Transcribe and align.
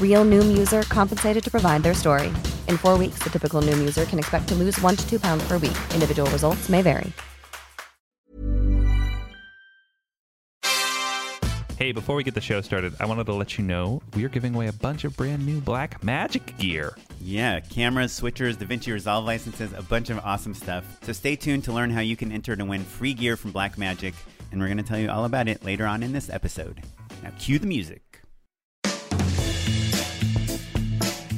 Real 0.00 0.26
Noom 0.26 0.58
user 0.58 0.82
compensated 0.82 1.42
to 1.42 1.50
provide 1.50 1.82
their 1.82 1.94
story. 1.94 2.28
In 2.68 2.76
four 2.76 2.98
weeks, 2.98 3.20
the 3.20 3.30
typical 3.30 3.62
Noom 3.62 3.78
user 3.78 4.04
can 4.04 4.18
expect 4.18 4.48
to 4.48 4.54
lose 4.54 4.78
one 4.82 4.94
to 4.94 5.08
two 5.08 5.18
pounds 5.18 5.42
per 5.48 5.56
week. 5.56 5.78
Individual 5.94 6.30
results 6.30 6.68
may 6.68 6.82
vary. 6.82 7.10
Hey, 11.80 11.92
before 11.92 12.14
we 12.14 12.24
get 12.24 12.34
the 12.34 12.42
show 12.42 12.60
started, 12.60 12.92
I 13.00 13.06
wanted 13.06 13.24
to 13.24 13.32
let 13.32 13.56
you 13.56 13.64
know 13.64 14.02
we 14.14 14.22
are 14.26 14.28
giving 14.28 14.54
away 14.54 14.66
a 14.66 14.72
bunch 14.72 15.04
of 15.04 15.16
brand 15.16 15.46
new 15.46 15.62
Blackmagic 15.62 16.58
gear. 16.58 16.94
Yeah, 17.22 17.60
cameras, 17.60 18.12
switchers, 18.20 18.56
DaVinci 18.56 18.92
Resolve 18.92 19.24
licenses, 19.24 19.72
a 19.72 19.80
bunch 19.80 20.10
of 20.10 20.18
awesome 20.18 20.52
stuff. 20.52 20.84
So 21.04 21.14
stay 21.14 21.36
tuned 21.36 21.64
to 21.64 21.72
learn 21.72 21.88
how 21.88 22.00
you 22.00 22.16
can 22.16 22.32
enter 22.32 22.54
to 22.54 22.64
win 22.66 22.84
free 22.84 23.14
gear 23.14 23.34
from 23.34 23.54
Blackmagic, 23.54 24.12
and 24.52 24.60
we're 24.60 24.66
going 24.66 24.76
to 24.76 24.82
tell 24.82 24.98
you 24.98 25.08
all 25.08 25.24
about 25.24 25.48
it 25.48 25.64
later 25.64 25.86
on 25.86 26.02
in 26.02 26.12
this 26.12 26.28
episode. 26.28 26.82
Now, 27.22 27.30
cue 27.38 27.58
the 27.58 27.66
music. 27.66 28.09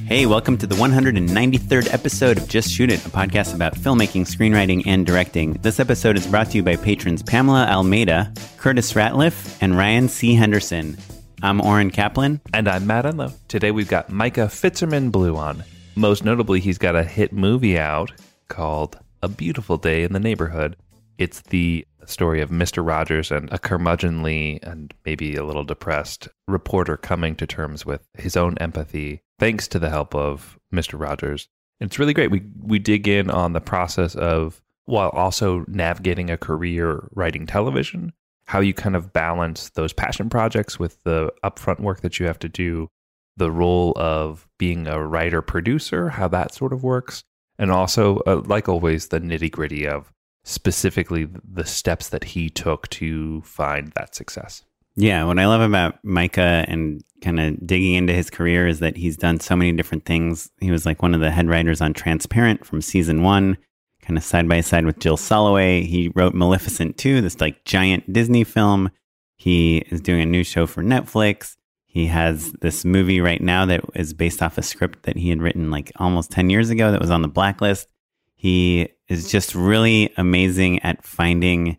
Hey, 0.06 0.26
welcome 0.26 0.58
to 0.58 0.66
the 0.66 0.74
193rd 0.74 1.92
episode 1.92 2.36
of 2.36 2.46
Just 2.48 2.70
Shoot 2.70 2.90
It, 2.90 3.04
a 3.06 3.08
podcast 3.08 3.54
about 3.54 3.74
filmmaking, 3.74 4.22
screenwriting, 4.22 4.82
and 4.86 5.06
directing. 5.06 5.54
This 5.54 5.80
episode 5.80 6.16
is 6.18 6.26
brought 6.26 6.50
to 6.50 6.56
you 6.58 6.62
by 6.62 6.76
patrons 6.76 7.22
Pamela 7.22 7.66
Almeida, 7.66 8.32
Curtis 8.58 8.92
Ratliff, 8.92 9.56
and 9.62 9.76
Ryan 9.76 10.08
C. 10.08 10.34
Henderson. 10.34 10.98
I'm 11.42 11.60
Oren 11.62 11.90
Kaplan. 11.90 12.40
And 12.52 12.68
I'm 12.68 12.86
Matt 12.86 13.06
Enlow. 13.06 13.32
Today 13.48 13.70
we've 13.70 13.88
got 13.88 14.10
Micah 14.10 14.48
Fitzerman 14.48 15.10
Blue 15.10 15.36
on. 15.36 15.64
Most 15.94 16.24
notably, 16.24 16.60
he's 16.60 16.78
got 16.78 16.94
a 16.96 17.04
hit 17.04 17.32
movie 17.32 17.78
out 17.78 18.12
called 18.48 18.98
A 19.22 19.28
Beautiful 19.28 19.78
Day 19.78 20.02
in 20.02 20.12
the 20.12 20.20
Neighborhood. 20.20 20.76
It's 21.16 21.40
the 21.42 21.86
story 22.06 22.40
of 22.42 22.50
Mr. 22.50 22.86
Rogers 22.86 23.30
and 23.30 23.50
a 23.52 23.58
curmudgeonly 23.58 24.62
and 24.62 24.92
maybe 25.06 25.36
a 25.36 25.44
little 25.44 25.64
depressed 25.64 26.28
reporter 26.48 26.96
coming 26.96 27.34
to 27.36 27.46
terms 27.46 27.86
with 27.86 28.06
his 28.18 28.36
own 28.36 28.58
empathy 28.58 29.22
thanks 29.42 29.66
to 29.66 29.80
the 29.80 29.90
help 29.90 30.14
of 30.14 30.56
Mr. 30.72 31.00
Rogers. 31.00 31.48
It's 31.80 31.98
really 31.98 32.14
great. 32.14 32.30
We 32.30 32.44
we 32.62 32.78
dig 32.78 33.08
in 33.08 33.28
on 33.28 33.54
the 33.54 33.60
process 33.60 34.14
of 34.14 34.62
while 34.84 35.08
also 35.08 35.64
navigating 35.66 36.30
a 36.30 36.36
career 36.36 37.08
writing 37.12 37.46
television, 37.46 38.12
how 38.46 38.60
you 38.60 38.72
kind 38.72 38.94
of 38.94 39.12
balance 39.12 39.70
those 39.70 39.92
passion 39.92 40.30
projects 40.30 40.78
with 40.78 41.02
the 41.02 41.32
upfront 41.42 41.80
work 41.80 42.02
that 42.02 42.20
you 42.20 42.26
have 42.26 42.38
to 42.38 42.48
do, 42.48 42.88
the 43.36 43.50
role 43.50 43.92
of 43.96 44.48
being 44.58 44.86
a 44.86 45.04
writer 45.04 45.42
producer, 45.42 46.10
how 46.10 46.28
that 46.28 46.54
sort 46.54 46.72
of 46.72 46.84
works, 46.84 47.24
and 47.58 47.72
also 47.72 48.18
uh, 48.28 48.42
like 48.46 48.68
always 48.68 49.08
the 49.08 49.20
nitty 49.20 49.50
gritty 49.50 49.88
of 49.88 50.12
specifically 50.44 51.26
the 51.42 51.66
steps 51.66 52.10
that 52.10 52.22
he 52.22 52.48
took 52.48 52.88
to 52.90 53.40
find 53.42 53.90
that 53.96 54.14
success. 54.14 54.62
Yeah, 54.94 55.24
what 55.24 55.38
I 55.38 55.46
love 55.46 55.62
about 55.62 55.98
Micah 56.04 56.64
and 56.68 57.02
kind 57.22 57.40
of 57.40 57.66
digging 57.66 57.94
into 57.94 58.12
his 58.12 58.28
career 58.28 58.66
is 58.66 58.80
that 58.80 58.96
he's 58.96 59.16
done 59.16 59.40
so 59.40 59.56
many 59.56 59.72
different 59.72 60.04
things. 60.04 60.50
He 60.60 60.70
was 60.70 60.84
like 60.84 61.02
one 61.02 61.14
of 61.14 61.20
the 61.20 61.30
head 61.30 61.48
writers 61.48 61.80
on 61.80 61.94
Transparent 61.94 62.66
from 62.66 62.82
season 62.82 63.22
one, 63.22 63.56
kind 64.02 64.18
of 64.18 64.24
side 64.24 64.48
by 64.48 64.60
side 64.60 64.84
with 64.84 64.98
Jill 64.98 65.16
Soloway. 65.16 65.86
He 65.86 66.12
wrote 66.14 66.34
Maleficent 66.34 66.98
2, 66.98 67.22
this 67.22 67.40
like 67.40 67.64
giant 67.64 68.12
Disney 68.12 68.44
film. 68.44 68.90
He 69.36 69.78
is 69.90 70.00
doing 70.00 70.20
a 70.20 70.26
new 70.26 70.44
show 70.44 70.66
for 70.66 70.82
Netflix. 70.82 71.56
He 71.86 72.06
has 72.06 72.52
this 72.60 72.84
movie 72.84 73.20
right 73.20 73.40
now 73.40 73.64
that 73.66 73.82
is 73.94 74.12
based 74.12 74.42
off 74.42 74.58
a 74.58 74.62
script 74.62 75.04
that 75.04 75.16
he 75.16 75.30
had 75.30 75.40
written 75.40 75.70
like 75.70 75.90
almost 75.96 76.30
10 76.30 76.50
years 76.50 76.70
ago 76.70 76.90
that 76.90 77.00
was 77.00 77.10
on 77.10 77.22
the 77.22 77.28
blacklist. 77.28 77.88
He 78.34 78.88
is 79.08 79.30
just 79.30 79.54
really 79.54 80.12
amazing 80.16 80.80
at 80.80 81.04
finding 81.04 81.78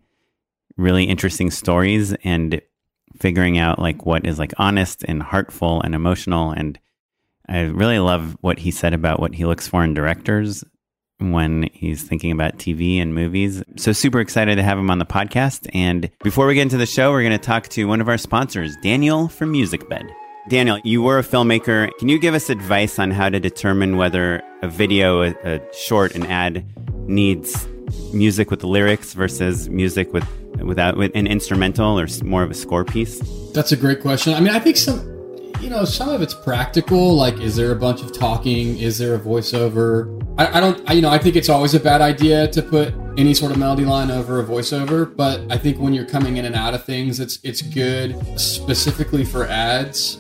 really 0.78 1.04
interesting 1.04 1.52
stories 1.52 2.14
and 2.24 2.62
figuring 3.20 3.58
out 3.58 3.80
like 3.80 4.06
what 4.06 4.26
is 4.26 4.40
like 4.40 4.54
honest 4.58 5.04
and 5.08 5.22
heartful 5.22 5.82
and 5.82 5.96
emotional 5.96 6.52
and 6.52 6.80
I 7.48 7.62
really 7.62 8.00
love 8.00 8.38
what 8.40 8.60
he 8.60 8.72
said 8.72 8.94
about 8.94 9.20
what 9.20 9.36
he 9.36 9.46
looks 9.46 9.68
for 9.68 9.84
in 9.84 9.94
directors 9.94 10.64
when 11.20 11.70
he's 11.74 12.02
thinking 12.02 12.32
about 12.32 12.58
TV 12.58 13.02
and 13.02 13.14
movies. 13.14 13.62
So 13.76 13.92
super 13.92 14.22
excited 14.22 14.56
to 14.56 14.64
have 14.64 14.78
him 14.78 14.90
on 14.90 15.00
the 15.00 15.06
podcast 15.06 15.70
and 15.74 16.10
before 16.24 16.48
we 16.48 16.56
get 16.56 16.62
into 16.62 16.78
the 16.78 16.86
show 16.86 17.12
we're 17.12 17.22
going 17.22 17.38
to 17.38 17.38
talk 17.38 17.68
to 17.70 17.86
one 17.86 18.02
of 18.02 18.08
our 18.08 18.18
sponsors, 18.18 18.76
Daniel 18.82 19.28
from 19.28 19.54
MusicBed. 19.54 20.10
Daniel, 20.50 20.80
you 20.84 21.02
were 21.02 21.20
a 21.20 21.24
filmmaker. 21.24 21.90
Can 22.00 22.10
you 22.10 22.20
give 22.20 22.34
us 22.34 22.50
advice 22.50 23.00
on 23.00 23.12
how 23.12 23.30
to 23.30 23.40
determine 23.40 23.96
whether 23.96 24.42
a 24.62 24.68
video, 24.68 25.22
a, 25.22 25.34
a 25.44 25.74
short, 25.74 26.16
an 26.16 26.26
ad 26.26 26.66
needs 27.08 27.68
music 28.14 28.52
with 28.52 28.60
the 28.60 28.68
lyrics 28.68 29.14
versus 29.14 29.70
music 29.70 30.12
with 30.14 30.28
without 30.62 30.98
with 30.98 31.12
an 31.16 31.28
instrumental 31.28 32.00
or 32.00 32.08
more 32.24 32.44
of 32.44 32.52
a 32.52 32.54
score 32.54 32.86
piece? 32.86 33.20
That's 33.54 33.72
a 33.72 33.78
great 33.78 34.02
question. 34.02 34.34
I 34.34 34.40
mean, 34.40 34.54
I 34.54 34.60
think 34.60 34.78
some, 34.78 35.00
you 35.60 35.70
know, 35.70 35.86
some 35.86 36.10
of 36.10 36.22
it's 36.22 36.34
practical. 36.34 37.16
Like, 37.16 37.40
is 37.40 37.56
there 37.56 37.72
a 37.72 37.76
bunch 37.76 38.02
of 38.02 38.14
talking? 38.14 38.78
Is 38.80 38.98
there 38.98 39.16
a 39.16 39.20
voiceover? 39.20 40.22
I, 40.38 40.58
I 40.58 40.60
don't, 40.60 40.90
I, 40.90 40.94
you 40.94 41.02
know, 41.02 41.10
I 41.10 41.18
think 41.18 41.36
it's 41.36 41.50
always 41.50 41.74
a 41.74 41.80
bad 41.80 42.02
idea 42.02 42.48
to 42.50 42.62
put 42.62 42.94
any 43.18 43.34
sort 43.34 43.52
of 43.52 43.58
melody 43.58 43.86
line 43.86 44.10
over 44.12 44.40
a 44.40 44.44
voiceover. 44.44 45.16
But 45.16 45.42
I 45.52 45.58
think 45.58 45.80
when 45.80 45.94
you're 45.94 46.06
coming 46.06 46.38
in 46.38 46.46
and 46.46 46.56
out 46.56 46.74
of 46.74 46.84
things, 46.84 47.20
it's 47.20 47.40
it's 47.44 47.62
good 47.62 48.16
specifically 48.40 49.26
for 49.26 49.46
ads. 49.48 50.18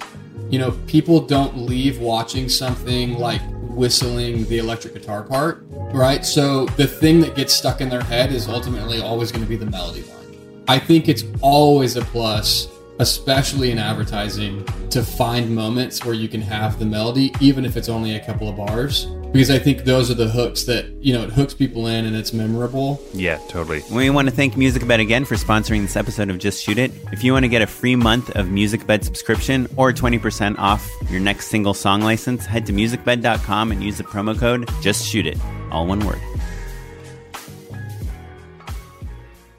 You 0.50 0.59
know, 0.59 0.72
people 0.85 1.19
don't 1.19 1.57
leave 1.57 2.00
watching 2.00 2.47
something 2.47 3.16
like 3.16 3.41
whistling 3.75 4.45
the 4.45 4.57
electric 4.57 4.94
guitar 4.94 5.23
part, 5.23 5.66
right? 5.94 6.25
So 6.25 6.66
the 6.66 6.88
thing 6.88 7.19
that 7.22 7.35
gets 7.35 7.53
stuck 7.53 7.81
in 7.81 7.89
their 7.89 8.03
head 8.03 8.31
is 8.31 8.47
ultimately 8.47 9.01
always 9.01 9.31
going 9.31 9.44
to 9.44 9.50
be 9.50 9.56
the 9.56 9.66
melody 9.66 10.03
line. 10.03 10.63
I 10.67 10.79
think 10.79 11.09
it's 11.09 11.23
always 11.41 11.97
a 11.97 12.01
plus, 12.01 12.67
especially 12.99 13.71
in 13.71 13.79
advertising, 13.79 14.65
to 14.89 15.03
find 15.03 15.53
moments 15.53 16.05
where 16.05 16.13
you 16.13 16.27
can 16.27 16.41
have 16.41 16.79
the 16.79 16.85
melody, 16.85 17.33
even 17.39 17.65
if 17.65 17.75
it's 17.75 17.89
only 17.89 18.15
a 18.15 18.25
couple 18.25 18.47
of 18.47 18.55
bars. 18.57 19.07
Because 19.33 19.49
I 19.49 19.57
think 19.57 19.83
those 19.83 20.11
are 20.11 20.13
the 20.13 20.29
hooks 20.29 20.63
that, 20.65 20.85
you 21.01 21.11
know, 21.11 21.23
it 21.23 21.31
hooks 21.31 21.55
people 21.55 21.87
in 21.87 22.05
and 22.05 22.15
it's 22.15 22.33
memorable. 22.33 23.01
Yeah, 23.13 23.39
totally. 23.47 23.81
We 23.91 24.11
want 24.11 24.29
to 24.29 24.35
thank 24.35 24.53
MusicBed 24.53 24.99
again 24.99 25.25
for 25.25 25.33
sponsoring 25.33 25.81
this 25.81 25.95
episode 25.95 26.29
of 26.29 26.37
Just 26.37 26.63
Shoot 26.63 26.77
It. 26.77 26.91
If 27.11 27.23
you 27.23 27.33
want 27.33 27.43
to 27.43 27.49
get 27.49 27.63
a 27.63 27.67
free 27.67 27.95
month 27.95 28.29
of 28.35 28.45
MusicBed 28.45 29.03
subscription 29.03 29.67
or 29.75 29.91
20% 29.91 30.59
off 30.59 30.87
your 31.09 31.19
next 31.19 31.47
single 31.47 31.73
song 31.73 32.01
license, 32.01 32.45
head 32.45 32.67
to 32.67 32.73
musicbed.com 32.73 33.71
and 33.71 33.83
use 33.83 33.97
the 33.97 34.03
promo 34.03 34.37
code 34.37 34.69
Just 34.81 35.07
Shoot 35.07 35.25
It, 35.25 35.39
all 35.71 35.87
one 35.87 36.05
word. 36.05 36.21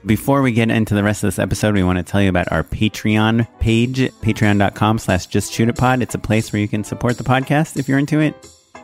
Before 0.06 0.42
we 0.42 0.52
get 0.52 0.70
into 0.70 0.94
the 0.94 1.02
rest 1.02 1.24
of 1.24 1.28
this 1.28 1.38
episode, 1.38 1.74
we 1.74 1.82
want 1.82 1.96
to 1.96 2.02
tell 2.04 2.20
you 2.20 2.28
about 2.28 2.52
our 2.52 2.62
Patreon 2.62 3.48
page, 3.58 3.98
patreon.com 3.98 4.98
slash 4.98 5.26
just 5.26 5.50
shoot 5.50 5.68
it 5.70 5.76
pod. 5.78 6.02
It's 6.02 6.14
a 6.14 6.18
place 6.18 6.52
where 6.52 6.60
you 6.60 6.68
can 6.68 6.84
support 6.84 7.16
the 7.16 7.24
podcast 7.24 7.78
if 7.78 7.88
you're 7.88 7.98
into 7.98 8.20
it. 8.20 8.34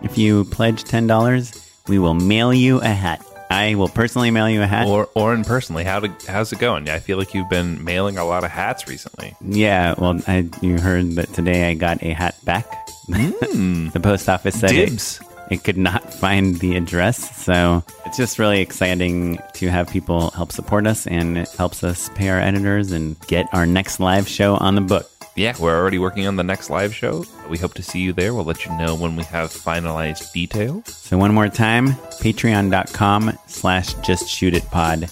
If 0.02 0.16
you 0.16 0.44
pledge 0.46 0.82
$10, 0.84 1.88
we 1.88 1.98
will 1.98 2.14
mail 2.14 2.54
you 2.54 2.80
a 2.80 2.86
hat. 2.88 3.22
I 3.50 3.74
will 3.74 3.88
personally 3.88 4.30
mail 4.30 4.48
you 4.48 4.62
a 4.62 4.66
hat. 4.66 4.86
Or 4.86 5.10
Oren 5.14 5.44
personally, 5.44 5.84
how 5.84 6.00
to, 6.00 6.08
how's 6.26 6.52
it 6.54 6.58
going? 6.58 6.88
I 6.88 7.00
feel 7.00 7.18
like 7.18 7.34
you've 7.34 7.50
been 7.50 7.84
mailing 7.84 8.16
a 8.16 8.24
lot 8.24 8.44
of 8.44 8.50
hats 8.50 8.88
recently. 8.88 9.36
Yeah, 9.42 9.94
well, 9.98 10.20
I, 10.26 10.48
you 10.62 10.78
heard 10.78 11.16
that 11.16 11.34
today 11.34 11.68
I 11.68 11.74
got 11.74 12.02
a 12.02 12.12
hat 12.12 12.36
back. 12.44 12.66
Hmm. 13.10 13.88
the 13.88 13.98
post 13.98 14.28
office 14.28 14.60
said 14.60 14.70
Dibs. 14.70 15.20
it 15.20 15.26
it 15.50 15.64
could 15.64 15.76
not 15.76 16.12
find 16.14 16.56
the 16.56 16.76
address. 16.76 17.36
So 17.36 17.82
it's 18.06 18.16
just 18.16 18.38
really 18.38 18.60
exciting 18.60 19.38
to 19.54 19.68
have 19.68 19.88
people 19.90 20.30
help 20.30 20.52
support 20.52 20.86
us 20.86 21.06
and 21.06 21.36
it 21.38 21.48
helps 21.50 21.84
us 21.84 22.08
pay 22.14 22.28
our 22.28 22.40
editors 22.40 22.92
and 22.92 23.18
get 23.26 23.46
our 23.52 23.66
next 23.66 24.00
live 24.00 24.28
show 24.28 24.56
on 24.56 24.74
the 24.74 24.80
book. 24.80 25.10
Yeah, 25.36 25.54
we're 25.58 25.78
already 25.78 25.98
working 25.98 26.26
on 26.26 26.36
the 26.36 26.42
next 26.42 26.70
live 26.70 26.94
show. 26.94 27.24
We 27.48 27.56
hope 27.56 27.74
to 27.74 27.82
see 27.82 28.00
you 28.00 28.12
there. 28.12 28.34
We'll 28.34 28.44
let 28.44 28.64
you 28.66 28.76
know 28.76 28.94
when 28.94 29.16
we 29.16 29.22
have 29.24 29.50
finalized 29.50 30.32
details. 30.32 30.94
So 30.94 31.16
one 31.16 31.32
more 31.32 31.48
time, 31.48 31.92
patreon.com 32.20 33.38
slash 33.46 33.94
just 33.94 34.28
shoot 34.28 34.54
it 34.54 34.64
pod. 34.70 35.08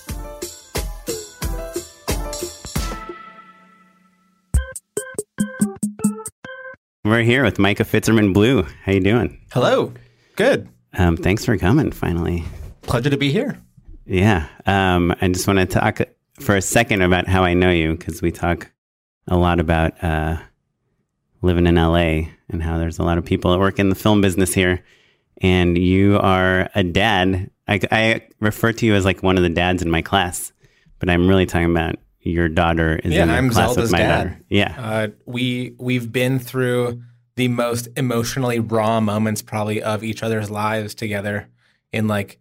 We're 7.05 7.23
here 7.23 7.43
with 7.43 7.59
Micah 7.59 7.85
Fitzerman 7.85 8.35
Blue. 8.35 8.65
How 8.85 8.93
you 8.93 9.01
doing? 9.01 9.41
Hello. 9.51 9.95
Good. 10.39 10.69
Um, 10.97 11.17
thanks 11.17 11.45
for 11.45 11.59
coming. 11.59 11.91
Finally, 11.91 12.45
Pleasure 12.83 13.11
to 13.11 13.17
be 13.17 13.31
here. 13.33 13.59
yeah. 14.07 14.47
Um, 14.67 15.13
I 15.21 15.27
just 15.29 15.47
want 15.49 15.59
to 15.59 15.67
talk 15.67 16.01
for 16.39 16.55
a 16.57 16.63
second 16.63 17.03
about 17.03 17.27
how 17.27 17.43
I 17.43 17.55
know 17.55 17.71
you 17.73 17.97
because 17.97 18.23
we 18.23 18.31
talk 18.31 18.71
a 19.27 19.37
lot 19.37 19.59
about 19.59 20.03
uh, 20.03 20.37
living 21.43 21.67
in 21.67 21.75
LA 21.75 22.29
and 22.49 22.63
how 22.63 22.79
there's 22.79 22.99
a 23.01 23.03
lot 23.03 23.19
of 23.19 23.25
people 23.25 23.51
that 23.51 23.59
work 23.59 23.81
in 23.81 23.89
the 23.89 23.97
film 23.97 24.21
business 24.21 24.55
here, 24.55 24.83
and 25.43 25.77
you 25.77 26.19
are 26.21 26.71
a 26.77 26.85
dad. 26.85 27.51
I, 27.67 27.81
I 27.91 28.27
refer 28.41 28.73
to 28.73 28.87
you 28.87 28.95
as 28.95 29.05
like 29.05 29.23
one 29.25 29.37
of 29.37 29.43
the 29.43 29.49
dads 29.51 29.83
in 29.83 29.91
my 29.91 30.03
class, 30.03 30.53
but 31.01 31.11
I'm 31.11 31.27
really 31.29 31.47
talking 31.47 31.71
about 31.71 31.97
your 32.21 32.49
daughter 32.49 32.97
is 33.03 33.13
Yeah, 33.13 33.25
in 33.25 33.31
I'm 33.31 33.51
class 33.51 33.75
Zelda's 33.75 33.83
with 33.91 33.93
my 33.93 33.99
dad. 33.99 34.17
daughter. 34.17 34.41
Yeah, 34.49 34.75
Uh, 34.79 35.09
we 35.27 35.75
we've 35.79 36.11
been 36.13 36.39
through 36.39 37.03
the 37.39 37.47
most 37.47 37.87
emotionally 37.97 38.59
raw 38.59 39.01
moments 39.01 39.43
probably 39.43 39.81
of 39.81 40.03
each 40.03 40.25
other's 40.25 40.51
lives 40.51 40.93
together 40.93 41.49
in 41.93 42.09
like 42.09 42.41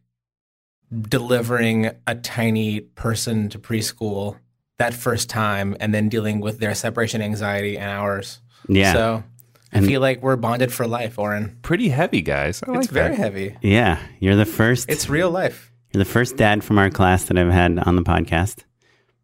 delivering 0.91 1.91
a 2.07 2.15
tiny 2.15 2.79
person 2.79 3.47
to 3.47 3.59
preschool 3.59 4.39
that 4.79 4.95
first 4.95 5.29
time 5.29 5.77
and 5.79 5.93
then 5.93 6.09
dealing 6.09 6.39
with 6.39 6.57
their 6.57 6.73
separation 6.73 7.21
anxiety 7.21 7.77
and 7.77 7.91
ours. 7.91 8.41
yeah. 8.67 8.93
So 8.93 9.23
I 9.71 9.81
feel 9.81 10.01
like 10.01 10.23
we're 10.23 10.35
bonded 10.35 10.73
for 10.73 10.87
life, 10.87 11.19
Oren. 11.19 11.59
Pretty 11.61 11.89
heavy, 11.89 12.21
guys. 12.21 12.63
I 12.63 12.71
It's 12.71 12.87
like 12.87 12.89
very 12.89 13.15
that. 13.15 13.21
heavy. 13.21 13.55
Yeah, 13.61 13.99
you're 14.19 14.35
the 14.35 14.45
first. 14.45 14.89
It's 14.89 15.07
real 15.07 15.29
life. 15.29 15.71
You're 15.93 16.03
the 16.03 16.09
first 16.09 16.37
dad 16.37 16.63
from 16.63 16.79
our 16.79 16.89
class 16.89 17.25
that 17.25 17.37
I've 17.37 17.51
had 17.51 17.77
on 17.77 17.95
the 17.95 18.01
podcast, 18.01 18.63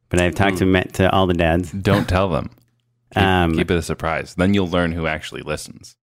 but 0.09 0.21
I've 0.21 0.35
talked 0.35 0.53
hmm. 0.53 0.59
to 0.59 0.65
met 0.67 0.93
to 0.95 1.11
all 1.11 1.25
the 1.25 1.33
dads. 1.33 1.71
Don't 1.71 2.07
tell 2.07 2.29
them. 2.29 2.51
Keep, 3.13 3.23
Um, 3.23 3.55
keep 3.55 3.69
it 3.71 3.77
a 3.77 3.81
surprise. 3.81 4.35
Then 4.35 4.53
you'll 4.53 4.69
learn 4.69 4.91
who 4.91 5.07
actually 5.07 5.41
listens. 5.41 5.95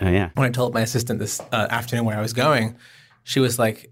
Oh 0.00 0.08
yeah, 0.08 0.30
when 0.34 0.46
I 0.48 0.50
told 0.50 0.74
my 0.74 0.80
assistant 0.80 1.18
this 1.18 1.40
uh, 1.52 1.66
afternoon 1.70 2.04
where 2.06 2.16
I 2.18 2.20
was 2.22 2.32
going, 2.32 2.76
she 3.24 3.40
was 3.40 3.58
like, 3.58 3.90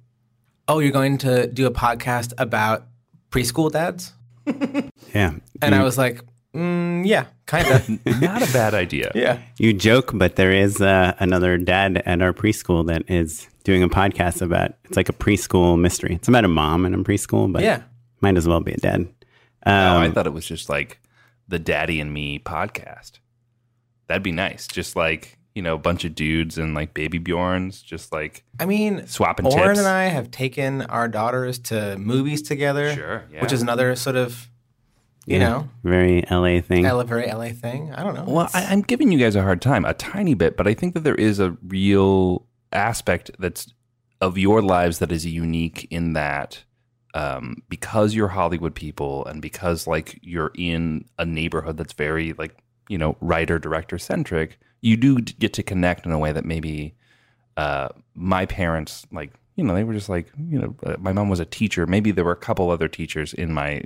"Oh, 0.69 0.79
you're 0.81 0.93
going 0.93 1.19
to 1.19 1.47
do 1.47 1.67
a 1.67 1.71
podcast 1.71 2.33
about 2.39 2.87
preschool 3.31 3.71
dads?" 3.71 4.13
yeah. 5.15 5.33
And 5.63 5.75
you, 5.75 5.81
I 5.81 5.85
was 5.85 5.99
like, 5.99 6.23
mm, 6.55 7.07
"Yeah, 7.07 7.27
kind 7.47 7.67
of." 7.69 7.89
Not 8.21 8.43
a 8.49 8.53
bad 8.53 8.75
idea. 8.75 9.13
yeah, 9.15 9.39
you 9.59 9.73
joke, 9.73 10.13
but 10.15 10.37
there 10.37 10.53
is 10.53 10.81
uh, 10.81 11.15
another 11.19 11.59
dad 11.59 12.03
at 12.07 12.23
our 12.23 12.33
preschool 12.33 12.87
that 12.87 13.03
is 13.09 13.47
doing 13.65 13.83
a 13.83 13.89
podcast 13.89 14.43
about. 14.43 14.75
It's 14.85 14.97
like 14.97 15.09
a 15.09 15.13
preschool 15.13 15.79
mystery. 15.79 16.15
It's 16.15 16.29
about 16.29 16.45
a 16.45 16.49
mom 16.49 16.87
in 16.87 16.95
a 16.95 16.99
preschool, 16.99 17.53
but 17.53 17.63
yeah. 17.63 17.83
might 18.21 18.37
as 18.37 18.49
well 18.49 18.61
be 18.61 18.73
a 18.73 18.77
dad. 18.79 19.09
Oh, 19.67 19.71
I 19.71 20.07
Um, 20.07 20.13
thought 20.15 20.27
it 20.27 20.33
was 20.33 20.47
just 20.47 20.69
like 20.69 20.99
the 21.50 21.58
Daddy 21.58 22.00
and 22.00 22.12
Me 22.14 22.38
podcast. 22.38 23.19
That'd 24.06 24.23
be 24.23 24.32
nice. 24.32 24.67
Just 24.67 24.97
like, 24.97 25.38
you 25.55 25.62
know, 25.62 25.75
a 25.75 25.79
bunch 25.79 26.05
of 26.05 26.14
dudes 26.14 26.58
and 26.58 26.75
like 26.75 26.94
baby 26.94 27.19
Bjorns, 27.19 27.82
just 27.85 28.12
like 28.12 28.44
I 28.58 28.67
mean, 28.67 29.06
Swapping 29.06 29.47
Oren 29.47 29.69
tips. 29.69 29.79
and 29.81 29.88
I 29.88 30.05
have 30.05 30.31
taken 30.31 30.82
our 30.82 31.08
daughters 31.08 31.58
to 31.61 31.97
movies 31.99 32.43
together, 32.43 32.94
Sure, 32.94 33.25
yeah. 33.32 33.43
which 33.43 33.52
is 33.52 33.62
another 33.62 33.94
sort 33.97 34.17
of, 34.17 34.49
you 35.26 35.38
yeah, 35.38 35.49
know, 35.49 35.69
very 35.85 36.25
LA 36.31 36.61
thing. 36.61 36.87
L- 36.87 37.02
very 37.05 37.26
LA 37.31 37.49
thing. 37.50 37.93
I 37.94 38.02
don't 38.02 38.14
know. 38.14 38.25
Well, 38.26 38.49
I, 38.55 38.64
I'm 38.67 38.82
giving 38.82 39.12
you 39.12 39.19
guys 39.19 39.37
a 39.37 39.43
hard 39.43 39.61
time, 39.61 39.85
a 39.85 39.94
tiny 39.94 40.35
bit, 40.35 40.56
but 40.56 40.67
I 40.67 40.75
think 40.75 40.94
that 40.94 41.05
there 41.05 41.14
is 41.17 41.38
a 41.41 41.56
real 41.67 42.47
aspect 42.73 43.31
that's 43.38 43.73
of 44.20 44.38
your 44.38 44.62
lives 44.62 44.99
that 45.00 45.11
is 45.12 45.26
unique 45.26 45.87
in 45.91 46.12
that 46.14 46.64
um, 47.15 47.62
because 47.69 48.15
you're 48.15 48.29
Hollywood 48.29 48.75
people 48.75 49.25
and 49.27 49.43
because 49.43 49.87
like 49.87 50.19
you're 50.23 50.53
in 50.55 51.05
a 51.19 51.25
neighborhood 51.25 51.77
that's 51.77 51.93
very 51.93 52.33
like 52.35 52.57
you 52.89 52.99
know 52.99 53.17
writer 53.21 53.59
director 53.59 53.99
centric, 53.99 54.59
you 54.81 54.97
do 54.97 55.21
get 55.21 55.53
to 55.55 55.62
connect 55.62 56.07
in 56.07 56.12
a 56.12 56.19
way 56.19 56.33
that 56.33 56.45
maybe 56.45 56.95
uh, 57.57 57.89
my 58.15 58.47
parents 58.47 59.07
like 59.12 59.33
you 59.57 59.65
know 59.65 59.75
they 59.75 59.85
were 59.85 59.95
just 59.95 60.09
like 60.09 60.31
you 60.39 60.59
know 60.59 60.77
uh, 60.85 60.97
my 60.99 61.12
mom 61.12 61.29
was 61.29 61.41
a 61.41 61.45
teacher. 61.45 61.87
Maybe 61.87 62.11
there 62.11 62.25
were 62.25 62.33
a 62.33 62.37
couple 62.37 62.71
other 62.71 62.89
teachers 62.89 63.33
in 63.33 63.53
my 63.53 63.83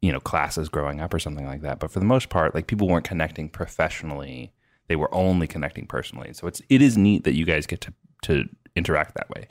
you 0.00 0.12
know 0.12 0.20
classes 0.20 0.68
growing 0.68 1.00
up 1.00 1.12
or 1.12 1.18
something 1.18 1.46
like 1.46 1.62
that. 1.62 1.78
But 1.78 1.90
for 1.90 1.98
the 1.98 2.06
most 2.06 2.28
part 2.28 2.54
like 2.54 2.66
people 2.66 2.88
weren't 2.88 3.06
connecting 3.06 3.48
professionally. 3.48 4.52
They 4.88 4.96
were 4.96 5.12
only 5.12 5.48
connecting 5.48 5.86
personally. 5.86 6.32
So 6.32 6.46
it's 6.46 6.62
it 6.68 6.80
is 6.80 6.96
neat 6.96 7.24
that 7.24 7.34
you 7.34 7.44
guys 7.44 7.66
get 7.66 7.80
to 7.82 7.92
to 8.22 8.44
interact 8.74 9.14
that 9.16 9.28
way. 9.30 9.48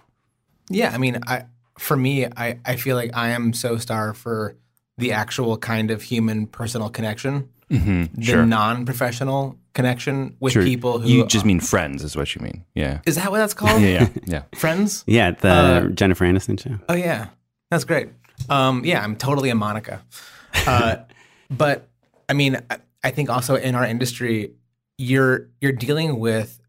Yeah, 0.70 0.92
I 0.92 0.98
mean, 0.98 1.20
I 1.28 1.46
for 1.78 1.98
me, 1.98 2.26
I 2.26 2.60
I 2.66 2.76
feel 2.76 2.96
like 2.96 3.12
I 3.16 3.30
am 3.30 3.54
so 3.54 3.78
starved 3.78 4.18
for 4.18 4.56
the 4.98 5.12
actual 5.12 5.58
kind 5.58 5.92
of 5.92 6.02
human 6.02 6.48
personal 6.48 6.90
connection, 6.90 7.50
mm-hmm. 7.70 8.22
the 8.22 8.46
non-professional 8.46 9.58
connection 9.74 10.38
with 10.40 10.54
people 10.54 11.00
who 11.00 11.10
you 11.10 11.26
just 11.26 11.46
mean 11.46 11.60
friends 11.60 12.02
is 12.02 12.16
what 12.16 12.34
you 12.34 12.42
mean 12.42 12.64
yeah 12.76 13.02
is 13.06 13.16
that 13.16 13.30
what 13.30 13.40
that's 13.40 13.54
called? 13.62 13.82
yeah 13.82 13.90
yeah 13.90 14.10
yeah 14.26 14.42
Friends? 14.56 15.04
yeah, 15.06 15.32
the 15.32 15.50
Uh, 15.50 15.88
Jennifer 15.90 16.26
Aniston 16.26 16.58
show. 16.58 16.80
Oh 16.88 16.96
yeah, 16.96 17.28
that's 17.70 17.84
great. 17.84 18.08
Um, 18.50 18.84
yeah, 18.86 19.04
I'm 19.04 19.16
totally 19.18 19.50
a 19.50 19.56
Monica. 19.56 20.02
Uh, 20.66 20.98
but 21.50 21.90
I 22.30 22.34
mean, 22.34 22.58
I, 22.70 22.78
I 23.04 23.12
think 23.12 23.30
also 23.30 23.56
in 23.56 23.76
our 23.76 23.86
industry, 23.86 24.52
you're 24.98 25.50
you're 25.60 25.74
dealing 25.74 26.20
with 26.20 26.60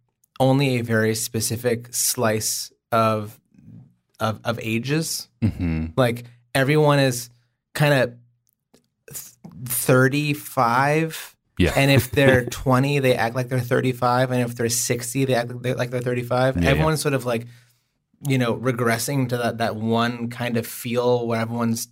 only 0.40 0.78
a 0.78 0.82
very 0.82 1.14
specific 1.14 1.94
slice 1.94 2.72
of 2.90 3.38
of, 4.20 4.40
of 4.44 4.58
ages. 4.62 5.28
mm-hmm. 5.42 5.86
Like 5.96 6.24
everyone 6.54 6.98
is 6.98 7.30
kind 7.74 7.94
of 7.94 8.14
thirty 9.64 10.32
five. 10.34 11.36
yeah 11.58 11.72
And 11.76 11.90
if 11.90 12.10
they're 12.10 12.44
20, 12.50 12.98
they 13.00 13.14
act 13.14 13.34
like 13.34 13.48
they're 13.48 13.60
35. 13.60 14.30
And 14.30 14.42
if 14.42 14.54
they're 14.54 14.68
60, 14.68 15.24
they 15.24 15.34
act 15.34 15.50
like 15.50 15.62
they're, 15.62 15.74
like 15.74 15.90
they're 15.90 16.00
35. 16.00 16.62
Yeah, 16.62 16.70
everyone's 16.70 17.00
sort 17.00 17.14
of 17.14 17.24
like, 17.24 17.46
you 18.26 18.38
know, 18.38 18.56
regressing 18.56 19.28
to 19.30 19.36
that, 19.38 19.58
that 19.58 19.76
one 19.76 20.28
kind 20.28 20.56
of 20.56 20.66
feel 20.66 21.26
where 21.26 21.40
everyone's 21.40 21.88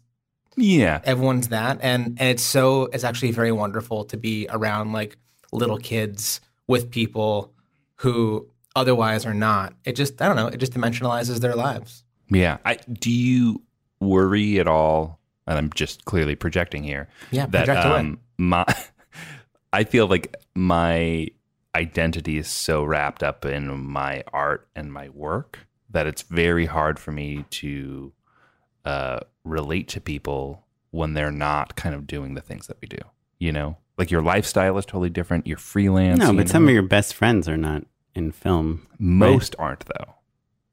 yeah 0.56 1.00
everyone's 1.04 1.48
that. 1.48 1.78
And 1.82 2.16
and 2.20 2.28
it's 2.28 2.42
so 2.42 2.84
it's 2.92 3.04
actually 3.04 3.32
very 3.32 3.50
wonderful 3.52 4.04
to 4.06 4.16
be 4.16 4.46
around 4.50 4.92
like 4.92 5.16
little 5.52 5.78
kids 5.78 6.40
with 6.68 6.90
people 6.90 7.52
who 7.96 8.48
otherwise 8.76 9.26
are 9.26 9.34
not. 9.34 9.74
It 9.84 9.96
just 9.96 10.20
I 10.22 10.26
don't 10.28 10.36
know, 10.36 10.46
it 10.48 10.58
just 10.58 10.72
dimensionalizes 10.72 11.40
their 11.40 11.56
lives. 11.56 12.03
Yeah 12.30 12.58
I, 12.64 12.76
do 12.76 13.10
you 13.10 13.62
worry 14.00 14.58
at 14.58 14.66
all 14.66 15.18
and 15.46 15.58
i'm 15.58 15.70
just 15.74 16.04
clearly 16.04 16.34
projecting 16.34 16.82
here 16.84 17.08
Yeah, 17.30 17.46
that 17.46 17.66
project 17.66 17.86
away. 17.86 17.98
um, 17.98 18.20
my 18.38 18.64
I 19.72 19.82
feel 19.84 20.06
like 20.06 20.36
my 20.54 21.28
identity 21.74 22.38
is 22.38 22.46
so 22.48 22.84
wrapped 22.84 23.22
up 23.24 23.44
in 23.44 23.76
my 23.84 24.22
art 24.32 24.68
and 24.76 24.92
my 24.92 25.08
work 25.08 25.66
that 25.90 26.06
it's 26.06 26.22
very 26.22 26.66
hard 26.66 26.98
for 27.00 27.10
me 27.10 27.44
to 27.50 28.12
uh, 28.84 29.18
relate 29.44 29.88
to 29.88 30.00
people 30.00 30.64
when 30.92 31.14
they're 31.14 31.32
not 31.32 31.74
kind 31.74 31.94
of 31.94 32.06
doing 32.06 32.34
the 32.34 32.40
things 32.40 32.68
that 32.68 32.76
we 32.80 32.86
do. 32.86 32.98
You 33.40 33.50
know, 33.50 33.76
like 33.98 34.12
your 34.12 34.22
lifestyle 34.22 34.78
is 34.78 34.86
totally 34.86 35.10
different. 35.10 35.46
You're 35.48 35.56
freelance. 35.58 36.20
No, 36.20 36.30
you 36.30 36.36
but 36.36 36.46
know? 36.46 36.52
some 36.52 36.64
of 36.68 36.70
your 36.70 36.82
best 36.82 37.12
friends 37.14 37.48
are 37.48 37.56
not 37.56 37.84
in 38.14 38.30
film. 38.30 38.86
most 39.00 39.56
aren't 39.58 39.84
though, 39.86 40.14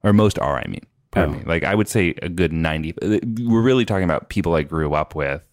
or 0.03 0.13
most 0.13 0.37
are. 0.37 0.57
I 0.59 0.67
mean, 0.67 0.85
pardon 1.11 1.35
Oh. 1.35 1.37
me. 1.39 1.43
Like 1.45 1.63
I 1.63 1.75
would 1.75 1.87
say 1.87 2.13
a 2.21 2.29
good 2.29 2.51
ninety. 2.53 2.93
We're 3.01 3.61
really 3.61 3.85
talking 3.85 4.03
about 4.05 4.29
people 4.29 4.55
I 4.55 4.63
grew 4.63 4.93
up 4.93 5.13
with, 5.15 5.47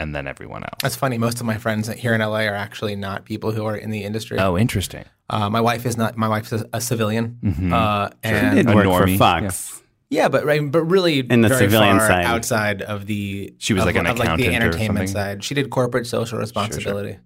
and 0.00 0.14
then 0.14 0.26
everyone 0.26 0.62
else. 0.64 0.78
That's 0.82 0.96
funny. 0.96 1.18
Most 1.18 1.40
of 1.40 1.46
my 1.46 1.56
friends 1.58 1.88
here 1.88 2.14
in 2.14 2.20
LA 2.20 2.40
are 2.46 2.54
actually 2.54 2.96
not 2.96 3.24
people 3.24 3.52
who 3.52 3.64
are 3.64 3.76
in 3.76 3.90
the 3.90 4.02
industry. 4.04 4.38
Oh, 4.38 4.58
interesting. 4.58 5.04
Uh, 5.30 5.48
my 5.48 5.60
wife 5.60 5.86
is 5.86 5.96
not. 5.96 6.16
My 6.16 6.28
wife's 6.28 6.52
a, 6.52 6.68
a 6.72 6.80
civilian, 6.80 7.38
Mhm. 7.42 7.72
uh, 7.72 8.10
She 8.24 8.30
and 8.30 8.56
did 8.56 8.68
a 8.70 8.74
work 8.74 8.86
normie, 8.86 9.12
for 9.14 9.18
Fox. 9.18 9.82
yeah, 10.10 10.28
but 10.28 10.44
right, 10.44 10.60
but 10.70 10.82
really 10.82 11.20
In 11.20 11.40
the 11.40 11.48
very 11.48 11.60
civilian 11.60 11.98
far 11.98 12.08
side. 12.08 12.24
outside 12.26 12.82
of 12.82 13.06
the. 13.06 13.54
She 13.58 13.72
was 13.72 13.82
of, 13.82 13.86
like 13.86 13.96
an 13.96 14.06
of 14.06 14.18
like 14.18 14.36
the 14.36 14.54
entertainment 14.54 15.08
side. 15.08 15.42
She 15.42 15.54
did 15.54 15.70
corporate 15.70 16.06
social 16.06 16.38
responsibility. 16.38 17.18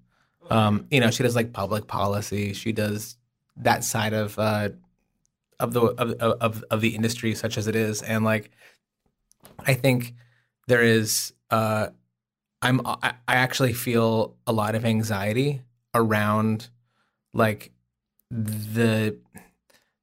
Um, 0.51 0.87
you 0.91 1.01
know, 1.01 1.11
she 1.11 1.23
does 1.25 1.35
like 1.37 1.53
public 1.53 1.89
policy. 1.89 2.53
She 2.55 2.73
does 2.73 3.17
that 3.57 3.83
side 3.85 4.13
of 4.15 4.39
uh, 4.39 4.69
of 5.61 5.73
the 5.73 5.81
of, 5.83 6.13
of 6.41 6.65
of 6.71 6.81
the 6.81 6.95
industry, 6.95 7.35
such 7.35 7.59
as 7.59 7.67
it 7.67 7.75
is, 7.77 8.03
and 8.03 8.25
like, 8.25 8.51
I 9.67 9.75
think 9.75 10.15
there 10.67 10.83
is. 10.83 11.33
Uh, 11.51 11.89
I'm. 12.63 12.81
I, 12.85 13.15
actually 13.29 13.73
feel 13.73 14.37
a 14.47 14.53
lot 14.53 14.75
of 14.75 14.85
anxiety 14.85 15.63
around, 15.95 16.69
like, 17.33 17.71
the 18.31 19.17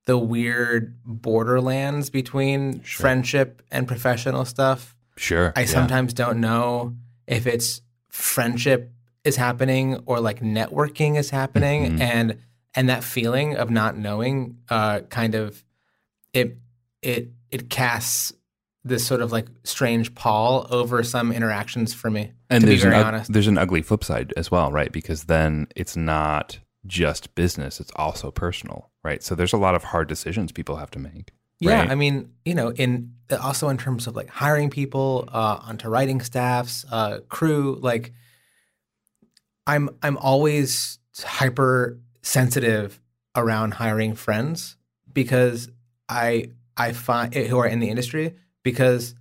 the 0.06 0.18
weird 0.18 0.96
borderlands 1.04 2.10
between 2.10 2.82
Sure. 2.84 3.02
friendship 3.02 3.62
and 3.72 3.88
professional 3.88 4.46
stuff. 4.46 4.96
Sure. 5.18 5.52
I 5.56 5.62
yeah. 5.62 5.66
sometimes 5.68 6.14
don't 6.14 6.40
know 6.40 6.96
if 7.28 7.48
it's 7.48 7.82
friendship 8.10 8.92
is 9.24 9.36
happening 9.38 9.98
or 10.06 10.20
like 10.20 10.40
networking 10.42 11.18
is 11.18 11.32
happening 11.32 11.98
Mhm. 11.98 12.02
and 12.02 12.38
and 12.76 12.90
that 12.90 13.04
feeling 13.04 13.56
of 13.56 13.70
not 13.70 13.98
knowing 13.98 14.58
uh 14.70 15.00
kind 15.02 15.36
of 15.36 15.64
it 16.34 16.58
it 17.02 17.30
it 17.52 17.70
casts 17.70 18.34
this 18.84 19.06
sort 19.06 19.22
of 19.22 19.32
like 19.32 19.48
strange 19.64 20.14
pall 20.14 20.68
over 20.70 21.02
some 21.02 21.32
interactions 21.32 21.94
for 21.94 22.12
me 22.12 22.32
and 22.50 22.62
to 22.62 22.68
be 22.68 22.74
there's 22.74 22.84
an, 22.84 22.92
very 22.92 23.04
honest 23.04 23.34
there's 23.34 23.48
an 23.48 23.58
ugly 23.58 23.82
flip 23.82 24.04
side 24.04 24.34
as 24.38 24.52
well, 24.52 24.72
right? 24.72 24.92
Because 24.92 25.26
then 25.26 25.68
it's 25.76 25.96
not 25.96 26.60
just 26.86 27.34
business; 27.36 27.80
it's 27.80 27.92
also 27.96 28.32
personal, 28.32 28.92
right? 29.04 29.24
So 29.24 29.36
there's 29.36 29.54
a 29.54 29.58
lot 29.58 29.76
of 29.76 29.84
hard 29.84 30.08
decisions 30.08 30.52
people 30.52 30.76
have 30.76 30.92
to 30.92 31.00
make. 31.00 31.32
Yeah, 31.60 31.80
right? 31.80 31.90
I 31.90 31.96
mean, 31.96 32.32
you 32.44 32.54
know, 32.54 32.72
in 32.72 33.14
also 33.42 33.70
in 33.70 33.78
terms 33.78 34.08
of 34.08 34.16
like 34.16 34.30
hiring 34.30 34.70
people 34.70 35.28
uh, 35.32 35.60
onto 35.62 35.90
writing 35.90 36.22
staffs, 36.22 36.86
uh, 36.92 37.20
crew, 37.30 37.80
like 37.82 38.14
I'm 39.66 39.90
I'm 40.04 40.18
always 40.18 41.00
hyper 41.18 42.00
sensitive 42.26 43.00
around 43.36 43.76
hiring 43.76 44.16
friends 44.16 44.78
because 45.14 45.70
I 46.10 46.50
I 46.76 46.92
find 46.92 47.34
who 47.34 47.58
are 47.60 47.68
in 47.68 47.80
the 47.80 47.90
industry 47.90 48.36
because 48.64 49.16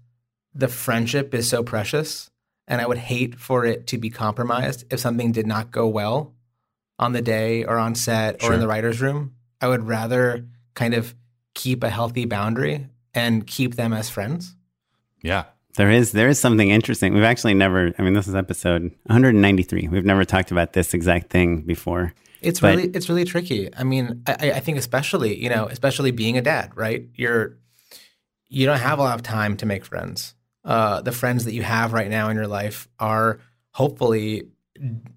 the 0.55 0.69
friendship 0.69 1.35
is 1.35 1.49
so 1.49 1.63
precious 1.63 2.31
and 2.67 2.81
I 2.81 2.87
would 2.87 2.99
hate 2.99 3.39
for 3.39 3.67
it 3.67 3.87
to 3.89 3.99
be 3.99 4.09
compromised 4.09 4.85
if 4.91 5.01
something 5.01 5.33
did 5.33 5.47
not 5.47 5.71
go 5.71 5.87
well 5.87 6.35
on 6.99 7.13
the 7.13 7.21
day 7.23 7.65
or 7.65 7.77
on 7.77 7.95
set 7.95 8.43
or 8.43 8.55
in 8.55 8.61
the 8.61 8.69
writer's 8.69 9.01
room. 9.01 9.35
I 9.61 9.69
would 9.69 9.87
rather 9.87 10.47
kind 10.75 10.95
of 10.95 11.15
keep 11.55 11.85
a 11.85 11.91
healthy 11.91 12.25
boundary 12.25 12.89
and 13.13 13.47
keep 13.47 13.75
them 13.75 13.93
as 13.93 14.09
friends. 14.09 14.57
yeah, 15.23 15.45
There 15.77 15.91
is 15.91 16.13
there 16.13 16.29
is 16.29 16.39
something 16.39 16.71
interesting. 16.71 17.15
We've 17.15 17.25
actually 17.25 17.55
never. 17.55 17.93
I 17.99 18.03
mean, 18.03 18.15
this 18.15 18.29
is 18.29 18.35
episode 18.35 18.83
193. 19.07 19.89
We've 19.89 20.05
never 20.05 20.25
talked 20.25 20.51
about 20.53 20.73
this 20.73 20.95
exact 20.95 21.31
thing 21.31 21.63
before. 21.63 22.13
It's 22.41 22.61
But- 22.61 22.77
really 22.77 22.89
it's 22.91 23.09
really 23.09 23.25
tricky. 23.25 23.71
I 23.77 23.83
mean, 23.85 24.23
I, 24.27 24.53
I 24.53 24.61
think 24.61 24.79
especially 24.79 25.43
you 25.43 25.49
know, 25.49 25.67
especially 25.67 26.11
being 26.13 26.39
a 26.39 26.43
dad, 26.43 26.73
right? 26.77 27.07
You're 27.15 27.57
you 28.49 28.67
don't 28.67 28.79
have 28.79 28.99
a 28.99 29.03
lot 29.03 29.17
of 29.17 29.23
time 29.23 29.57
to 29.59 29.67
make 29.67 29.85
friends. 29.85 30.35
Uh, 30.65 31.01
the 31.03 31.13
friends 31.13 31.45
that 31.45 31.55
you 31.55 31.63
have 31.63 31.93
right 31.93 32.09
now 32.09 32.29
in 32.29 32.37
your 32.37 32.47
life 32.47 32.87
are 33.01 33.41
hopefully, 33.73 34.45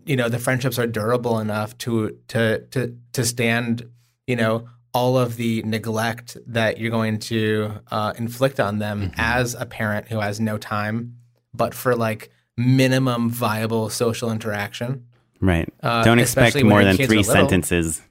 you 0.05 0.15
know, 0.15 0.27
the 0.27 0.39
friendships 0.39 0.79
are 0.79 0.87
durable 0.87 1.39
enough 1.39 1.77
to 1.79 2.17
to 2.29 2.59
to 2.71 2.97
to 3.13 3.23
stand, 3.25 3.87
you 4.25 4.35
know, 4.35 4.67
all 4.93 5.17
of 5.17 5.35
the 5.35 5.61
neglect 5.63 6.37
that 6.47 6.79
you're 6.79 6.91
going 6.91 7.19
to 7.19 7.71
uh, 7.91 8.13
inflict 8.17 8.59
on 8.59 8.79
them 8.79 9.11
as 9.17 9.53
a 9.53 9.65
parent 9.65 10.07
who 10.07 10.19
has 10.19 10.39
no 10.39 10.57
time, 10.57 11.15
but 11.53 11.73
for 11.73 11.95
like 11.95 12.31
minimum 12.55 13.29
viable 13.29 13.89
social 13.89 14.31
interaction. 14.31 15.05
Right. 15.39 15.71
Uh, 15.83 16.03
Don't 16.03 16.19
expect 16.19 16.61
more 16.63 16.83
than 16.83 16.97
three 16.97 17.21
sentences 17.23 18.01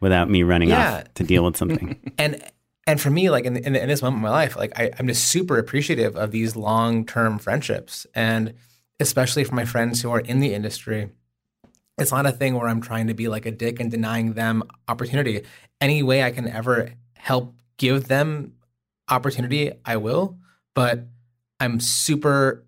without 0.00 0.28
me 0.28 0.42
running 0.42 0.70
Yeah. 0.70 0.96
off 0.98 1.14
to 1.14 1.24
deal 1.24 1.44
with 1.44 1.56
something. 1.56 2.12
and 2.18 2.42
and 2.86 3.00
for 3.00 3.10
me 3.10 3.30
like 3.30 3.44
in, 3.46 3.56
in, 3.56 3.74
in 3.76 3.88
this 3.88 4.02
moment 4.02 4.20
of 4.20 4.22
my 4.24 4.30
life 4.30 4.56
like 4.56 4.78
I, 4.78 4.90
i'm 4.98 5.06
just 5.06 5.24
super 5.30 5.56
appreciative 5.56 6.16
of 6.16 6.32
these 6.32 6.54
long-term 6.54 7.38
friendships 7.38 8.06
and 8.14 8.52
especially 9.00 9.44
for 9.44 9.54
my 9.54 9.64
friends 9.64 10.02
who 10.02 10.10
are 10.10 10.20
in 10.20 10.40
the 10.40 10.52
industry 10.52 11.08
it's 11.98 12.10
not 12.10 12.26
a 12.26 12.32
thing 12.32 12.54
where 12.54 12.68
i'm 12.68 12.80
trying 12.80 13.06
to 13.06 13.14
be 13.14 13.28
like 13.28 13.46
a 13.46 13.50
dick 13.50 13.80
and 13.80 13.90
denying 13.90 14.34
them 14.34 14.62
opportunity. 14.88 15.42
Any 15.80 16.02
way 16.02 16.22
i 16.22 16.30
can 16.30 16.48
ever 16.48 16.92
help 17.14 17.54
give 17.76 18.08
them 18.08 18.54
opportunity 19.08 19.72
i 19.84 19.96
will 19.96 20.38
but 20.74 21.06
i'm 21.60 21.80
super 21.80 22.64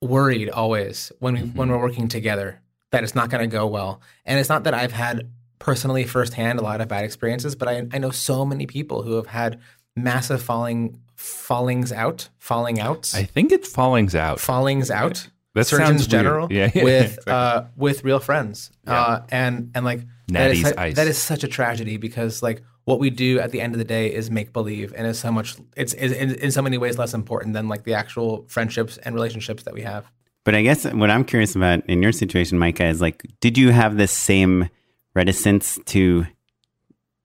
worried 0.00 0.50
always 0.50 1.12
when 1.20 1.34
we 1.34 1.40
mm-hmm. 1.40 1.56
when 1.56 1.68
we're 1.68 1.78
working 1.78 2.08
together 2.08 2.60
that 2.90 3.02
it's 3.02 3.14
not 3.14 3.30
going 3.30 3.40
to 3.40 3.46
go 3.46 3.66
well. 3.66 4.02
And 4.26 4.38
it's 4.38 4.48
not 4.48 4.64
that 4.64 4.74
i've 4.74 4.92
had 4.92 5.30
personally 5.58 6.04
firsthand 6.04 6.58
a 6.58 6.62
lot 6.62 6.80
of 6.80 6.88
bad 6.88 7.04
experiences 7.04 7.54
but 7.54 7.68
I, 7.68 7.86
I 7.92 7.98
know 7.98 8.10
so 8.10 8.44
many 8.44 8.66
people 8.66 9.02
who 9.02 9.14
have 9.14 9.28
had 9.28 9.60
massive 9.96 10.42
falling 10.42 11.00
fallings 11.14 11.92
out 11.92 12.28
falling 12.38 12.80
outs. 12.80 13.14
I 13.14 13.24
think 13.24 13.52
it's 13.52 13.72
fallings 13.72 14.14
out. 14.14 14.40
fallings 14.40 14.90
out 14.90 15.28
That 15.54 15.66
surgeons 15.66 15.88
sounds 16.02 16.06
general 16.06 16.48
Yeah, 16.50 16.70
yeah, 16.74 16.84
with 16.88 17.04
exactly. 17.18 17.32
uh 17.32 17.62
with 17.76 18.04
real 18.04 18.20
friends 18.20 18.70
uh 18.86 19.20
and 19.30 19.70
and 19.74 19.84
like 19.84 20.00
that 20.28 20.50
is, 20.50 20.62
Natty's 20.62 20.68
su- 20.74 20.80
ice. 20.80 20.96
that 20.96 21.06
is 21.08 21.18
such 21.18 21.44
a 21.44 21.48
tragedy 21.48 21.96
because 21.98 22.42
like 22.42 22.62
what 22.84 22.98
we 22.98 23.10
do 23.10 23.38
at 23.38 23.50
the 23.52 23.60
end 23.60 23.74
of 23.74 23.78
the 23.78 23.84
day 23.84 24.12
is 24.12 24.30
make 24.30 24.52
believe 24.52 24.92
and 24.96 25.06
is 25.06 25.18
so 25.18 25.30
much 25.30 25.56
it's, 25.76 25.92
is 25.94 26.10
in, 26.12 26.34
in 26.36 26.50
so 26.50 26.62
many 26.62 26.78
ways 26.78 26.98
less 26.98 27.14
important 27.14 27.54
than 27.54 27.68
like 27.68 27.84
the 27.84 27.94
actual 27.94 28.44
friendships 28.48 28.96
and 28.98 29.14
relationships 29.14 29.62
that 29.64 29.74
we 29.74 29.82
have 29.82 30.10
But 30.44 30.54
I 30.56 30.62
guess 30.62 30.84
what 30.84 31.10
I'm 31.10 31.24
curious 31.24 31.54
about 31.54 31.86
in 31.86 32.02
your 32.02 32.10
situation, 32.12 32.58
Micah, 32.58 32.86
is 32.88 33.00
like, 33.00 33.22
did 33.40 33.56
you 33.56 33.70
have 33.70 33.96
this 33.96 34.10
same 34.10 34.68
reticence 35.14 35.78
to 35.94 36.26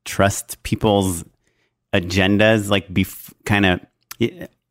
trust 0.06 0.62
people's 0.62 1.24
agendas? 1.94 2.70
Like, 2.70 2.88
bef- 2.94 3.34
kind 3.46 3.66
of, 3.66 3.80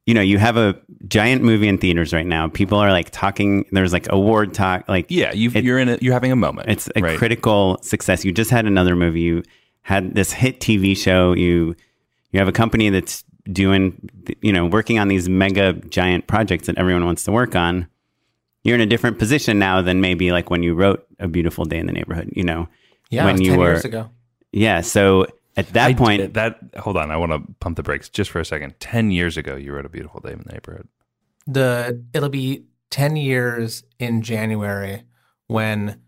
you 0.06 0.14
know, 0.14 0.20
you 0.20 0.38
have 0.38 0.56
a 0.56 0.80
giant 1.08 1.42
movie 1.42 1.66
in 1.68 1.78
theaters 1.78 2.12
right 2.12 2.26
now. 2.26 2.48
People 2.48 2.78
are 2.78 2.90
like 2.90 3.10
talking. 3.10 3.66
There's 3.72 3.92
like 3.92 4.06
award 4.10 4.54
talk. 4.54 4.88
Like, 4.88 5.06
yeah, 5.08 5.32
you've, 5.32 5.56
It- 5.56 5.64
you're 5.64 5.78
in. 5.78 5.88
A, 5.88 5.98
you're 6.00 6.12
having 6.14 6.32
a 6.32 6.36
moment. 6.36 6.68
It's 6.68 6.88
a 6.94 7.00
right? 7.00 7.18
critical 7.18 7.78
success. 7.82 8.24
You 8.24 8.32
just 8.32 8.50
had 8.50 8.66
another 8.66 8.94
movie. 8.94 9.20
You 9.20 9.42
had 9.82 10.14
this 10.14 10.32
hit 10.32 10.60
TV 10.60 10.96
show. 10.96 11.32
You 11.32 11.74
you 12.30 12.38
have 12.38 12.48
a 12.48 12.52
company 12.52 12.88
that's 12.88 13.24
doing 13.52 14.08
you 14.42 14.52
know 14.52 14.66
working 14.66 14.98
on 14.98 15.08
these 15.08 15.28
mega 15.28 15.72
giant 15.88 16.26
projects 16.26 16.66
that 16.66 16.78
everyone 16.78 17.04
wants 17.04 17.24
to 17.24 17.32
work 17.32 17.56
on. 17.56 17.88
You're 18.62 18.74
in 18.76 18.80
a 18.80 18.86
different 18.86 19.18
position 19.18 19.58
now 19.58 19.82
than 19.82 20.00
maybe 20.00 20.32
like 20.32 20.50
when 20.50 20.62
you 20.62 20.74
wrote 20.74 21.06
A 21.20 21.28
Beautiful 21.28 21.64
Day 21.64 21.78
in 21.78 21.86
the 21.86 21.92
Neighborhood. 21.92 22.30
You 22.34 22.44
know, 22.44 22.68
yeah 23.10 23.24
when 23.24 23.36
it 23.36 23.38
was 23.40 23.46
you 23.46 23.50
10 23.52 23.58
were 23.58 23.66
years 23.72 23.84
ago 23.84 24.10
yeah. 24.52 24.80
So 24.80 25.26
at 25.56 25.68
that 25.72 25.88
I- 25.88 25.94
point, 25.94 26.34
that 26.34 26.58
hold 26.78 26.96
on, 26.96 27.10
I 27.10 27.16
want 27.16 27.32
to 27.32 27.40
pump 27.60 27.76
the 27.76 27.82
brakes 27.82 28.08
just 28.08 28.30
for 28.30 28.40
a 28.40 28.44
second. 28.44 28.74
Ten 28.80 29.10
years 29.10 29.36
ago, 29.36 29.56
you 29.56 29.72
wrote 29.72 29.86
a 29.86 29.88
beautiful 29.90 30.20
day 30.20 30.32
in 30.32 30.38
the 30.44 30.52
neighborhood. 30.52 30.88
the 31.46 32.02
it'll 32.12 32.28
be 32.28 32.64
10 32.90 33.16
years 33.16 33.82
in 33.98 34.22
January 34.22 35.02
when 35.48 36.00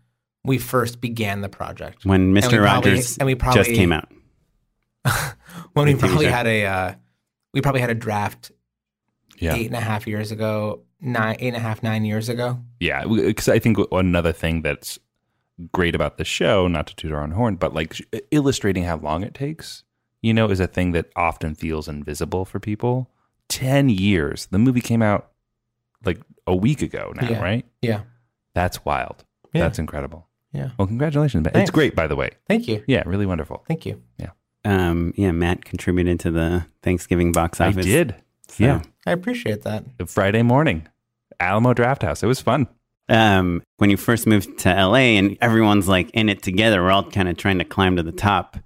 we 0.43 0.57
first 0.57 0.99
began 1.01 1.41
the 1.41 1.49
project. 1.49 2.05
when 2.05 2.33
we 2.33 2.39
Mr. 2.41 2.57
probably- 2.61 2.91
Rogers 2.91 3.17
and 3.17 3.25
we 3.25 3.35
probably- 3.35 3.63
just 3.63 3.75
came 3.75 3.91
out. 3.91 4.09
when 5.73 5.87
we 5.87 5.95
probably 5.95 6.25
had 6.25 6.45
a 6.47 6.65
uh, 6.65 6.93
we 7.53 7.61
probably 7.61 7.81
had 7.81 7.89
a 7.89 7.95
draft 7.95 8.51
Yeah, 9.37 9.55
eight 9.55 9.67
and 9.67 9.75
a 9.75 9.79
half 9.81 10.07
years 10.07 10.31
ago, 10.31 10.83
nine 11.01 11.37
eight 11.39 11.47
and 11.49 11.57
a 11.57 11.59
half, 11.59 11.81
nine 11.83 12.05
years 12.05 12.29
ago. 12.29 12.59
yeah. 12.79 13.05
Because 13.05 13.47
I 13.47 13.59
think 13.59 13.77
another 13.91 14.31
thing 14.33 14.61
that's 14.61 14.99
great 15.71 15.95
about 15.95 16.17
the 16.17 16.25
show, 16.25 16.67
not 16.67 16.87
to 16.87 16.95
toot 16.95 17.11
our 17.11 17.21
own 17.23 17.31
horn, 17.31 17.55
but 17.55 17.73
like 17.73 17.95
illustrating 18.31 18.83
how 18.83 18.97
long 18.97 19.23
it 19.23 19.33
takes, 19.33 19.83
you 20.21 20.33
know, 20.33 20.49
is 20.49 20.59
a 20.59 20.67
thing 20.67 20.91
that 20.93 21.09
often 21.15 21.55
feels 21.55 21.87
invisible 21.87 22.45
for 22.45 22.59
people. 22.59 23.09
Ten 23.47 23.89
years. 23.89 24.45
The 24.47 24.59
movie 24.59 24.81
came 24.81 25.01
out 25.01 25.31
like 26.05 26.19
a 26.47 26.55
week 26.55 26.81
ago 26.81 27.13
now, 27.15 27.29
Yeah. 27.29 27.41
right? 27.41 27.65
Yeah. 27.81 28.01
That's 28.53 28.83
wild. 28.85 29.25
Yeah. 29.53 29.61
That's 29.61 29.79
incredible. 29.79 30.27
Yeah. 30.53 30.69
Well, 30.77 30.87
congratulations. 30.87 31.43
Thanks. 31.45 31.59
It's 31.59 31.71
great, 31.71 31.95
by 31.95 32.07
the 32.07 32.15
way. 32.15 32.31
Thank 32.47 32.67
you. 32.67 32.83
Yeah, 32.87 33.03
really 33.05 33.25
wonderful. 33.25 33.63
Thank 33.67 33.85
you. 33.85 34.01
Yeah. 34.17 34.29
Um, 34.65 35.13
yeah, 35.15 35.31
Matt 35.31 35.63
contributed 35.65 36.19
to 36.21 36.31
the 36.31 36.65
Thanksgiving 36.83 37.31
box 37.31 37.61
office. 37.61 37.75
I 37.75 37.79
office. 37.79 37.85
did. 37.85 38.15
So- 38.47 38.63
Yeah. 38.63 38.81
I 39.05 39.11
appreciate 39.11 39.61
that. 39.63 39.85
Friday 40.07 40.41
morning, 40.41 40.87
Alamo 41.39 41.73
Drafthouse. 41.73 42.21
It 42.23 42.27
was 42.27 42.41
fun. 42.41 42.67
Um, 43.09 43.63
when 43.77 43.89
you 43.89 43.97
first 43.97 44.27
moved 44.27 44.59
to 44.59 44.69
LA 44.69 45.17
and 45.17 45.37
everyone's 45.41 45.87
like 45.87 46.09
in 46.11 46.29
it 46.29 46.41
together, 46.43 46.81
we're 46.81 46.91
all 46.91 47.09
kind 47.09 47.27
of 47.27 47.37
trying 47.37 47.57
to 47.57 47.65
climb 47.65 47.95
to 47.95 48.03
the 48.03 48.11
top. 48.11 48.57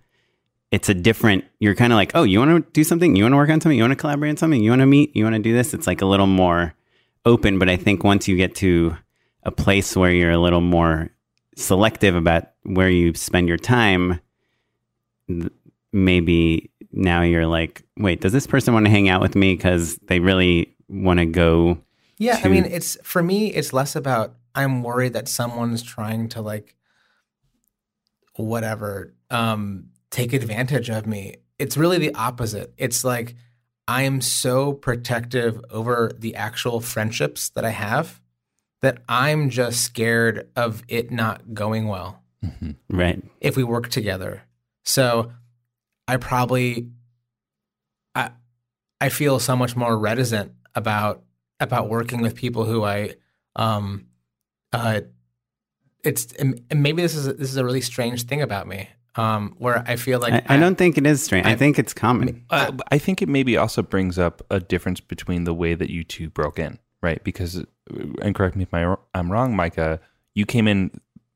It's 0.72 0.90
a 0.90 0.94
different, 0.94 1.46
you're 1.60 1.76
kind 1.76 1.94
of 1.94 1.98
like, 1.98 2.12
oh, 2.16 2.24
you 2.24 2.40
want 2.40 2.66
to 2.66 2.72
do 2.72 2.84
something? 2.84 3.16
You 3.16 3.24
want 3.24 3.34
to 3.34 3.38
work 3.38 3.50
on 3.50 3.62
something? 3.62 3.78
You 3.78 3.84
want 3.84 3.92
to 3.92 4.00
collaborate 4.00 4.32
on 4.32 4.38
something? 4.38 4.62
You 4.62 4.72
want 4.72 4.82
to 4.82 4.88
meet? 4.88 5.16
You 5.16 5.24
want 5.24 5.36
to 5.36 5.42
do 5.42 5.54
this? 5.54 5.74
It's 5.74 5.88
like 5.88 6.02
a 6.02 6.06
little 6.06 6.28
more 6.28 6.74
open. 7.26 7.60
But 7.60 7.70
I 7.70 7.78
think 7.78 8.04
once 8.04 8.28
you 8.28 8.36
get 8.36 8.56
to 8.56 8.98
a 9.44 9.52
place 9.52 9.96
where 9.96 10.12
you're 10.12 10.32
a 10.32 10.40
little 10.40 10.62
more 10.62 11.10
selective 11.56 12.16
about 12.16 12.48
where 12.64 12.90
you 12.90 13.14
spend 13.14 13.48
your 13.48 13.58
time, 13.58 14.20
maybe 15.92 16.72
now 16.92 17.22
you're 17.22 17.48
like, 17.48 17.84
wait, 17.98 18.22
does 18.22 18.34
this 18.34 18.48
person 18.48 18.74
want 18.74 18.86
to 18.88 18.92
hang 18.92 19.10
out 19.10 19.22
with 19.22 19.36
me 19.36 19.56
because 19.56 19.96
they 20.08 20.20
really 20.20 20.76
want 20.90 21.20
to 21.20 21.26
go? 21.26 21.78
Yeah, 22.18 22.40
I 22.44 22.48
mean, 22.48 22.66
it's 22.66 22.98
for 23.04 23.24
me, 23.24 23.48
it's 23.48 23.74
less 23.74 23.96
about 23.96 24.36
I'm 24.56 24.84
worried 24.84 25.14
that 25.14 25.28
someone's 25.28 25.82
trying 25.84 26.30
to 26.30 26.42
like 26.42 26.76
whatever, 28.36 29.14
um, 29.30 29.90
take 30.10 30.34
advantage 30.34 30.90
of 30.90 31.06
me. 31.08 31.36
It's 31.60 31.78
really 31.78 31.98
the 31.98 32.14
opposite. 32.16 32.74
It's 32.78 33.04
like 33.04 33.36
I 33.88 34.04
am 34.04 34.22
so 34.22 34.74
protective 34.74 35.60
over 35.70 36.12
the 36.18 36.36
actual 36.36 36.80
friendships 36.80 37.50
that 37.50 37.66
I 37.66 37.70
have 37.70 38.22
that 38.82 39.00
I'm 39.08 39.50
just 39.50 39.82
scared 39.82 40.50
of 40.56 40.84
it 40.88 41.12
not 41.12 41.54
going 41.54 41.88
well 41.88 42.22
Right. 42.90 43.24
if 43.40 43.56
we 43.56 43.64
work 43.64 43.90
together. 43.90 44.44
So 44.84 45.32
I 46.08 46.18
probably 46.18 46.90
I 48.14 48.32
I 49.00 49.10
feel 49.10 49.40
so 49.40 49.56
much 49.56 49.76
more 49.76 49.98
reticent 49.98 50.52
about 50.76 51.24
about 51.64 51.90
working 51.90 52.22
with 52.22 52.36
people 52.36 52.66
who 52.66 52.84
I 52.84 53.16
um 53.56 54.06
uh 54.72 55.02
it's 56.04 56.32
and 56.34 56.62
and 56.70 56.84
maybe 56.84 57.02
this 57.02 57.16
is 57.16 57.28
a, 57.28 57.34
this 57.34 57.50
is 57.50 57.58
a 57.58 57.64
really 57.66 57.82
strange 57.82 58.24
thing 58.24 58.42
about 58.42 58.68
me 58.68 58.90
um 59.16 59.56
where 59.58 59.84
I 59.88 59.96
feel 59.96 60.20
like 60.20 60.34
I, 60.34 60.56
I 60.56 60.58
don't 60.58 60.76
think 60.78 60.98
it 60.98 61.06
is 61.08 61.24
strange. 61.24 61.46
I, 61.46 61.52
I- 61.52 61.56
think 61.56 61.80
it's 61.80 61.94
common. 61.94 62.46
Uh, 62.50 62.72
I 62.92 62.98
think 62.98 63.22
it 63.22 63.30
maybe 63.30 63.58
also 63.58 63.82
brings 63.82 64.18
up 64.20 64.42
a 64.50 64.60
difference 64.60 65.00
between 65.00 65.44
the 65.46 65.54
way 65.54 65.76
that 65.76 65.90
you 65.90 66.04
two 66.04 66.30
broke 66.30 66.58
in, 66.60 66.80
right? 67.02 67.24
Because, 67.24 67.58
uh, 67.60 67.64
and 68.22 68.34
correct 68.36 68.56
me 68.56 68.64
if 68.64 68.74
I- 68.74 68.96
I'm 69.14 69.32
wrong, 69.32 69.56
Micah, 69.56 70.00
you 70.34 70.46
came 70.48 70.68
in 70.68 70.90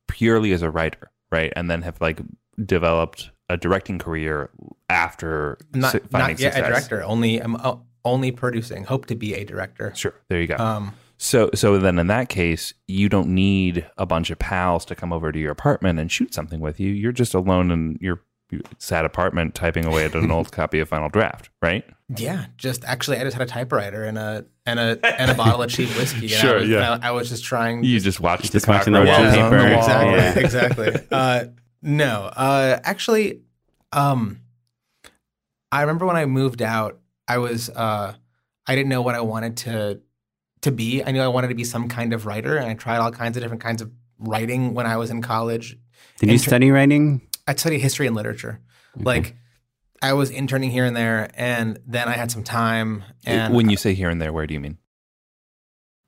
purely 0.08 0.52
as 0.54 0.64
a 0.64 0.72
writer, 0.72 1.12
right? 1.32 1.54
And 1.56 1.70
then 1.70 1.84
have 1.84 2.02
like 2.02 2.20
developed 2.66 3.30
a 3.48 3.58
directing 3.58 4.00
career 4.00 4.50
after 4.90 5.58
not 5.74 5.92
finding 6.10 6.36
not 6.36 6.40
yet 6.40 6.58
a 6.58 6.62
director. 6.68 7.04
Only 7.04 7.38
I'm 7.40 7.56
uh, 7.56 7.76
only 8.08 8.32
producing. 8.32 8.86
Hope 8.86 9.06
to 9.08 9.16
be 9.16 9.34
a 9.36 9.44
director. 9.44 9.94
Sure, 9.96 10.14
there 10.30 10.42
you 10.42 10.48
go. 10.48 10.56
Um, 10.58 10.94
So 11.20 11.50
so 11.56 11.78
then 11.80 11.98
in 12.00 12.08
that 12.08 12.30
case, 12.30 12.74
you 12.88 13.10
don't 13.10 13.30
need 13.30 13.86
a 13.98 14.06
bunch 14.06 14.30
of 14.30 14.38
pals 14.40 14.86
to 14.86 14.96
come 14.96 15.12
over 15.12 15.32
to 15.32 15.40
your 15.40 15.52
apartment 15.52 16.00
and 16.00 16.12
shoot 16.12 16.34
something 16.34 16.60
with 16.60 16.80
you. 16.80 16.90
You're 16.92 17.12
just 17.12 17.34
alone 17.34 17.72
in 17.72 17.98
your 18.02 18.22
sad 18.78 19.04
apartment 19.04 19.54
typing 19.56 19.84
away 19.86 20.06
at 20.06 20.16
an 20.16 20.32
old 20.32 20.52
copy 20.60 20.80
of 20.80 20.88
Final 20.88 21.10
Draft, 21.10 21.50
right? 21.62 21.84
yeah, 22.16 22.46
just 22.56 22.86
actually, 22.86 23.18
I 23.18 23.24
just 23.26 23.36
had 23.36 23.46
a 23.46 23.52
typewriter 23.52 24.06
and 24.06 24.18
a 24.18 24.46
and 24.66 24.80
a 24.80 24.98
and 25.20 25.30
a 25.30 25.34
bottle 25.34 25.62
of 25.64 25.70
cheap 25.70 25.90
whiskey. 25.98 26.20
And 26.22 26.30
Sure, 26.30 26.58
I 26.58 26.62
was, 26.62 26.70
yeah. 26.70 26.94
and 26.94 27.04
I, 27.04 27.10
I 27.10 27.12
was 27.12 27.28
just 27.30 27.44
trying. 27.44 27.84
You 27.84 28.00
just 28.00 28.20
watch 28.22 28.44
the 28.44 28.48
Just 28.50 28.68
watching 28.68 28.94
the 28.94 29.04
cockroaches 29.04 29.36
wallpaper. 29.38 29.58
on 29.58 29.70
the 29.70 29.76
wall. 29.76 29.84
exactly, 29.84 30.14
Yeah. 30.14 30.40
exactly. 30.94 31.08
Uh, 31.12 31.46
no, 31.82 32.22
uh, 32.36 32.80
actually, 32.84 33.42
um, 33.92 34.40
I 35.72 35.82
remember 35.82 36.06
when 36.06 36.16
I 36.16 36.26
moved 36.26 36.62
out, 36.62 37.00
I 37.28 37.38
was 37.40 37.70
uh, 37.70 38.14
I 38.66 38.76
didn't 38.76 38.90
know 38.90 39.02
what 39.02 39.16
I 39.16 39.22
wanted 39.22 39.58
to 39.58 40.00
to 40.62 40.72
be. 40.72 41.04
I 41.04 41.12
knew 41.12 41.22
I 41.22 41.28
wanted 41.28 41.50
to 41.50 41.56
be 41.56 41.64
some 41.64 41.88
kind 41.88 42.14
of 42.14 42.26
writer, 42.26 42.58
and 42.58 42.70
I 42.70 42.74
tried 42.74 42.98
all 42.98 43.12
kinds 43.12 43.38
of 43.38 43.44
different 43.44 43.62
kinds 43.64 43.82
of 43.82 43.92
writing 44.20 44.74
when 44.74 44.86
I 44.86 44.98
was 44.98 45.10
in 45.10 45.22
college. 45.22 45.78
Did 46.20 46.32
you 46.32 46.38
study 46.38 46.72
writing? 46.72 47.22
I 47.48 47.56
studied 47.56 47.80
history 47.80 48.08
and 48.08 48.16
literature. 48.16 48.60
Like 48.96 49.36
I 50.02 50.14
was 50.14 50.30
interning 50.32 50.72
here 50.72 50.86
and 50.86 50.96
there, 50.96 51.30
and 51.36 51.80
then 51.86 52.08
I 52.08 52.14
had 52.14 52.32
some 52.32 52.44
time. 52.44 53.04
And 53.26 53.54
when 53.54 53.70
you 53.70 53.78
say 53.78 53.94
here 53.94 54.10
and 54.10 54.22
there, 54.22 54.34
where 54.34 54.48
do 54.48 54.54
you 54.54 54.60
mean? 54.60 54.78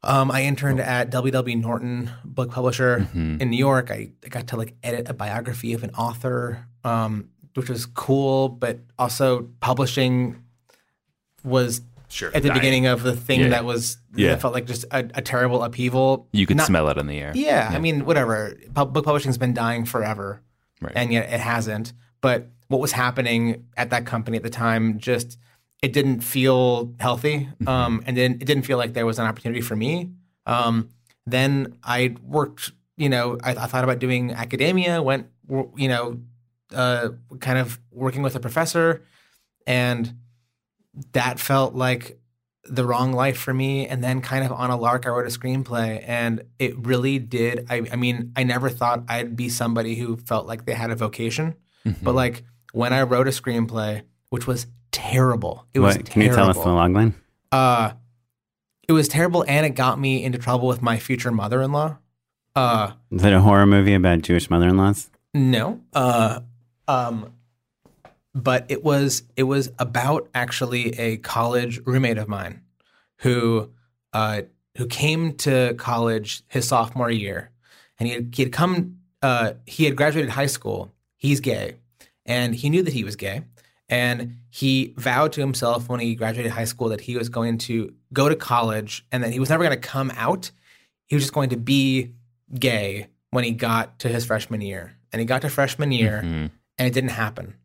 um, 0.01 0.31
I 0.31 0.43
interned 0.43 0.79
at 0.79 1.09
W.W. 1.09 1.57
Norton 1.57 2.09
Book 2.23 2.51
Publisher 2.51 2.99
Mhm. 3.13 3.41
in 3.41 3.49
New 3.49 3.57
York. 3.57 3.91
I, 3.91 4.11
I 4.23 4.29
got 4.29 4.47
to 4.47 4.55
like 4.55 4.75
edit 4.81 5.09
a 5.09 5.13
biography 5.13 5.73
of 5.73 5.83
an 5.83 5.89
author, 5.91 6.65
um, 6.85 7.27
which 7.53 7.67
was 7.69 7.85
cool, 7.85 8.47
but 8.47 8.79
also 8.97 9.49
publishing 9.59 10.41
was 11.43 11.81
Sure. 12.11 12.31
at 12.33 12.41
the 12.43 12.51
beginning 12.51 12.87
of 12.87 13.03
the 13.03 13.15
thing 13.15 13.41
Yeah. 13.41 13.49
that 13.49 13.65
was 13.65 13.97
Yeah. 14.15 14.29
that 14.29 14.41
felt 14.41 14.53
like 14.53 14.65
just 14.65 14.85
a, 14.91 15.07
a 15.13 15.21
terrible 15.21 15.63
upheaval. 15.63 16.27
You 16.31 16.45
could 16.47 16.57
Not- 16.57 16.67
smell 16.67 16.89
it 16.89 16.97
in 16.97 17.05
the 17.07 17.19
air. 17.19 17.31
Yeah, 17.35 17.69
I 17.71 17.79
mean, 17.79 18.03
whatever. 18.05 18.55
Pub- 18.73 18.93
book 18.93 19.05
publishing's 19.05 19.37
been 19.37 19.53
dying 19.53 19.85
forever, 19.85 20.41
Right. 20.81 20.93
and 20.95 21.13
yet 21.13 21.31
it 21.31 21.39
hasn't. 21.39 21.93
But 22.21 22.49
what 22.67 22.81
was 22.81 22.91
happening 22.93 23.65
at 23.77 23.89
that 23.91 24.05
company 24.05 24.37
at 24.37 24.43
the 24.43 24.49
time 24.49 24.97
just 24.99 25.37
it 25.81 25.93
didn't 25.93 26.21
feel 26.21 26.93
healthy, 26.99 27.47
Mm-hmm. 27.61 27.67
um, 27.67 28.03
and 28.05 28.17
then 28.17 28.33
it 28.41 28.45
didn't 28.45 28.63
feel 28.63 28.77
like 28.77 28.93
there 28.93 29.05
was 29.05 29.17
an 29.19 29.25
opportunity 29.25 29.61
for 29.61 29.75
me. 29.75 30.09
Um, 30.45 30.89
then 31.25 31.75
I 31.83 32.15
worked. 32.23 32.71
You 32.97 33.07
know, 33.07 33.37
I, 33.43 33.51
I 33.51 33.67
thought 33.67 33.83
about 33.85 33.99
doing 33.99 34.31
academia. 34.33 35.01
Went, 35.01 35.27
you 35.77 35.87
know, 35.87 36.19
uh, 36.75 37.09
kind 37.39 37.57
of 37.59 37.79
working 37.91 38.23
with 38.23 38.35
a 38.35 38.39
professor, 38.41 39.03
and 39.65 40.15
that 41.13 41.39
felt 41.39 41.75
like 41.75 42.19
the 42.65 42.85
wrong 42.85 43.13
life 43.13 43.37
for 43.37 43.53
me. 43.53 43.87
And 43.87 44.03
then, 44.03 44.21
kind 44.21 44.45
of 44.45 44.51
on 44.51 44.69
a 44.69 44.77
lark, 44.77 45.05
I 45.05 45.09
wrote 45.09 45.25
a 45.25 45.29
screenplay, 45.39 46.03
and 46.07 46.43
it 46.59 46.77
really 46.85 47.17
did. 47.19 47.65
I, 47.69 47.83
I 47.91 47.95
mean, 47.95 48.31
I 48.35 48.43
never 48.43 48.69
thought 48.69 49.03
I'd 49.07 49.35
be 49.35 49.49
somebody 49.49 49.95
who 49.95 50.17
felt 50.17 50.45
like 50.47 50.65
they 50.65 50.73
had 50.73 50.91
a 50.91 50.95
vocation, 50.95 51.55
Mm-hmm. 51.85 52.03
but 52.03 52.13
like 52.13 52.43
when 52.73 52.91
I 52.93 53.03
wrote 53.03 53.27
a 53.27 53.31
screenplay, 53.31 54.01
which 54.29 54.45
was 54.45 54.67
terrible, 54.91 55.65
it 55.73 55.79
was 55.79 55.95
What, 55.95 56.09
can 56.09 56.21
you 56.21 56.27
tell 56.35 56.49
us 56.49 56.57
the 56.57 56.63
terrible. 56.63 56.81
logline? 56.81 57.13
Uh, 57.51 57.91
it 58.87 58.91
was 58.91 59.07
terrible, 59.07 59.45
and 59.47 59.65
it 59.65 59.71
got 59.75 59.99
me 59.99 60.23
into 60.23 60.37
trouble 60.37 60.67
with 60.67 60.81
my 60.81 60.97
future 60.99 61.31
mother-in-law. 61.31 61.97
Uh, 62.55 62.91
Is 63.11 63.23
it 63.23 63.31
a 63.33 63.39
horror 63.41 63.65
movie 63.65 63.93
about 63.93 64.21
Jewish 64.21 64.49
mother-in-laws? 64.49 65.09
no. 65.33 65.79
Uh, 65.93 66.41
um, 66.87 67.31
but 68.43 68.65
it 68.69 68.83
was 68.83 69.23
it 69.35 69.43
was 69.43 69.71
about 69.79 70.29
actually 70.33 70.97
a 70.99 71.17
college 71.17 71.79
roommate 71.85 72.17
of 72.17 72.27
mine 72.27 72.61
who 73.19 73.69
uh, 74.13 74.41
who 74.77 74.87
came 74.87 75.33
to 75.37 75.73
college 75.77 76.43
his 76.47 76.67
sophomore 76.67 77.11
year, 77.11 77.51
and 77.99 78.07
he 78.07 78.13
had, 78.15 78.33
he 78.33 78.43
had 78.43 78.51
come 78.51 78.97
uh, 79.21 79.53
he 79.65 79.85
had 79.85 79.95
graduated 79.95 80.31
high 80.31 80.45
school. 80.47 80.91
He's 81.17 81.39
gay, 81.39 81.75
and 82.25 82.55
he 82.55 82.69
knew 82.69 82.83
that 82.83 82.93
he 82.93 83.03
was 83.03 83.15
gay, 83.15 83.43
and 83.89 84.37
he 84.49 84.93
vowed 84.97 85.33
to 85.33 85.41
himself 85.41 85.89
when 85.89 85.99
he 85.99 86.15
graduated 86.15 86.51
high 86.51 86.65
school 86.65 86.89
that 86.89 87.01
he 87.01 87.17
was 87.17 87.29
going 87.29 87.57
to 87.59 87.93
go 88.13 88.29
to 88.29 88.35
college, 88.35 89.05
and 89.11 89.23
that 89.23 89.33
he 89.33 89.39
was 89.39 89.49
never 89.49 89.63
going 89.63 89.79
to 89.79 89.87
come 89.87 90.11
out. 90.15 90.51
He 91.07 91.15
was 91.15 91.23
just 91.23 91.33
going 91.33 91.49
to 91.49 91.57
be 91.57 92.13
gay 92.57 93.07
when 93.31 93.43
he 93.43 93.51
got 93.51 93.99
to 93.99 94.07
his 94.07 94.25
freshman 94.25 94.61
year, 94.61 94.95
and 95.11 95.19
he 95.19 95.25
got 95.25 95.41
to 95.41 95.49
freshman 95.49 95.91
year, 95.91 96.19
and 96.77 96.87
it 96.87 96.93
didn't 96.93 97.09
happen. 97.11 97.55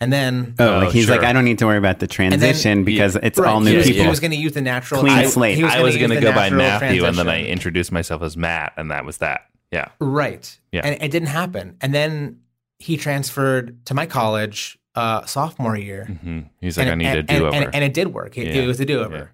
And 0.00 0.12
then 0.12 0.54
Oh, 0.58 0.76
Oh, 0.76 0.78
like 0.80 0.92
he's 0.92 1.06
sure. 1.06 1.16
like, 1.16 1.24
I 1.24 1.32
don't 1.32 1.44
need 1.44 1.58
to 1.60 1.66
worry 1.66 1.78
about 1.78 1.98
the 2.00 2.06
transition 2.06 2.84
because 2.84 3.16
it's 3.16 3.38
all 3.38 3.60
new 3.60 3.70
he 3.70 3.76
was, 3.76 3.86
people. 3.86 4.02
He 4.02 4.08
was 4.08 4.20
going 4.20 4.30
to 4.32 4.36
use 4.36 4.52
the 4.52 4.60
natural. 4.60 5.00
Clean 5.00 5.12
I- 5.18 5.26
slate. 5.26 5.56
he 5.56 5.62
I 5.64 5.80
was 5.82 5.94
gonna 5.96 6.08
going 6.08 6.10
to 6.10 6.14
use 6.16 6.24
the 6.24 6.30
go 6.30 6.34
by 6.34 6.48
natural 6.50 6.58
Matthew, 6.90 7.04
and 7.04 7.16
then 7.16 7.28
I 7.28 7.44
introduced 7.44 7.92
myself 7.92 8.22
as 8.22 8.36
Matt, 8.36 8.72
and 8.76 8.90
that 8.90 9.04
was 9.04 9.18
that. 9.18 9.42
Yeah. 9.70 9.88
Right. 10.00 10.58
Yeah. 10.72 10.82
And 10.84 11.02
it 11.02 11.10
didn't 11.10 11.28
happen. 11.28 11.76
And 11.80 11.94
then 11.94 12.40
he 12.78 12.96
transferred 12.96 13.84
to 13.86 13.94
my 13.94 14.06
college 14.06 14.78
uh, 14.94 15.24
sophomore 15.26 15.76
year. 15.76 16.04
hmm 16.06 16.40
He's 16.60 16.76
like, 16.78 16.86
and, 16.88 16.92
I 16.92 16.94
need 16.96 17.06
and, 17.06 17.18
a 17.18 17.22
do 17.22 17.46
over. 17.46 17.54
And, 17.56 17.64
and, 17.66 17.74
and 17.76 17.84
it 17.84 17.94
did 17.94 18.08
work. 18.14 18.36
It, 18.38 18.48
Yeah. 18.48 18.62
it 18.62 18.66
was 18.66 18.78
a 18.80 18.84
do 18.84 19.00
over. 19.02 19.30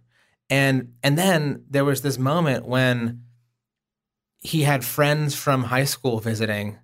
And 0.49 0.95
and 1.03 1.17
then 1.19 1.65
there 1.71 1.85
was 1.85 2.03
this 2.03 2.19
moment 2.19 2.67
when 2.67 3.23
he 4.41 4.63
had 4.63 4.85
friends 4.85 5.35
from 5.35 5.65
high 5.65 5.85
school 5.85 6.19
visiting, 6.21 6.79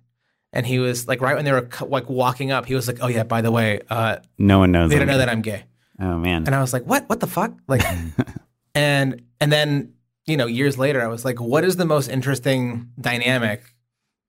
and 0.57 0.65
he 0.65 0.79
was 0.79 1.07
like, 1.07 1.21
right 1.21 1.35
when 1.37 1.45
they 1.45 1.51
were 1.53 1.69
like 1.87 2.09
walking 2.09 2.51
up, 2.51 2.65
he 2.65 2.73
was 2.75 2.87
like, 2.87 2.97
"Oh 3.01 3.07
yeah, 3.07 3.23
by 3.23 3.41
the 3.41 3.51
way, 3.51 3.79
uh, 3.89 4.17
no 4.39 4.57
one 4.59 4.71
knows. 4.73 4.89
they 4.89 4.95
don't 4.95 5.03
I'm 5.03 5.07
know 5.07 5.13
gay. 5.13 5.17
that 5.19 5.29
I'm 5.29 5.41
gay." 5.41 5.63
Oh 6.01 6.17
man. 6.17 6.43
And 6.47 6.53
I 6.55 6.61
was 6.61 6.73
like, 6.73 6.83
"What? 6.83 7.07
What 7.07 7.19
the 7.21 7.27
fuck?" 7.27 7.53
Like, 7.67 7.83
and 8.75 9.21
and 9.39 9.51
then 9.51 9.93
you 10.25 10.35
know, 10.35 10.45
years 10.47 10.77
later, 10.77 11.01
I 11.01 11.07
was 11.07 11.23
like, 11.23 11.39
"What 11.39 11.63
is 11.63 11.75
the 11.77 11.85
most 11.85 12.09
interesting 12.09 12.89
dynamic 12.99 13.61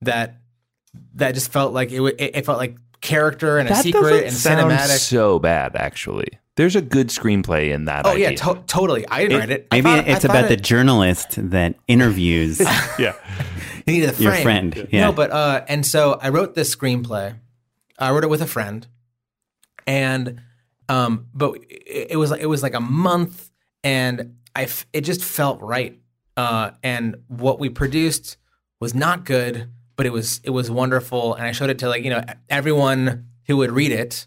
that 0.02 0.36
that 1.14 1.34
just 1.34 1.50
felt 1.50 1.72
like 1.72 1.90
it? 1.90 2.00
wa- 2.00 2.08
It, 2.18 2.36
it 2.36 2.46
felt 2.46 2.58
like 2.58 2.76
character 3.00 3.58
and 3.58 3.68
a 3.68 3.72
that 3.72 3.82
secret 3.82 4.24
and 4.24 4.32
sound 4.32 4.70
cinematic." 4.70 4.98
so 4.98 5.38
bad, 5.38 5.76
actually. 5.76 6.28
There's 6.56 6.74
a 6.74 6.82
good 6.82 7.08
screenplay 7.08 7.70
in 7.72 7.84
that 7.84 8.04
oh 8.04 8.10
idea. 8.10 8.30
yeah, 8.30 8.36
to- 8.36 8.62
totally. 8.66 9.06
I 9.08 9.22
didn't 9.22 9.38
write 9.38 9.50
it. 9.50 9.68
I 9.70 9.76
Maybe 9.80 9.84
thought- 9.90 10.08
it's 10.08 10.24
thought 10.26 10.30
about 10.36 10.48
the 10.48 10.56
journalist 10.56 11.34
that 11.50 11.74
interviews 11.86 12.58
yeah. 12.98 13.14
You 13.88 14.00
needed 14.00 14.14
the 14.16 14.22
your 14.22 14.34
friend. 14.34 14.88
Yeah. 14.90 15.06
No, 15.06 15.12
but 15.12 15.30
uh, 15.30 15.64
and 15.68 15.84
so 15.84 16.18
I 16.20 16.28
wrote 16.28 16.54
this 16.54 16.74
screenplay. 16.74 17.38
I 17.98 18.10
wrote 18.10 18.24
it 18.24 18.30
with 18.30 18.42
a 18.42 18.46
friend, 18.46 18.86
and 19.86 20.40
um, 20.88 21.26
but 21.34 21.54
it, 21.68 22.12
it 22.12 22.16
was 22.16 22.32
it 22.32 22.46
was 22.46 22.62
like 22.62 22.74
a 22.74 22.80
month, 22.80 23.50
and 23.82 24.36
I 24.54 24.64
f- 24.64 24.86
it 24.92 25.02
just 25.02 25.24
felt 25.24 25.60
right. 25.60 25.98
Uh, 26.36 26.70
and 26.84 27.16
what 27.26 27.58
we 27.58 27.68
produced 27.68 28.36
was 28.80 28.94
not 28.94 29.24
good, 29.24 29.68
but 29.96 30.06
it 30.06 30.12
was 30.12 30.40
it 30.44 30.50
was 30.50 30.70
wonderful, 30.70 31.34
and 31.34 31.44
I 31.44 31.52
showed 31.52 31.70
it 31.70 31.78
to 31.80 31.88
like 31.88 32.04
you 32.04 32.10
know 32.10 32.22
everyone 32.48 33.26
who 33.46 33.56
would 33.56 33.70
read 33.70 33.90
it, 33.90 34.26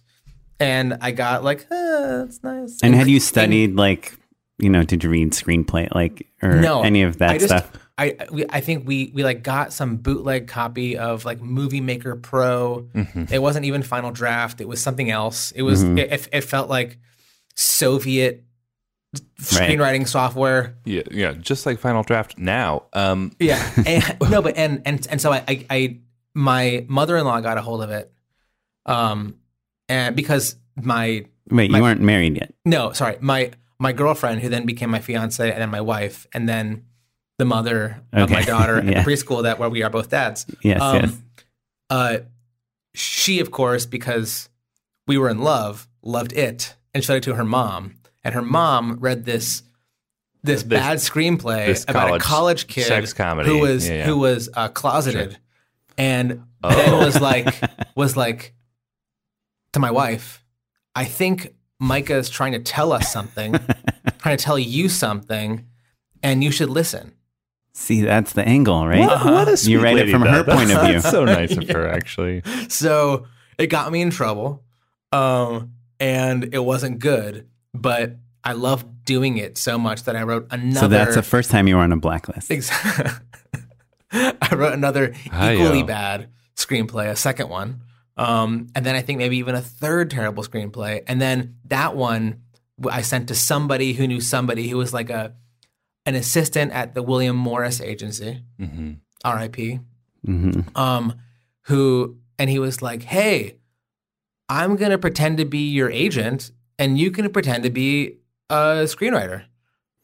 and 0.60 0.98
I 1.02 1.12
got 1.12 1.44
like, 1.44 1.68
ah, 1.72 2.24
that's 2.26 2.44
nice. 2.44 2.80
and 2.84 2.94
had 2.96 3.08
you 3.08 3.20
studied 3.20 3.76
like, 3.76 4.18
you 4.58 4.70
know, 4.70 4.84
did 4.84 5.04
you 5.04 5.10
read 5.10 5.32
screenplay 5.32 5.94
like 5.94 6.28
or 6.42 6.56
no 6.56 6.82
any 6.82 7.04
of 7.04 7.20
that 7.20 7.30
I 7.32 7.38
just, 7.38 7.48
stuff? 7.48 7.72
I 8.02 8.28
we, 8.32 8.46
I 8.50 8.62
think 8.62 8.88
we 8.88 9.12
we 9.14 9.24
like 9.24 9.44
got 9.44 9.74
some 9.74 9.98
bootleg 9.98 10.48
copy 10.48 10.98
of 10.98 11.24
like 11.26 11.40
Movie 11.42 11.82
Maker 11.82 12.16
Pro. 12.16 12.88
Mm-hmm. 12.96 13.26
It 13.34 13.42
wasn't 13.42 13.66
even 13.66 13.84
Final 13.84 14.12
Draft. 14.12 14.62
It 14.62 14.68
was 14.68 14.82
something 14.82 15.12
else. 15.12 15.52
It 15.52 15.62
was 15.62 15.84
it, 15.84 16.00
it, 16.00 16.28
it 16.32 16.42
felt 16.42 16.70
like 16.70 16.98
Soviet 17.56 18.44
screenwriting 19.42 20.08
software. 20.08 20.78
Yeah, 20.86 21.04
yeah, 21.12 21.34
just 21.34 21.66
like 21.66 21.80
Final 21.80 22.04
Draft 22.04 22.38
now. 22.38 22.84
Um, 22.94 23.32
Yeah. 23.40 23.62
And, 23.86 24.18
no, 24.30 24.42
but 24.42 24.58
and 24.58 24.82
and 24.86 25.06
and 25.10 25.22
so 25.22 25.32
I, 25.32 25.44
I 25.48 25.66
I 25.70 25.98
my 26.34 26.86
mother 26.88 27.18
in 27.18 27.26
law 27.26 27.40
got 27.42 27.58
a 27.58 27.62
hold 27.62 27.84
of 27.84 27.90
it, 27.90 28.12
um, 28.86 29.36
and 29.90 30.16
because 30.16 30.56
my 30.76 31.26
Wait, 31.50 31.70
my- 31.72 31.78
you 31.78 31.84
weren't 31.84 32.02
married 32.02 32.36
yet. 32.38 32.54
no, 32.66 32.94
sorry, 32.94 33.18
my 33.20 33.52
my 33.80 33.92
girlfriend 33.92 34.42
who 34.42 34.50
then 34.50 34.66
became 34.66 34.90
my 34.90 35.00
fiance 35.00 35.52
and 35.52 35.62
then 35.62 35.70
my 35.70 35.82
wife 35.82 36.28
and 36.34 36.48
then 36.48 36.86
the 37.42 37.46
mother 37.46 38.00
of 38.14 38.24
Okay. 38.24 38.34
my 38.36 38.42
daughter 38.54 38.78
at 38.78 38.86
Yeah. 38.86 39.04
the 39.04 39.10
preschool 39.10 39.44
that 39.44 39.58
where 39.60 39.70
we 39.70 39.82
are 39.84 39.90
both 39.90 40.10
dads. 40.10 40.46
Yes, 40.62 40.80
Um, 40.80 40.96
yes. 40.96 41.18
Uh, 41.90 42.18
she, 42.94 43.40
of 43.40 43.50
course, 43.52 43.86
because 43.88 44.48
we 45.08 45.18
were 45.18 45.28
in 45.30 45.40
love, 45.40 45.88
loved 46.04 46.34
it 46.34 46.76
and 46.94 47.04
showed 47.04 47.16
it 47.16 47.24
to 47.24 47.34
her 47.36 47.44
mom. 47.44 47.96
And 48.24 48.36
her 48.36 48.42
mom 48.44 48.98
read 49.00 49.26
this 49.26 49.64
this, 50.44 50.64
This- 50.64 50.80
bad 50.80 50.98
screenplay 50.98 51.68
this 51.68 51.84
about 51.88 52.08
college 52.08 52.22
a 52.22 52.26
college 52.26 52.68
kid 52.68 52.86
sex 52.88 53.14
comedy. 53.14 53.48
who 53.50 53.60
was 53.60 53.88
Yeah, 53.88 53.96
yeah. 53.98 54.06
who 54.06 54.18
was 54.18 54.50
uh, 54.56 54.70
closeted, 54.70 55.38
and 56.00 56.44
Oh. 56.64 56.70
then 56.76 56.98
was 56.98 57.20
like 57.22 57.60
was 57.96 58.16
like 58.18 58.54
to 59.74 59.80
my 59.80 59.92
wife, 59.92 60.44
I 60.96 61.06
think 61.06 61.54
Micah 61.80 62.18
is 62.18 62.30
trying 62.30 62.52
to 62.54 62.60
tell 62.60 62.92
us 62.92 63.12
something, 63.12 63.54
trying 64.20 64.38
to 64.38 64.44
tell 64.44 64.58
you 64.60 64.90
something, 64.90 65.66
and 66.24 66.44
you 66.44 66.52
should 66.52 66.70
listen. 66.70 67.14
See, 67.74 68.02
that's 68.02 68.34
the 68.34 68.46
angle, 68.48 68.86
right? 68.86 69.00
What, 69.00 69.26
what 69.26 69.48
a 69.48 69.56
sweet 69.58 69.72
You 69.74 69.82
write 69.84 69.98
it 69.98 70.10
from 70.10 70.22
though. 70.24 70.32
her 70.32 70.44
point 70.44 70.72
of 70.72 70.82
view. 70.82 70.94
That's 70.94 71.10
so 71.10 71.24
nice 71.26 71.56
of 71.56 71.70
her, 71.70 71.88
actually. 71.88 72.42
So 72.68 73.28
it 73.58 73.68
got 73.68 73.92
me 73.92 74.02
in 74.02 74.10
trouble, 74.10 74.64
um, 75.12 75.72
and 76.00 76.54
it 76.54 76.64
wasn't 76.64 77.00
good. 77.00 77.48
But 77.74 78.18
I 78.44 78.54
loved 78.54 79.06
doing 79.06 79.38
it 79.38 79.58
so 79.58 79.78
much 79.78 80.04
that 80.04 80.16
I 80.18 80.24
wrote 80.24 80.48
another. 80.52 80.80
So 80.80 80.88
that's 80.90 81.16
the 81.16 81.24
first 81.24 81.50
time 81.50 81.68
you 81.68 81.78
were 81.78 81.82
on 81.82 81.92
a 81.94 81.98
blacklist. 81.98 82.52
Ex- 82.52 82.70
I 84.12 84.54
wrote 84.54 84.74
another 84.74 85.14
Hi-yo. 85.32 85.62
equally 85.62 85.84
bad 85.84 86.30
screenplay, 86.58 87.08
a 87.10 87.16
second 87.16 87.48
one, 87.50 87.82
um, 88.18 88.68
and 88.76 88.86
then 88.86 88.96
I 88.96 89.02
think 89.02 89.18
maybe 89.20 89.38
even 89.38 89.56
a 89.56 89.62
third 89.62 90.12
terrible 90.12 90.44
screenplay, 90.44 91.04
and 91.08 91.22
then 91.22 91.56
that 91.66 91.96
one 91.96 92.42
I 92.90 93.02
sent 93.02 93.30
to 93.30 93.36
somebody 93.36 93.94
who 93.94 94.08
knew 94.08 94.20
somebody 94.20 94.68
who 94.68 94.78
was 94.78 94.94
like 94.94 95.10
a 95.10 95.34
an 96.06 96.16
assistant 96.16 96.72
at 96.72 96.94
the 96.96 97.04
William 97.04 97.36
Morris 97.36 97.80
Agency, 97.82 98.44
hmm 98.60 98.94
R.I.P. 99.24 99.80
hmm 100.26 100.62
Um, 100.76 101.14
who 101.64 102.18
and 102.40 102.50
he 102.50 102.58
was 102.60 102.82
like, 102.82 103.04
"Hey, 103.04 103.58
I'm 104.50 104.76
gonna 104.76 104.98
pretend 104.98 105.38
to 105.38 105.46
be 105.46 105.70
your 105.70 105.90
agent, 105.92 106.52
and 106.80 106.98
you 106.98 107.12
can 107.12 107.30
pretend 107.32 107.64
to 107.64 107.70
be 107.70 108.18
a 108.50 108.84
screenwriter." 108.86 109.44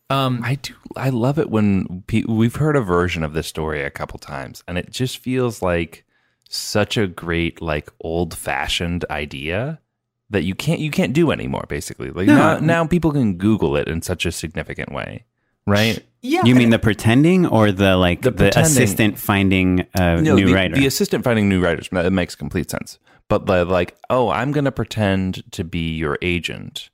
Um, 0.10 0.40
I 0.44 0.56
do. 0.56 0.74
I 0.96 1.10
love 1.10 1.38
it 1.38 1.50
when 1.50 2.04
pe- 2.08 2.24
we've 2.28 2.56
heard 2.56 2.76
a 2.78 2.82
version 2.82 3.24
of 3.24 3.34
this 3.34 3.48
story 3.48 3.84
a 3.84 3.90
couple 3.90 4.20
times, 4.20 4.64
and 4.68 4.78
it 4.78 4.90
just 4.92 5.18
feels 5.18 5.62
like 5.62 6.06
such 6.50 6.96
a 6.96 7.08
great, 7.08 7.62
like 7.62 7.90
old 8.00 8.34
fashioned 8.38 9.04
idea 9.10 9.80
that 10.30 10.44
you 10.44 10.56
can't 10.56 10.80
you 10.80 10.92
can't 10.92 11.12
do 11.14 11.32
anymore. 11.32 11.66
Basically, 11.68 12.10
like 12.12 12.28
No. 12.28 12.36
now, 12.36 12.60
now 12.60 12.88
people 12.88 13.12
can 13.12 13.38
Google 13.38 13.76
it 13.76 13.88
in 13.90 14.02
such 14.02 14.26
a 14.26 14.32
significant 14.32 14.94
way, 14.94 15.26
right? 15.68 16.04
yeah, 16.22 16.44
You 16.46 16.56
mean 16.56 16.72
the 16.72 16.80
pretending 16.80 17.46
or 17.46 17.72
the 17.72 17.96
like 17.98 18.22
The 18.24 18.32
the, 18.32 18.60
assistant 18.60 19.20
finding 19.20 19.86
a 19.94 20.20
no, 20.22 20.36
new 20.36 20.48
the, 20.48 20.54
writer? 20.54 20.76
the 20.76 20.88
assistant 20.88 21.24
finding 21.24 21.48
new 21.50 21.62
writers. 21.62 21.90
It 21.92 22.12
makes 22.14 22.34
complete 22.36 22.72
sense. 22.72 22.98
But 23.30 23.46
the 23.46 23.66
like, 23.66 23.96
oh, 24.10 24.30
I'm 24.30 24.52
gonna 24.52 24.72
pretend 24.72 25.44
to 25.52 25.64
be 25.64 25.96
your 25.96 26.18
agent. 26.22 26.90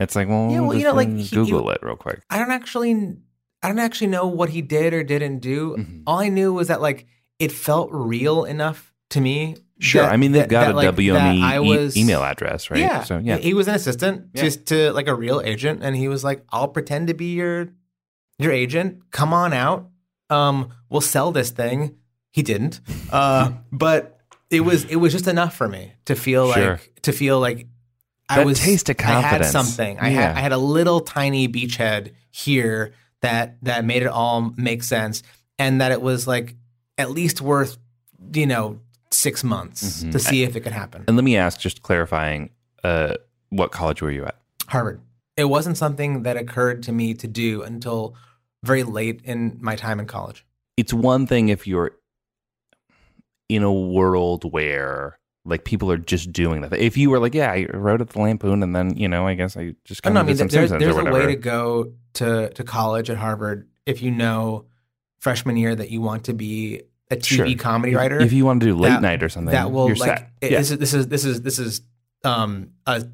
It's 0.00 0.16
like, 0.16 0.28
well, 0.28 0.50
Yeah, 0.50 0.60
well, 0.60 0.76
you 0.76 0.84
know, 0.84 0.92
like, 0.94 1.08
fucking 1.08 1.18
he- 1.24 1.34
Google 1.36 1.70
it 1.70 1.78
real 1.82 1.96
quick. 1.96 2.20
I 2.30 2.38
don't 2.38 2.50
actually 2.50 3.16
I 3.62 3.68
don't 3.68 3.78
actually 3.78 4.08
know 4.08 4.26
what 4.26 4.50
he 4.50 4.60
did 4.62 4.92
or 4.94 5.02
didn't 5.02 5.38
do. 5.38 5.76
Mhm. 5.78 6.02
All 6.06 6.18
I 6.18 6.28
knew 6.28 6.52
was 6.52 6.68
that 6.68 6.80
like 6.80 7.06
it 7.38 7.50
felt 7.52 7.88
real 7.92 8.44
enough 8.44 8.92
to 9.10 9.20
me. 9.20 9.56
Sure, 9.80 10.02
that- 10.02 10.12
I 10.12 10.16
mean 10.16 10.32
they've 10.32 10.46
got 10.48 10.66
that, 10.66 10.74
a 10.74 10.76
like, 10.76 10.88
WME 10.94 11.40
that 11.40 11.44
I 11.54 11.56
e- 11.56 11.68
was, 11.68 11.96
email 11.96 12.22
address, 12.22 12.70
right? 12.70 12.78
Yeah. 12.80 13.02
So 13.02 13.18
yeah, 13.18 13.36
He 13.38 13.54
was 13.54 13.66
an 13.68 13.74
assistant 13.74 14.26
Yeah. 14.34 14.42
to 14.48 14.50
to 14.64 14.92
like 14.92 15.08
a 15.08 15.14
real 15.14 15.40
agent 15.44 15.82
and 15.82 15.96
he 15.96 16.06
was 16.08 16.22
like, 16.22 16.44
I'll 16.50 16.68
pretend 16.68 17.08
to 17.08 17.14
be 17.14 17.34
your 17.34 17.68
your 18.38 18.52
agent. 18.52 19.02
Come 19.10 19.32
on 19.32 19.52
out. 19.52 19.88
Um, 20.30 20.70
we'll 20.88 21.00
sell 21.00 21.32
this 21.32 21.50
thing. 21.50 21.96
He 22.30 22.42
didn't. 22.42 22.80
Uh, 23.10 23.52
but 23.72 24.18
it 24.50 24.60
was 24.60 24.84
it 24.84 24.96
was 24.96 25.12
just 25.12 25.26
enough 25.28 25.54
for 25.56 25.68
me 25.68 25.92
to 26.06 26.14
feel 26.16 26.52
Sure. 26.52 26.72
like 26.72 27.00
to 27.02 27.12
feel 27.12 27.40
like 27.40 27.66
I 28.28 28.36
That 28.38 28.46
was 28.46 28.58
taste 28.60 28.88
of 28.88 28.96
I 29.00 29.20
had 29.20 29.44
something. 29.44 29.98
I 29.98 30.08
had 30.08 30.32
Yeah. 30.32 30.34
I 30.36 30.40
had 30.40 30.52
a 30.52 30.58
little 30.58 31.00
tiny 31.00 31.48
beachhead 31.48 32.12
here 32.30 32.92
that 33.20 33.56
that 33.62 33.84
made 33.84 34.02
it 34.02 34.08
all 34.08 34.52
make 34.56 34.82
sense, 34.82 35.22
and 35.58 35.80
that 35.80 35.92
it 35.92 36.00
was 36.02 36.26
like 36.26 36.56
at 36.98 37.10
least 37.10 37.40
worth 37.40 37.76
you 38.32 38.46
know 38.46 38.80
six 39.10 39.44
months 39.44 40.02
Mhm. 40.02 40.12
to 40.12 40.18
see 40.18 40.42
if 40.42 40.56
it 40.56 40.60
could 40.60 40.72
happen. 40.72 41.04
And 41.06 41.16
let 41.16 41.24
me 41.24 41.36
ask, 41.36 41.60
just 41.60 41.82
clarifying, 41.82 42.50
uh, 42.82 43.14
what 43.50 43.70
college 43.70 44.02
were 44.02 44.10
you 44.10 44.24
at? 44.24 44.36
Harvard. 44.66 45.00
It 45.36 45.44
wasn't 45.46 45.76
something 45.76 46.22
that 46.22 46.36
occurred 46.36 46.82
to 46.84 46.92
me 46.92 47.14
to 47.14 47.26
do 47.26 47.62
until 47.62 48.14
very 48.62 48.82
late 48.82 49.20
in 49.24 49.58
my 49.60 49.76
time 49.76 49.98
in 50.00 50.06
college. 50.06 50.44
It's 50.76 50.92
one 50.92 51.26
thing 51.26 51.48
if 51.48 51.66
you're 51.66 51.92
in 53.48 53.62
a 53.62 53.72
world 53.72 54.50
where 54.52 55.18
like 55.44 55.64
people 55.64 55.90
are 55.90 55.98
just 55.98 56.32
doing 56.32 56.62
that. 56.62 56.72
If 56.72 56.96
you 56.96 57.10
were 57.10 57.18
like, 57.18 57.34
yeah, 57.34 57.50
I 57.52 57.66
wrote 57.74 58.00
at 58.00 58.10
the 58.10 58.18
Lampoon, 58.20 58.62
and 58.62 58.74
then 58.74 58.96
you 58.96 59.08
know, 59.08 59.26
I 59.26 59.34
guess 59.34 59.56
I 59.56 59.74
just 59.84 60.02
kind 60.02 60.16
I 60.16 60.22
of 60.22 60.26
mean, 60.26 60.36
did 60.36 60.50
some 60.50 60.58
there's, 60.60 60.70
there's 60.70 60.96
a 60.96 61.04
way 61.04 61.26
to 61.26 61.36
go 61.36 61.92
to, 62.14 62.48
to 62.50 62.64
college 62.64 63.10
at 63.10 63.18
Harvard 63.18 63.68
if 63.86 64.00
you 64.02 64.10
know 64.10 64.64
freshman 65.20 65.56
year 65.56 65.74
that 65.74 65.90
you 65.90 66.00
want 66.00 66.24
to 66.24 66.32
be 66.32 66.82
a 67.10 67.16
TV 67.16 67.24
Sure. 67.36 67.54
comedy 67.56 67.94
writer. 67.94 68.18
If 68.20 68.32
you 68.32 68.46
want 68.46 68.60
to 68.60 68.66
do 68.66 68.74
late 68.74 68.88
that- 68.90 69.02
night 69.02 69.22
or 69.22 69.28
something, 69.28 69.52
that 69.52 69.70
will 69.70 69.88
you're 69.88 69.96
like 69.96 70.18
set. 70.18 70.30
it- 70.40 70.52
yeah. 70.52 70.58
this 70.58 70.70
is 70.70 70.78
this 70.78 70.94
is 70.94 71.08
this 71.08 71.24
is 71.26 71.42
this 71.42 71.58
is 71.58 71.80
um 72.24 72.70
a, 72.86 73.04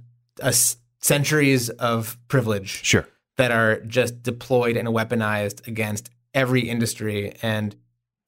a 0.41 0.55
centuries 1.03 1.69
of 1.71 2.17
privilege 2.29 2.85
sure. 2.85 3.07
that 3.37 3.51
are 3.51 3.81
just 3.81 4.23
deployed 4.23 4.77
and 4.77 4.89
weaponized 4.89 5.67
against 5.67 6.11
every 6.35 6.69
industry 6.69 7.35
and 7.43 7.75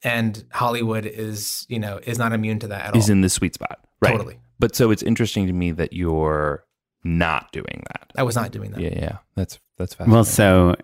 and 0.05 0.45
Hollywood 0.53 1.07
is 1.07 1.65
you 1.69 1.79
know 1.79 2.01
is 2.05 2.19
not 2.19 2.33
immune 2.33 2.59
to 2.61 2.69
that 2.69 2.87
at 2.87 2.97
Is 2.97 3.05
all. 3.09 3.13
in 3.13 3.21
the 3.21 3.29
sweet 3.29 3.55
spot, 3.55 3.79
right? 4.01 4.11
Totally. 4.13 4.39
But 4.59 4.75
so 4.75 4.91
it's 4.91 5.03
interesting 5.03 5.47
to 5.47 5.53
me 5.53 5.71
that 5.73 5.93
you're 5.93 6.65
not 7.05 7.53
doing 7.53 7.83
that. 7.89 8.13
I 8.17 8.23
was 8.25 8.35
not 8.37 8.51
doing 8.53 8.71
that. 8.73 8.81
Yeah, 8.81 8.95
yeah, 8.95 9.19
that's 9.37 9.59
that's 9.79 9.95
fascinating. 9.95 10.15
well, 10.15 10.25
so 10.25 10.75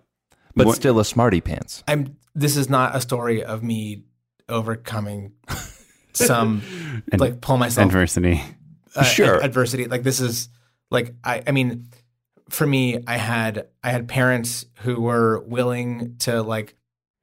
but 0.54 0.66
what- 0.66 0.76
still 0.76 0.98
a 1.00 1.04
smarty 1.04 1.40
pants. 1.40 1.82
I'm 1.88 2.16
this 2.34 2.56
is 2.56 2.68
not 2.70 2.94
a 2.94 3.00
story 3.00 3.42
of 3.42 3.62
me 3.64 4.04
overcoming 4.48 5.32
some 6.12 6.62
Ad- 7.12 7.20
like 7.20 7.40
pull 7.40 7.56
myself 7.56 7.86
adversity. 7.86 8.42
uh, 8.94 9.02
Sure. 9.02 9.36
ad- 9.38 9.44
adversity 9.44 9.86
like 9.86 10.02
this 10.02 10.20
is 10.20 10.48
like 10.90 11.14
I 11.24 11.42
I 11.46 11.52
mean 11.52 11.88
for 12.50 12.66
me 12.66 12.98
I 13.06 13.16
had 13.16 13.66
I 13.82 13.90
had 13.90 14.08
parents 14.08 14.66
who 14.80 15.00
were 15.00 15.40
willing 15.40 16.16
to 16.20 16.42
like 16.42 16.74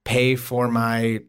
pay 0.03 0.35
for 0.35 0.67
my 0.67 1.21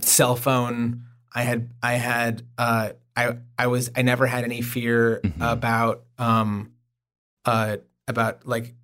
cell 0.00 0.36
phone 0.36 1.04
I 1.34 1.42
had 1.42 1.70
I 1.82 1.94
had 1.94 2.42
uh 2.58 2.90
I 3.16 3.36
I 3.58 3.66
was 3.68 3.90
I 3.96 4.02
never 4.02 4.26
had 4.26 4.44
any 4.44 4.60
fear 4.62 5.20
Mhm. 5.24 5.52
about 5.52 6.04
um 6.18 6.72
uh 7.44 7.78
about 8.08 8.46
like 8.46 8.74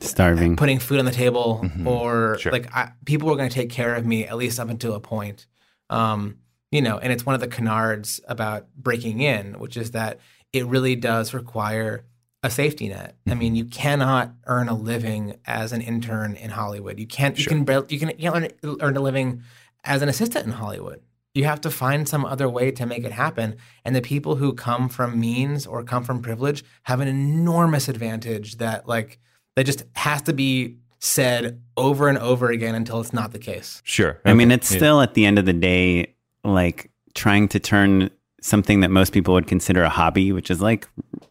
Starving. 0.00 0.56
putting 0.56 0.80
food 0.80 0.98
on 0.98 1.04
the 1.04 1.12
table 1.12 1.60
Mhm. 1.62 1.86
or 1.86 2.36
Sure. 2.38 2.50
like 2.50 2.74
I, 2.74 2.90
people 3.04 3.28
were 3.28 3.36
going 3.36 3.48
to 3.48 3.54
take 3.54 3.70
care 3.70 3.94
of 3.94 4.04
me 4.04 4.24
at 4.26 4.36
least 4.36 4.58
up 4.58 4.68
until 4.68 4.94
a 4.94 5.00
point 5.00 5.46
um 5.90 6.38
you 6.72 6.82
know 6.82 6.98
and 6.98 7.12
it's 7.12 7.24
one 7.24 7.36
of 7.36 7.40
the 7.40 7.46
canards 7.46 8.20
about 8.26 8.66
breaking 8.76 9.20
in 9.20 9.58
which 9.60 9.76
is 9.76 9.92
that 9.92 10.18
it 10.52 10.66
really 10.66 10.94
does 10.96 11.32
require 11.34 12.04
a 12.42 12.50
safety 12.50 12.88
net 12.88 13.16
i 13.26 13.30
Mm-hmm. 13.30 13.38
mean 13.38 13.56
you 13.56 13.64
cannot 13.64 14.32
earn 14.46 14.68
a 14.68 14.74
living 14.74 15.36
as 15.46 15.72
an 15.72 15.80
intern 15.80 16.34
in 16.36 16.50
hollywood 16.50 16.98
you 16.98 17.06
can't 17.06 17.38
you 17.38 17.44
can 17.46 17.64
barely, 17.64 17.86
you 17.90 17.98
can 17.98 18.08
you 18.18 18.30
can 18.30 18.44
earn, 18.64 18.76
earn 18.80 18.96
a 18.96 19.00
living 19.00 19.42
as 19.84 20.02
an 20.02 20.08
assistant 20.08 20.46
in 20.46 20.52
hollywood 20.52 21.00
you 21.34 21.44
have 21.44 21.60
to 21.62 21.70
find 21.70 22.06
some 22.08 22.24
other 22.26 22.48
way 22.48 22.70
to 22.70 22.84
make 22.84 23.04
it 23.04 23.12
happen 23.12 23.56
and 23.84 23.96
the 23.96 24.02
people 24.02 24.36
who 24.36 24.52
come 24.52 24.88
from 24.88 25.18
means 25.18 25.66
or 25.66 25.82
come 25.82 26.04
from 26.04 26.20
privilege 26.20 26.62
have 26.82 27.00
an 27.00 27.08
enormous 27.08 27.88
advantage 27.88 28.56
that 28.58 28.86
like 28.86 29.18
that 29.56 29.64
just 29.64 29.84
has 29.96 30.20
to 30.22 30.32
be 30.32 30.76
said 30.98 31.60
over 31.76 32.08
and 32.08 32.18
over 32.18 32.50
again 32.50 32.74
until 32.74 33.00
it's 33.00 33.12
not 33.12 33.32
the 33.32 33.38
case. 33.38 33.82
Sure. 33.84 34.20
I 34.24 34.34
mean, 34.34 34.48
Okay. 34.48 34.54
it's 34.54 34.70
Yeah. 34.70 34.76
still 34.78 35.00
at 35.02 35.14
the 35.14 35.26
end 35.26 35.36
of 35.38 35.46
the 35.46 35.52
day, 35.52 36.14
like 36.44 36.90
trying 37.14 37.48
to 37.48 37.58
turn 37.58 38.08
something 38.42 38.80
that 38.80 38.90
most 38.90 39.12
people 39.12 39.34
would 39.34 39.46
consider 39.46 39.82
a 39.82 39.88
hobby, 39.88 40.32
which 40.32 40.50
is 40.50 40.60
like, 40.60 40.88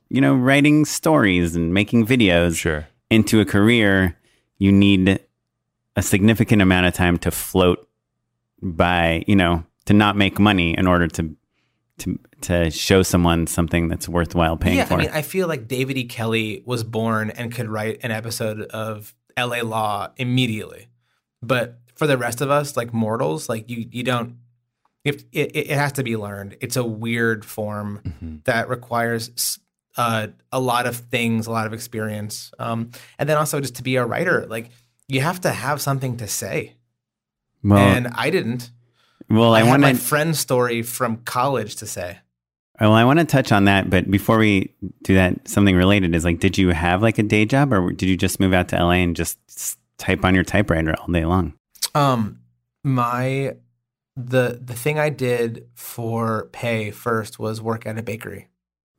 you 0.10 0.21
know, 0.21 0.34
writing 0.34 0.86
stories 0.86 1.56
and 1.56 1.74
making 1.74 2.08
videos 2.08 2.58
sure. 2.58 2.88
into 3.10 3.39
a 3.39 3.45
career. 3.45 4.17
You 4.58 4.71
need 4.71 5.19
a 5.95 6.02
significant 6.02 6.62
amount 6.62 6.88
of 6.88 6.93
time 6.93 7.17
to 7.19 7.32
float 7.32 7.88
by, 8.62 9.24
you 9.28 9.36
know, 9.36 9.63
to 9.86 9.93
not 9.93 10.15
make 10.15 10.39
money 10.39 10.78
in 10.78 10.88
order 10.88 11.08
to 11.08 11.36
to 12.00 12.19
to 12.41 12.71
show 12.71 13.04
someone 13.04 13.45
something 13.45 13.88
that's 13.88 14.10
worthwhile 14.10 14.58
paying 14.58 14.78
yeah, 14.78 14.86
for. 14.86 14.95
I 14.95 14.97
mean, 14.97 15.10
I 15.13 15.21
feel 15.21 15.47
like 15.47 15.67
David 15.67 15.97
E. 15.97 16.06
Kelley 16.06 16.63
was 16.65 16.84
born 16.84 17.30
and 17.30 17.54
could 17.54 17.69
write 17.69 18.00
an 18.04 18.12
episode 18.12 18.62
of 18.62 19.13
L.A. 19.38 19.62
Law 19.62 20.10
immediately, 20.17 20.88
but 21.41 21.80
for 21.95 22.08
the 22.08 22.17
rest 22.17 22.41
of 22.41 22.50
us, 22.50 22.76
like 22.76 22.93
mortals, 22.93 23.47
like 23.47 23.69
you, 23.69 23.88
you 23.91 24.04
don't. 24.04 24.38
If 25.04 25.24
it, 25.32 25.56
it 25.56 25.68
has 25.72 25.94
to 25.94 26.04
be 26.04 26.16
learned, 26.16 26.58
it's 26.62 26.76
a 26.76 26.84
weird 26.84 27.44
form 27.44 28.02
Mhm. 28.06 28.44
that 28.46 28.70
requires 28.70 29.60
uh, 29.98 30.28
a 30.54 30.60
lot 30.60 30.86
of 30.86 30.96
things, 30.96 31.48
a 31.48 31.52
lot 31.52 31.68
of 31.68 31.74
experience, 31.74 32.52
um, 32.60 32.92
and 33.20 33.28
then 33.28 33.36
also 33.38 33.60
just 33.60 33.76
to 33.76 33.84
be 33.84 33.98
a 33.98 34.06
writer, 34.06 34.46
like 34.48 34.70
you 35.10 35.20
have 35.20 35.42
to 35.42 35.50
have 35.52 35.82
something 35.82 36.16
to 36.18 36.28
say, 36.28 36.76
well, 37.62 37.78
and 37.78 38.08
I 38.16 38.30
didn't. 38.30 38.72
well, 39.30 39.54
I, 39.54 39.60
I 39.60 39.64
want 39.64 39.82
my 39.82 39.94
friend's 39.94 40.40
story 40.40 40.82
from 40.82 41.18
college 41.18 41.76
to 41.78 41.86
say. 41.88 42.20
Well, 42.80 42.94
I 42.94 43.04
want 43.04 43.20
to 43.20 43.26
touch 43.26 43.52
on 43.52 43.66
that, 43.66 43.90
but 43.90 44.10
before 44.10 44.38
we 44.38 44.74
do 45.04 45.14
that, 45.16 45.48
something 45.48 45.76
related 45.76 46.16
is 46.16 46.24
like, 46.24 46.40
did 46.40 46.58
you 46.58 46.70
have 46.70 47.02
like 47.02 47.20
a 47.20 47.24
day 47.24 47.46
job, 47.46 47.74
or 47.74 47.92
did 47.92 48.08
you 48.08 48.16
just 48.16 48.40
move 48.40 48.54
out 48.54 48.70
to 48.70 48.78
LA 48.78 48.92
and 49.04 49.16
just 49.16 49.38
type 49.98 50.24
on 50.24 50.34
your 50.34 50.44
typewriter 50.46 50.96
all 51.00 51.08
day 51.12 51.26
long? 51.26 51.54
Um, 51.94 52.40
my 52.86 53.56
the 54.15 54.60
the 54.63 54.74
thing 54.74 55.00
I 55.00 55.10
did 55.10 55.67
for 55.76 56.50
pay 56.52 56.91
first 56.91 57.39
was 57.39 57.62
work 57.62 57.86
at 57.86 57.97
a 57.97 58.04
bakery. 58.04 58.50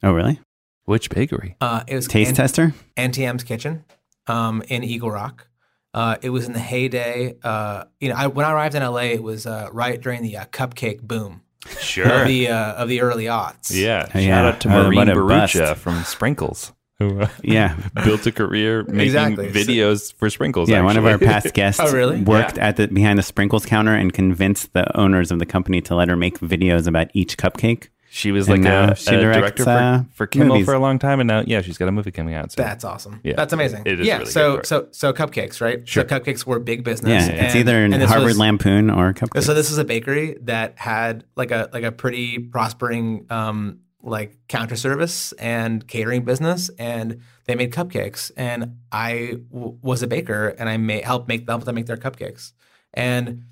Oh, 0.02 0.12
really? 0.12 0.40
Which 0.84 1.10
bakery? 1.10 1.56
Uh, 1.60 1.84
it 1.86 1.94
was 1.94 2.08
Taste 2.08 2.30
An- 2.30 2.36
tester? 2.36 2.74
Auntie 2.96 3.24
M's 3.24 3.44
Kitchen, 3.44 3.84
um, 4.26 4.62
in 4.68 4.82
Eagle 4.82 5.10
Rock. 5.10 5.46
Uh, 5.94 6.16
it 6.22 6.30
was 6.30 6.46
in 6.46 6.54
the 6.54 6.58
heyday. 6.58 7.36
Uh, 7.42 7.84
you 8.00 8.08
know, 8.08 8.14
I, 8.16 8.26
when 8.26 8.46
I 8.46 8.52
arrived 8.52 8.74
in 8.74 8.82
LA, 8.82 9.02
it 9.12 9.22
was 9.22 9.46
uh, 9.46 9.68
right 9.72 10.00
during 10.00 10.22
the 10.22 10.38
uh, 10.38 10.44
cupcake 10.46 11.02
boom 11.02 11.42
Sure. 11.78 12.22
of 12.22 12.26
the 12.28 12.48
uh, 12.48 12.72
of 12.74 12.88
the 12.88 13.00
early 13.02 13.26
aughts. 13.26 13.70
yeah. 13.72 14.06
Shout 14.08 14.22
yeah. 14.22 14.46
out 14.48 14.60
to 14.62 14.68
Maureen 14.70 14.96
what. 15.06 15.08
Bharoocha 15.08 15.76
from 15.76 16.02
Sprinkles, 16.04 16.72
who 17.10 17.20
uh, 17.20 17.28
Yeah. 17.42 17.76
built 18.04 18.26
a 18.26 18.32
career 18.32 18.82
making 18.84 19.00
Exactly. 19.00 19.52
So- 19.52 19.58
videos 19.58 20.14
for 20.14 20.30
Sprinkles. 20.30 20.68
Yeah, 20.68 20.82
one 20.82 20.96
of 20.96 21.06
our 21.06 21.18
past 21.18 21.52
guests 21.54 21.80
Oh, 21.80 21.92
really? 21.92 22.20
worked 22.22 22.58
at 22.58 22.76
the 22.76 22.88
behind 22.88 23.18
the 23.18 23.22
sprinkles 23.22 23.66
counter 23.66 23.94
and 23.94 24.12
convinced 24.12 24.72
the 24.72 24.96
owners 24.96 25.30
of 25.30 25.38
the 25.38 25.46
company 25.46 25.80
to 25.82 25.94
let 25.94 26.08
her 26.08 26.16
make 26.16 26.38
videos 26.40 26.86
about 26.86 27.08
each 27.14 27.36
cupcake. 27.36 27.88
She 28.14 28.30
was 28.30 28.46
And 28.46 28.62
like 28.62 28.70
now 28.70 28.90
a, 28.92 28.94
she 28.94 29.14
a 29.14 29.18
directs, 29.20 29.64
director 29.64 29.70
uh, 29.70 30.02
for, 30.02 30.06
for 30.14 30.26
Kimmel 30.26 30.48
movies. 30.48 30.66
for 30.66 30.74
a 30.74 30.78
long 30.78 30.98
time, 30.98 31.18
and 31.18 31.26
now 31.28 31.44
yeah, 31.46 31.62
she's 31.62 31.78
got 31.78 31.88
a 31.88 31.92
movie 31.92 32.10
coming 32.10 32.34
out. 32.34 32.52
soon. 32.52 32.62
That's 32.62 32.84
awesome. 32.84 33.20
Yeah. 33.24 33.32
That's 33.36 33.54
amazing. 33.54 33.84
It 33.86 34.00
is 34.00 34.06
yeah. 34.06 34.18
really 34.18 34.30
so 34.30 34.60
so 34.64 34.88
so 34.90 35.14
cupcakes, 35.14 35.62
right? 35.62 35.88
Sure. 35.88 36.06
So 36.06 36.20
cupcakes 36.20 36.44
were 36.44 36.58
big 36.58 36.84
business. 36.84 37.26
Yeah, 37.26 37.46
it's 37.46 37.54
either 37.54 37.82
in 37.82 37.92
Harvard 37.92 38.24
was- 38.26 38.38
Lampoon 38.38 38.90
or 38.90 39.14
Cupcake. 39.14 39.42
So 39.42 39.54
this 39.54 39.70
is 39.70 39.78
a 39.78 39.84
bakery 39.84 40.36
that 40.42 40.74
had 40.78 41.24
like 41.36 41.52
a 41.52 41.70
like 41.72 41.84
a 41.84 41.90
pretty 41.92 42.38
prospering 42.38 43.24
um, 43.30 43.78
like 44.02 44.38
counter 44.48 44.76
service 44.76 45.32
and 45.32 45.86
catering 45.86 46.24
business, 46.24 46.70
and 46.78 47.20
they 47.44 47.54
made 47.54 47.72
cupcakes. 47.72 48.30
And 48.36 48.78
I 48.90 49.38
w- 49.52 49.78
was 49.82 50.02
a 50.02 50.06
baker, 50.06 50.48
and 50.58 50.68
I 50.68 50.76
ma- 50.76 51.02
helped 51.02 51.28
make 51.28 51.48
helped 51.48 51.64
them 51.64 51.74
make 51.74 51.86
their 51.86 51.96
cupcakes. 51.96 52.52
And 52.94 53.44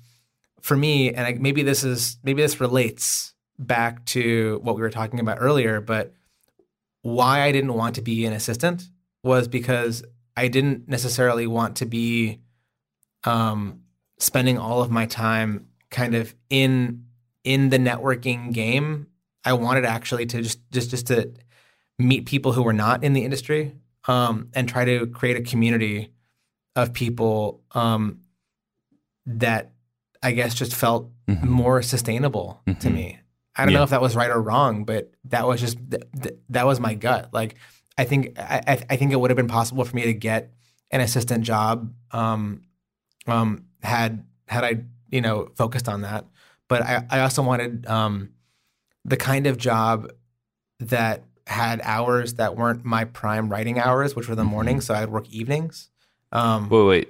for 0.61 0.77
me, 0.77 1.13
and 1.13 1.25
I, 1.25 1.33
maybe 1.33 1.63
this 1.63 1.83
is 1.83 2.17
maybe 2.23 2.41
this 2.41 2.59
relates 2.59 3.33
back 3.57 4.05
to 4.05 4.59
what 4.63 4.75
we 4.75 4.81
were 4.81 4.89
talking 4.89 5.19
about 5.19 5.37
earlier, 5.39 5.81
but 5.81 6.13
why 7.01 7.41
I 7.41 7.51
didn't 7.51 7.73
want 7.73 7.95
to 7.95 8.01
be 8.01 8.25
an 8.25 8.33
assistant 8.33 8.89
was 9.23 9.47
because 9.47 10.03
I 10.35 10.47
didn't 10.47 10.87
necessarily 10.87 11.47
want 11.47 11.77
to 11.77 11.85
be 11.85 12.41
um, 13.23 13.81
spending 14.19 14.57
all 14.57 14.81
of 14.81 14.91
my 14.91 15.05
time 15.05 15.67
kind 15.89 16.15
of 16.15 16.33
in 16.49 17.05
in 17.43 17.69
the 17.69 17.77
networking 17.77 18.53
game. 18.53 19.07
I 19.43 19.53
wanted 19.53 19.85
actually 19.85 20.25
to 20.27 20.41
just 20.41 20.59
just 20.71 20.89
just 20.91 21.07
to 21.07 21.31
meet 21.99 22.25
people 22.25 22.51
who 22.53 22.63
were 22.63 22.73
not 22.73 23.03
in 23.03 23.13
the 23.13 23.23
industry 23.23 23.73
um, 24.07 24.49
and 24.53 24.67
try 24.67 24.85
to 24.85 25.07
create 25.07 25.37
a 25.37 25.41
community 25.41 26.11
of 26.75 26.93
people 26.93 27.61
um, 27.73 28.19
that 29.25 29.71
I 30.23 30.31
guess 30.31 30.53
just 30.55 30.73
felt 30.75 31.09
Mhm. 31.27 31.43
more 31.43 31.81
sustainable 31.81 32.61
to 32.65 32.89
Mhm. 32.89 32.93
me. 32.93 33.19
I 33.55 33.65
don't 33.65 33.73
Yeah. 33.73 33.79
know 33.79 33.83
if 33.83 33.89
that 33.89 34.01
was 34.01 34.15
right 34.15 34.29
or 34.29 34.41
wrong, 34.41 34.85
but 34.85 35.11
that 35.25 35.45
was 35.47 35.59
just 35.59 35.77
th- 35.89 36.03
th- 36.21 36.35
that 36.49 36.65
was 36.65 36.79
my 36.79 36.93
gut. 36.93 37.29
Like 37.33 37.55
I 37.97 38.05
think 38.05 38.39
I, 38.39 38.61
I- 38.67 38.83
I 38.91 38.95
think 38.95 39.11
it 39.11 39.19
would 39.19 39.29
have 39.29 39.35
been 39.37 39.47
possible 39.47 39.83
for 39.83 39.95
me 39.95 40.03
to 40.03 40.13
get 40.13 40.53
an 40.91 41.01
assistant 41.01 41.43
job 41.43 41.93
um, 42.11 42.61
um, 43.27 43.65
had 43.83 44.25
had 44.47 44.63
I 44.63 44.83
you 45.09 45.21
know 45.21 45.49
focused 45.55 45.89
on 45.89 46.01
that. 46.01 46.25
But 46.67 46.81
I, 46.83 47.05
I 47.09 47.19
also 47.21 47.41
wanted 47.43 47.85
um, 47.87 48.29
the 49.05 49.17
kind 49.17 49.47
of 49.47 49.57
job 49.57 50.11
that 50.79 51.23
had 51.47 51.81
hours 51.83 52.35
that 52.35 52.55
weren't 52.55 52.85
my 52.85 53.03
prime 53.05 53.49
writing 53.49 53.79
hours, 53.79 54.15
which 54.15 54.27
were 54.29 54.35
the 54.35 54.43
Mhm. 54.43 54.49
morning. 54.49 54.81
So 54.81 54.93
I'd 54.93 55.09
work 55.09 55.27
evenings. 55.29 55.89
Um, 56.31 56.69
Wait, 56.69 56.85
wait. 56.85 57.09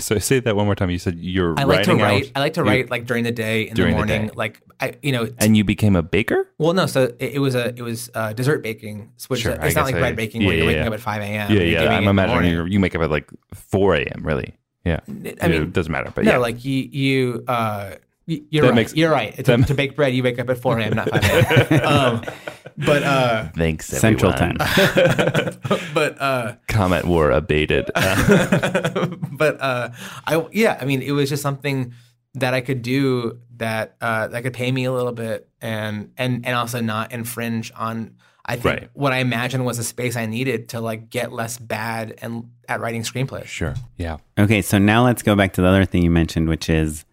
So 0.00 0.18
say 0.18 0.40
that 0.40 0.56
one 0.56 0.66
more 0.66 0.74
time. 0.74 0.90
You 0.90 0.98
said 0.98 1.18
you're 1.18 1.58
I 1.58 1.62
like 1.64 1.84
to 1.84 1.94
write. 1.94 2.32
I 2.34 2.40
like 2.40 2.54
to 2.54 2.64
write 2.64 2.90
like 2.90 3.06
during 3.06 3.24
the 3.24 3.30
day 3.32 3.62
in 3.68 3.74
the 3.76 3.84
the 3.84 3.90
morning. 3.92 4.26
day. 4.26 4.32
Like 4.34 4.60
I, 4.80 4.94
you 5.02 5.12
know, 5.12 5.28
and 5.38 5.56
you 5.56 5.64
became 5.64 5.94
a 5.96 6.02
baker. 6.02 6.48
Well, 6.58 6.72
no. 6.74 6.86
So 6.86 7.04
it, 7.18 7.34
it 7.34 7.38
was 7.38 7.54
a 7.54 7.68
it 7.68 7.82
was 7.82 8.10
uh, 8.14 8.32
dessert 8.32 8.62
baking, 8.62 9.12
which 9.28 9.40
Sure, 9.42 9.52
it's 9.52 9.76
I 9.76 9.80
not 9.80 9.86
like 9.86 9.94
I- 9.94 10.00
bread 10.00 10.16
baking 10.16 10.42
yeah, 10.42 10.48
where 10.48 10.56
you're 10.56 10.64
yeah, 10.64 10.68
waking 10.70 10.82
yeah. 10.82 10.88
up 10.88 10.94
at 10.94 11.00
five 11.00 11.22
a.m. 11.22 11.52
yeah, 11.52 11.62
yeah. 11.62 11.90
I'm 11.90 12.08
imagining 12.08 12.66
you 12.70 12.80
make 12.80 12.94
up 12.94 13.02
at 13.02 13.10
like 13.10 13.30
4 13.54 13.94
a.m. 13.96 14.22
Really. 14.26 14.56
Yeah. 14.84 15.00
I 15.08 15.10
mean, 15.48 15.62
it 15.62 15.72
doesn't 15.72 15.90
matter, 15.90 16.12
but 16.14 16.24
no, 16.24 16.32
yeah. 16.32 16.36
like 16.38 16.64
you 16.64 16.88
you 16.90 17.44
uh, 17.48 17.92
you're 18.26 18.62
That 18.62 18.68
right. 18.70 18.74
makes- 18.74 18.94
you're 18.94 19.10
right. 19.10 19.34
To, 19.36 19.42
that- 19.42 19.66
to 19.68 19.74
bake 19.74 19.94
bread, 19.96 20.14
you 20.14 20.22
wake 20.22 20.38
up 20.38 20.48
at 20.50 20.58
four 20.58 20.78
a.m. 20.78 20.94
not 20.94 21.08
five 21.10 21.24
a.m. 21.24 21.86
um, 21.86 22.22
but 22.78 23.02
uh, 23.02 23.48
Thanks, 23.56 23.86
Central. 23.86 24.32
Time. 24.32 24.56
but 25.94 26.20
uh, 26.20 26.56
Comment 26.68 27.04
war 27.06 27.30
abated. 27.30 27.90
But 29.36 29.60
uh, 29.60 29.90
I 30.26 30.46
yeah, 30.52 30.78
I 30.80 30.84
mean, 30.86 31.02
it 31.02 31.12
was 31.12 31.28
just 31.28 31.42
something 31.42 31.92
that 32.34 32.54
I 32.54 32.60
could 32.60 32.82
do 32.82 33.38
that 33.56 33.96
uh, 34.00 34.28
that 34.28 34.42
could 34.42 34.52
pay 34.54 34.70
me 34.72 34.84
a 34.84 34.92
little 34.92 35.12
bit 35.12 35.48
and 35.60 36.12
and 36.16 36.46
and 36.46 36.56
also 36.56 36.80
not 36.80 37.12
infringe 37.12 37.70
on. 37.76 38.16
I 38.48 38.54
think 38.54 38.64
Right. 38.64 38.90
what 38.94 39.12
I 39.12 39.18
imagined 39.18 39.64
was 39.66 39.78
a 39.80 39.84
space 39.84 40.16
I 40.16 40.26
needed 40.26 40.68
to 40.70 40.80
like 40.80 41.10
get 41.10 41.32
less 41.32 41.58
bad 41.58 42.14
and 42.22 42.48
at 42.68 42.80
writing 42.80 43.02
screenplays. 43.02 43.46
sure. 43.46 43.74
Yeah. 43.96 44.18
Okay, 44.38 44.62
so 44.62 44.78
now 44.78 45.04
let's 45.04 45.22
go 45.22 45.34
back 45.34 45.52
to 45.54 45.62
the 45.62 45.66
other 45.68 45.84
thing 45.84 46.02
you 46.04 46.10
mentioned, 46.12 46.48
which 46.48 46.70
is 46.70 47.04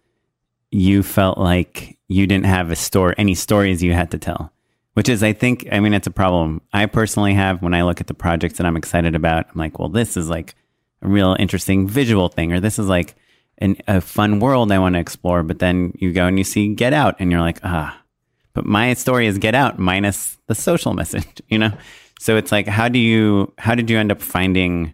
you 0.74 1.04
felt 1.04 1.38
like 1.38 1.96
you 2.08 2.26
didn't 2.26 2.46
have 2.46 2.72
a 2.72 2.76
story, 2.76 3.14
any 3.16 3.36
stories 3.36 3.80
you 3.80 3.92
had 3.92 4.10
to 4.10 4.18
tell, 4.18 4.52
which 4.94 5.08
is, 5.08 5.22
I 5.22 5.32
think, 5.32 5.68
I 5.70 5.78
mean, 5.78 5.94
it's 5.94 6.08
a 6.08 6.10
problem 6.10 6.62
I 6.72 6.86
personally 6.86 7.32
have 7.34 7.62
when 7.62 7.74
I 7.74 7.84
look 7.84 8.00
at 8.00 8.08
the 8.08 8.14
projects 8.14 8.58
that 8.58 8.66
I'm 8.66 8.76
excited 8.76 9.14
about. 9.14 9.46
I'm 9.48 9.54
like, 9.54 9.78
well, 9.78 9.88
this 9.88 10.16
is 10.16 10.28
like 10.28 10.56
a 11.00 11.06
real 11.06 11.36
interesting 11.38 11.86
visual 11.86 12.28
thing, 12.28 12.52
or 12.52 12.58
this 12.58 12.80
is 12.80 12.88
like 12.88 13.14
an, 13.58 13.76
a 13.86 14.00
fun 14.00 14.40
world 14.40 14.72
I 14.72 14.80
want 14.80 14.96
to 14.96 14.98
explore. 14.98 15.44
But 15.44 15.60
then 15.60 15.92
you 16.00 16.12
go 16.12 16.26
and 16.26 16.38
you 16.38 16.44
see 16.44 16.74
Get 16.74 16.92
Out, 16.92 17.14
and 17.20 17.30
you're 17.30 17.40
like, 17.40 17.60
ah, 17.62 17.96
but 18.52 18.66
my 18.66 18.94
story 18.94 19.28
is 19.28 19.38
Get 19.38 19.54
Out 19.54 19.78
minus 19.78 20.38
the 20.48 20.56
social 20.56 20.92
message, 21.00 21.40
you 21.48 21.58
know? 21.58 21.70
So 22.18 22.36
it's 22.36 22.50
like, 22.50 22.66
how 22.66 22.88
do 22.88 22.98
you, 22.98 23.52
how 23.58 23.76
did 23.76 23.88
you 23.88 23.96
end 23.96 24.10
up 24.10 24.20
finding 24.20 24.92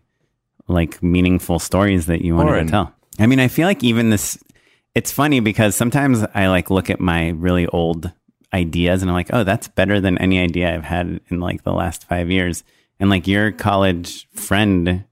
like 0.69 1.03
meaningful 1.03 1.59
stories 1.59 2.05
that 2.05 2.21
you 2.21 2.37
wanted 2.37 2.67
to 2.67 2.71
tell? 2.71 2.95
I 3.19 3.27
mean, 3.27 3.41
I 3.41 3.49
feel 3.49 3.67
like 3.67 3.83
even 3.83 4.11
this, 4.11 4.39
it's 4.95 5.13
funny 5.13 5.41
because 5.41 5.77
sometimes 5.77 6.25
I 6.35 6.49
like 6.49 6.71
look 6.71 6.91
at 6.91 7.01
my 7.01 7.29
really 7.31 7.67
old 7.69 8.13
ideas 8.53 9.03
and 9.03 9.11
I'm 9.11 9.15
like, 9.15 9.31
oh, 9.33 9.45
that's 9.45 9.69
better 9.69 10.01
than 10.01 10.19
any 10.19 10.41
idea 10.41 10.75
I've 10.75 10.85
had 10.85 11.21
in 11.29 11.41
like 11.41 11.63
the 11.63 11.73
last 11.73 12.07
five 12.09 12.31
years. 12.31 12.65
And 12.99 13.09
like 13.09 13.27
your 13.27 13.53
college 13.53 14.29
friend 14.33 15.05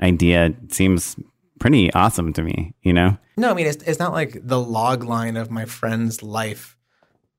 idea 0.00 0.54
seems 0.68 1.16
pretty 1.58 1.92
awesome 1.94 2.32
to 2.34 2.42
me, 2.42 2.74
you 2.82 2.92
know? 2.92 3.16
No, 3.36 3.50
I 3.50 3.54
mean 3.54 3.66
it's 3.66 3.82
it's 3.84 3.98
not 3.98 4.12
like 4.12 4.36
the 4.42 4.60
log 4.60 5.04
line 5.04 5.36
of 5.36 5.50
my 5.50 5.64
friend's 5.64 6.22
life 6.22 6.76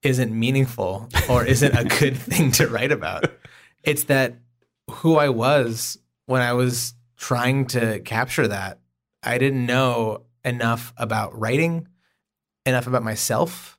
isn't 0.02 0.38
meaningful 0.38 1.10
or 1.30 1.46
isn't 1.46 1.76
a 1.76 1.86
good 1.86 2.18
thing 2.18 2.52
to 2.52 2.68
write 2.68 2.92
about. 2.92 3.26
It's 3.84 4.06
that 4.06 4.36
who 4.90 5.18
I 5.18 5.30
was 5.30 5.98
when 6.26 6.42
I 6.42 6.54
was 6.54 6.94
trying 7.18 7.68
to 7.68 8.00
capture 8.00 8.48
that, 8.48 8.80
I 9.24 9.38
didn't 9.38 9.66
know 9.66 10.24
enough 10.46 10.94
about 10.96 11.38
writing, 11.38 11.88
enough 12.66 12.88
about 12.88 13.04
myself 13.04 13.78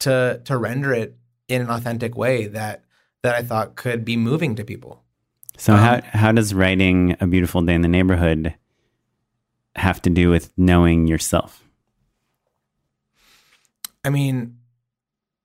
to 0.00 0.40
to 0.44 0.56
render 0.56 0.92
it 0.92 1.16
in 1.48 1.62
an 1.62 1.70
authentic 1.70 2.16
way 2.16 2.46
that 2.46 2.84
that 3.22 3.34
I 3.34 3.42
thought 3.42 3.74
could 3.76 4.04
be 4.04 4.16
moving 4.16 4.54
to 4.56 4.64
people. 4.64 5.02
So 5.56 5.72
Um, 5.72 5.78
how 5.78 6.00
how 6.04 6.32
does 6.32 6.54
writing 6.54 7.16
a 7.20 7.26
beautiful 7.26 7.62
day 7.62 7.74
in 7.74 7.82
the 7.82 7.88
neighborhood 7.88 8.54
have 9.74 10.02
to 10.02 10.10
do 10.10 10.30
with 10.30 10.52
knowing 10.56 11.06
yourself? 11.06 11.64
I 14.04 14.10
mean, 14.10 14.58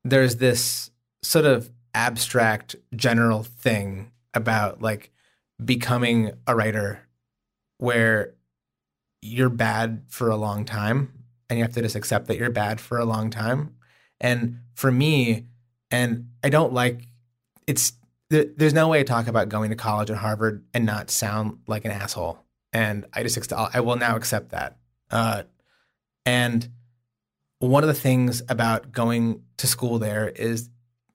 there's 0.04 0.38
this 0.38 0.92
sort 1.22 1.46
of 1.46 1.70
abstract 1.94 2.76
general 2.96 3.44
thing 3.44 4.12
about 4.34 4.82
like 4.82 5.12
becoming 5.64 6.32
a 6.46 6.56
writer 6.56 7.00
where 7.78 8.34
you're 9.22 9.50
bad 9.50 10.04
for 10.08 10.30
a 10.30 10.36
long 10.36 10.66
time 10.66 11.14
and 11.50 11.58
you 11.58 11.64
have 11.64 11.74
to 11.74 11.82
just 11.82 11.96
accept 11.96 12.28
that 12.28 12.38
you're 12.38 12.50
bad 12.50 12.80
for 12.80 12.98
a 12.98 13.06
long 13.06 13.30
time. 13.30 13.76
And 14.20 14.60
for 14.74 14.92
me, 14.92 15.46
and 15.92 16.30
I 16.44 16.50
don't 16.50 16.74
like 16.74 17.08
it's 17.66 17.94
there, 18.30 18.46
there's 18.56 18.74
no 18.74 18.88
way 18.88 19.00
to 19.00 19.04
talk 19.04 19.28
about 19.28 19.50
going 19.50 19.70
to 19.70 19.76
college 19.76 20.10
at 20.10 20.18
Harvard 20.18 20.66
and 20.74 20.86
not 20.86 21.10
sound 21.10 21.60
like 21.68 21.86
an 21.86 21.92
asshole. 21.92 22.40
And 22.74 23.06
I 23.14 23.24
just 23.24 23.54
I 23.54 23.80
will 23.80 23.96
now 23.96 24.16
accept 24.16 24.50
that. 24.50 24.78
Uh, 25.10 25.44
and 26.26 26.70
one 27.60 27.84
of 27.84 27.88
the 27.88 27.94
things 27.94 28.42
about 28.50 28.92
going 28.92 29.44
to 29.58 29.68
school 29.68 30.00
there 30.00 30.28
is 30.28 30.70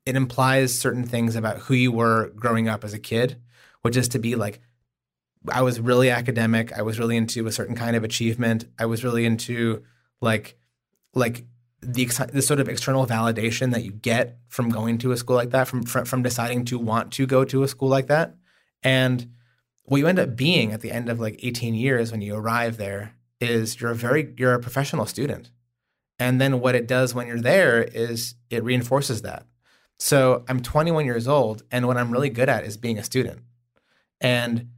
it 0.04 0.16
implies 0.16 0.76
certain 0.76 1.04
things 1.04 1.36
about 1.36 1.58
who 1.58 1.74
you 1.74 1.92
were 1.92 2.32
growing 2.34 2.68
up 2.68 2.82
as 2.82 2.92
a 2.92 2.98
kid, 2.98 3.36
which 3.82 3.96
is 3.96 4.08
to 4.08 4.18
be 4.18 4.34
like, 4.34 4.60
I 5.50 5.62
was 5.62 5.80
really 5.80 6.10
academic. 6.10 6.72
I 6.72 6.82
was 6.82 6.98
really 6.98 7.16
into 7.16 7.46
a 7.46 7.52
certain 7.52 7.74
kind 7.74 7.96
of 7.96 8.04
achievement. 8.04 8.66
I 8.78 8.86
was 8.86 9.04
really 9.04 9.24
into 9.24 9.82
like, 10.20 10.56
like 11.14 11.44
the 11.80 12.06
the 12.32 12.42
sort 12.42 12.60
of 12.60 12.68
external 12.68 13.06
validation 13.06 13.72
that 13.72 13.82
you 13.82 13.92
get 13.92 14.38
from 14.48 14.70
going 14.70 14.98
to 14.98 15.12
a 15.12 15.16
school 15.16 15.36
like 15.36 15.50
that, 15.50 15.68
from 15.68 15.82
from, 15.82 16.04
from 16.04 16.22
deciding 16.22 16.64
to 16.66 16.78
want 16.78 17.12
to 17.12 17.26
go 17.26 17.44
to 17.44 17.62
a 17.62 17.68
school 17.68 17.88
like 17.88 18.06
that, 18.06 18.36
and 18.82 19.30
what 19.84 19.98
you 19.98 20.06
end 20.06 20.20
up 20.20 20.36
being 20.36 20.72
at 20.72 20.80
the 20.80 20.92
end 20.92 21.08
of 21.08 21.18
like 21.18 21.40
18 21.42 21.74
years 21.74 22.12
when 22.12 22.22
you 22.22 22.36
arrive 22.36 22.76
there 22.76 23.16
is 23.40 23.80
you're 23.80 23.90
a 23.90 23.96
very 23.96 24.32
you're 24.38 24.54
a 24.54 24.60
professional 24.60 25.06
student 25.06 25.50
and 26.22 26.40
then 26.40 26.60
what 26.60 26.76
it 26.76 26.86
does 26.86 27.14
when 27.14 27.26
you're 27.26 27.40
there 27.40 27.82
is 27.82 28.36
it 28.48 28.62
reinforces 28.62 29.22
that. 29.22 29.44
So 29.98 30.44
I'm 30.48 30.62
21 30.62 31.04
years 31.04 31.26
old, 31.26 31.62
and 31.70 31.86
what 31.86 31.96
I'm 31.96 32.12
really 32.12 32.30
good 32.30 32.48
at 32.48 32.64
is 32.64 32.76
being 32.76 32.96
a 32.96 33.04
student. 33.04 33.40
And 34.20 34.68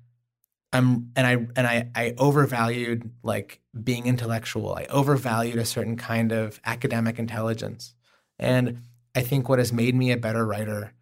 I'm 0.74 1.10
and 1.14 1.26
I 1.26 1.32
and 1.56 1.66
I 1.66 1.88
I 1.94 2.14
overvalued 2.18 3.10
like 3.22 3.60
being 3.82 4.06
intellectual. 4.06 4.74
I 4.74 4.84
overvalued 4.86 5.56
a 5.56 5.64
certain 5.64 5.96
kind 5.96 6.32
of 6.32 6.60
academic 6.66 7.18
intelligence. 7.18 7.94
And 8.38 8.82
I 9.14 9.22
think 9.22 9.48
what 9.48 9.60
has 9.60 9.72
made 9.72 9.94
me 9.94 10.10
a 10.10 10.16
better 10.16 10.44
writer, 10.44 10.92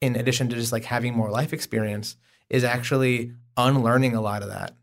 in 0.00 0.16
addition 0.16 0.48
to 0.48 0.56
just 0.56 0.72
like 0.72 0.84
having 0.84 1.14
more 1.14 1.30
life 1.30 1.52
experience, 1.52 2.16
is 2.48 2.64
actually 2.64 3.32
unlearning 3.56 4.14
a 4.16 4.20
lot 4.20 4.42
of 4.42 4.48
that. 4.48 4.74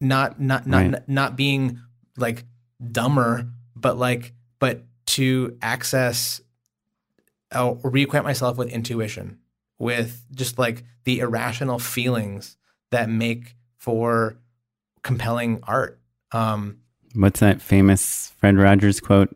Not 0.00 0.38
not 0.40 0.66
not 0.66 0.76
Right. 0.76 0.90
not, 0.90 1.08
not 1.08 1.36
being 1.36 1.80
like 2.18 2.44
dumber, 2.92 3.48
but 3.74 3.96
like 3.96 4.34
but 4.58 4.84
to 5.06 5.56
access 5.62 6.42
uh, 7.54 7.70
or 7.70 7.90
reacquaint 7.90 8.24
myself 8.24 8.58
with 8.58 8.68
intuition, 8.68 9.38
with 9.78 10.26
just 10.34 10.58
like 10.58 10.84
the 11.04 11.20
irrational 11.20 11.78
feelings 11.78 12.58
that 12.90 13.08
make 13.08 13.56
for 13.80 14.36
compelling 15.02 15.58
art. 15.64 15.98
Um, 16.32 16.78
What's 17.14 17.40
that 17.40 17.60
famous 17.60 18.32
Fred 18.38 18.56
Rogers 18.56 19.00
quote? 19.00 19.34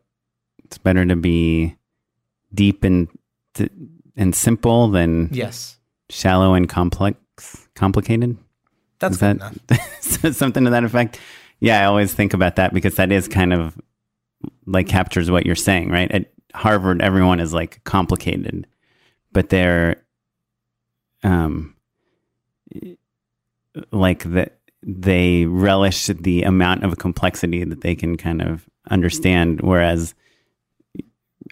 It's 0.63 0.79
better 0.79 1.05
to 1.05 1.17
be 1.17 1.75
deep 2.55 2.85
and 2.85 3.09
and 4.17 4.35
simple 4.35 4.89
than 4.89 5.29
yes, 5.33 5.79
shallow 6.09 6.55
and 6.55 6.69
complex, 6.69 7.67
complicated. 7.75 8.37
that's 9.01 9.17
good 9.17 9.41
that 9.41 10.35
something 10.35 10.65
to 10.65 10.71
that 10.71 10.85
effect? 10.85 11.19
Yeah, 11.59 11.81
I 11.81 11.87
always 11.87 12.15
think 12.15 12.35
about 12.35 12.57
that 12.57 12.73
because 12.73 12.97
that 12.97 13.11
is 13.11 13.27
kind 13.27 13.53
of 13.53 13.77
like 14.67 14.87
captures 14.89 15.31
what 15.31 15.47
you're 15.47 15.55
saying, 15.57 15.91
right? 15.91 16.11
At 16.13 16.33
Harvard, 16.55 17.03
everyone 17.03 17.41
is 17.41 17.53
like 17.53 17.83
complicated, 17.85 18.67
but 19.33 19.49
they're 19.49 20.05
um 21.25 21.75
like 23.91 24.25
that 24.25 24.59
they 24.83 25.47
relish 25.47 26.07
the 26.07 26.43
amount 26.43 26.85
of 26.85 26.99
complexity 26.99 27.65
that 27.65 27.81
they 27.81 27.95
can 27.95 28.17
kind 28.17 28.43
of 28.43 28.69
understand. 28.91 29.63
Whereas 29.63 30.15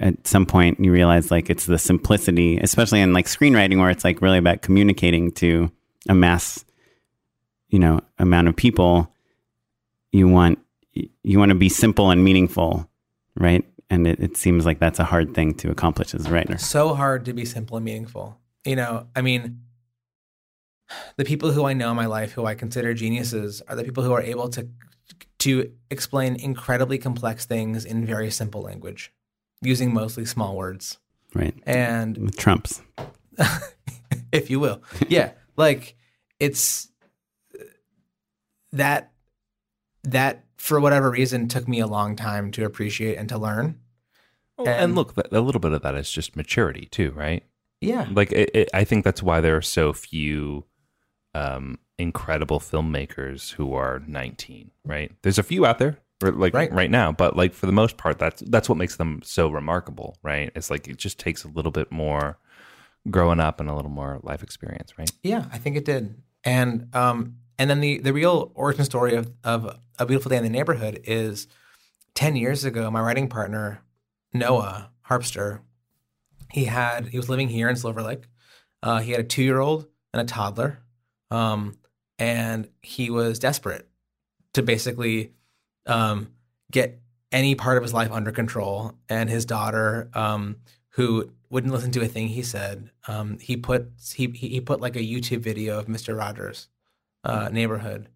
at 0.01 0.27
some 0.27 0.47
point 0.47 0.81
you 0.81 0.93
realize 0.93 1.31
like 1.31 1.51
it's 1.51 1.67
the 1.67 1.79
simplicity 1.79 2.57
especially 2.59 3.03
in 3.03 3.13
like 3.13 3.27
screenwriting 3.27 3.79
where 3.79 3.91
it's 3.91 4.05
like 4.05 4.23
really 4.23 4.39
about 4.39 4.63
communicating 4.63 5.31
to 5.31 5.71
a 6.09 6.15
mass 6.15 6.65
you 7.69 7.79
know 7.79 8.01
amount 8.19 8.49
of 8.49 8.57
people 8.57 9.15
you 10.11 10.27
want 10.27 10.59
you 10.95 11.39
want 11.39 11.51
to 11.51 11.55
be 11.55 11.69
simple 11.69 12.11
and 12.11 12.25
meaningful 12.25 12.89
right? 13.37 13.65
And 13.91 14.07
it, 14.07 14.21
it 14.21 14.37
seems 14.37 14.65
like 14.65 14.79
that's 14.79 14.99
a 14.99 15.05
hard 15.05 15.35
thing 15.35 15.55
to 15.55 15.71
accomplish 15.71 16.15
as 16.15 16.27
a 16.27 16.31
writer. 16.31 16.59
So 16.59 16.95
hard 16.95 17.25
to 17.27 17.33
be 17.33 17.45
simple 17.45 17.77
and 17.77 17.85
meaningful. 17.85 18.39
You 18.65 18.77
know, 18.77 19.07
I 19.15 19.23
mean, 19.23 19.61
the 21.17 21.25
people 21.25 21.53
who 21.53 21.65
I 21.65 21.73
know 21.73 21.91
in 21.91 21.97
my 21.97 22.07
life 22.07 22.33
who 22.33 22.45
I 22.47 22.55
consider 22.55 22.95
geniuses 22.95 23.63
are 23.69 23.77
the 23.77 23.85
people 23.85 24.03
who 24.03 24.13
are 24.13 24.23
able 24.23 24.49
to 24.51 24.69
to 25.41 25.73
explain 25.91 26.37
incredibly 26.37 26.99
complex 26.99 27.47
things 27.47 27.85
in 27.85 28.07
very 28.07 28.31
simple 28.31 28.63
language, 28.63 29.13
using 29.61 29.93
mostly 29.93 30.25
small 30.25 30.57
words. 30.57 30.99
right 31.35 31.55
And 31.67 32.17
with 32.19 32.37
trumps 32.37 32.81
if 34.33 34.51
you 34.51 34.61
will. 34.61 34.83
Yeah, 35.09 35.33
like 35.57 35.97
it's 36.41 36.89
that 38.73 39.13
that 40.05 40.45
for 40.57 40.81
whatever 40.81 41.11
reason 41.11 41.49
took 41.49 41.69
me 41.69 41.81
a 41.81 41.87
long 41.87 42.17
time 42.17 42.51
to 42.53 42.65
appreciate 42.65 43.17
and 43.17 43.29
to 43.29 43.39
learn. 43.39 43.79
Oh, 44.59 44.65
well, 44.65 44.79
and, 44.79 44.95
look, 44.95 45.15
a 45.17 45.41
little 45.41 45.61
bit 45.61 45.73
of 45.73 45.83
that 45.83 45.95
is 45.95 46.11
just 46.11 46.37
maturity 46.37 46.87
too, 46.87 47.11
right? 47.13 47.45
Yeah. 47.81 48.07
Like 48.11 48.33
it, 48.33 48.51
it, 48.55 48.71
I 48.73 48.85
think 48.85 49.05
that's 49.05 49.23
why 49.23 49.41
there 49.41 49.57
are 49.57 49.63
so 49.63 49.93
few 49.93 50.65
um, 51.35 51.79
incredible 51.99 52.61
filmmakers 52.61 53.53
who 53.53 53.75
are 53.75 54.03
19, 54.07 54.71
right? 54.85 55.13
There's 55.23 55.39
a 55.39 55.43
few 55.43 55.65
out 55.67 55.79
there, 55.79 55.99
like 56.21 56.55
Right. 56.55 56.73
right. 56.73 56.91
now, 56.91 57.13
but 57.13 57.37
like 57.37 57.53
for 57.55 57.67
the 57.67 57.73
most 57.73 57.97
part, 57.97 58.19
that's 58.19 58.43
that's 58.47 58.69
what 58.69 58.79
makes 58.79 58.97
them 58.97 59.21
so 59.25 59.49
remarkable, 59.49 60.17
right? 60.23 60.51
It's 60.55 60.71
like 60.71 60.89
it 60.89 60.97
just 60.97 61.19
takes 61.19 61.45
a 61.45 61.49
little 61.49 61.73
bit 61.73 61.91
more 61.91 62.39
growing 63.11 63.41
up 63.41 63.61
and 63.61 63.69
a 63.69 63.75
little 63.75 63.91
more 63.91 64.21
life 64.23 64.43
experience, 64.43 64.97
right? 64.99 65.11
Yeah, 65.23 65.47
I 65.53 65.59
think 65.59 65.77
it 65.77 65.85
did. 65.85 66.23
And 66.45 66.89
um 66.95 67.37
and 67.59 67.69
then 67.71 67.81
the 67.81 67.99
the 67.99 68.13
real 68.13 68.53
origin 68.55 68.85
story 68.85 69.15
of 69.15 69.33
of 69.43 69.79
a 69.99 70.07
beautiful 70.07 70.29
day 70.31 70.37
in 70.37 70.43
the 70.45 70.49
neighborhood 70.51 71.01
is 71.05 71.47
10 72.15 72.37
years 72.37 72.65
ago 72.65 72.91
my 72.91 73.01
writing 73.01 73.29
partner 73.29 73.83
Noah 74.33 74.91
Harpster 75.09 75.61
he 76.51 76.67
had 76.67 77.09
he 77.09 77.17
was 77.17 77.29
living 77.29 77.49
here 77.49 77.69
in 77.69 77.77
Silver 77.77 78.03
Lake. 78.03 78.25
Uh, 78.83 78.99
he 79.01 79.13
had 79.13 79.21
a 79.21 79.25
2-year-old 79.25 79.87
and 80.13 80.21
a 80.21 80.25
toddler. 80.25 80.81
Um 81.33 81.61
and 82.19 82.69
he 82.83 83.11
was 83.11 83.39
desperate 83.39 83.89
to 84.55 84.63
basically 84.63 85.33
um 85.87 86.29
get 86.71 87.01
any 87.31 87.55
part 87.55 87.77
of 87.79 87.83
his 87.83 87.95
life 87.95 88.13
under 88.13 88.31
control 88.31 88.95
and 89.09 89.31
his 89.31 89.45
daughter 89.45 90.11
um 90.15 90.57
who 90.91 91.31
wouldn't 91.53 91.73
listen 91.73 91.91
to 91.93 92.03
a 92.03 92.09
thing 92.09 92.29
he 92.29 92.43
said. 92.43 92.91
Um, 93.07 93.39
he 93.39 93.57
put 93.57 93.93
he 94.15 94.27
he 94.29 94.49
he 94.49 94.61
put 94.61 94.81
like 94.81 94.97
a 94.97 95.01
YouTube 95.01 95.41
video 95.41 95.79
of 95.79 95.89
Mister 95.89 96.15
Rogers' 96.15 96.69
uh, 97.25 97.51
neighborhood 97.53 98.09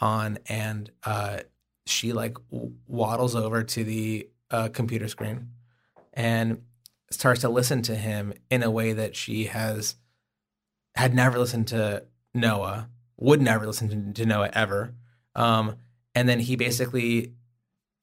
on, 0.00 0.38
and 0.46 0.90
uh, 1.04 1.38
she 1.86 2.12
like 2.12 2.36
waddles 2.86 3.36
over 3.36 3.62
to 3.62 3.84
the 3.84 4.28
uh, 4.50 4.68
computer 4.68 5.06
screen 5.06 5.50
and 6.12 6.62
starts 7.10 7.42
to 7.42 7.48
listen 7.48 7.82
to 7.82 7.94
him 7.94 8.32
in 8.50 8.62
a 8.64 8.70
way 8.70 8.92
that 8.92 9.14
she 9.14 9.44
has 9.44 9.94
had 10.96 11.14
never 11.14 11.38
listened 11.38 11.68
to 11.68 12.04
Noah, 12.34 12.88
would 13.18 13.40
never 13.42 13.66
listen 13.66 14.12
to, 14.14 14.22
to 14.22 14.26
Noah 14.26 14.50
ever. 14.52 14.94
Um, 15.34 15.76
and 16.14 16.28
then 16.28 16.40
he 16.40 16.56
basically 16.56 17.32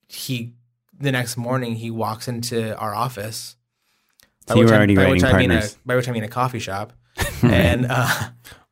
he 0.08 0.54
the 0.98 1.12
next 1.12 1.36
morning 1.36 1.74
he 1.76 1.90
walks 1.90 2.28
into 2.28 2.76
our 2.76 2.94
office. 2.94 3.56
So 4.48 4.54
you 4.54 4.60
which 4.60 4.68
were 4.70 4.74
I- 4.74 4.78
already 4.78 4.94
by 4.96 5.10
which 5.10 5.22
writing 5.22 5.36
I 5.36 5.38
mean 5.38 5.50
a, 5.50 5.54
partners. 5.54 5.78
by 5.84 5.96
which 5.96 6.08
I 6.08 6.12
mean 6.12 6.24
a 6.24 6.28
coffee 6.28 6.58
shop, 6.58 6.92
and 7.42 7.86
uh, 7.88 8.08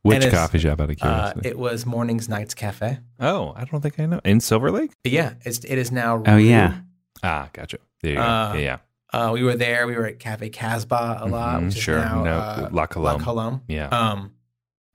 Which 0.01 0.23
And 0.23 0.33
coffee 0.33 0.59
shop 0.59 0.79
out 0.81 0.89
of 0.89 0.97
uh, 1.01 1.05
curiosity? 1.33 1.49
it 1.49 1.59
was 1.59 1.85
Mornings 1.85 2.27
Nights 2.29 2.53
Cafe. 2.53 2.99
oh, 3.19 3.53
I 3.55 3.65
don't 3.65 3.81
think 3.81 3.99
I 3.99 4.05
know. 4.07 4.21
In 4.25 4.39
Silver 4.39 4.71
Lake? 4.71 4.91
Yeah, 5.03 5.33
it's 5.43 5.59
it 5.59 5.77
is 5.77 5.91
now. 5.91 6.23
Oh, 6.25 6.37
yeah. 6.37 6.79
Ah, 7.23 7.49
gotcha. 7.53 7.77
There 8.01 8.11
you 8.11 8.17
go. 8.17 8.23
Uh, 8.23 8.53
yeah, 8.55 8.59
yeah. 8.59 8.77
Uh, 9.13 9.31
we 9.31 9.43
were 9.43 9.55
there. 9.55 9.85
We 9.87 9.95
were 9.95 10.05
at 10.05 10.19
Cafe 10.19 10.49
Casbah 10.49 11.19
a 11.21 11.27
lot, 11.27 11.61
Mhm, 11.61 11.65
which 11.67 11.77
is 11.77 11.81
sure. 11.83 11.99
now 11.99 12.23
No, 12.23 12.31
uh, 12.37 12.69
La 12.71 12.85
Colombe. 12.87 13.21
Colombe. 13.21 13.61
Yeah. 13.67 13.87
Um, 13.87 14.33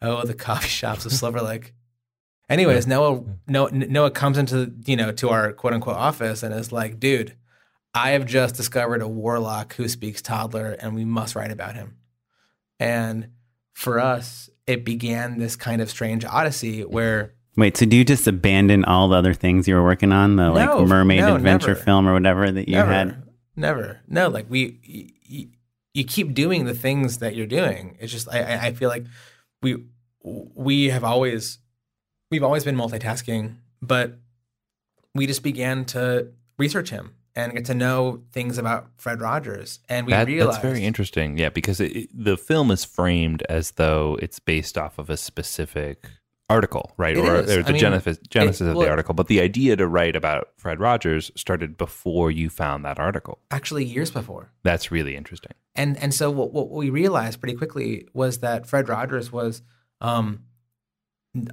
oh, 0.03 0.25
the 0.25 0.35
coffee 0.35 0.69
shops 0.69 1.07
of 1.07 1.13
Silver 1.13 1.41
Lake. 1.41 1.73
Anyways, 2.49 2.87
Noah, 2.87 3.23
Noah 3.47 3.71
Noah 3.73 4.11
comes 4.11 4.37
into 4.37 4.73
you 4.85 4.97
know 4.97 5.13
to 5.13 5.31
our 5.31 5.53
quote 5.53 5.73
unquote 5.73 5.97
office 5.97 6.43
and 6.43 6.55
is 6.55 6.71
like, 6.73 7.01
"Dude, 7.01 7.35
I 7.95 8.11
have 8.11 8.27
just 8.27 8.55
discovered 8.57 9.01
a 9.01 9.09
warlock 9.09 9.75
who 9.75 9.89
speaks 9.89 10.21
toddler, 10.21 10.73
and 10.73 10.95
we 10.95 11.05
must 11.05 11.35
write 11.35 11.51
about 11.53 11.75
him." 11.77 11.97
And 12.79 13.29
for 13.73 14.01
us, 14.01 14.51
it 14.67 14.85
began 14.85 15.39
this 15.39 15.57
kind 15.57 15.81
of 15.81 15.89
strange 15.89 16.25
odyssey 16.25 16.83
where 16.85 17.33
Wait, 17.57 17.77
so 17.77 17.87
do 17.87 17.97
you 17.97 18.05
just 18.05 18.27
abandon 18.27 18.85
all 18.85 19.09
the 19.09 19.17
other 19.17 19.35
things 19.35 19.69
you 19.69 19.75
were 19.75 19.85
working 19.85 20.11
on, 20.13 20.37
the 20.37 20.51
like 20.51 20.87
mermaid 20.87 21.21
no, 21.21 21.37
adventure 21.37 21.69
never. 21.69 21.81
film 21.81 22.09
or 22.09 22.13
whatever 22.15 22.51
that 22.51 22.67
you 22.69 22.75
never, 22.77 22.93
had? 22.93 23.23
never, 23.57 24.01
no. 24.09 24.29
Like 24.29 24.47
we, 24.49 24.79
y- 24.89 25.09
y- 25.31 25.49
you 25.93 26.05
keep 26.05 26.33
doing 26.33 26.65
the 26.65 26.75
things 26.75 27.19
that 27.19 27.35
you're 27.37 27.47
doing. 27.47 27.97
It's 28.01 28.11
just 28.11 28.27
I- 28.33 28.69
I 28.69 28.73
feel 28.73 28.89
like 28.89 29.05
we 29.61 29.85
we 30.25 30.89
have 30.91 31.05
always 31.05 31.59
we've 32.31 32.43
always 32.43 32.65
been 32.65 32.77
multitasking, 32.77 33.57
but 33.81 34.19
we 35.15 35.27
just 35.27 35.43
began 35.43 35.85
to 35.87 36.29
research 36.59 36.91
him 36.91 37.15
and 37.35 37.53
get 37.55 37.65
to 37.65 37.75
know 37.75 38.23
things 38.33 38.59
about 38.59 38.89
Fred 38.99 39.21
Rogers, 39.21 39.81
and 39.89 40.07
we 40.07 40.13
That, 40.13 40.27
realized 40.27 40.57
that's 40.59 40.63
very 40.63 40.85
interesting. 40.85 41.39
Yeah, 41.39 41.49
because 41.49 41.81
it, 41.81 41.97
it- 41.97 42.09
the 42.13 42.37
film 42.37 42.71
is 42.71 42.85
framed 42.85 43.43
as 43.49 43.73
though 43.73 44.19
it's 44.21 44.39
based 44.39 44.77
off 44.77 44.99
of 44.99 45.09
a 45.11 45.17
specific 45.17 46.07
article, 46.51 46.93
right? 46.99 47.17
It 47.17 47.21
or 47.21 47.37
or 47.37 47.39
I 47.39 47.43
the 47.63 47.73
mean, 47.73 47.81
genesis, 47.81 48.19
genesis 48.29 48.69
of 48.69 48.75
well- 48.77 48.85
the 48.85 48.91
article. 48.91 49.15
But 49.15 49.29
the 49.29 49.41
idea 49.41 49.77
to 49.77 49.87
write 49.87 50.15
about 50.15 50.49
Fred 50.59 50.79
Rogers 50.79 51.31
started 51.35 51.79
before 51.79 52.31
you 52.31 52.51
found 52.51 52.85
that 52.85 52.99
article. 52.99 53.39
actually 53.51 53.85
years 53.87 54.11
before. 54.11 54.51
That's 54.63 54.91
really 54.91 55.17
interesting. 55.17 55.53
And 55.75 55.97
and 55.99 56.13
so 56.13 56.31
what, 56.31 56.53
what 56.53 56.69
we 56.71 56.91
realized 56.91 57.41
pretty 57.41 57.57
quickly 57.57 58.07
was 58.13 58.39
that 58.39 58.67
Fred 58.67 58.89
Rogers 58.91 59.33
was 59.33 59.63
um, 60.03 60.41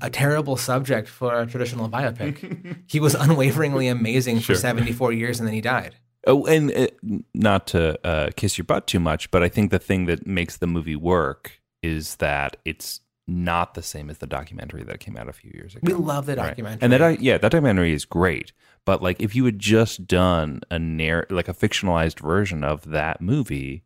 a 0.02 0.10
terrible 0.10 0.58
subject 0.58 1.08
for 1.08 1.40
a 1.40 1.48
traditional 1.48 1.88
biopic. 1.90 2.78
he 2.88 3.00
was 3.00 3.16
unwaveringly 3.16 3.88
amazing 3.88 4.40
Sure. 4.40 4.56
for 4.56 4.60
74 4.60 5.14
years 5.14 5.40
and 5.40 5.48
then 5.48 5.54
he 5.54 5.62
died. 5.62 5.96
Oh, 6.28 6.46
and 6.46 6.70
uh, 6.76 6.88
not 7.34 7.66
to 7.68 7.98
uh, 8.06 8.32
kiss 8.36 8.58
your 8.58 8.66
butt 8.66 8.88
too 8.88 9.00
much, 9.00 9.32
but 9.32 9.42
I 9.42 9.48
think 9.48 9.72
the 9.72 9.80
thing 9.80 10.06
that 10.08 10.28
makes 10.28 10.58
the 10.58 10.68
movie 10.68 10.98
work 10.98 11.62
is 11.82 12.18
that 12.18 12.58
it's 12.66 13.00
not 13.26 13.74
the 13.76 13.82
same 13.82 14.10
as 14.10 14.18
the 14.18 14.28
documentary 14.28 14.84
that 14.84 15.00
came 15.00 15.16
out 15.16 15.30
a 15.30 15.34
few 15.34 15.52
years 15.54 15.76
ago. 15.76 15.82
We 15.84 15.94
love 15.94 16.26
the 16.26 16.36
Right. 16.36 16.48
documentary. 16.48 16.80
And 16.82 16.92
that, 16.92 17.22
yeah, 17.22 17.38
that 17.38 17.52
documentary 17.52 17.94
is 17.94 18.04
great. 18.04 18.52
But 18.84 19.02
like, 19.02 19.22
if 19.22 19.34
you 19.34 19.46
had 19.46 19.60
just 19.60 20.08
done 20.08 20.60
a 20.70 20.78
narr- 20.80 21.28
like 21.30 21.48
a 21.48 21.54
fictionalized 21.54 22.20
version 22.20 22.64
of 22.66 22.90
that 22.90 23.22
movie, 23.22 23.84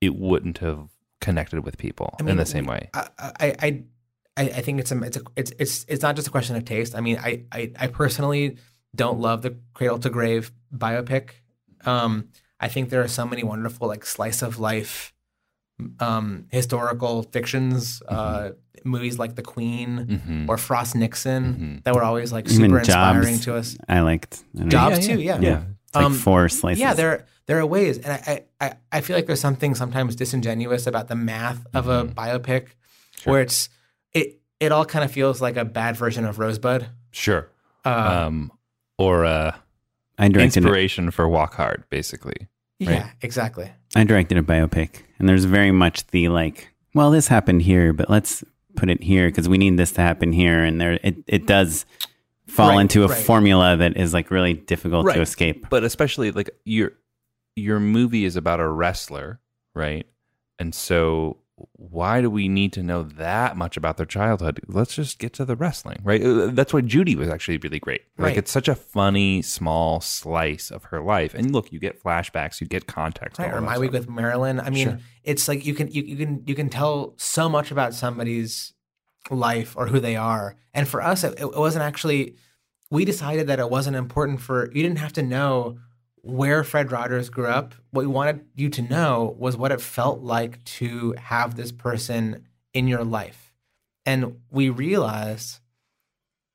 it 0.00 0.16
wouldn't 0.16 0.58
have 0.58 0.88
connected 1.20 1.64
with 1.64 1.76
people 1.78 2.14
I 2.18 2.22
mean, 2.22 2.32
in 2.32 2.36
the 2.38 2.46
same 2.46 2.66
way. 2.66 2.90
I, 2.94 3.08
I, 3.18 3.32
I, 3.40 3.84
I, 4.36 4.42
I 4.42 4.60
think 4.62 4.80
it's 4.80 4.90
a, 4.92 5.02
it's 5.02 5.16
a, 5.16 5.22
it's 5.36 5.52
it's 5.58 5.84
it's 5.88 6.02
not 6.02 6.16
just 6.16 6.28
a 6.28 6.30
question 6.30 6.56
of 6.56 6.64
taste. 6.64 6.94
I 6.94 7.00
mean, 7.00 7.18
I 7.18 7.44
I, 7.52 7.72
I 7.78 7.86
personally 7.88 8.56
don't 8.94 9.20
love 9.20 9.42
the 9.42 9.56
Cradle 9.74 9.98
to 10.00 10.10
Grave 10.10 10.50
biopic. 10.74 11.30
Um, 11.84 12.28
I 12.58 12.68
think 12.68 12.90
there 12.90 13.02
are 13.02 13.08
so 13.08 13.26
many 13.26 13.42
wonderful 13.42 13.86
like 13.88 14.04
slice 14.04 14.42
of 14.42 14.58
life 14.58 15.12
um, 15.98 16.46
historical 16.50 17.22
fictions, 17.22 18.02
uh, 18.08 18.50
movies 18.84 19.18
like 19.18 19.34
The 19.34 19.42
Queen 19.42 20.20
Mhm. 20.26 20.48
or 20.48 20.58
Frost 20.58 20.94
Nixon 20.94 21.54
Mhm. 21.80 21.84
that 21.84 21.94
were 21.94 22.02
always 22.02 22.32
like 22.32 22.46
Even 22.50 22.66
super 22.70 22.78
inspiring 22.80 23.34
Jobs. 23.36 23.44
to 23.44 23.54
us. 23.56 23.76
I 23.88 24.00
liked. 24.00 24.42
I 24.54 24.58
don't 24.58 24.64
know. 24.66 24.70
Jobs 24.70 25.06
too, 25.06 25.20
yeah. 25.20 25.38
Yeah. 25.40 25.62
It's 25.90 25.96
like 25.96 26.04
Um, 26.06 26.14
four 26.14 26.48
slices. 26.48 26.80
Yeah, 26.80 26.94
there 26.94 27.26
there 27.46 27.58
are 27.58 27.66
ways, 27.66 27.98
and 27.98 28.12
I, 28.12 28.44
I 28.60 28.72
I 28.92 29.00
feel 29.00 29.16
like 29.16 29.26
there's 29.26 29.40
something 29.40 29.74
sometimes 29.74 30.14
disingenuous 30.14 30.86
about 30.86 31.08
the 31.08 31.16
math 31.16 31.66
of 31.74 31.88
a 31.88 32.04
Mm-hmm. 32.04 32.12
biopic, 32.18 32.68
where 33.24 33.40
it's 33.42 33.68
it 34.12 34.40
it 34.60 34.70
all 34.72 34.84
kind 34.84 35.04
of 35.04 35.10
feels 35.10 35.40
like 35.42 35.56
a 35.56 35.64
bad 35.64 35.96
version 35.96 36.24
of 36.24 36.38
Rosebud. 36.38 36.86
Sure. 37.10 37.48
Uh, 37.84 38.26
um, 38.26 38.52
or 38.98 39.24
uh, 39.24 39.52
I 40.18 40.28
directed. 40.28 40.62
A, 40.62 40.66
inspiration 40.68 41.10
for 41.10 41.28
Walk 41.28 41.54
Hard, 41.54 41.82
basically. 41.90 42.46
yeah, 42.78 43.10
exactly. 43.20 43.70
I 43.96 44.04
directed 44.04 44.38
a 44.38 44.42
biopic, 44.42 45.02
and 45.18 45.28
there's 45.28 45.44
very 45.44 45.72
much 45.72 46.06
the 46.08 46.28
like. 46.28 46.68
Well, 46.94 47.10
this 47.10 47.26
happened 47.28 47.62
here, 47.62 47.92
but 47.92 48.08
let's 48.08 48.44
put 48.76 48.88
it 48.90 49.02
here 49.02 49.26
because 49.28 49.48
we 49.48 49.58
need 49.58 49.76
this 49.76 49.90
to 49.92 50.02
happen 50.02 50.32
here, 50.32 50.62
and 50.62 50.80
there 50.80 51.00
it 51.02 51.16
it 51.26 51.46
does 51.48 51.84
fall 52.50 52.70
Right, 52.70 52.80
into 52.80 53.04
a 53.04 53.08
right. 53.08 53.24
formula 53.24 53.76
that 53.76 53.96
is 53.96 54.12
like 54.12 54.30
really 54.30 54.54
difficult 54.54 55.06
Right. 55.06 55.16
to 55.16 55.20
escape. 55.22 55.66
But 55.70 55.84
especially 55.84 56.30
like 56.32 56.50
your 56.64 56.92
your 57.56 57.80
movie 57.80 58.24
is 58.24 58.36
about 58.36 58.60
a 58.60 58.68
wrestler, 58.68 59.40
right? 59.74 60.06
And 60.58 60.74
so 60.74 61.38
why 61.76 62.22
do 62.22 62.30
we 62.30 62.48
need 62.48 62.72
to 62.72 62.82
know 62.82 63.02
that 63.02 63.54
much 63.54 63.76
about 63.76 63.98
their 63.98 64.06
childhood? 64.06 64.60
Let's 64.66 64.94
just 64.94 65.18
get 65.18 65.34
to 65.34 65.44
the 65.44 65.56
wrestling, 65.56 65.98
right? 66.02 66.22
Uh, 66.24 66.46
That's 66.46 66.72
why 66.72 66.80
Judy 66.80 67.16
was 67.16 67.28
actually 67.28 67.58
really 67.58 67.78
great. 67.78 68.00
Like 68.16 68.38
it's 68.38 68.50
such 68.50 68.66
a 68.68 68.74
funny 68.74 69.42
small 69.42 70.00
slice 70.00 70.70
of 70.70 70.84
her 70.84 71.02
life. 71.02 71.34
And 71.34 71.52
look, 71.52 71.70
you 71.70 71.78
get 71.78 72.02
flashbacks, 72.02 72.60
you 72.62 72.66
get 72.66 72.86
context. 72.86 73.38
Right, 73.38 73.52
or 73.52 73.60
My. 73.60 73.76
Week 73.78 73.92
with 73.92 74.08
Marilyn. 74.08 74.58
I 74.58 74.70
mean, 74.70 74.88
Sure. 74.88 74.98
it's 75.22 75.48
like 75.48 75.66
you 75.66 75.74
can 75.74 75.90
you, 75.90 76.02
you 76.02 76.16
can 76.16 76.42
you 76.46 76.54
can 76.54 76.70
tell 76.70 77.12
so 77.18 77.46
much 77.48 77.70
about 77.70 77.92
somebody's 77.92 78.72
life 79.30 79.74
or 79.76 79.86
who 79.86 80.00
they 80.00 80.16
are. 80.16 80.56
And 80.72 80.88
for 80.88 81.02
us, 81.02 81.24
it, 81.24 81.38
it 81.38 81.56
wasn't 81.56 81.84
actually. 81.84 82.36
We 82.90 83.04
decided 83.04 83.46
that 83.46 83.60
it 83.60 83.70
wasn't 83.70 83.96
important 83.96 84.40
for 84.40 84.66
you 84.72 84.82
didn't 84.82 84.98
have 84.98 85.12
to 85.12 85.22
know 85.22 85.78
where 86.22 86.64
Fred 86.64 86.90
Rogers 86.90 87.30
grew 87.30 87.46
up. 87.46 87.74
What 87.90 88.02
we 88.02 88.12
wanted 88.12 88.44
you 88.54 88.68
to 88.70 88.82
know 88.82 89.36
was 89.38 89.56
what 89.56 89.72
it 89.72 89.80
felt 89.80 90.20
like 90.20 90.62
to 90.64 91.14
have 91.18 91.54
this 91.54 91.72
person 91.72 92.46
in 92.74 92.88
your 92.88 93.04
life, 93.04 93.54
and 94.04 94.40
we 94.50 94.70
realized 94.70 95.60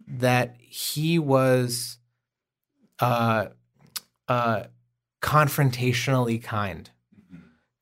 that 0.08 0.56
he 0.60 1.18
was 1.18 1.98
uh, 3.00 3.48
uh, 4.28 4.64
confrontationally 5.22 6.42
kind. 6.42 6.90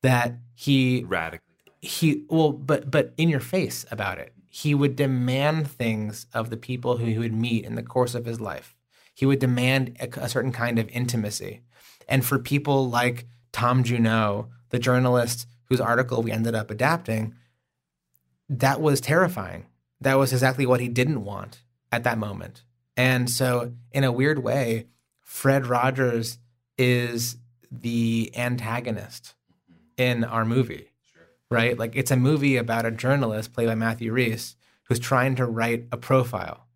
That 0.01 0.36
he 0.55 1.05
radically. 1.07 1.55
he 1.81 2.25
well, 2.29 2.51
but 2.51 2.91
but 2.91 3.13
in 3.17 3.29
your 3.29 3.39
face 3.39 3.86
about 3.89 4.19
it. 4.19 4.34
He 4.56 4.76
would 4.76 4.95
demand 4.95 5.68
things 5.68 6.28
of 6.32 6.51
the 6.51 6.58
people 6.58 6.97
who 6.97 7.06
he 7.06 7.18
would 7.18 7.34
meet 7.34 7.66
in 7.66 7.74
the 7.74 7.82
course 7.82 8.14
of 8.14 8.26
his 8.26 8.39
life. 8.39 8.76
He 9.16 9.26
would 9.26 9.39
demand 9.39 9.97
a, 9.99 10.08
a 10.22 10.30
certain 10.30 10.51
kind 10.51 10.78
of 10.78 10.88
intimacy, 10.89 11.62
and 12.08 12.24
for 12.24 12.38
people 12.38 12.88
like 12.88 13.26
Tom 13.51 13.84
Junod, 13.84 14.49
the 14.70 14.78
journalist 14.78 15.47
whose 15.70 15.82
article 15.82 16.22
we 16.22 16.32
ended 16.32 16.54
up 16.54 16.70
adapting, 16.70 17.34
that 18.47 18.80
was 18.80 19.01
terrifying. 19.01 19.66
That 19.99 20.20
was 20.20 20.32
exactly 20.32 20.68
what 20.68 20.82
he 20.82 20.88
didn't 20.88 21.26
want 21.26 21.64
at 21.91 22.04
that 22.04 22.20
moment. 22.20 22.64
And 22.95 23.32
so, 23.32 23.74
in 23.91 24.04
a 24.04 24.12
weird 24.12 24.43
way, 24.43 24.86
Fred 25.20 25.66
Rogers 25.66 26.38
is 26.78 27.38
the 27.72 28.32
antagonist 28.36 29.34
in 29.97 30.24
our 30.24 30.45
movie, 30.45 30.91
right? 31.54 31.78
Like, 31.78 31.95
it's 31.95 32.12
a 32.12 32.16
movie 32.18 32.58
about 32.58 32.86
a 32.86 32.91
journalist 32.91 33.54
played 33.54 33.68
by 33.68 33.76
Matthew 33.76 34.12
Rhys 34.12 34.56
who's 34.89 34.99
trying 34.99 35.36
to 35.36 35.45
write 35.45 35.86
a 35.91 35.97
profile, 35.97 36.68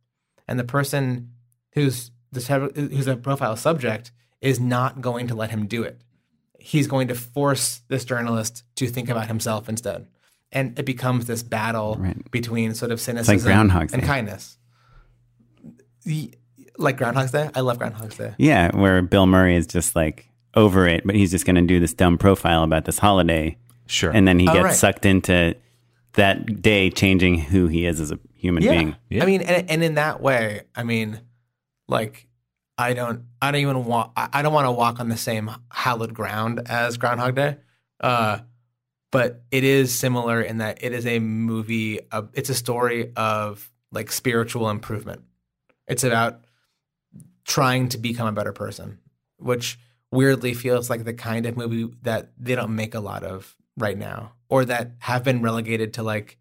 and 0.47 0.57
the 0.59 0.63
person 0.63 1.31
who's 1.73 2.11
the 2.31 2.41
who's 2.75 3.07
a 3.07 3.17
profile 3.17 3.55
subject 3.55 4.11
is 4.41 4.59
not 4.59 5.01
going 5.01 5.27
to 5.27 5.35
let 5.35 5.49
him 5.49 5.65
do 5.65 5.83
it. 5.83 6.01
He's 6.59 6.87
going 6.87 7.07
to 7.07 7.15
force 7.15 7.81
this 7.87 8.05
journalist 8.05 8.63
to 8.75 8.87
think 8.87 9.09
about 9.09 9.27
himself 9.27 9.67
instead. 9.69 10.07
And 10.51 10.77
it 10.79 10.85
becomes 10.85 11.25
this 11.25 11.41
battle 11.43 11.95
Right. 11.99 12.31
between 12.31 12.73
sort 12.73 12.91
of 12.91 12.99
cynicism 13.01 13.45
Groundhog's 13.49 13.93
and 13.93 14.03
kindness. 14.03 14.57
The- 16.03 16.33
like 16.77 16.97
Groundhog's 16.97 17.31
Day? 17.31 17.49
I 17.55 17.61
love 17.61 17.79
Groundhog's 17.79 18.17
Day. 18.17 18.33
Yeah, 18.37 18.75
where 18.75 19.01
Bill 19.01 19.25
Murray 19.25 19.55
is 19.55 19.65
just 19.67 19.95
like 19.95 20.29
over 20.53 20.87
it, 20.87 21.01
but 21.05 21.15
he's 21.15 21.31
just 21.31 21.45
going 21.45 21.55
to 21.55 21.61
do 21.63 21.79
this 21.79 21.93
dumb 21.93 22.17
profile 22.17 22.63
about 22.63 22.85
this 22.85 22.99
holiday, 22.99 23.57
Sure. 23.87 24.11
and 24.11 24.27
then 24.27 24.39
he 24.39 24.45
gets 24.45 24.59
right. 24.59 24.75
sucked 24.75 25.05
into 25.05 25.55
that 26.13 26.61
day 26.61 26.89
changing 26.89 27.39
who 27.39 27.67
he 27.67 27.85
is 27.85 27.99
as 27.99 28.11
a 28.11 28.19
human 28.33 28.63
being. 28.63 28.95
Yeah. 29.09 29.23
I 29.23 29.25
mean, 29.25 29.41
and, 29.41 29.69
and 29.69 29.83
in 29.83 29.95
that 29.95 30.21
way, 30.21 30.61
I 30.75 30.83
mean, 30.83 31.21
like, 31.87 32.27
I 32.77 32.93
don't, 32.93 33.23
I 33.41 33.51
don't 33.51 33.61
even 33.61 33.85
want, 33.85 34.11
I 34.15 34.29
I 34.33 34.41
don't 34.41 34.53
want 34.53 34.65
to 34.65 34.71
walk 34.71 34.99
on 34.99 35.09
the 35.09 35.17
same 35.17 35.49
hallowed 35.71 36.13
ground 36.13 36.61
as 36.67 36.97
Groundhog 36.97 37.35
Day. 37.35 37.57
Uh, 37.99 38.39
but 39.11 39.43
it 39.51 39.63
is 39.63 39.97
similar 39.97 40.41
in 40.41 40.57
that 40.57 40.83
it 40.83 40.91
is 40.93 41.05
a 41.05 41.19
movie. 41.19 41.99
Of, 42.11 42.29
it's 42.33 42.49
a 42.49 42.55
story 42.55 43.13
of 43.15 43.71
like 43.91 44.11
spiritual 44.11 44.69
improvement. 44.69 45.21
It's 45.87 46.03
about 46.03 46.41
trying 47.45 47.89
to 47.89 47.97
become 47.97 48.27
a 48.27 48.31
better 48.31 48.51
person, 48.51 48.99
which 49.37 49.79
weirdly 50.11 50.53
feels 50.53 50.89
like 50.89 51.05
the 51.05 51.13
kind 51.13 51.45
of 51.45 51.57
movie 51.57 51.89
that 52.01 52.31
they 52.37 52.55
don't 52.55 52.75
make 52.75 52.93
a 52.93 52.99
lot 52.99 53.23
of 53.23 53.55
right 53.77 53.97
now, 53.97 54.33
or 54.49 54.65
that 54.65 54.91
have 54.99 55.23
been 55.23 55.41
relegated 55.41 55.93
to 55.93 56.03
like 56.03 56.37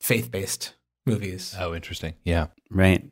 faith-based 0.00 0.74
movies. 1.06 1.54
oh, 1.58 1.74
interesting. 1.74 2.14
Yeah. 2.24 2.48
Right. 2.70 3.08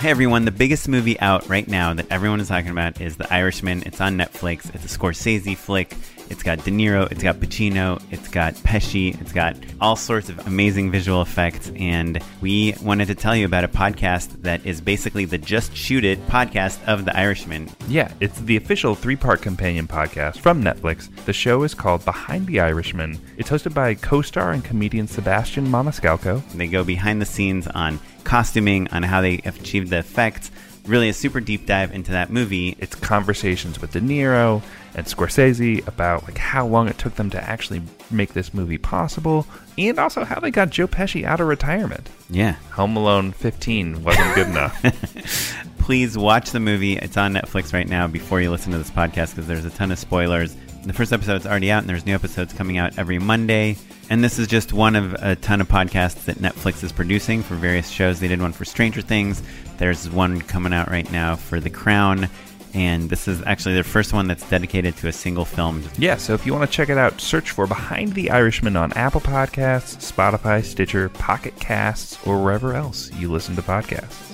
Hey 0.00 0.10
everyone, 0.10 0.44
the 0.44 0.50
biggest 0.50 0.88
movie 0.88 1.18
out 1.20 1.48
right 1.48 1.68
now 1.68 1.94
that 1.94 2.06
everyone 2.10 2.40
is 2.40 2.48
talking 2.48 2.70
about 2.72 3.00
is 3.00 3.16
The 3.18 3.32
Irishman. 3.32 3.84
It's 3.86 4.00
on 4.00 4.16
Netflix. 4.16 4.74
It's 4.74 4.84
a 4.84 4.98
Scorsese 4.98 5.56
flick. 5.56 5.94
It's 6.32 6.42
got 6.42 6.64
De 6.64 6.70
Niro, 6.70 7.12
it's 7.12 7.22
got 7.22 7.36
Pacino, 7.36 8.02
it's 8.10 8.28
got 8.28 8.54
Pesci, 8.54 9.20
it's 9.20 9.32
got 9.32 9.54
all 9.82 9.96
sorts 9.96 10.30
of 10.30 10.46
amazing 10.46 10.90
visual 10.90 11.20
effects. 11.20 11.70
And 11.76 12.20
we 12.40 12.74
wanted 12.82 13.08
to 13.08 13.14
tell 13.14 13.36
you 13.36 13.44
about 13.44 13.64
a 13.64 13.68
podcast 13.68 14.40
that 14.42 14.64
is 14.64 14.80
basically 14.80 15.26
the 15.26 15.36
Just 15.36 15.76
Shoot 15.76 16.06
It 16.06 16.26
podcast 16.28 16.82
of 16.86 17.04
The 17.04 17.14
Irishman. 17.14 17.68
Yeah, 17.86 18.10
it's 18.20 18.40
the 18.40 18.56
official 18.56 18.94
three 18.94 19.14
part 19.14 19.42
companion 19.42 19.86
podcast 19.86 20.38
from 20.38 20.64
Netflix. 20.64 21.14
The 21.26 21.34
show 21.34 21.64
is 21.64 21.74
called 21.74 22.02
Behind 22.06 22.46
the 22.46 22.60
Irishman. 22.60 23.20
It's 23.36 23.50
hosted 23.50 23.74
by 23.74 23.94
co 23.94 24.22
star 24.22 24.52
and 24.52 24.64
comedian 24.64 25.06
Sebastian 25.06 25.66
Maniscalco. 25.66 26.42
They 26.52 26.66
go 26.66 26.82
behind 26.82 27.20
the 27.20 27.26
scenes 27.26 27.66
on 27.68 28.00
costuming, 28.24 28.88
on 28.88 29.02
how 29.02 29.20
they 29.20 29.38
achieved 29.44 29.90
the 29.90 29.98
effects. 29.98 30.50
Really, 30.86 31.08
a 31.08 31.12
super 31.12 31.40
deep 31.40 31.66
dive 31.66 31.92
into 31.94 32.10
that 32.12 32.30
movie. 32.30 32.76
It's 32.80 32.96
conversations 32.96 33.80
with 33.80 33.92
De 33.92 34.00
Niro 34.00 34.62
and 34.94 35.06
Scorsese 35.06 35.86
about 35.86 36.24
like 36.24 36.36
how 36.38 36.66
long 36.66 36.88
it 36.88 36.98
took 36.98 37.14
them 37.14 37.30
to 37.30 37.42
actually 37.42 37.82
make 38.10 38.32
this 38.32 38.52
movie 38.52 38.78
possible, 38.78 39.46
and 39.78 39.98
also 39.98 40.24
how 40.24 40.40
they 40.40 40.50
got 40.50 40.70
Joe 40.70 40.88
Pesci 40.88 41.24
out 41.24 41.40
of 41.40 41.46
retirement. 41.46 42.10
Yeah. 42.28 42.56
Home 42.72 42.96
Alone 42.96 43.30
15 43.32 44.02
wasn't 44.02 44.34
good 44.34 44.46
enough. 44.48 45.54
please 45.78 46.18
watch 46.18 46.50
the 46.50 46.60
movie. 46.60 46.96
It's 46.96 47.16
on 47.16 47.32
Netflix 47.34 47.72
right 47.72 47.88
now 47.88 48.06
before 48.08 48.40
you 48.40 48.50
listen 48.50 48.72
to 48.72 48.78
this 48.78 48.90
podcast 48.90 49.30
because 49.30 49.46
there's 49.46 49.64
a 49.64 49.70
ton 49.70 49.92
of 49.92 49.98
spoilers. 49.98 50.56
The 50.84 50.92
first 50.92 51.12
episode's 51.12 51.46
already 51.46 51.70
out, 51.70 51.82
and 51.82 51.88
there's 51.88 52.06
new 52.06 52.14
episodes 52.14 52.52
coming 52.52 52.76
out 52.76 52.98
every 52.98 53.20
Monday. 53.20 53.76
And 54.12 54.22
this 54.22 54.38
is 54.38 54.46
just 54.46 54.74
one 54.74 54.94
of 54.94 55.14
a 55.14 55.36
ton 55.36 55.62
of 55.62 55.68
podcasts 55.68 56.26
that 56.26 56.36
Netflix 56.36 56.84
is 56.84 56.92
producing 56.92 57.42
for 57.42 57.54
various 57.54 57.88
shows. 57.88 58.20
They 58.20 58.28
did 58.28 58.42
one 58.42 58.52
for 58.52 58.66
Stranger 58.66 59.00
Things. 59.00 59.42
There's 59.78 60.10
one 60.10 60.42
coming 60.42 60.74
out 60.74 60.90
right 60.90 61.10
now 61.10 61.34
for 61.36 61.60
The 61.60 61.70
Crown. 61.70 62.28
And 62.74 63.08
this 63.08 63.26
is 63.26 63.42
actually 63.46 63.72
their 63.72 63.84
first 63.84 64.12
one 64.12 64.28
that's 64.28 64.46
dedicated 64.50 64.98
to 64.98 65.08
a 65.08 65.14
single 65.14 65.46
film. 65.46 65.82
yeah, 65.96 66.18
so 66.18 66.34
if 66.34 66.44
you 66.44 66.52
want 66.52 66.70
to 66.70 66.76
check 66.76 66.90
it 66.90 66.98
out, 66.98 67.22
search 67.22 67.52
for 67.52 67.66
Behind 67.66 68.12
the 68.12 68.30
Irishman 68.30 68.76
on 68.76 68.92
Apple 68.92 69.22
Podcasts, 69.22 70.12
Spotify, 70.12 70.62
Stitcher, 70.62 71.08
Pocket 71.08 71.56
Casts, 71.56 72.18
or 72.26 72.44
wherever 72.44 72.74
else 72.74 73.10
you 73.14 73.32
listen 73.32 73.56
to 73.56 73.62
podcasts. 73.62 74.28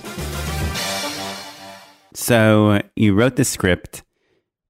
So 2.13 2.81
you 2.97 3.13
wrote 3.13 3.37
the 3.37 3.45
script. 3.45 4.03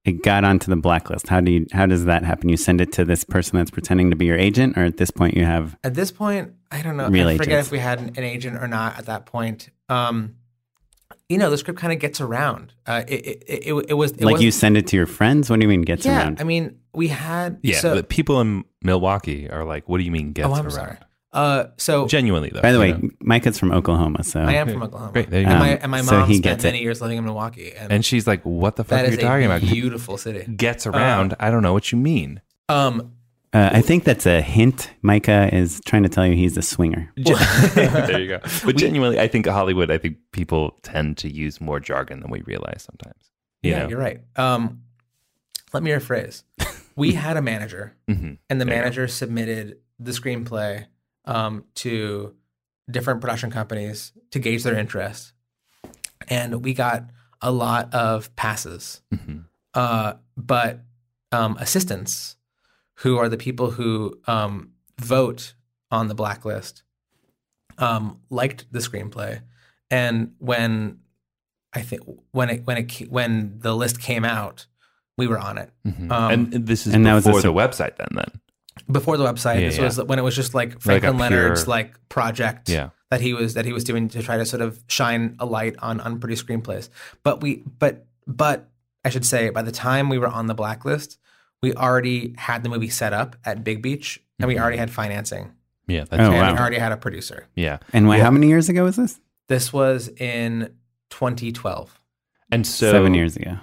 It 0.09 0.23
got 0.23 0.43
onto 0.43 0.71
the 0.71 0.75
blacklist. 0.75 1.27
How 1.27 1.39
do 1.39 1.51
you? 1.51 1.67
How 1.71 1.85
does 1.85 2.05
that 2.05 2.23
happen? 2.23 2.49
You 2.49 2.57
send 2.57 2.81
it 2.81 2.91
to 2.93 3.05
this 3.05 3.23
person 3.23 3.57
that's 3.59 3.69
pretending 3.69 4.09
to 4.09 4.15
be 4.15 4.25
your 4.25 4.37
agent, 4.37 4.75
or 4.75 4.83
at 4.83 4.97
this 4.97 5.11
point 5.11 5.37
you 5.37 5.45
have 5.45 5.77
At 5.83 5.93
this 5.93 6.11
point, 6.11 6.53
I 6.71 6.81
don't 6.81 6.97
know. 6.97 7.07
Real 7.09 7.27
I 7.27 7.37
forget 7.37 7.53
agents. 7.53 7.67
if 7.67 7.71
we 7.71 7.77
had 7.77 7.99
an, 7.99 8.07
an 8.17 8.23
agent 8.23 8.57
or 8.57 8.67
not 8.67 8.97
at 8.97 9.05
that 9.05 9.27
point. 9.27 9.69
Um, 9.87 10.35
you 11.27 11.37
know, 11.37 11.51
the 11.51 11.59
script 11.59 11.79
kind 11.79 11.93
of 11.93 11.99
gets 11.99 12.19
around. 12.19 12.73
Uh, 12.87 13.03
it, 13.07 13.23
it, 13.23 13.43
it, 13.47 13.85
it 13.89 13.93
was 13.93 14.13
it 14.13 14.21
like 14.21 14.41
you 14.41 14.49
send 14.49 14.77
it 14.77 14.87
to 14.87 14.95
your 14.95 15.05
friends. 15.05 15.47
What 15.47 15.59
do 15.59 15.63
you 15.63 15.69
mean 15.69 15.83
gets 15.83 16.07
yeah. 16.07 16.17
around? 16.23 16.41
I 16.41 16.43
mean, 16.43 16.79
we 16.95 17.07
had 17.07 17.59
Yeah, 17.61 17.77
so- 17.77 17.93
but 17.93 18.09
people 18.09 18.41
in 18.41 18.63
Milwaukee 18.81 19.47
are 19.47 19.63
like, 19.63 19.87
what 19.87 19.99
do 19.99 20.03
you 20.03 20.11
mean 20.11 20.33
gets 20.33 20.47
oh, 20.47 20.53
I'm 20.53 20.65
around? 20.65 20.71
sorry. 20.71 20.97
Uh, 21.31 21.65
so 21.77 22.07
Genuinely 22.07 22.49
though. 22.49 22.61
By 22.61 22.71
the 22.71 22.79
way, 22.79 22.93
know. 22.93 23.09
Micah's 23.21 23.59
from 23.59 23.71
Oklahoma, 23.71 24.23
so 24.23 24.39
I 24.41 24.53
am 24.53 24.67
from 24.67 24.81
Oklahoma. 24.81 25.11
Great, 25.11 25.29
there 25.29 25.41
you 25.41 25.47
and, 25.47 25.55
go. 25.55 25.59
my, 25.59 25.73
Um, 25.73 25.79
and 25.83 25.91
my 25.91 26.01
mom 26.01 26.27
he 26.27 26.35
spent 26.35 26.43
gets 26.43 26.63
it. 26.63 26.67
many 26.69 26.81
years 26.81 27.01
living 27.01 27.17
in 27.19 27.23
Milwaukee, 27.23 27.71
and, 27.73 27.91
and 27.91 28.03
she's 28.05 28.25
like, 28.25 28.41
"What 28.43 28.77
the 28.77 28.83
fuck 28.83 29.05
are 29.07 29.11
you 29.11 29.17
talking 29.17 29.43
a 29.45 29.55
about?" 29.57 29.61
beautiful 29.61 30.17
city. 30.17 30.51
Gets 30.51 30.87
around. 30.87 31.35
I 31.39 31.51
don't 31.51 31.61
know 31.61 31.73
what 31.73 31.91
you 31.91 31.99
mean. 31.99 32.41
Um, 32.67 33.13
uh, 33.53 33.69
I 33.73 33.81
think 33.81 34.05
that's 34.05 34.25
a 34.25 34.41
hint. 34.41 34.91
Micah 35.03 35.49
is 35.53 35.81
trying 35.85 36.01
to 36.03 36.09
tell 36.09 36.25
you 36.25 36.33
he's 36.33 36.57
a 36.57 36.61
swinger. 36.63 37.11
there 37.15 38.19
you 38.19 38.27
go. 38.27 38.39
But 38.65 38.75
genuinely, 38.77 39.19
I 39.19 39.27
think 39.27 39.45
Hollywood. 39.45 39.91
I 39.91 39.99
think 39.99 40.17
people 40.31 40.77
tend 40.81 41.17
to 41.17 41.31
use 41.31 41.61
more 41.61 41.79
jargon 41.79 42.21
than 42.21 42.31
we 42.31 42.41
realize 42.41 42.81
sometimes. 42.89 43.31
You 43.61 43.71
yeah, 43.71 43.83
know? 43.83 43.89
you're 43.89 43.99
right. 43.99 44.21
Um, 44.35 44.81
let 45.73 45.83
me 45.83 45.91
rephrase. 45.91 46.41
We 46.95 47.13
had 47.13 47.37
a 47.37 47.41
manager, 47.41 47.95
Mhm. 48.09 48.39
and 48.49 48.59
the 48.59 48.65
There 48.65 48.75
manager 48.75 49.07
submitted 49.07 49.77
the 49.99 50.11
screenplay 50.11 50.85
um, 51.29 51.63
to 51.75 52.33
different 52.89 53.21
production 53.21 53.51
companies 53.51 54.11
to 54.31 54.39
gauge 54.39 54.63
their 54.63 54.77
interest, 54.77 55.33
and 56.27 56.63
we 56.65 56.73
got 56.73 57.03
a 57.41 57.51
lot 57.51 57.93
of 57.93 58.35
passes. 58.35 59.01
Mhm. 59.13 59.45
Uh, 59.73 60.13
but 60.35 60.81
um, 61.31 61.55
assistants, 61.59 62.35
who 63.01 63.17
are 63.17 63.29
the 63.29 63.37
people 63.37 63.71
who 63.71 64.19
um, 64.27 64.71
vote 64.99 65.53
on 65.91 66.07
the 66.07 66.15
blacklist, 66.15 66.83
um, 67.77 68.19
liked 68.29 68.65
the 68.71 68.79
screenplay, 68.79 69.41
and 69.91 70.33
when 70.39 70.99
I 71.73 71.81
think 71.81 72.01
when 72.31 72.49
it 72.49 72.65
when 72.65 72.77
it 72.77 72.89
ca- 72.91 73.05
when 73.09 73.59
the 73.59 73.75
list 73.75 74.01
came 74.01 74.25
out, 74.25 74.65
we 75.17 75.27
were 75.27 75.37
on 75.39 75.57
it 75.59 75.69
Mhm. 75.87 76.11
Um, 76.11 76.31
and 76.33 76.67
this 76.67 76.87
is 76.87 76.93
and 76.95 77.05
that 77.05 77.13
was 77.13 77.25
a 77.25 77.29
before 77.29 77.41
the 77.43 77.47
sup- 77.49 77.55
website. 77.55 77.95
Then, 77.97 78.07
then 78.13 78.31
before 78.91 79.17
the 79.17 79.23
website. 79.25 79.61
Yeah, 79.61 79.67
this 79.69 79.77
yeah. 79.77 79.83
was 79.85 80.03
when 80.03 80.19
it 80.19 80.23
was 80.23 80.35
just 80.35 80.53
like 80.53 80.69
Like 80.73 80.81
Franklin 80.81 81.17
Leonard's 81.17 81.63
pure- 81.63 81.69
like 81.75 82.09
project 82.09 82.69
Yeah. 82.69 82.89
that 83.11 83.21
he 83.21 83.33
was 83.33 83.53
that 83.53 83.65
he 83.65 83.73
was 83.73 83.83
doing 83.83 84.07
to 84.09 84.21
try 84.23 84.37
to 84.37 84.45
sort 84.45 84.61
of 84.61 84.83
shine 84.87 85.35
a 85.39 85.45
light 85.45 85.75
on 85.79 85.99
unproduced 85.99 86.45
screenplays. 86.47 86.89
But 87.23 87.41
we 87.41 87.63
but 87.79 88.05
but 88.27 88.69
I 89.05 89.09
should 89.09 89.25
say 89.25 89.49
by 89.49 89.61
the 89.61 89.71
time 89.71 90.09
we 90.09 90.17
were 90.17 90.27
on 90.27 90.47
the 90.47 90.53
blacklist, 90.55 91.17
we 91.61 91.73
already 91.73 92.33
had 92.37 92.63
the 92.63 92.69
movie 92.69 92.89
set 92.89 93.13
up 93.13 93.35
at 93.45 93.63
Big 93.63 93.81
Beach 93.81 94.21
and 94.39 94.47
we 94.47 94.57
already 94.59 94.77
had 94.77 94.89
financing 94.91 95.51
yeah, 95.87 96.03
that's 96.05 96.21
Oh, 96.21 96.25
and 96.25 96.33
wow. 96.35 96.53
we 96.53 96.59
already 96.59 96.77
had 96.77 96.91
a 96.91 96.97
producer. 96.97 97.47
yeah. 97.55 97.79
And 97.93 98.05
wh- 98.07 98.17
Yeah. 98.17 98.23
how 98.25 98.31
many 98.31 98.47
years 98.47 98.69
ago 98.69 98.83
was 98.83 98.95
this? 98.95 99.19
This 99.47 99.73
was 99.73 100.07
in 100.17 100.69
2012. 101.09 101.99
And 102.51 102.65
so 102.67 102.91
Seven 102.91 103.13
years 103.15 103.35
ago. 103.35 103.57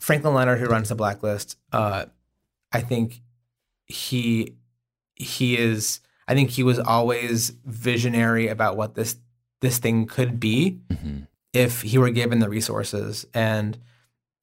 Franklin 0.00 0.34
Leonard, 0.34 0.60
who 0.60 0.66
runs 0.66 0.88
the 0.88 0.94
Blacklist, 0.94 1.56
uh, 1.72 2.04
I 2.72 2.80
think 2.82 3.20
he 3.88 4.54
he 5.14 5.56
is. 5.58 6.00
I 6.28 6.34
think 6.34 6.50
he 6.50 6.62
was 6.62 6.78
always 6.78 7.50
visionary 7.64 8.48
about 8.48 8.76
what 8.76 8.94
this 8.94 9.16
this 9.60 9.78
thing 9.78 10.06
could 10.06 10.38
be 10.38 10.78
Mhm. 10.90 11.26
if 11.52 11.82
he 11.82 11.98
were 11.98 12.10
given 12.10 12.38
the 12.38 12.48
resources 12.48 13.26
and 13.34 13.78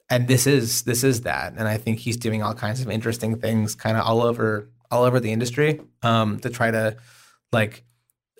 and 0.09 0.27
this 0.27 0.45
is 0.47 0.81
this 0.81 1.03
is 1.03 1.21
that 1.21 1.53
and 1.57 1.67
i 1.67 1.77
think 1.77 1.99
he's 1.99 2.17
doing 2.17 2.43
all 2.43 2.53
kinds 2.53 2.81
of 2.81 2.89
interesting 2.89 3.39
things 3.39 3.75
kind 3.75 3.95
of 3.97 4.03
all 4.05 4.21
over 4.21 4.69
all 4.91 5.03
over 5.03 5.19
the 5.21 5.31
industry 5.31 5.79
um 6.03 6.37
to 6.39 6.49
try 6.49 6.69
to 6.69 6.97
like 7.53 7.83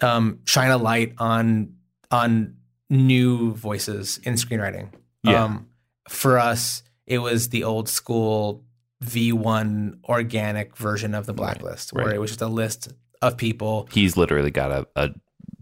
um 0.02 0.40
shine 0.46 0.70
a 0.72 0.78
light 0.78 1.14
on 1.18 1.74
on 2.12 2.56
new 2.90 3.54
voices 3.54 4.20
in 4.24 4.34
screenwriting 4.34 4.90
Yeah. 5.24 5.46
um 5.46 5.68
for 6.10 6.38
us 6.38 6.84
it 7.08 7.20
was 7.20 7.50
the 7.50 7.64
old 7.64 7.88
school 7.88 8.65
v1 9.04 10.00
organic 10.06 10.78
version 10.78 11.14
of 11.14 11.26
the 11.26 11.34
blacklist 11.34 11.94
where 11.94 12.06
right. 12.06 12.16
it 12.16 12.20
was 12.20 12.32
just 12.32 12.42
a 12.42 12.48
list 12.48 12.94
of 13.22 13.38
people 13.38 13.88
he's 13.92 14.16
literally 14.16 14.52
got 14.52 14.72
a, 14.72 14.88
a 14.96 15.10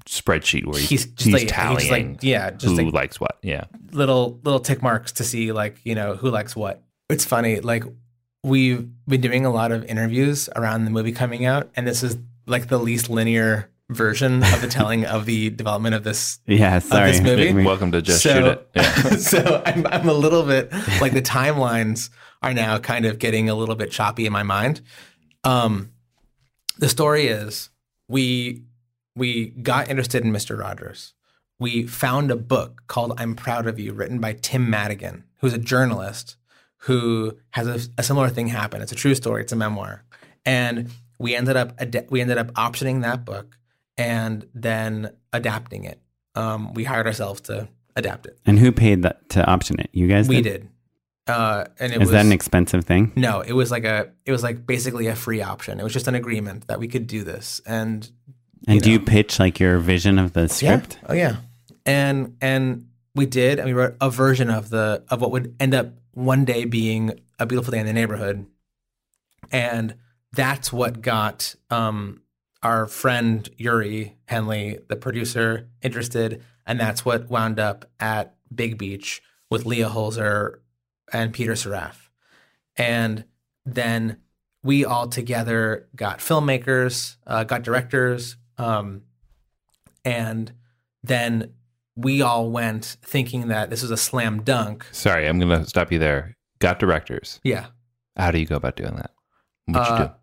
spreadsheet 0.06 0.66
where 0.66 0.80
he's, 0.80 0.90
he's 0.90 1.06
just 1.06 1.26
he's 1.26 1.34
like, 1.34 1.42
he's 1.44 1.52
tallying 1.52 1.80
just 1.80 1.92
like 1.92 2.24
yeah 2.24 2.52
just 2.52 2.78
who 2.78 2.86
like 2.86 2.94
likes 2.94 3.20
what. 3.20 3.38
Yeah. 3.42 3.66
little 3.92 4.40
little 4.44 4.60
tick 4.60 4.82
marks 4.82 5.14
to 5.14 5.24
see 5.24 5.52
like 5.52 5.80
you 5.84 5.96
know 5.96 6.16
who 6.16 6.30
likes 6.30 6.56
what. 6.56 6.84
It's 7.10 7.26
funny 7.26 7.60
like 7.60 7.84
we've 8.44 8.90
been 9.08 9.22
doing 9.22 9.46
a 9.46 9.52
lot 9.52 9.72
of 9.72 9.86
interviews 9.86 10.50
around 10.56 10.86
the 10.86 10.92
movie 10.92 11.12
coming 11.12 11.46
out, 11.46 11.70
and 11.76 11.88
this 11.88 12.04
is 12.04 12.18
like 12.46 12.68
the 12.68 12.78
least 12.78 13.10
linear 13.10 13.70
version 13.90 14.44
of 14.44 14.62
the 14.62 14.68
telling 14.68 15.06
of 15.06 15.26
the 15.26 15.50
development 15.50 15.96
of 15.96 16.04
this. 16.04 16.40
Yeah, 16.48 16.80
sorry. 16.80 17.12
this 17.12 17.22
movie? 17.22 17.54
Welcome 17.66 17.92
to 17.92 18.02
just 18.02 18.24
so, 18.24 18.34
shoot 18.34 18.46
it. 18.46 18.70
Yeah. 18.76 19.18
so 19.18 19.62
I'm 19.66 19.86
I'm 19.88 20.08
a 20.10 20.14
little 20.14 20.44
bit 20.44 20.72
like 21.02 21.14
the 21.14 21.22
timelines 21.22 22.10
are 22.42 22.54
now 22.54 22.78
kind 22.80 23.06
of 23.06 23.20
getting 23.20 23.50
a 23.50 23.56
little 23.56 23.76
bit 23.76 23.92
choppy 23.92 24.26
in 24.26 24.34
my 24.34 24.44
mind. 24.44 24.82
Um, 25.44 25.92
the 26.78 26.90
story 26.90 27.28
is 27.28 27.70
we 28.08 28.64
we 29.16 29.48
got 29.48 29.90
interested 29.90 30.24
in 30.24 30.32
Mr. 30.32 30.58
Rogers. 30.60 31.14
We 31.60 31.86
found 31.86 32.32
a 32.32 32.36
book 32.36 32.84
called 32.88 33.14
"I'm 33.20 33.36
Proud 33.36 33.68
of 33.68 33.80
You," 33.80 33.94
written 33.94 34.20
by 34.20 34.34
Tim 34.34 34.70
Madigan, 34.70 35.24
who's 35.38 35.54
a 35.54 35.58
journalist 35.60 36.36
who 36.78 37.38
has 37.52 37.68
a, 37.68 37.80
a 37.98 38.04
similar 38.04 38.28
thing 38.30 38.48
happen. 38.48 38.82
It's 38.82 38.92
a 38.92 38.96
true 38.96 39.16
story. 39.16 39.44
It's 39.44 39.54
a 39.54 39.56
memoir, 39.56 40.04
and 40.46 40.90
we 41.20 41.36
ended 41.36 41.56
up 41.56 41.74
ad- 41.80 42.08
we 42.10 42.22
ended 42.22 42.38
up 42.38 42.52
optioning 42.54 43.02
that 43.04 43.24
book 43.24 43.58
and 43.98 44.48
then 44.54 45.12
adapting 45.32 45.84
it. 45.86 46.00
Um, 46.36 46.74
we 46.74 46.84
hired 46.84 47.06
ourselves 47.08 47.42
to 47.42 47.68
adapt 47.96 48.26
it. 48.26 48.40
and 48.46 48.58
who 48.60 48.72
paid 48.72 49.04
that 49.04 49.30
to 49.30 49.46
option 49.46 49.80
it? 49.80 49.90
You 49.94 50.08
guys 50.08 50.28
We 50.28 50.42
did? 50.42 50.44
did, 50.62 50.70
uh, 51.28 51.66
and 51.80 51.92
it 51.94 51.96
Is 51.96 52.08
was 52.08 52.12
that 52.12 52.26
an 52.26 52.32
expensive 52.32 52.86
thing? 52.86 53.12
no, 53.16 53.42
it 53.42 53.54
was 53.54 53.70
like 53.72 53.84
a 53.86 54.10
it 54.26 54.32
was 54.32 54.42
like 54.44 54.66
basically 54.66 55.08
a 55.08 55.16
free 55.16 55.42
option. 55.42 55.80
It 55.80 55.84
was 55.84 55.94
just 55.94 56.08
an 56.08 56.16
agreement 56.16 56.68
that 56.68 56.80
we 56.80 56.88
could 56.88 57.06
do 57.08 57.24
this, 57.24 57.62
and 57.68 58.10
And 58.68 58.76
you 58.76 58.82
do 58.82 58.92
you 58.92 59.00
pitch 59.00 59.40
like 59.40 59.60
your 59.60 59.78
vision 59.80 60.18
of 60.20 60.34
the 60.34 60.48
script? 60.50 60.98
Yeah. 61.04 61.08
Oh 61.10 61.14
yeah. 61.14 61.36
And 61.86 62.36
and 62.42 62.88
we 63.14 63.28
did, 63.28 63.60
and 63.60 63.68
we 63.68 63.74
wrote 63.74 63.96
a 64.02 64.10
version 64.10 64.50
of 64.50 64.70
the 64.70 65.04
of 65.10 65.22
what 65.22 65.30
would 65.32 65.56
end 65.60 65.76
up 65.76 65.94
one 66.14 66.46
day 66.46 66.66
being 66.66 67.12
a 67.38 67.46
beautiful 67.46 67.72
day 67.72 67.80
in 67.80 67.86
the 67.86 67.94
neighborhood. 67.94 68.46
And 69.52 69.96
that's 70.32 70.74
what 70.74 71.02
got 71.02 71.54
um, 71.70 72.22
our 72.64 72.88
friend 72.88 73.48
Youree 73.60 74.14
Henley, 74.26 74.80
the 74.88 74.96
producer, 74.96 75.68
interested, 75.82 76.42
and 76.66 76.80
that's 76.80 77.04
what 77.06 77.30
wound 77.30 77.60
up 77.60 77.86
at 78.00 78.36
Big 78.54 78.78
Beach 78.78 79.22
with 79.50 79.66
Leah 79.66 79.90
Holzer 79.90 80.60
and 81.12 81.34
Peter 81.34 81.54
Saraf. 81.54 81.96
And 82.78 83.26
then 83.66 84.18
we 84.64 84.86
all 84.86 85.08
together 85.08 85.88
got 85.96 86.20
filmmakers, 86.20 87.18
uh, 87.28 87.44
got 87.44 87.64
directors, 87.64 88.38
um, 88.58 89.02
and 90.06 90.52
then 91.04 91.54
we 91.96 92.22
all 92.22 92.50
went 92.50 92.98
thinking 93.04 93.50
that 93.50 93.70
this 93.70 93.82
was 93.82 93.92
a 93.92 93.98
slam 93.98 94.42
dunk. 94.42 94.86
Sorry, 94.92 95.28
I'm 95.28 95.38
going 95.38 95.62
to 95.62 95.70
stop 95.70 95.92
you 95.92 96.00
there. 96.00 96.36
Got 96.60 96.80
directors. 96.80 97.40
Yeah. 97.44 97.68
How 98.16 98.32
do 98.32 98.40
you 98.40 98.46
go 98.46 98.56
about 98.56 98.76
doing 98.78 98.96
that? 98.96 99.12
What 99.66 99.88
you 99.88 99.94
Uh, 99.96 100.08
do? 100.08 100.14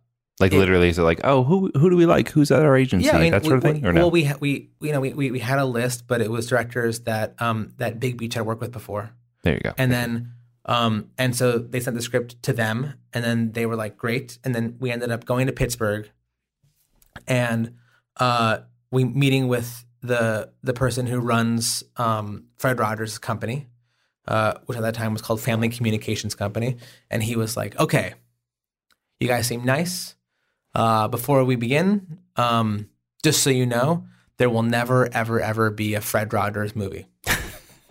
Like 0.40 0.52
it- 0.52 0.58
literally, 0.58 0.88
is 0.88 0.98
it 0.98 1.02
like, 1.02 1.20
oh, 1.24 1.44
who 1.44 1.70
who 1.74 1.90
do 1.90 1.96
we 1.96 2.06
like? 2.06 2.30
Who's 2.30 2.50
at 2.50 2.62
our 2.62 2.76
agency? 2.76 3.06
Yeah, 3.06 3.16
I 3.16 3.20
mean, 3.20 3.32
that 3.32 3.44
sort 3.44 3.58
of 3.58 3.62
thing, 3.62 3.84
or 3.86 3.92
no? 3.92 4.00
Well, 4.02 4.10
we 4.10 4.24
ha- 4.24 4.38
we 4.40 4.70
you 4.80 4.92
know 4.92 5.00
we, 5.00 5.12
we 5.12 5.30
we 5.30 5.38
had 5.40 5.58
a 5.58 5.64
list, 5.64 6.06
but 6.08 6.20
it 6.20 6.30
was 6.30 6.46
directors 6.48 7.00
that 7.00 7.34
um 7.40 7.72
that 7.78 8.00
Big 8.00 8.16
Beach 8.16 8.34
had 8.34 8.46
worked 8.46 8.60
with 8.60 8.72
before, 8.72 9.10
there 9.42 9.54
you 9.54 9.60
go. 9.60 9.72
and 9.78 9.92
then 9.92 10.32
um 10.66 11.10
and 11.18 11.34
so 11.36 11.58
they 11.58 11.80
sent 11.80 11.94
the 11.96 12.02
script 12.02 12.42
to 12.44 12.52
them, 12.52 12.94
and 13.12 13.22
then 13.24 13.52
they 13.52 13.66
were 13.66 13.76
like 13.76 13.96
great, 13.96 14.38
and 14.44 14.54
then 14.54 14.76
we 14.80 14.90
ended 14.90 15.10
up 15.10 15.24
going 15.26 15.46
to 15.46 15.52
Pittsburgh, 15.52 16.08
and 17.26 17.74
uh 18.18 18.58
we 18.90 19.04
meeting 19.04 19.48
with 19.48 19.84
the 20.02 20.50
the 20.62 20.72
person 20.72 21.06
who 21.06 21.18
runs 21.20 21.84
um 21.96 22.44
Fred 22.58 22.78
Rogers' 22.78 23.18
company, 23.18 23.68
uh, 24.26 24.54
which 24.66 24.76
at 24.78 24.82
that 24.82 24.94
time 24.94 25.12
was 25.12 25.22
called 25.22 25.40
Family 25.40 25.68
Communications 25.68 26.34
Company, 26.34 26.76
and 27.10 27.22
he 27.22 27.36
was 27.36 27.56
like, 27.56 27.78
okay, 27.78 28.14
you 29.18 29.28
guys 29.28 29.46
seem 29.46 29.64
nice. 29.64 30.14
Uh, 30.74 31.08
before 31.08 31.44
we 31.44 31.56
begin, 31.56 32.18
um, 32.36 32.88
just 33.22 33.42
so 33.42 33.50
you 33.50 33.66
know, 33.66 34.04
there 34.38 34.48
will 34.48 34.62
never, 34.62 35.12
ever, 35.12 35.40
ever 35.40 35.70
be 35.70 35.94
a 35.94 36.00
Fred 36.00 36.32
Rogers 36.32 36.74
movie. 36.74 37.06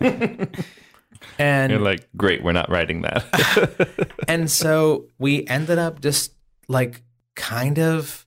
and 0.00 1.70
You're 1.70 1.78
like, 1.78 2.08
great, 2.16 2.42
we're 2.42 2.52
not 2.52 2.70
writing 2.70 3.02
that. 3.02 4.12
and 4.28 4.50
so 4.50 5.06
we 5.18 5.46
ended 5.46 5.78
up 5.78 6.00
just 6.00 6.32
like 6.68 7.02
kind 7.36 7.78
of 7.78 8.26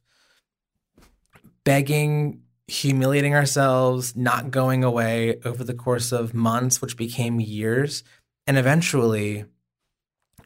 begging, 1.64 2.41
humiliating 2.68 3.36
ourselves, 3.36 4.16
not 4.16 4.51
going 4.51 4.84
away 4.84 5.39
over 5.45 5.64
the 5.64 5.74
course 5.74 6.12
of 6.12 6.34
months, 6.34 6.82
which 6.82 6.97
became 6.97 7.39
years. 7.39 8.04
And 8.47 8.58
eventually, 8.58 9.45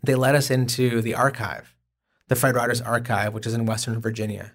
they 0.03 0.16
let 0.16 0.36
us 0.36 0.49
into 0.49 1.01
the 1.01 1.16
archive, 1.16 1.76
the 2.28 2.36
Fred 2.36 2.55
Rogers 2.55 2.82
Archive, 2.82 3.34
which 3.34 3.47
is 3.47 3.53
in 3.53 3.65
Western 3.65 3.99
Virginia. 3.99 4.53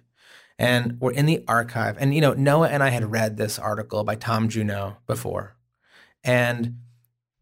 And 0.59 0.99
we're 0.99 1.11
in 1.11 1.25
the 1.25 1.43
archive. 1.47 1.97
And, 1.99 2.13
you 2.13 2.21
know, 2.21 2.33
Noah 2.33 2.69
and 2.69 2.83
I 2.83 2.89
had 2.89 3.11
read 3.11 3.37
this 3.37 3.57
article 3.57 4.03
by 4.03 4.15
Tom 4.15 4.49
Junod 4.49 4.97
before. 5.07 5.55
And, 6.23 6.77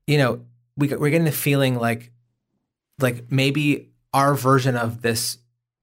you 0.07 0.17
know, 0.17 0.45
we, 0.77 0.87
we're 0.87 1.09
getting 1.09 1.25
the 1.25 1.31
feeling 1.31 1.75
like, 1.77 2.11
like 2.99 3.31
maybe 3.31 3.91
our 4.13 4.33
version 4.35 4.75
of 4.77 5.01
this 5.01 5.37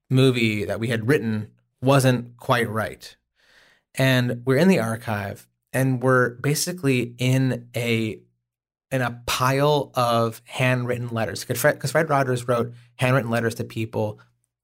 movie 0.09 0.65
that 0.65 0.81
we 0.81 0.89
had 0.89 1.07
written 1.07 1.51
wasn't 1.83 2.37
quite 2.39 2.69
right. 2.69 3.17
and 3.99 4.43
we're 4.47 4.57
in 4.57 4.69
the 4.69 4.79
archive, 4.79 5.47
and 5.73 6.03
we're 6.03 6.31
basically 6.31 7.15
in 7.19 7.69
a 7.77 8.21
in 8.91 9.03
a 9.03 9.21
pile 9.27 9.91
of 9.95 10.41
handwritten 10.47 11.09
letters 11.09 11.45
because 11.45 11.61
Fred, 11.61 11.91
Fred 11.91 12.09
Rogers 12.09 12.49
wrote 12.49 12.73
handwritten 12.97 13.31
letters 13.31 13.55
to 13.57 13.65
people, 13.65 14.19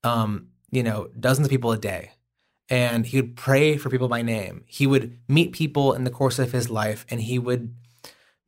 um, 0.05 0.49
you 0.71 0.83
know, 0.83 1.09
dozens 1.19 1.47
of 1.47 1.51
people 1.51 1.73
a 1.73 1.79
day, 1.79 2.11
and 2.69 3.07
he 3.07 3.21
would 3.21 3.37
pray 3.37 3.77
for 3.77 3.91
people 3.91 4.09
by 4.09 4.23
name. 4.23 4.65
He 4.67 4.87
would 4.87 5.19
meet 5.29 5.53
people 5.53 5.93
in 5.93 6.05
the 6.05 6.11
course 6.11 6.39
of 6.39 6.53
his 6.53 6.71
life, 6.71 7.05
and 7.11 7.21
he 7.21 7.39
would 7.39 7.75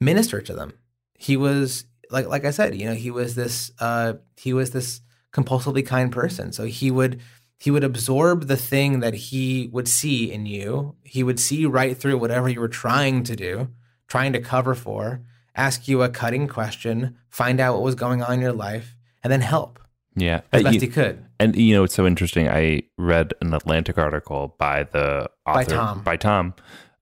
minister 0.01 0.41
to 0.41 0.53
them. 0.55 0.75
He 1.15 1.37
was 1.37 1.85
like 2.11 2.27
like 2.27 2.45
I 2.45 2.51
said, 2.51 2.75
you 2.77 2.87
know, 2.87 2.95
he 2.95 3.11
was 3.11 3.35
this 3.35 3.71
uh, 3.81 4.15
he 4.37 4.53
was 4.53 4.71
this 4.71 5.01
compulsively 5.33 5.85
kind 5.85 6.13
person. 6.13 6.53
So 6.53 6.65
he 6.65 6.91
would 6.91 7.21
he 7.59 7.71
would 7.71 7.85
absorb 7.85 8.49
the 8.49 8.57
thing 8.57 9.01
that 9.01 9.15
he 9.15 9.69
would 9.73 9.89
see 9.89 10.31
in 10.31 10.45
you. 10.47 10.95
He 11.05 11.23
would 11.23 11.41
see 11.41 11.65
right 11.65 11.97
through 11.97 12.19
whatever 12.19 12.49
you 12.51 12.61
were 12.61 12.69
trying 12.69 13.23
to 13.25 13.35
do, 13.37 13.69
trying 14.09 14.35
to 14.35 14.41
cover 14.41 14.75
for, 14.75 15.23
ask 15.55 15.89
you 15.89 16.03
a 16.03 16.11
cutting 16.11 16.49
question, 16.49 17.17
find 17.31 17.59
out 17.61 17.75
what 17.75 17.83
was 17.83 17.95
going 17.95 18.23
on 18.23 18.35
in 18.35 18.41
your 18.41 18.53
life, 18.53 18.95
and 19.25 19.33
then 19.33 19.41
help 19.41 19.79
Yeah. 20.15 20.43
as 20.53 20.63
best 20.65 20.75
you- 20.75 20.81
he 20.83 20.87
could. 20.89 21.25
And 21.39 21.55
you 21.57 21.75
know, 21.75 21.85
it's 21.85 21.95
so 21.95 22.07
interesting. 22.07 22.49
I 22.49 22.83
read 22.99 23.33
an 23.41 23.53
Atlantic 23.55 23.99
article 23.99 24.55
by 24.59 24.85
the 24.85 25.29
author 25.47 25.55
By 25.55 25.65
Tom. 25.65 26.03
by 26.03 26.17
Tom, 26.17 26.55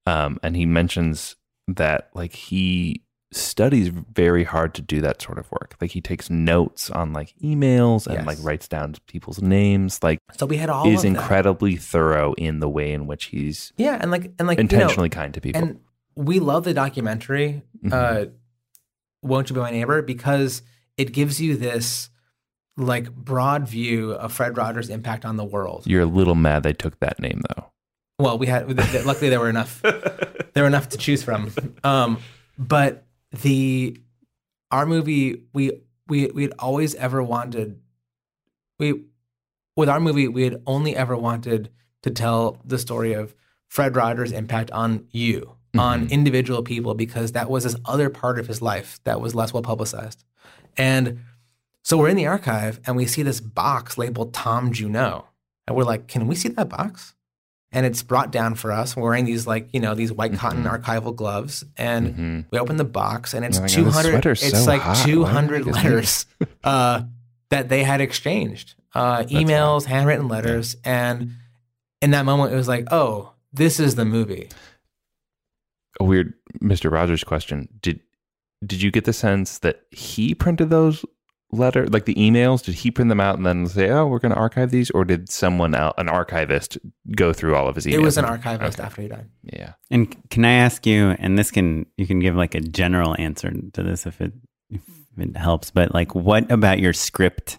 um, 0.07 0.39
and 0.43 0.57
he 0.57 0.67
mentions 0.67 1.37
that 1.69 2.11
like 2.15 2.33
he 2.33 3.03
studies 3.33 3.89
very 3.89 4.45
hard 4.45 4.75
to 4.75 4.83
do 4.83 5.01
that 5.01 5.21
sort 5.21 5.39
of 5.39 5.51
work. 5.51 5.75
Like 5.81 5.91
he 5.91 6.01
takes 6.01 6.31
notes 6.31 6.89
on 6.91 7.13
like 7.13 7.35
emails 7.43 8.07
and 8.07 8.17
Yes. 8.19 8.27
like 8.27 8.39
writes 8.43 8.69
down 8.69 8.95
people's 9.09 9.43
names. 9.43 10.01
Like 10.05 10.21
So 10.37 10.47
we 10.47 10.57
had 10.57 10.71
all 10.71 10.87
is 10.87 10.97
of 10.99 11.03
that. 11.03 11.09
incredibly 11.09 11.75
thorough 11.77 12.33
in 12.35 12.61
the 12.61 12.69
way 12.69 12.93
in 12.93 13.07
which 13.09 13.25
he's 13.27 13.73
Yeah, 13.77 13.99
and 14.01 14.11
like 14.13 14.33
and 14.39 14.47
like 14.47 14.59
you 14.59 14.65
know, 14.65 14.69
intentionally 14.71 15.09
kind 15.09 15.35
to 15.35 15.41
people. 15.41 15.63
And 15.63 15.81
we 16.15 16.39
love 16.39 16.63
the 16.65 16.75
documentary, 16.75 17.63
Mm-hmm. 17.85 17.93
uh, 17.93 18.31
Won't 19.23 19.51
You 19.51 19.55
Be 19.55 19.61
My 19.61 19.71
Neighbor, 19.73 20.01
because 20.03 20.63
it 20.97 21.13
gives 21.13 21.41
you 21.41 21.57
this 21.57 22.11
like 22.77 23.15
broad 23.15 23.69
view 23.69 24.13
of 24.13 24.33
Fred 24.33 24.57
Rogers' 24.57 24.89
impact 24.89 25.25
on 25.25 25.37
the 25.37 25.45
world. 25.45 25.85
You're 25.87 26.03
a 26.03 26.07
little 26.07 26.35
mad 26.35 26.63
they 26.63 26.73
took 26.73 26.99
that 27.01 27.21
name 27.21 27.43
though. 27.49 27.71
Well, 28.19 28.39
we 28.39 28.47
had 28.47 28.69
luckily 29.07 29.29
there 29.29 29.41
were 29.41 29.49
enough 29.49 29.83
there 29.83 30.63
were 30.63 30.67
enough 30.67 30.89
to 30.91 30.99
choose 30.99 31.23
from. 31.23 31.53
Um, 31.83 32.19
but 32.59 33.07
the 33.43 33.99
our 34.71 34.87
movie 34.87 35.45
we 35.53 35.73
we 36.09 36.31
we 36.35 36.43
had 36.43 36.53
always 36.59 36.95
ever 36.95 37.23
wanted 37.23 37.81
we 38.79 39.05
with 39.77 39.89
our 39.89 40.01
movie 40.01 40.29
we 40.29 40.45
had 40.45 40.63
only 40.67 40.97
ever 40.97 41.17
wanted 41.17 41.71
to 42.03 42.11
tell 42.11 42.59
the 42.65 42.79
story 42.79 43.13
of 43.13 43.35
Fred 43.69 43.97
Rogers' 43.97 44.31
impact 44.31 44.71
on 44.71 45.07
you, 45.11 45.57
on 45.77 46.09
individual 46.11 46.63
people, 46.63 46.95
because 46.95 47.33
that 47.33 47.51
was 47.51 47.65
this 47.65 47.75
other 47.85 48.09
part 48.09 48.39
of 48.39 48.47
his 48.47 48.63
life 48.63 49.01
that 49.05 49.21
was 49.21 49.35
less 49.35 49.53
well 49.53 49.63
publicized. 49.63 50.23
And 50.77 51.21
so 51.85 51.97
we're 51.97 52.09
in 52.09 52.17
the 52.17 52.27
archive 52.27 52.81
and 52.87 52.97
we 52.97 53.07
see 53.07 53.23
this 53.23 53.41
box 53.41 53.97
labeled 53.97 54.35
Tom 54.35 54.73
Junod. 54.73 55.25
And 55.69 55.77
we're 55.77 55.85
like, 55.85 56.09
can 56.09 56.27
we 56.27 56.35
see 56.35 56.49
that 56.49 56.69
box? 56.69 57.15
And 57.73 57.85
it's 57.87 58.03
brought 58.03 58.31
down 58.33 58.55
for 58.55 58.71
us. 58.73 58.97
We're 58.97 59.03
wearing 59.05 59.25
these 59.25 59.47
like, 59.47 59.69
you 59.73 59.81
know, 59.81 59.95
these 59.95 60.13
white 60.13 60.35
cotton 60.35 60.65
archival 60.65 61.15
gloves. 61.15 61.65
And 61.77 62.15
Mhm. 62.15 62.45
we 62.51 62.59
open 62.59 62.77
the 62.77 62.85
box 62.85 63.35
and 63.35 63.45
it's 63.45 63.59
Oh 63.59 63.63
my 63.63 63.67
God, 63.69 63.75
200 63.75 64.11
sweater's 64.11 64.43
it's 64.43 64.59
so 64.61 64.67
like 64.67 64.81
hot. 64.83 64.97
Why 64.99 65.05
did 65.05 65.11
I 65.11 65.15
200 65.15 65.67
letters 65.67 66.27
uh, 66.65 67.03
that 67.51 67.69
they 67.69 67.83
had 67.85 68.01
exchanged. 68.01 68.75
Uh, 68.95 69.23
emails, 69.25 69.85
handwritten 69.87 70.29
letters. 70.29 70.77
And 70.85 71.33
in 72.01 72.11
that 72.13 72.25
moment 72.25 72.53
it 72.53 72.57
was 72.57 72.69
like, 72.69 72.87
oh, 72.93 73.33
this 73.53 73.79
is 73.81 73.95
the 73.97 74.05
movie. 74.05 74.49
a 76.01 76.05
weird 76.05 76.35
Mr. 76.63 76.91
Rogers 76.91 77.25
question. 77.25 77.69
Did 77.81 78.01
did 78.65 78.81
you 78.83 78.91
get 78.91 79.05
the 79.05 79.13
sense 79.13 79.59
that 79.59 79.83
he 79.91 80.35
printed 80.35 80.71
those 80.71 81.05
letter 81.55 81.87
like 81.87 82.05
the 82.05 82.15
emails? 82.15 82.63
Did 82.65 82.75
he 82.75 82.91
print 82.91 83.09
them 83.09 83.21
out 83.21 83.37
and 83.37 83.47
then 83.47 83.67
say, 83.67 83.89
"Oh, 83.91 84.07
we're 84.07 84.19
going 84.19 84.35
to 84.35 84.39
archive 84.39 84.71
these," 84.71 84.91
or 84.91 85.05
did 85.05 85.31
someone 85.31 85.75
else, 85.75 85.95
an 85.99 86.09
archivist, 86.09 86.77
go 87.17 87.33
through 87.33 87.55
all 87.55 87.69
of 87.69 87.75
his 87.77 87.87
emails? 87.87 87.93
It 87.95 88.01
was 88.01 88.19
an 88.19 88.25
archivist 88.25 88.79
Okay. 88.79 88.87
after 88.87 89.03
he 89.03 89.09
died. 89.09 89.29
Yeah. 89.43 89.73
And 89.91 90.15
can 90.31 90.45
I 90.45 90.53
ask 90.53 90.87
you, 90.87 91.11
and 91.19 91.39
this 91.39 91.51
can 91.51 91.87
you 91.97 92.07
can 92.07 92.21
give 92.21 92.35
like 92.37 92.55
a 92.55 92.61
general 92.61 93.15
answer 93.19 93.51
to 93.73 93.83
this 93.83 94.07
if 94.07 94.21
it 94.21 94.33
if 94.71 94.83
it 95.19 95.37
helps, 95.37 95.71
but 95.71 95.95
like 95.95 96.15
what 96.15 96.51
about 96.51 96.79
your 96.81 96.93
script 96.93 97.59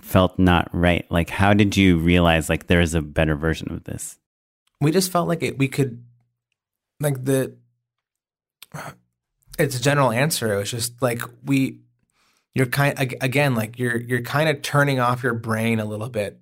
felt 0.00 0.38
not 0.38 0.68
right? 0.72 1.04
Like 1.10 1.30
how 1.30 1.54
did 1.54 1.76
you 1.76 1.98
realize 1.98 2.48
like 2.48 2.66
there 2.66 2.80
is 2.80 2.94
a 2.94 3.02
better 3.02 3.36
version 3.36 3.70
of 3.72 3.84
this? 3.84 4.18
we 4.80 4.90
just 4.90 5.12
felt 5.12 5.28
like 5.28 5.44
it, 5.44 5.56
we 5.58 5.68
could 5.68 6.02
like 6.98 7.24
the 7.24 7.54
it's 9.58 9.78
a 9.78 9.82
general 9.82 10.10
answer 10.10 10.52
it 10.52 10.56
was 10.56 10.70
just 10.72 11.00
like 11.00 11.22
we 11.44 11.78
you're 12.54 12.66
kind 12.66 12.98
ag- 12.98 13.18
again 13.20 13.54
like 13.54 13.78
you're 13.78 13.96
you're 13.96 14.22
kind 14.22 14.48
of 14.48 14.62
turning 14.62 15.00
off 15.00 15.22
your 15.22 15.34
brain 15.34 15.80
a 15.80 15.84
little 15.84 16.08
bit. 16.08 16.38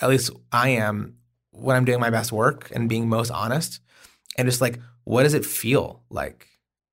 At 0.00 0.08
least 0.08 0.30
i 0.50 0.70
am 0.70 1.16
when 1.50 1.76
i'm 1.76 1.84
doing 1.84 2.00
my 2.00 2.10
best 2.10 2.32
work 2.32 2.70
and 2.74 2.88
being 2.88 3.08
most 3.08 3.30
honest 3.30 3.80
and 4.36 4.48
just 4.48 4.60
like 4.60 4.80
what 5.04 5.24
does 5.24 5.34
it 5.34 5.44
feel 5.44 6.02
like? 6.10 6.46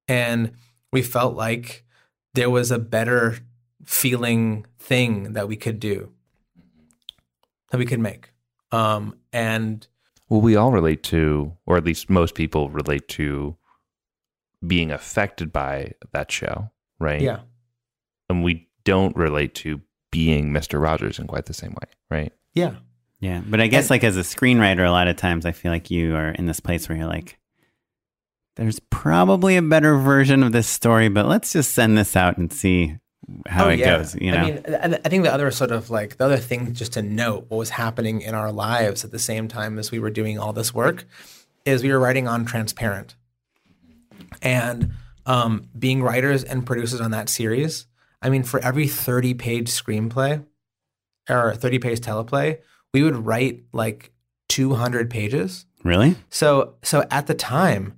And 0.08 0.54
we 0.92 1.02
felt 1.02 1.36
like 1.36 1.86
there 2.34 2.50
was 2.50 2.72
a 2.72 2.80
better 2.80 3.38
feeling 3.86 4.66
thing 4.80 5.34
that 5.34 5.48
we 5.48 5.56
could 5.56 5.80
do 5.80 6.12
that 7.72 7.78
we 7.78 7.86
could 7.86 8.00
make. 8.00 8.32
Um 8.72 9.18
and 9.32 9.88
Well, 10.30 10.42
we 10.42 10.56
all 10.56 10.72
relate 10.72 11.04
to, 11.04 11.54
or 11.66 11.78
at 11.78 11.86
least 11.86 12.10
most 12.10 12.36
people 12.36 12.70
relate 12.70 13.08
to, 13.10 13.56
being 14.66 14.92
affected 14.92 15.54
by 15.54 15.94
that 16.12 16.32
show, 16.32 16.72
right? 17.00 17.22
yeah 17.22 17.40
And 18.30 18.44
we 18.44 18.68
don't 18.84 19.16
relate 19.16 19.56
to 19.56 19.82
being 20.12 20.52
Mr. 20.52 20.82
Rogers 20.82 21.20
in 21.20 21.28
quite 21.28 21.46
the 21.46 21.54
same 21.54 21.72
way, 21.72 21.90
right? 22.10 22.34
yeah 22.54 22.76
Yeah, 23.20 23.42
but 23.48 23.60
I 23.62 23.68
guess 23.68 23.86
And- 23.86 23.90
like 23.92 24.04
as 24.04 24.18
a 24.18 24.22
screenwriter, 24.22 24.86
a 24.88 24.92
lot 24.92 25.08
of 25.08 25.16
times 25.18 25.46
I 25.46 25.52
feel 25.52 25.72
like 25.72 25.92
you 25.92 26.16
are 26.16 26.30
in 26.30 26.46
this 26.46 26.60
place 26.60 26.88
where 26.90 26.98
you're 26.98 27.08
like, 27.08 27.38
there's 28.56 28.80
probably 28.90 29.56
a 29.58 29.62
better 29.62 29.98
version 29.98 30.42
of 30.44 30.52
this 30.52 30.68
story, 30.68 31.10
but 31.10 31.28
let's 31.28 31.54
just 31.54 31.74
send 31.74 31.98
this 31.98 32.16
out 32.16 32.38
and 32.38 32.52
see 32.52 32.96
how 33.48 33.66
Oh, 33.66 33.70
it 33.70 33.80
yeah. 33.80 33.98
goes. 33.98 34.16
You 34.16 34.32
know, 34.32 34.38
I 34.38 34.46
mean, 34.52 34.64
I 34.68 35.00
I 35.06 35.10
think 35.10 35.24
the 35.24 35.34
other 35.34 35.52
sort 35.52 35.72
of 35.72 35.90
like 35.92 36.18
the 36.18 36.26
other 36.26 36.38
thing 36.38 36.74
just 36.74 36.94
to 36.94 37.02
note 37.04 37.46
what 37.50 37.58
was 37.58 37.70
happening 37.72 38.22
in 38.22 38.34
our 38.34 38.52
lives 38.52 39.04
at 39.06 39.12
the 39.12 39.20
same 39.20 39.48
time 39.48 39.78
as 39.78 39.92
we 39.92 40.00
were 40.00 40.10
doing 40.10 40.40
all 40.40 40.54
this 40.54 40.74
work 40.74 41.06
is 41.66 41.84
we 41.84 41.92
were 41.92 42.00
writing 42.00 42.28
on 42.28 42.46
Transparent, 42.46 43.16
and 44.42 44.92
um, 45.26 45.68
being 45.78 46.02
writers 46.02 46.44
and 46.44 46.66
producers 46.66 47.02
on 47.02 47.12
that 47.12 47.30
series. 47.30 47.86
I 48.28 48.30
mean, 48.30 48.44
for 48.44 48.60
every 48.60 48.88
thirty-page 48.90 49.70
screenplay 49.70 50.44
or 51.30 51.56
thirty-page 51.56 52.02
teleplay, 52.02 52.60
we 52.94 53.02
would 53.04 53.26
write 53.26 53.64
like 53.72 54.12
two 54.50 54.74
hundred 54.74 55.10
pages. 55.10 55.66
really? 55.86 56.16
So 56.30 56.76
so 56.84 57.06
at 57.10 57.28
the 57.28 57.34
time, 57.34 57.94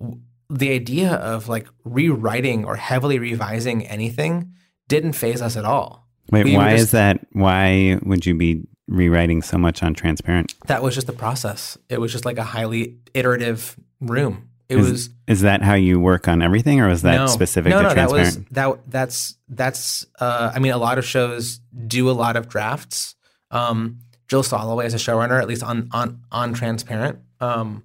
w- 0.00 0.20
the 0.48 0.70
idea 0.70 1.12
of 1.12 1.48
like 1.48 1.66
rewriting 1.84 2.64
or 2.64 2.76
heavily 2.76 3.18
revising 3.18 3.86
anything 3.86 4.52
didn't 4.88 5.12
phase 5.12 5.42
us 5.42 5.56
at 5.58 5.64
all. 5.66 6.08
Wait, 6.32 6.44
We 6.44 6.56
why 6.56 6.70
just- 6.70 6.84
is 6.84 6.90
that? 6.92 7.20
Why 7.32 7.98
would 8.02 8.24
you 8.24 8.34
be 8.34 8.66
rewriting 8.88 9.42
so 9.42 9.58
much 9.58 9.82
on 9.82 9.92
Transparent? 9.92 10.54
That 10.68 10.82
was 10.82 10.94
just 10.94 11.06
the 11.06 11.12
process. 11.12 11.76
It 11.90 12.00
was 12.00 12.12
just 12.12 12.24
like 12.24 12.38
a 12.38 12.44
highly 12.44 12.96
iterative 13.12 13.76
room. 14.00 14.48
It 14.68 14.78
is, 14.78 14.90
was 14.90 15.10
Is 15.26 15.40
that 15.42 15.62
how 15.62 15.74
you 15.74 16.00
work 16.00 16.26
on 16.28 16.42
everything, 16.42 16.80
or 16.80 16.88
was 16.88 17.02
that 17.02 17.16
no, 17.16 17.26
specific 17.26 17.70
no, 17.70 17.78
to 17.78 17.82
no, 17.82 17.88
that 17.90 18.08
Transparent? 18.08 18.38
was 18.38 18.44
that 18.50 18.90
that's 18.90 19.36
that's. 19.48 20.06
Uh, 20.18 20.52
I 20.54 20.58
mean, 20.58 20.72
a 20.72 20.78
lot 20.78 20.98
of 20.98 21.04
shows 21.04 21.60
do 21.86 22.10
a 22.10 22.12
lot 22.12 22.36
of 22.36 22.48
drafts. 22.48 23.14
Um, 23.50 24.00
Jill 24.28 24.42
Soloway, 24.42 24.84
as 24.84 24.94
a 24.94 24.98
showrunner, 24.98 25.40
at 25.40 25.46
least 25.46 25.62
on 25.62 25.88
on 25.92 26.22
on 26.32 26.52
Transparent, 26.52 27.20
um, 27.40 27.84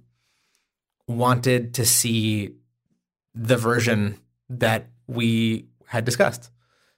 wanted 1.06 1.74
to 1.74 1.84
see 1.84 2.56
the 3.34 3.56
version 3.56 4.18
that 4.48 4.88
we 5.06 5.66
had 5.86 6.04
discussed. 6.04 6.50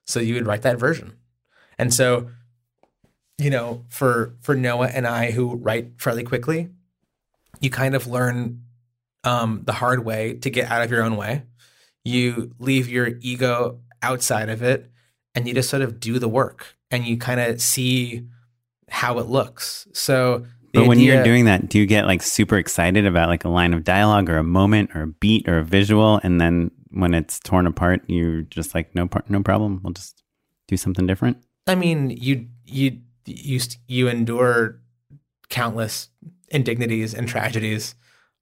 So 0.06 0.20
you 0.20 0.34
would 0.34 0.46
write 0.46 0.62
that 0.62 0.78
version, 0.78 1.12
and 1.78 1.92
so 1.92 2.30
you 3.38 3.50
know, 3.50 3.84
for 3.88 4.34
for 4.40 4.54
Noah 4.54 4.88
and 4.88 5.06
I 5.06 5.32
who 5.32 5.56
write 5.56 5.92
fairly 5.98 6.22
quickly, 6.22 6.68
you 7.60 7.70
kind 7.70 7.94
of 7.94 8.06
learn 8.06 8.62
um, 9.24 9.62
the 9.64 9.72
hard 9.72 10.04
way 10.04 10.34
to 10.34 10.50
get 10.50 10.70
out 10.70 10.82
of 10.82 10.90
your 10.90 11.02
own 11.02 11.16
way. 11.16 11.42
You 12.04 12.54
leave 12.58 12.88
your 12.88 13.12
ego 13.20 13.80
outside 14.02 14.48
of 14.48 14.62
it, 14.62 14.90
and 15.34 15.48
you 15.48 15.54
just 15.54 15.70
sort 15.70 15.82
of 15.82 15.98
do 15.98 16.18
the 16.18 16.28
work, 16.28 16.76
and 16.90 17.04
you 17.04 17.16
kind 17.16 17.40
of 17.40 17.60
see 17.60 18.26
how 18.88 19.18
it 19.18 19.26
looks. 19.26 19.88
So, 19.92 20.46
But 20.72 20.86
when 20.86 21.00
you're 21.00 21.24
doing 21.24 21.46
that, 21.46 21.68
do 21.68 21.78
you 21.78 21.86
get 21.86 22.06
like 22.06 22.22
super 22.22 22.58
excited 22.58 23.06
about 23.06 23.28
like 23.28 23.44
a 23.44 23.48
line 23.48 23.72
of 23.72 23.84
dialogue 23.84 24.28
or 24.28 24.36
a 24.36 24.44
moment 24.44 24.90
or 24.94 25.02
a 25.02 25.06
beat 25.06 25.48
or 25.48 25.58
a 25.58 25.64
visual, 25.64 26.20
and 26.22 26.40
then 26.40 26.70
when 26.90 27.12
it's 27.12 27.40
torn 27.40 27.66
apart, 27.66 28.02
you're 28.06 28.42
just 28.42 28.74
like, 28.74 28.94
no, 28.94 29.08
par- 29.08 29.24
no 29.28 29.42
problem. 29.42 29.80
We'll 29.82 29.92
just 29.92 30.22
do 30.68 30.76
something 30.76 31.06
different. 31.06 31.38
I 31.66 31.74
mean, 31.74 32.10
you 32.10 32.46
you 32.66 33.00
you 33.26 33.60
you 33.88 34.08
endure 34.08 34.80
countless 35.48 36.08
indignities 36.48 37.14
and 37.14 37.28
tragedies, 37.28 37.94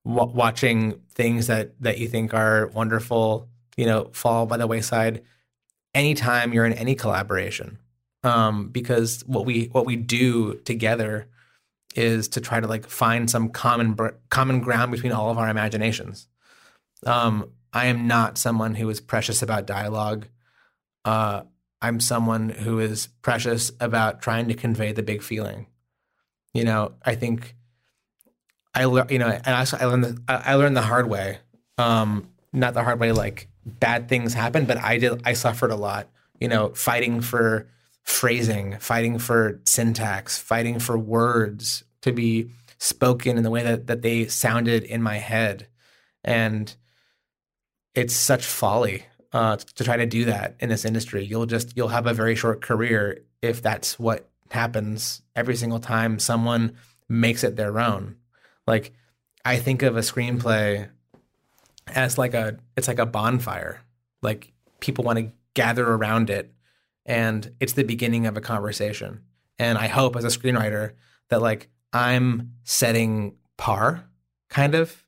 w- 0.05 0.33
watching 0.33 1.01
things 1.11 1.47
that 1.47 1.81
that 1.81 1.99
you 1.99 2.09
think 2.09 2.35
are 2.35 2.69
wonderful, 2.69 3.49
you 3.77 3.87
know, 3.87 4.11
fall 4.13 4.47
by 4.47 4.57
the 4.57 4.67
wayside. 4.67 5.23
Anytime 5.95 6.53
you're 6.53 6.65
in 6.65 6.73
any 6.73 6.95
collaboration, 6.95 7.79
um, 8.25 8.69
because 8.69 9.23
what 9.27 9.45
we 9.45 9.67
what 9.67 9.87
we 9.87 9.97
do 9.97 10.55
together 10.65 11.29
is 11.95 12.29
to 12.29 12.41
try 12.41 12.61
to 12.61 12.67
like 12.67 12.87
find 12.87 13.31
some 13.31 13.49
common 13.51 13.95
br- 13.95 14.09
common 14.31 14.61
ground 14.61 14.93
between 14.93 15.13
all 15.13 15.31
of 15.31 15.39
our 15.39 15.49
imaginations. 15.49 16.29
Um, 17.07 17.51
I 17.73 17.87
am 17.87 18.07
not 18.07 18.39
someone 18.39 18.75
who 18.75 18.89
is 18.91 19.01
precious 19.01 19.43
about 19.43 19.67
dialogue. 19.67 20.29
Uh, 21.05 21.43
I'm 21.81 22.01
someone 22.01 22.51
who 22.51 22.79
is 22.79 23.09
precious 23.23 23.73
about 23.81 24.23
trying 24.23 24.49
to 24.49 24.55
convey 24.55 24.93
the 24.93 25.03
big 25.03 25.23
feeling. 25.23 25.67
You 26.55 26.65
know, 26.65 26.93
I 27.05 27.15
think 27.15 27.57
I 28.75 28.87
learned, 28.87 29.11
you 29.11 29.19
know, 29.19 29.29
and 29.29 29.47
I, 29.47 29.85
learned 29.85 30.05
the, 30.05 30.23
I 30.29 30.55
learned 30.55 30.77
the 30.77 30.83
hard 30.83 31.09
way. 31.09 31.39
Um, 31.79 32.29
not 32.53 32.75
the 32.75 32.83
hard 32.83 33.01
way, 33.01 33.13
like 33.13 33.49
bad 33.65 34.09
things 34.09 34.35
happen, 34.35 34.65
but 34.65 34.79
I 34.79 34.99
did. 34.99 35.23
I 35.25 35.33
suffered 35.35 35.71
a 35.71 35.77
lot. 35.77 36.09
You 36.41 36.49
know, 36.49 36.71
fighting 36.75 37.21
for 37.21 37.69
phrasing, 38.03 38.79
fighting 38.79 39.19
for 39.19 39.61
syntax, 39.65 40.39
fighting 40.39 40.79
for 40.79 40.99
words 40.99 41.85
to 42.03 42.13
be 42.13 42.51
spoken 42.79 43.37
in 43.37 43.43
the 43.43 43.51
way 43.51 43.63
that 43.63 43.87
that 43.87 44.03
they 44.03 44.27
sounded 44.27 44.85
in 44.85 45.03
my 45.03 45.19
head, 45.19 45.69
and 46.25 46.75
it's 47.95 48.15
such 48.15 48.45
folly 48.45 49.05
uh, 49.33 49.57
to 49.57 49.85
try 49.85 49.97
to 49.97 50.07
do 50.07 50.25
that 50.27 50.57
in 50.61 50.69
this 50.69 50.85
industry. 50.85 51.25
You'll 51.25 51.47
just 51.47 51.77
you'll 51.77 51.89
have 51.89 52.07
a 52.07 52.15
very 52.15 52.35
short 52.35 52.61
career 52.61 53.23
if 53.41 53.63
that's 53.63 53.99
what 53.99 54.29
happens 54.51 55.23
every 55.35 55.57
single 55.57 55.81
time 55.81 56.19
someone 56.19 56.77
makes 57.09 57.45
it 57.45 57.57
their 57.57 57.79
own. 57.79 58.17
Like 58.67 58.93
I 59.45 59.57
think 59.59 59.83
of 59.83 59.97
a 59.97 60.01
screenplay 60.01 60.89
as 61.89 62.19
like 62.19 62.35
a 62.35 62.59
it's 62.77 62.89
like 62.89 62.99
a 62.99 63.07
bonfire. 63.07 63.83
Like 64.23 64.53
people 64.81 65.05
want 65.05 65.19
to 65.19 65.33
gather 65.55 65.87
around 65.87 66.31
it 66.31 66.53
and 67.05 67.53
it's 67.61 67.73
the 67.73 67.83
beginning 67.83 68.27
of 68.27 68.37
a 68.37 68.41
conversation. 68.41 69.23
And 69.59 69.79
I 69.79 69.89
hope 69.89 70.17
as 70.17 70.25
a 70.25 70.29
screenwriter 70.29 70.93
that 71.29 71.43
like 71.43 71.69
I'm 71.93 72.53
setting 72.65 73.37
par 73.57 74.05
kind 74.49 74.75
of. 74.75 75.05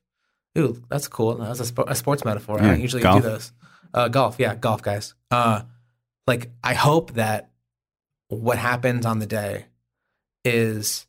Ooh, 0.57 0.81
that's 0.89 1.07
cool. 1.07 1.35
That's 1.35 1.59
a, 1.59 1.65
sp- 1.67 1.87
a 1.87 1.95
sports 1.95 2.23
metaphor. 2.23 2.61
I 2.61 2.67
don't 2.67 2.81
usually 2.81 3.03
golf. 3.03 3.21
do 3.21 3.29
those. 3.29 3.51
Uh, 3.93 4.07
golf, 4.07 4.37
yeah, 4.39 4.55
golf 4.55 4.81
guys. 4.81 5.13
Uh, 5.31 5.63
like 6.27 6.51
I 6.63 6.73
hope 6.73 7.13
that 7.13 7.51
what 8.29 8.57
happens 8.57 9.05
on 9.05 9.19
the 9.19 9.25
day 9.25 9.65
is 10.43 11.05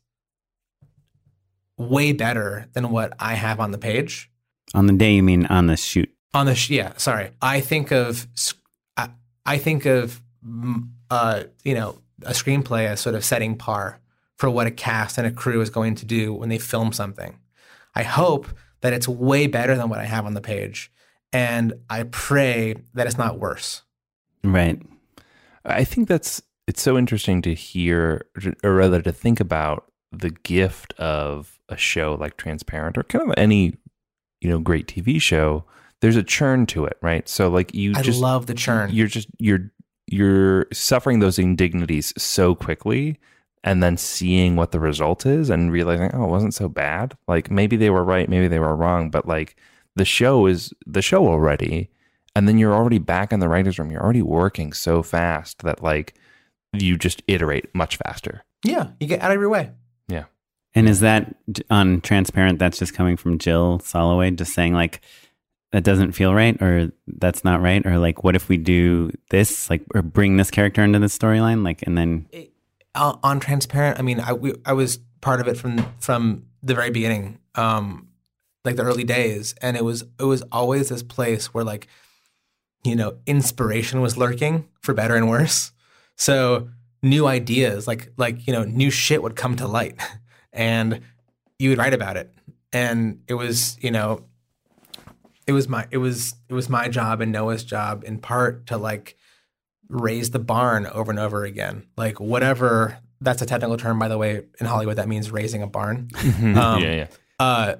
way 1.77 2.11
better 2.11 2.67
than 2.73 2.89
what 2.89 3.13
I 3.19 3.35
have 3.35 3.59
on 3.59 3.71
the 3.71 3.77
page. 3.77 4.29
On 4.73 4.87
the 4.87 4.93
day, 4.93 5.15
you 5.15 5.23
mean 5.23 5.45
on 5.45 5.67
the 5.67 5.77
shoot? 5.77 6.11
On 6.33 6.45
the 6.45 6.55
sh- 6.55 6.71
yeah, 6.71 6.93
sorry. 6.97 7.31
I 7.41 7.61
think 7.61 7.91
of 7.91 8.27
I, 8.97 9.09
I 9.45 9.57
think 9.57 9.85
of 9.85 10.21
mm, 10.45 10.89
uh, 11.09 11.43
you 11.63 11.73
know 11.73 11.99
a 12.23 12.31
screenplay 12.31 12.85
as 12.85 12.99
sort 12.99 13.15
of 13.15 13.23
setting 13.23 13.55
par 13.55 13.99
for 14.37 14.49
what 14.49 14.67
a 14.67 14.71
cast 14.71 15.17
and 15.17 15.25
a 15.25 15.31
crew 15.31 15.61
is 15.61 15.69
going 15.69 15.95
to 15.95 16.05
do 16.05 16.33
when 16.33 16.49
they 16.49 16.57
film 16.57 16.91
something. 16.91 17.39
I 17.95 18.03
hope 18.03 18.47
that 18.81 18.93
it's 18.93 19.07
way 19.07 19.47
better 19.47 19.75
than 19.75 19.89
what 19.89 19.99
I 19.99 20.05
have 20.05 20.25
on 20.25 20.33
the 20.33 20.41
page, 20.41 20.91
and 21.31 21.73
I 21.89 22.03
pray 22.03 22.75
that 22.93 23.07
it's 23.07 23.17
not 23.17 23.39
worse. 23.39 23.83
Right. 24.43 24.81
I 25.65 25.83
think 25.83 26.07
that's 26.07 26.41
it's 26.67 26.81
so 26.81 26.97
interesting 26.97 27.41
to 27.43 27.53
hear, 27.53 28.25
or 28.63 28.75
rather 28.75 29.01
to 29.01 29.11
think 29.11 29.39
about 29.39 29.91
the 30.11 30.29
gift 30.29 30.93
of 30.93 31.56
a 31.69 31.77
show 31.77 32.17
like 32.19 32.37
Transparent, 32.37 32.97
or 32.97 33.03
kind 33.03 33.27
of 33.27 33.33
any 33.37 33.75
you 34.41 34.49
know 34.49 34.59
great 34.59 34.87
TV 34.87 35.21
show. 35.21 35.63
There's 36.01 36.15
a 36.15 36.23
churn 36.23 36.65
to 36.67 36.85
it, 36.85 36.97
right? 37.01 37.27
So 37.27 37.49
like 37.49 37.73
you 37.73 37.93
I 37.95 38.01
just 38.01 38.21
love 38.21 38.45
the 38.45 38.53
churn. 38.53 38.91
you're 38.91 39.07
just 39.07 39.27
you're 39.39 39.71
you're 40.07 40.67
suffering 40.71 41.19
those 41.19 41.39
indignities 41.39 42.13
so 42.17 42.55
quickly 42.55 43.19
and 43.63 43.83
then 43.83 43.97
seeing 43.97 44.55
what 44.55 44.71
the 44.71 44.79
result 44.79 45.25
is 45.25 45.49
and 45.49 45.71
realizing 45.71 46.09
oh 46.13 46.23
it 46.23 46.29
wasn't 46.29 46.53
so 46.53 46.69
bad 46.69 47.17
like 47.27 47.51
maybe 47.51 47.75
they 47.75 47.89
were 47.89 48.03
right 48.03 48.29
maybe 48.29 48.47
they 48.47 48.59
were 48.59 48.75
wrong 48.75 49.09
but 49.09 49.27
like 49.27 49.57
the 49.97 50.05
show 50.05 50.45
is 50.45 50.73
the 50.85 51.01
show 51.01 51.27
already 51.27 51.89
and 52.37 52.47
then 52.47 52.57
you're 52.57 52.73
already 52.73 52.99
back 52.99 53.33
in 53.33 53.41
the 53.41 53.49
writers 53.49 53.77
room 53.77 53.91
you're 53.91 54.01
already 54.01 54.21
working 54.21 54.71
so 54.71 55.03
fast 55.03 55.59
that 55.63 55.83
like 55.83 56.13
you 56.71 56.95
just 56.95 57.21
iterate 57.27 57.65
much 57.75 57.97
faster 57.97 58.45
yeah, 58.63 58.89
you 58.99 59.07
get 59.07 59.21
out 59.21 59.31
of 59.31 59.39
your 59.39 59.49
way. 59.49 59.71
And 60.77 60.87
is 60.87 60.99
that 60.99 61.35
on 61.69 62.01
transparent? 62.01 62.59
That's 62.59 62.77
just 62.77 62.93
coming 62.93 63.17
from 63.17 63.39
Jill 63.39 63.79
Soloway, 63.79 64.35
just 64.35 64.53
saying 64.53 64.73
like 64.73 65.01
that 65.71 65.83
doesn't 65.83 66.13
feel 66.13 66.33
right, 66.33 66.61
or 66.61 66.91
that's 67.07 67.43
not 67.43 67.61
right, 67.61 67.85
or 67.85 67.97
like 67.97 68.23
what 68.23 68.35
if 68.35 68.47
we 68.47 68.57
do 68.57 69.11
this, 69.29 69.69
like 69.69 69.83
or 69.93 70.01
bring 70.01 70.37
this 70.37 70.51
character 70.51 70.83
into 70.83 70.99
the 70.99 71.07
storyline, 71.07 71.63
like 71.63 71.81
and 71.83 71.97
then 71.97 72.27
uh, 72.95 73.15
on 73.21 73.39
transparent 73.39 73.99
i 73.99 74.01
mean 74.01 74.19
I, 74.19 74.33
we, 74.33 74.53
I 74.65 74.73
was 74.73 74.97
part 75.21 75.39
of 75.39 75.47
it 75.47 75.55
from 75.55 75.85
from 75.99 76.47
the 76.63 76.73
very 76.73 76.89
beginning 76.89 77.37
um 77.53 78.07
like 78.67 78.75
the 78.75 78.83
early 78.83 79.03
days. 79.03 79.55
And 79.61 79.75
it 79.75 79.83
was 79.83 80.03
it 80.19 80.25
was 80.25 80.43
always 80.51 80.89
this 80.89 81.01
place 81.01 81.53
where 81.53 81.63
like 81.63 81.87
you 82.83 82.95
know 82.95 83.17
inspiration 83.25 84.01
was 84.01 84.17
lurking 84.17 84.67
for 84.81 84.93
better 84.93 85.15
and 85.15 85.27
worse. 85.27 85.71
So 86.15 86.69
new 87.01 87.27
ideas 87.27 87.87
like 87.87 88.11
like 88.17 88.45
you 88.45 88.53
know 88.53 88.63
new 88.63 88.91
shit 88.91 89.23
would 89.23 89.35
come 89.35 89.55
to 89.55 89.67
light 89.67 89.99
and 90.53 91.01
you 91.59 91.69
would 91.69 91.77
write 91.77 91.93
about 91.93 92.17
it 92.17 92.31
and 92.73 93.21
it 93.27 93.33
was 93.33 93.77
you 93.81 93.91
know 93.91 94.23
it 95.45 95.53
was 95.53 95.67
my 95.67 95.87
it 95.91 95.97
was 95.97 96.35
it 96.49 96.53
was 96.53 96.69
my 96.69 96.87
job 96.89 97.21
and 97.21 97.31
noah's 97.31 97.63
job 97.63 98.03
in 98.05 98.19
part 98.19 98.67
to 98.67 98.77
like 98.77 99.15
raise 99.89 100.31
the 100.31 100.39
barn 100.39 100.85
over 100.87 101.09
and 101.11 101.19
over 101.19 101.45
again. 101.45 101.85
Like 101.95 102.19
whatever 102.19 102.97
that's 103.21 103.41
a 103.41 103.45
technical 103.45 103.77
term, 103.77 103.97
by 103.97 104.09
the 104.09 104.17
way, 104.17 104.43
in 104.59 104.65
Hollywood 104.65 104.97
that 104.97 105.07
means 105.07 105.31
raising 105.31 105.61
a 105.61 105.67
barn. 105.67 106.09
Um, 106.17 106.43
yeah 106.43 106.75
yeah 106.93 107.07
Uh, 107.39 107.75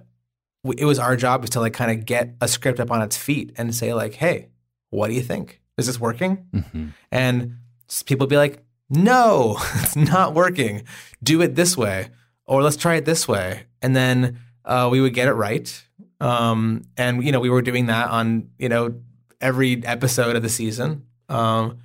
it 0.77 0.85
was 0.85 0.99
our 0.99 1.15
job 1.17 1.43
is 1.43 1.49
to 1.51 1.59
like 1.59 1.73
kind 1.73 1.91
of 1.91 2.05
get 2.05 2.35
a 2.39 2.47
script 2.47 2.79
up 2.79 2.91
on 2.91 3.01
its 3.01 3.17
feet 3.17 3.51
and 3.57 3.75
say 3.75 3.93
like, 3.93 4.13
hey, 4.13 4.47
what 4.89 5.09
do 5.09 5.13
you 5.15 5.21
think? 5.21 5.59
Is 5.77 5.85
this 5.87 5.99
working? 5.99 6.45
Mhm. 6.53 6.93
And 7.11 7.57
people 8.05 8.23
would 8.25 8.29
be 8.29 8.37
like, 8.37 8.63
no, 8.89 9.57
it's 9.75 9.95
not 9.97 10.33
working. 10.33 10.83
Do 11.21 11.41
it 11.41 11.55
this 11.55 11.75
way, 11.75 12.07
or 12.47 12.63
let's 12.63 12.77
try 12.77 12.95
it 12.95 13.05
this 13.05 13.27
way. 13.27 13.63
And 13.81 13.95
then 13.95 14.39
uh, 14.65 14.89
we 14.91 15.01
would 15.01 15.13
get 15.13 15.27
it 15.27 15.33
right. 15.33 15.83
Um, 16.19 16.83
and 16.97 17.23
you 17.23 17.31
know, 17.31 17.39
we 17.39 17.49
were 17.49 17.61
doing 17.61 17.87
that 17.87 18.09
on 18.09 18.49
you 18.57 18.69
know 18.69 18.95
every 19.39 19.85
episode 19.85 20.35
of 20.35 20.41
the 20.41 20.49
season. 20.49 21.05
Um, 21.29 21.79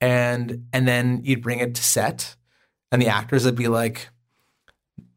and 0.00 0.66
and 0.72 0.86
then 0.86 1.20
you'd 1.24 1.42
bring 1.42 1.60
it 1.60 1.74
to 1.74 1.82
set, 1.82 2.36
and 2.92 3.00
the 3.00 3.08
actors 3.08 3.44
would 3.44 3.56
be 3.56 3.68
like, 3.68 4.08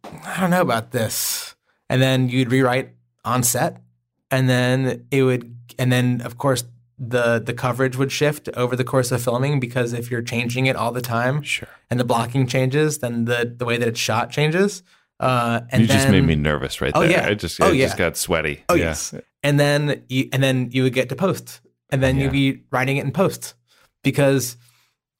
I 0.03 0.39
don't 0.39 0.49
know 0.51 0.61
about 0.61 0.91
this. 0.91 1.55
And 1.89 2.01
then 2.01 2.29
you'd 2.29 2.51
rewrite 2.51 2.89
on 3.25 3.43
set, 3.43 3.81
and 4.29 4.49
then 4.49 5.05
it 5.11 5.23
would, 5.23 5.55
and 5.77 5.91
then 5.91 6.21
of 6.21 6.37
course 6.37 6.63
the 7.03 7.39
the 7.39 7.53
coverage 7.53 7.97
would 7.97 8.11
shift 8.11 8.47
over 8.55 8.75
the 8.75 8.83
course 8.83 9.11
of 9.11 9.23
filming 9.23 9.59
because 9.59 9.91
if 9.91 10.11
you're 10.11 10.21
changing 10.21 10.67
it 10.67 10.75
all 10.75 10.91
the 10.91 11.01
time 11.01 11.41
sure 11.41 11.67
and 11.89 11.99
the 11.99 12.03
blocking 12.03 12.45
changes, 12.45 12.99
then 12.99 13.25
the 13.25 13.51
the 13.57 13.65
way 13.65 13.77
that 13.77 13.87
it's 13.87 13.99
shot 13.99 14.29
changes. 14.29 14.83
Uh, 15.19 15.61
and 15.71 15.81
you 15.81 15.87
just 15.87 16.09
made 16.09 16.21
me 16.23 16.35
nervous 16.35 16.79
right 16.81 16.91
Oh, 16.95 17.01
there 17.01 17.11
yeah. 17.11 17.27
i 17.27 17.33
just 17.33 17.59
Oh, 17.61 17.67
i 17.67 17.71
yeah. 17.71 17.85
just 17.87 17.97
got 17.97 18.17
sweaty 18.17 18.63
Oh 18.69 18.75
yeah. 18.75 18.85
yes. 18.85 19.13
And 19.43 19.59
then 19.59 20.03
you 20.09 20.29
and 20.31 20.41
then 20.43 20.69
you 20.71 20.83
would 20.83 20.93
get 20.93 21.09
to 21.09 21.15
post. 21.15 21.61
And 21.91 22.01
then 22.03 22.17
Yeah. 22.17 22.23
you'd 22.25 22.31
be 22.31 22.63
writing 22.71 22.97
it 22.97 23.05
in 23.05 23.11
post. 23.11 23.55
Because 24.03 24.57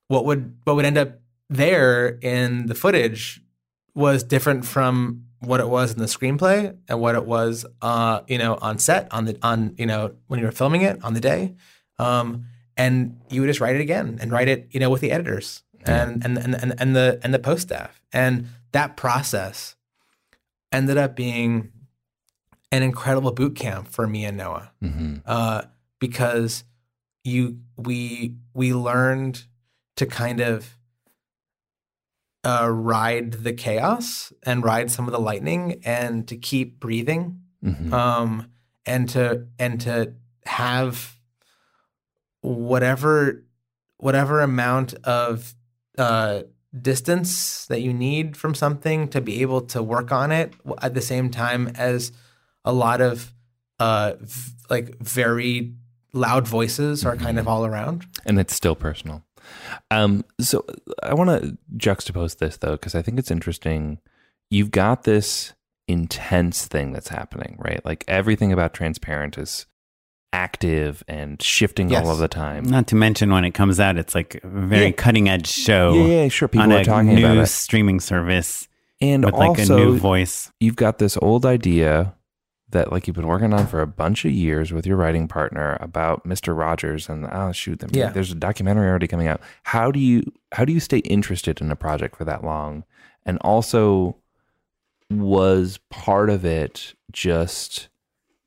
what 0.08 0.26
would 0.26 0.56
what 0.66 0.76
would 0.76 0.86
end 0.86 0.98
up 1.00 1.20
there 1.50 2.18
in 2.22 2.68
the 2.68 2.76
footage 2.76 3.42
was 3.96 4.24
different 4.24 4.66
from 4.66 5.26
what 5.42 5.60
it 5.60 5.68
was 5.68 5.92
in 5.92 6.00
the 6.00 6.06
screenplay 6.06 6.76
and 6.88 7.00
what 7.00 7.16
it 7.16 7.26
was 7.26 7.66
uh, 7.82 8.22
you 8.28 8.38
know, 8.38 8.58
on 8.62 8.78
set, 8.78 9.08
on 9.12 9.26
the 9.26 9.38
on, 9.42 9.76
you 9.78 9.86
know, 9.86 10.14
when 10.28 10.40
you 10.40 10.46
were 10.46 10.52
filming 10.52 10.82
it 10.82 11.04
on 11.04 11.14
the 11.14 11.20
day. 11.20 11.56
Um, 12.00 12.46
and 12.78 13.20
you 13.30 13.42
would 13.42 13.48
just 13.48 13.60
write 13.60 13.76
it 13.76 13.82
again 13.82 14.18
and 14.22 14.32
write 14.32 14.48
it, 14.48 14.68
you 14.72 14.80
know, 14.80 14.90
with 14.90 15.02
the 15.02 15.12
editors 15.12 15.64
and, 15.86 16.24
and, 16.26 16.38
and, 16.38 16.56
and, 16.56 16.74
and 16.80 16.96
the 16.96 17.20
and 17.24 17.34
the 17.34 17.40
post 17.40 17.64
staff. 17.64 18.02
And 18.14 18.48
that 18.72 18.96
process 18.98 19.76
ended 20.72 20.98
up 20.98 21.16
being 21.16 21.72
an 22.72 22.84
incredible 22.84 23.32
boot 23.32 23.56
camp 23.56 23.88
for 23.88 24.08
me 24.08 24.26
and 24.26 24.38
Noah 24.38 24.72
hmm 24.80 25.16
uh, 25.26 25.64
because 26.00 26.64
you 27.24 27.60
we 27.78 28.36
we 28.54 28.74
learned 28.74 29.44
to 29.98 30.06
kind 30.06 30.40
of 30.40 30.78
uh, 32.44 32.68
ride 32.70 33.34
the 33.34 33.54
chaos 33.54 34.34
and 34.44 34.64
ride 34.64 34.90
some 34.90 35.08
of 35.08 35.12
the 35.12 35.20
lightning 35.20 35.80
and 35.86 36.28
to 36.28 36.36
keep 36.36 36.80
breathing 36.80 37.40
hmm 37.64 37.94
um, 37.94 38.48
and 38.86 39.10
to 39.10 39.46
and 39.60 39.80
to 39.82 40.14
have 40.46 41.16
whatever 42.42 43.44
whatever 43.98 44.42
amount 44.42 44.94
of 45.04 45.54
uh, 45.98 46.42
distance 46.82 47.66
that 47.68 47.82
you 47.82 47.94
need 47.94 48.36
from 48.36 48.56
something 48.56 49.08
to 49.10 49.22
be 49.22 49.42
able 49.42 49.62
to 49.62 49.84
work 49.84 50.12
on 50.12 50.32
it 50.32 50.54
at 50.82 50.94
the 50.94 51.02
same 51.02 51.30
time 51.30 51.68
as 51.76 52.12
a 52.66 52.74
lot 52.74 53.02
of 53.02 53.34
uh 53.80 54.14
v- 54.20 54.52
like 54.70 54.98
very 55.00 55.74
loud 56.14 56.48
voices 56.48 57.06
are 57.06 57.16
kind 57.16 57.38
of 57.40 57.48
all 57.48 57.66
around. 57.66 58.06
and 58.26 58.40
it's 58.40 58.56
still 58.56 58.76
personal. 58.76 59.24
Um, 59.90 60.24
so 60.40 60.66
I 61.04 61.14
want 61.14 61.30
to 61.42 61.58
juxtapose 61.78 62.38
this 62.38 62.58
though, 62.58 62.72
because 62.74 62.96
I 62.96 63.02
think 63.02 63.20
it's 63.20 63.32
interesting. 63.32 64.00
You've 64.50 64.72
got 64.72 65.04
this 65.04 65.54
intense 65.88 66.66
thing 66.68 66.92
that's 66.94 67.10
happening, 67.10 67.56
right? 67.60 67.84
Like 67.86 68.04
everything 68.08 68.52
about 68.52 68.74
Transparent 68.74 69.38
is 69.38 69.66
active 70.34 71.04
and 71.08 71.42
shifting 71.42 71.90
Yes. 71.90 72.06
all 72.06 72.12
of 72.12 72.20
the 72.20 72.28
time. 72.28 72.64
Not 72.64 72.88
to 72.88 72.96
mention 72.96 73.32
when 73.32 73.44
it 73.44 73.52
comes 73.52 73.80
out, 73.80 73.98
it's 73.98 74.16
like 74.16 74.40
a 74.44 74.48
very 74.48 74.86
Yeah. 74.88 74.92
cutting 74.92 75.28
edge 75.28 75.48
show 75.48 75.94
yeah, 75.94 76.22
yeah, 76.24 76.28
sure. 76.30 76.48
People 76.48 76.64
on 76.64 76.72
are 76.72 76.80
a 76.80 76.84
talking 76.86 77.16
new 77.16 77.26
about 77.26 77.38
it, 77.44 77.48
streaming 77.48 78.00
service 78.00 78.68
and 79.02 79.26
with 79.26 79.34
like 79.34 79.60
a 79.60 79.66
new 79.66 79.98
voice. 79.98 80.52
you've 80.62 80.78
got 80.78 81.00
this 81.00 81.18
old 81.22 81.46
idea 81.46 82.14
that 82.72 82.92
like 82.92 83.08
you've 83.08 83.16
been 83.16 83.28
working 83.28 83.54
on 83.54 83.68
for 83.68 83.82
a 83.82 83.88
bunch 83.88 84.26
of 84.26 84.32
years 84.32 84.72
with 84.72 84.86
your 84.86 84.98
writing 84.98 85.28
partner 85.28 85.78
about 85.82 86.26
Mr. 86.26 86.58
Rogers 86.58 87.10
and 87.10 87.28
oh 87.32 87.52
shoot 87.52 87.80
them 87.80 87.90
Yeah. 87.94 88.10
there's 88.10 88.32
a 88.32 88.36
documentary 88.36 88.88
already 88.90 89.08
coming 89.08 89.28
out. 89.28 89.42
How 89.64 89.92
do 89.92 90.00
you 90.00 90.24
how 90.54 90.66
do 90.66 90.74
you 90.74 90.80
stay 90.80 91.00
interested 91.00 91.62
in 91.62 91.72
a 91.72 91.76
project 91.76 92.16
for 92.16 92.26
that 92.26 92.44
long? 92.44 92.84
And 93.26 93.38
also 93.42 94.18
was 95.10 95.80
part 95.90 96.30
of 96.30 96.46
it 96.46 96.94
just 97.12 97.90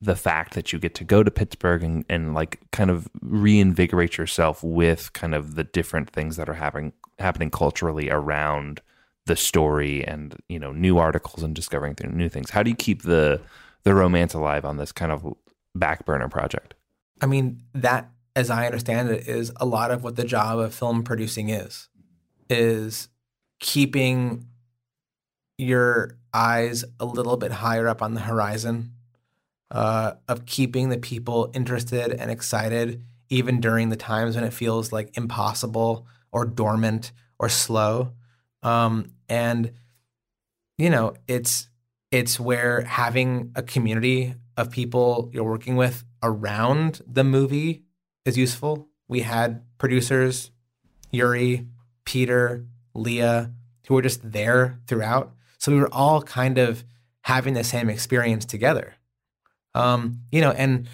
the 0.01 0.17
fact 0.17 0.55
that 0.55 0.73
you 0.73 0.79
get 0.79 0.95
to 0.95 1.05
go 1.05 1.23
to 1.23 1.31
Pittsburgh 1.31 1.83
and, 1.83 2.05
and 2.09 2.35
like 2.35 2.61
kind 2.73 2.91
of 2.91 3.09
reinvigorate 3.23 4.19
yourself 4.19 4.63
with 4.63 5.13
kind 5.13 5.35
of 5.35 5.55
the 5.55 5.65
different 5.65 6.11
things 6.11 6.37
that 6.37 6.49
are 6.49 6.55
happening 6.55 6.93
happening 7.19 7.51
culturally 7.51 8.11
around 8.11 8.81
the 9.27 9.37
story 9.37 10.05
and 10.07 10.37
you 10.49 10.59
know 10.59 10.73
new 10.73 10.99
articles 10.99 11.43
and 11.43 11.55
discovering 11.55 11.97
new 12.13 12.29
things. 12.29 12.51
How 12.51 12.63
do 12.63 12.71
you 12.71 12.77
keep 12.77 13.03
the 13.03 13.41
the 13.85 13.95
romance 13.95 14.35
alive 14.35 14.65
on 14.65 14.77
this 14.77 14.93
kind 14.93 15.13
of 15.13 15.35
back 15.75 16.05
burner 16.05 16.29
project? 16.29 16.75
I 17.21 17.27
mean, 17.27 17.63
that, 17.75 18.11
as 18.35 18.51
I 18.51 18.67
understand 18.67 19.11
it, 19.11 19.29
is 19.29 19.53
a 19.57 19.67
lot 19.67 19.91
of 19.91 20.03
what 20.03 20.17
the 20.17 20.25
job 20.25 20.59
of 20.59 20.75
film 20.75 21.03
producing 21.05 21.49
is, 21.49 21.89
is 22.51 23.09
keeping 23.61 24.47
your 25.57 26.19
eyes 26.33 26.85
a 26.99 27.05
little 27.05 27.37
bit 27.37 27.53
higher 27.53 27.87
up 27.87 28.03
on 28.03 28.15
the 28.15 28.21
horizon, 28.21 28.93
uh, 29.71 30.15
of 30.29 30.47
keeping 30.47 30.89
the 30.89 30.99
people 30.99 31.51
interested 31.55 32.13
and 32.13 32.31
excited, 32.31 33.05
even 33.29 33.61
during 33.61 33.89
the 33.89 33.97
times 33.97 34.35
when 34.35 34.45
it 34.45 34.53
feels 34.53 34.93
like 34.93 35.17
impossible 35.17 36.07
or 36.33 36.45
dormant 36.45 37.13
or 37.39 37.49
slow. 37.49 38.13
Um, 38.63 39.13
and 39.29 39.73
you 40.79 40.91
know, 40.91 41.15
it's 41.29 41.69
it's 42.15 42.39
where 42.39 42.83
having 42.83 43.51
a 43.57 43.63
community 43.63 44.37
of 44.57 44.71
people 44.71 45.29
you're 45.33 45.43
working 45.43 45.75
with 45.75 46.05
around 46.23 47.03
the 47.05 47.25
movie 47.25 47.83
is 48.25 48.39
useful. 48.39 48.87
We 49.09 49.23
had 49.23 49.65
producers, 49.79 50.53
Yuri, 51.11 51.67
Peter, 52.05 52.67
Leah, 52.95 53.51
who 53.89 53.95
were 53.95 54.03
just 54.03 54.31
there 54.31 54.79
throughout. 54.87 55.33
So 55.59 55.73
we 55.73 55.81
were 55.81 55.93
all 55.93 56.23
kind 56.23 56.57
of 56.57 56.85
having 57.23 57.55
the 57.55 57.65
same 57.65 57.91
experience 57.91 58.45
together. 58.45 58.95
Um, 59.75 60.21
you 60.31 60.41
know, 60.41 60.53
and 60.53 60.89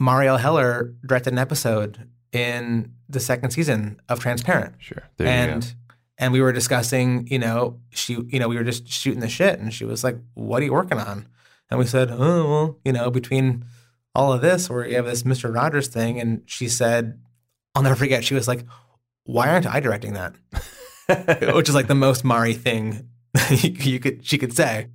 Marielle 0.00 0.40
Heller 0.40 0.92
directed 1.06 1.32
an 1.34 1.38
episode 1.38 2.08
in 2.32 2.94
the 3.08 3.20
second 3.20 3.52
season 3.52 4.00
of 4.08 4.18
Transparent 4.18 4.74
Sure. 4.78 5.04
There 5.18 5.26
you 5.28 5.32
and 5.32 5.62
go. 5.62 5.68
And 6.18 6.32
we 6.32 6.40
were 6.40 6.52
discussing, 6.52 7.26
you 7.28 7.38
know, 7.38 7.78
she, 7.90 8.14
you 8.28 8.38
know, 8.40 8.48
we 8.48 8.56
were 8.56 8.64
just 8.64 8.88
shooting 8.88 9.20
the 9.20 9.28
shit, 9.28 9.58
and 9.60 9.72
she 9.72 9.84
was 9.84 10.02
like, 10.04 10.16
"What 10.34 10.62
are 10.62 10.64
you 10.64 10.72
working 10.72 10.98
on?" 10.98 11.28
And 11.70 11.78
we 11.78 11.86
said, 11.86 12.10
"Oh, 12.10 12.50
well, 12.50 12.78
you 12.84 12.92
know, 12.92 13.10
between 13.10 13.64
all 14.14 14.32
of 14.32 14.40
this, 14.40 14.68
where 14.70 14.86
you 14.86 14.96
have 14.96 15.06
this 15.06 15.24
Mister 15.24 15.50
Rogers 15.50 15.88
thing," 15.88 16.18
and 16.20 16.42
she 16.46 16.68
said, 16.68 17.20
"I'll 17.74 17.82
never 17.82 17.94
forget." 17.96 18.24
She 18.24 18.34
was 18.34 18.48
like, 18.48 18.64
"Why 19.24 19.48
aren't 19.48 19.66
I 19.66 19.80
directing 19.80 20.14
that?" 20.14 20.34
Which 21.54 21.68
is 21.68 21.74
like 21.74 21.86
the 21.86 21.94
most 21.94 22.24
Mari 22.24 22.54
thing 22.54 23.08
you, 23.50 23.98
could 24.00 24.26
she 24.26 24.38
could 24.38 24.52
say, 24.54 24.88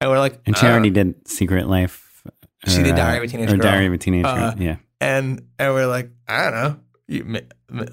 and 0.00 0.10
we're 0.10 0.18
like, 0.18 0.40
And 0.46 0.56
she 0.56 0.66
"Uh," 0.66 0.70
already 0.70 0.90
did 0.90 1.26
Secret 1.28 1.68
Life. 1.68 2.22
She 2.66 2.82
did 2.82 2.92
uh, 2.94 2.96
Diary 2.96 3.18
of 3.18 3.24
a 3.24 3.28
Teenage 3.28 3.52
or 3.52 3.56
Girl. 3.56 3.62
Diary 3.70 3.86
of 3.86 3.92
a 3.92 3.98
Teenage 3.98 4.24
Uh, 4.24 4.50
Girl. 4.52 4.62
Yeah. 4.62 4.76
and 5.00 5.46
and 5.58 5.72
we're 5.74 5.86
like, 5.86 6.10
I 6.28 6.44
don't 6.50 6.52
know, 6.54 6.80
you, 7.06 7.40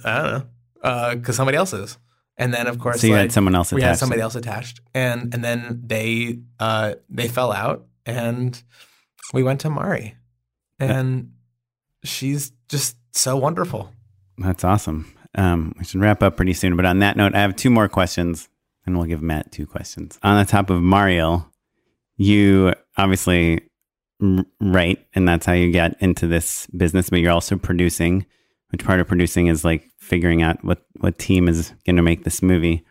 I 0.04 0.22
don't 0.22 0.34
know, 0.84 1.16
because 1.16 1.36
somebody 1.36 1.58
else 1.58 1.74
is. 1.74 1.98
And 2.38 2.54
then 2.54 2.68
of 2.68 2.80
course, 2.80 3.02
So 3.02 3.08
you 3.08 3.14
like, 3.14 3.22
had 3.24 3.32
someone 3.32 3.56
else 3.56 3.72
we 3.72 3.82
attached. 3.82 3.90
had 3.90 4.00
somebody 4.00 4.22
else 4.22 4.36
attached, 4.36 4.82
and 4.94 5.34
and 5.34 5.44
then 5.44 5.82
they 5.86 6.40
uh 6.60 6.96
they 7.10 7.28
fell 7.28 7.52
out, 7.52 7.86
and 8.06 8.62
we 9.34 9.44
went 9.44 9.62
to 9.62 9.70
Mari, 9.70 10.16
and 10.80 11.32
she's 12.04 12.52
just 12.70 12.98
so 13.12 13.38
wonderful. 13.38 13.92
That's 14.40 14.64
awesome. 14.64 15.14
Um, 15.36 15.74
we 15.78 15.86
should 15.86 16.02
wrap 16.02 16.22
up 16.24 16.36
pretty 16.36 16.54
soon. 16.54 16.76
But 16.76 16.86
on 16.86 17.00
that 17.00 17.18
note, 17.18 17.36
I 17.36 17.42
have 17.42 17.56
two 17.56 17.70
more 17.70 17.88
questions, 17.88 18.50
and 18.86 18.98
we'll 18.98 19.08
give 19.08 19.22
Matt 19.22 19.52
two 19.52 19.68
questions. 19.68 20.18
On 20.24 20.38
the 20.38 20.50
top 20.50 20.70
of 20.72 20.82
Mario, 20.82 21.50
you 22.18 22.74
obviously 22.98 23.62
write, 24.60 25.06
and 25.14 25.28
that's 25.28 25.46
how 25.46 25.54
you 25.54 25.72
get 25.72 25.96
into 26.00 26.28
this 26.28 26.66
business. 26.68 27.10
But 27.10 27.20
you're 27.20 27.32
also 27.32 27.58
producing, 27.58 28.26
which 28.70 28.84
part 28.84 29.00
of 29.00 29.08
producing 29.08 29.48
is 29.48 29.64
like 29.64 29.88
figuring 30.04 30.42
out 30.42 30.64
what 30.64 30.86
what 31.00 31.18
team 31.18 31.48
is 31.48 31.74
going 31.86 31.96
to 31.96 32.02
make 32.02 32.24
this 32.24 32.42
movie. 32.42 32.84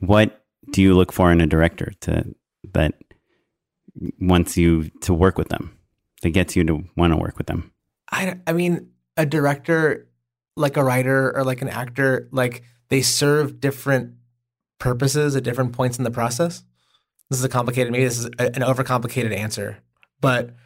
What 0.00 0.44
do 0.70 0.82
you 0.82 0.94
look 0.94 1.12
for 1.12 1.30
in 1.30 1.40
a 1.40 1.46
director 1.46 1.92
to 2.00 2.34
that 2.72 2.94
wants 4.20 4.56
you 4.56 4.90
to 5.00 5.14
work 5.14 5.38
with 5.38 5.48
them, 5.48 5.76
that 6.22 6.30
gets 6.30 6.56
you 6.56 6.64
to 6.64 6.84
want 6.96 7.12
to 7.12 7.16
work 7.16 7.38
with 7.38 7.46
them? 7.46 7.72
I 8.10 8.38
I 8.46 8.52
mean, 8.52 8.90
a 9.16 9.24
director, 9.24 10.08
like 10.56 10.76
a 10.76 10.84
writer 10.84 11.34
or 11.36 11.44
like 11.44 11.62
an 11.62 11.68
actor, 11.68 12.28
like 12.32 12.64
they 12.88 13.02
serve 13.02 13.60
different 13.60 14.14
purposes 14.78 15.36
at 15.36 15.44
different 15.44 15.72
points 15.72 15.98
in 15.98 16.04
the 16.04 16.10
process. 16.10 16.64
This 17.28 17.38
is 17.38 17.44
a 17.44 17.48
complicated, 17.48 17.92
maybe 17.92 18.04
this 18.04 18.18
is 18.18 18.26
a, 18.38 18.46
an 18.56 18.62
overcomplicated 18.62 19.36
answer, 19.36 19.78
but 20.20 20.56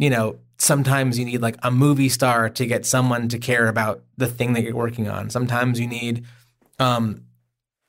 you 0.00 0.08
know, 0.08 0.38
sometimes 0.56 1.18
you 1.18 1.26
need 1.26 1.42
like 1.42 1.58
a 1.62 1.70
movie 1.70 2.08
star 2.08 2.48
to 2.48 2.64
get 2.64 2.86
someone 2.86 3.28
to 3.28 3.38
care 3.38 3.68
about 3.68 4.02
the 4.16 4.26
thing 4.26 4.54
that 4.54 4.62
you're 4.62 4.74
working 4.74 5.08
on. 5.08 5.28
Sometimes 5.28 5.78
you 5.78 5.86
need, 5.86 6.24
um, 6.78 7.24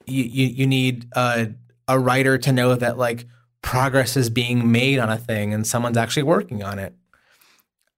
you 0.06 0.24
you, 0.26 0.48
you 0.48 0.68
need 0.68 1.08
a 1.14 1.54
a 1.88 1.98
writer 1.98 2.38
to 2.38 2.52
know 2.52 2.76
that 2.76 2.98
like 2.98 3.26
progress 3.62 4.18
is 4.18 4.30
being 4.30 4.74
made 4.74 5.00
on 5.00 5.10
a 5.10 5.18
thing 5.18 5.54
and 5.54 5.66
someone's 5.66 5.96
actually 5.96 6.24
working 6.24 6.64
on 6.64 6.80
it. 6.80 6.94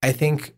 I 0.03 0.11
think 0.11 0.53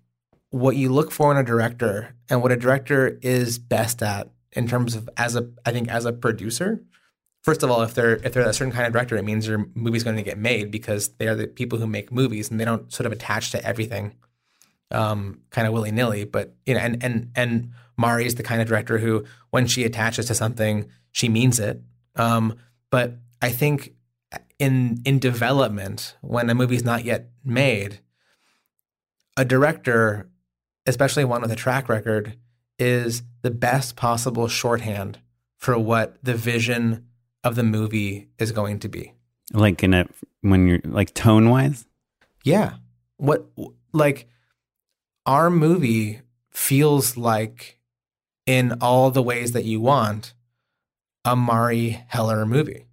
what 0.49 0.76
you 0.76 0.91
look 0.91 1.12
for 1.12 1.32
in 1.32 1.38
a 1.38 1.43
director 1.43 2.14
and 2.30 2.41
what 2.41 2.51
a 2.51 2.58
director 2.58 3.18
is 3.22 3.58
best 3.58 4.03
at 4.03 4.30
in 4.51 4.68
terms 4.68 4.95
of 4.95 5.10
as 5.16 5.38
a 5.38 5.49
I 5.66 5.72
think 5.72 5.88
as 5.88 6.03
a 6.03 6.12
producer. 6.12 6.84
First 7.46 7.62
of 7.62 7.70
all, 7.70 7.84
if 7.84 7.93
they're 7.93 8.16
if 8.16 8.34
they're 8.34 8.50
a 8.50 8.54
certain 8.54 8.74
kind 8.74 8.88
of 8.88 8.93
director, 8.93 9.16
it 9.18 9.24
means 9.24 9.48
your 9.48 9.68
movie's 9.76 10.04
going 10.04 10.16
to 10.16 10.24
get 10.24 10.39
made 10.39 10.72
because 10.72 11.10
they 11.20 11.28
are 11.28 11.36
the 11.36 11.46
people 11.46 11.78
who 11.78 11.86
make 11.86 12.12
movies 12.12 12.50
and 12.50 12.60
they 12.60 12.66
don't 12.66 12.91
sort 12.91 13.06
of 13.06 13.12
attach 13.12 13.52
to 13.52 13.64
everything, 13.64 14.16
um, 14.89 15.41
kind 15.52 15.68
of 15.68 15.74
willy 15.74 15.91
nilly. 15.91 16.24
But 16.24 16.56
you 16.66 16.74
know, 16.74 16.80
and 16.80 17.04
and 17.04 17.30
and 17.36 17.72
Mari 17.98 18.26
is 18.26 18.34
the 18.34 18.41
kind 18.41 18.64
of 18.64 18.68
director 18.68 18.98
who, 18.98 19.26
when 19.52 19.68
she 19.68 19.84
attaches 19.84 20.26
to 20.26 20.34
something, 20.34 20.89
she 21.12 21.30
means 21.30 21.60
it. 21.60 21.84
Um, 22.16 22.58
but 22.89 23.20
I 23.43 23.52
think 23.52 23.93
in 24.58 25.04
in 25.06 25.20
development, 25.20 26.16
when 26.22 26.50
a 26.50 26.56
movie's 26.56 26.84
not 26.84 27.06
yet 27.06 27.30
made, 27.43 28.00
a 29.38 29.46
director, 29.46 30.32
especially 30.88 31.26
one 31.26 31.43
with 31.43 31.52
a 31.52 31.56
track 31.56 31.89
record, 31.89 32.39
is 32.80 33.22
the 33.43 33.52
best 33.52 33.96
possible 33.96 34.48
shorthand 34.48 35.20
for 35.58 35.78
what 35.78 36.18
the 36.24 36.34
vision 36.34 37.06
of 37.46 37.56
the 37.56 37.64
movie 37.64 38.28
is 38.38 38.52
going 38.52 38.80
to 38.80 38.89
be. 38.89 39.14
Like 39.54 39.84
in 39.84 39.93
a 39.93 40.08
when 40.41 40.68
you're 40.68 40.82
like 40.84 41.14
tone 41.14 41.50
wise. 41.50 41.86
Yeah. 42.43 42.74
What 43.18 43.46
like 43.93 44.28
our 45.26 45.50
movie 45.50 46.22
feels 46.52 47.16
like 47.16 47.80
in 48.46 48.74
all 48.82 49.12
the 49.12 49.24
ways 49.24 49.52
that 49.54 49.64
you 49.66 49.80
want 49.80 50.34
a 51.24 51.36
Mari 51.36 52.04
Heller 52.08 52.46
movie. 52.46 52.86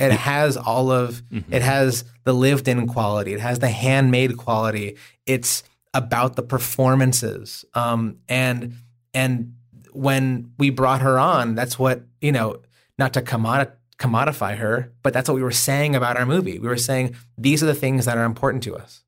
It 0.00 0.10
has 0.12 0.56
all 0.56 0.90
of 0.90 1.22
it 1.50 1.62
has 1.62 2.04
the 2.24 2.32
lived 2.32 2.66
in 2.66 2.86
quality. 2.86 3.32
It 3.32 3.40
has 3.40 3.60
the 3.60 3.68
handmade 3.68 4.36
quality. 4.36 4.96
It's 5.24 5.62
about 5.92 6.34
the 6.36 6.42
performances. 6.42 7.64
Um, 7.74 8.18
and 8.28 8.74
and 9.12 9.54
when 9.92 10.52
we 10.58 10.70
brought 10.70 11.00
her 11.02 11.18
on, 11.18 11.54
that's 11.54 11.78
what 11.78 12.02
you 12.20 12.32
know. 12.32 12.60
Not 12.98 13.14
to 13.14 13.22
commodi- 13.22 13.72
commodify 13.98 14.56
her, 14.56 14.92
but 15.02 15.12
that's 15.12 15.28
what 15.28 15.34
we 15.34 15.42
were 15.42 15.50
saying 15.50 15.94
about 15.94 16.16
our 16.16 16.26
movie. 16.26 16.58
We 16.58 16.68
were 16.68 16.76
saying 16.76 17.16
these 17.36 17.62
are 17.62 17.66
the 17.66 17.74
things 17.74 18.04
that 18.04 18.18
are 18.18 18.24
important 18.24 18.62
to 18.64 18.76
us. 18.76 19.02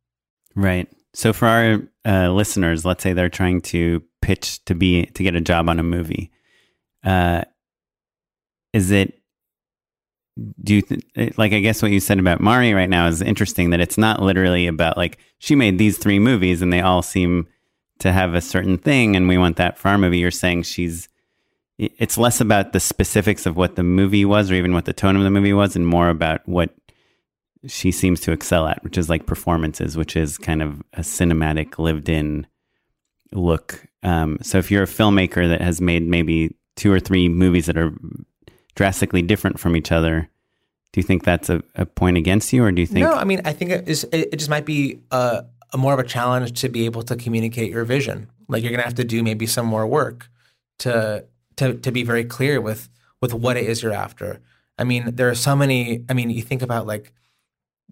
Right. 0.54 0.88
So 1.14 1.32
for 1.32 1.46
our 1.46 1.80
uh, 2.04 2.30
listeners, 2.30 2.84
let's 2.84 3.02
say 3.02 3.12
they're 3.12 3.28
trying 3.28 3.60
to 3.62 4.02
pitch 4.22 4.64
to 4.66 4.74
be 4.74 5.06
to 5.06 5.22
get 5.22 5.34
a 5.34 5.40
job 5.40 5.68
on 5.68 5.78
a 5.78 5.82
movie. 5.82 6.30
Uh, 7.04 7.42
is 8.72 8.90
it 8.90 9.22
do 10.62 10.74
you 10.74 10.82
th- 10.82 11.38
like 11.38 11.52
i 11.54 11.60
guess 11.60 11.80
what 11.80 11.90
you 11.90 11.98
said 11.98 12.18
about 12.18 12.40
mari 12.40 12.74
right 12.74 12.90
now 12.90 13.06
is 13.06 13.22
interesting 13.22 13.70
that 13.70 13.80
it's 13.80 13.96
not 13.96 14.20
literally 14.20 14.66
about 14.66 14.96
like 14.96 15.18
she 15.38 15.54
made 15.54 15.78
these 15.78 15.96
three 15.96 16.18
movies 16.18 16.60
and 16.60 16.70
they 16.70 16.82
all 16.82 17.00
seem 17.00 17.46
to 17.98 18.12
have 18.12 18.34
a 18.34 18.40
certain 18.40 18.76
thing 18.76 19.16
and 19.16 19.28
we 19.28 19.38
want 19.38 19.56
that 19.56 19.78
for 19.78 19.88
our 19.88 19.96
movie 19.96 20.18
you're 20.18 20.30
saying 20.30 20.62
she's 20.62 21.08
it's 21.78 22.16
less 22.16 22.40
about 22.40 22.72
the 22.72 22.80
specifics 22.80 23.44
of 23.46 23.56
what 23.56 23.76
the 23.76 23.82
movie 23.82 24.24
was 24.24 24.50
or 24.50 24.54
even 24.54 24.72
what 24.72 24.86
the 24.86 24.92
tone 24.92 25.16
of 25.16 25.22
the 25.22 25.30
movie 25.30 25.52
was 25.52 25.76
and 25.76 25.86
more 25.86 26.08
about 26.08 26.46
what 26.48 26.70
she 27.66 27.90
seems 27.90 28.20
to 28.20 28.32
excel 28.32 28.66
at 28.66 28.82
which 28.84 28.96
is 28.96 29.08
like 29.08 29.26
performances 29.26 29.96
which 29.96 30.16
is 30.16 30.38
kind 30.38 30.62
of 30.62 30.82
a 30.94 31.00
cinematic 31.00 31.78
lived 31.78 32.08
in 32.08 32.46
look. 33.32 33.86
Um, 34.02 34.38
so 34.42 34.58
if 34.58 34.70
you're 34.70 34.84
a 34.84 34.86
filmmaker 34.86 35.48
that 35.48 35.60
has 35.60 35.80
made 35.80 36.06
maybe 36.06 36.54
two 36.76 36.92
or 36.92 37.00
three 37.00 37.28
movies 37.28 37.66
that 37.66 37.76
are 37.76 37.92
drastically 38.74 39.22
different 39.22 39.58
from 39.58 39.74
each 39.74 39.90
other 39.90 40.28
do 40.92 41.00
you 41.00 41.02
think 41.02 41.24
that's 41.24 41.48
a, 41.50 41.62
a 41.74 41.86
point 41.86 42.16
against 42.16 42.52
you 42.52 42.62
or 42.62 42.70
do 42.70 42.80
you 42.80 42.86
think 42.86 43.00
no 43.00 43.12
i 43.12 43.24
mean 43.24 43.40
i 43.46 43.52
think 43.52 43.70
it, 43.70 43.88
is, 43.88 44.06
it 44.12 44.36
just 44.36 44.50
might 44.50 44.66
be 44.66 45.00
a, 45.10 45.44
a 45.72 45.78
more 45.78 45.92
of 45.92 45.98
a 45.98 46.04
challenge 46.04 46.60
to 46.60 46.68
be 46.68 46.84
able 46.84 47.02
to 47.02 47.16
communicate 47.16 47.70
your 47.70 47.84
vision. 47.84 48.30
Like 48.48 48.62
you're 48.62 48.70
going 48.70 48.80
to 48.80 48.86
have 48.86 48.94
to 48.94 49.04
do 49.04 49.22
maybe 49.22 49.46
some 49.46 49.66
more 49.66 49.86
work 49.86 50.28
to 50.80 51.24
to 51.56 51.74
to 51.74 51.92
be 51.92 52.02
very 52.02 52.24
clear 52.24 52.60
with 52.60 52.88
with 53.20 53.32
what 53.32 53.56
it 53.56 53.64
is 53.64 53.82
you're 53.82 53.92
after. 53.92 54.40
I 54.78 54.84
mean, 54.84 55.14
there 55.14 55.28
are 55.28 55.34
so 55.34 55.56
many. 55.56 56.04
I 56.08 56.14
mean, 56.14 56.30
you 56.30 56.42
think 56.42 56.62
about 56.62 56.86
like 56.86 57.12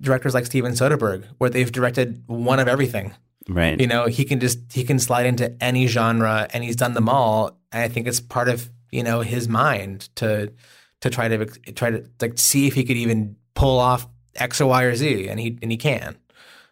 directors 0.01 0.35
like 0.35 0.47
Steven 0.47 0.73
Soderbergh, 0.73 1.25
where 1.39 1.51
they've 1.51 1.71
directed 1.71 2.25
one 2.27 2.61
of 2.61 2.69
everything. 2.69 3.15
Right. 3.49 3.79
You 3.81 3.87
know, 3.87 4.07
he 4.07 4.25
can 4.25 4.41
just 4.41 4.73
he 4.73 4.85
can 4.85 4.99
slide 4.99 5.27
into 5.27 5.55
any 5.63 5.87
genre, 5.87 6.49
and 6.53 6.65
he's 6.65 6.77
done 6.77 6.95
them 6.95 7.09
all. 7.09 7.59
And 7.73 7.83
I 7.83 7.89
think 7.89 8.07
it's 8.07 8.21
part 8.21 8.49
of 8.49 8.71
you 8.91 9.03
know 9.03 9.21
his 9.21 9.49
mind 9.49 10.09
to 10.17 10.53
to 11.01 11.11
try 11.11 11.29
to 11.29 11.47
try 11.73 11.91
to 11.91 12.09
like 12.21 12.39
see 12.39 12.67
if 12.67 12.75
he 12.75 12.85
could 12.85 12.97
even 12.97 13.37
pull 13.55 13.79
off 13.79 14.07
X 14.35 14.61
or 14.61 14.67
Y 14.67 14.83
or 14.85 14.95
Z, 14.95 15.29
and 15.29 15.41
he 15.41 15.59
and 15.63 15.71
he 15.71 15.77
can. 15.77 16.17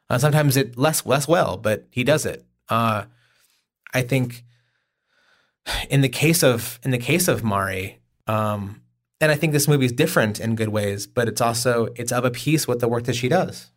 Uh, 0.09 0.19
sometimes 0.19 0.57
it 0.57 0.77
less 0.77 1.07
less 1.07 1.27
well, 1.27 1.57
but 1.57 1.87
he 1.91 2.05
does 2.05 2.27
it. 2.27 2.45
Uh, 2.69 3.05
I 3.95 4.03
think 4.03 4.45
in 5.91 6.01
the 6.01 6.09
case 6.09 6.43
of 6.43 6.79
in 6.83 6.91
the 6.91 6.99
case 6.99 7.29
of 7.29 7.45
Mari, 7.45 8.01
um, 8.27 8.83
and 9.21 9.31
I 9.31 9.37
think 9.37 9.53
this 9.53 9.69
movie 9.69 9.87
is 9.87 9.93
different 9.93 10.41
in 10.41 10.57
good 10.57 10.71
ways, 10.71 11.07
but 11.07 11.29
it's 11.29 11.41
also 11.41 11.89
it's 11.97 12.13
of 12.13 12.25
a 12.25 12.31
piece 12.31 12.67
with 12.67 12.81
the 12.81 12.89
work 12.89 13.05
that 13.05 13.17
she 13.17 13.29
does, 13.29 13.71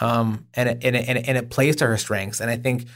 um, 0.00 0.46
and 0.54 0.68
it, 0.68 0.78
and 0.82 0.96
it, 0.96 1.08
and 1.08 1.18
it, 1.18 1.24
and 1.28 1.38
it 1.38 1.50
plays 1.50 1.76
to 1.76 1.86
her 1.86 1.96
strengths. 1.96 2.40
And 2.40 2.50
I 2.50 2.56
think 2.56 2.86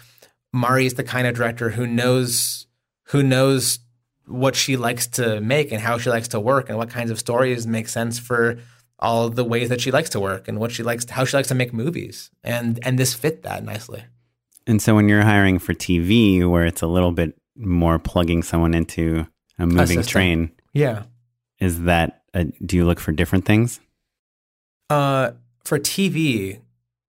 Mari 0.53 0.87
is 0.87 0.95
the 0.95 1.05
kind 1.05 1.27
of 1.27 1.35
director 1.35 1.71
who 1.71 1.87
knows 1.87 2.67
who 3.09 3.23
knows 3.23 3.81
what 4.27 4.57
she 4.57 4.77
likes 4.77 5.07
to 5.07 5.41
make 5.41 5.71
and 5.71 5.81
how 5.81 5.99
she 5.99 6.11
likes 6.11 6.29
to 6.29 6.41
work 6.41 6.69
and 6.69 6.79
what 6.79 6.91
kinds 6.91 7.11
of 7.11 7.19
stories 7.19 7.67
make 7.67 7.89
sense 7.89 8.19
for 8.19 8.59
all 8.99 9.29
the 9.29 9.45
ways 9.45 9.69
that 9.69 9.81
she 9.81 9.91
likes 9.91 10.11
to 10.11 10.19
work 10.19 10.49
and 10.49 10.59
what 10.59 10.73
she 10.73 10.83
likes 10.83 11.09
how 11.11 11.25
she 11.25 11.37
likes 11.37 11.49
to 11.49 11.55
make 11.55 11.73
movies. 11.73 12.31
And 12.43 12.79
and 12.83 12.99
this 12.99 13.15
fit 13.15 13.43
that 13.43 13.65
nicely. 13.65 14.05
And 14.67 14.83
so 14.83 14.95
when 14.95 15.09
you're 15.09 15.23
hiring 15.23 15.59
for 15.59 15.75
tv 15.75 16.49
where 16.49 16.67
it's 16.67 16.83
a 16.83 16.87
little 16.87 17.13
bit 17.13 17.37
more 17.57 17.99
plugging 17.99 18.43
someone 18.43 18.75
into 18.75 19.27
a 19.59 19.67
moving 19.67 19.99
a 19.99 20.03
train. 20.03 20.51
Yeah. 20.73 21.05
Is 21.59 21.83
that 21.83 22.23
a, 22.35 22.45
do 22.45 22.77
you 22.77 22.85
look 22.85 23.01
for 23.01 23.13
different 23.13 23.45
things? 23.45 23.81
Uh, 24.91 25.33
for 25.65 25.79
TV, 25.79 26.61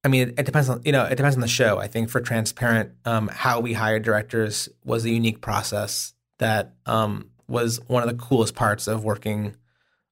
I 0.04 0.08
mean, 0.08 0.30
it, 0.30 0.40
it, 0.40 0.46
depends 0.46 0.70
on 0.70 0.82
you 0.86 0.92
know 0.92 1.04
it 1.04 1.16
depends 1.16 1.36
on 1.36 1.42
the 1.42 1.48
show. 1.48 1.78
I 1.78 1.88
think 1.88 2.10
for 2.10 2.22
Transparent, 2.22 2.92
um, 3.06 3.28
how 3.28 3.60
we 3.60 3.74
hired 3.74 4.04
directors 4.04 4.70
was 4.84 5.06
a 5.06 5.10
unique 5.10 5.42
process 5.42 6.14
that 6.40 6.74
um, 6.86 7.30
was 7.48 7.80
one 7.88 8.04
of 8.04 8.10
the 8.10 8.16
coolest 8.16 8.56
parts 8.56 8.88
of 8.88 9.04
working 9.04 9.56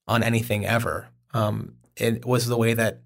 on 0.08 0.22
anything 0.22 0.66
ever. 0.66 1.08
Um, 1.34 1.76
it 1.96 2.26
was 2.26 2.48
the 2.48 2.58
way 2.58 2.74
that 2.74 3.02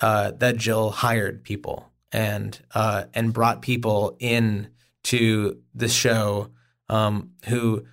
uh, 0.00 0.32
that 0.32 0.56
Jill 0.56 0.90
hired 0.90 1.42
people 1.42 1.90
and 2.12 2.60
uh, 2.74 3.04
and 3.14 3.32
brought 3.32 3.62
people 3.62 4.16
in 4.18 4.68
to 5.06 5.56
the 5.72 5.88
show 5.88 6.50
um, 6.88 7.30
who 7.46 7.84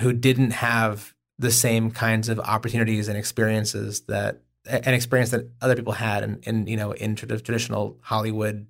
who 0.00 0.12
didn't 0.12 0.50
have 0.50 1.14
the 1.38 1.50
same 1.50 1.90
kinds 1.90 2.28
of 2.28 2.40
opportunities 2.40 3.08
and 3.08 3.16
experiences 3.16 4.02
that 4.02 4.42
an 4.66 4.94
experience 4.94 5.30
that 5.30 5.48
other 5.62 5.76
people 5.76 5.92
had 5.92 6.24
in, 6.24 6.40
in 6.42 6.66
you 6.66 6.76
know 6.76 6.90
in 6.92 7.14
traditional 7.14 7.96
Hollywood 8.02 8.66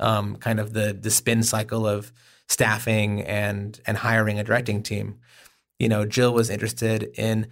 um, 0.00 0.36
kind 0.36 0.58
of 0.58 0.72
the 0.72 0.94
the 0.94 1.10
spin 1.10 1.42
cycle 1.42 1.86
of 1.86 2.10
staffing 2.48 3.22
and 3.22 3.80
and 3.86 3.98
hiring 3.98 4.38
a 4.38 4.44
directing 4.44 4.82
team. 4.82 5.18
You 5.78 5.90
know, 5.90 6.06
Jill 6.06 6.32
was 6.32 6.48
interested 6.48 7.10
in 7.18 7.48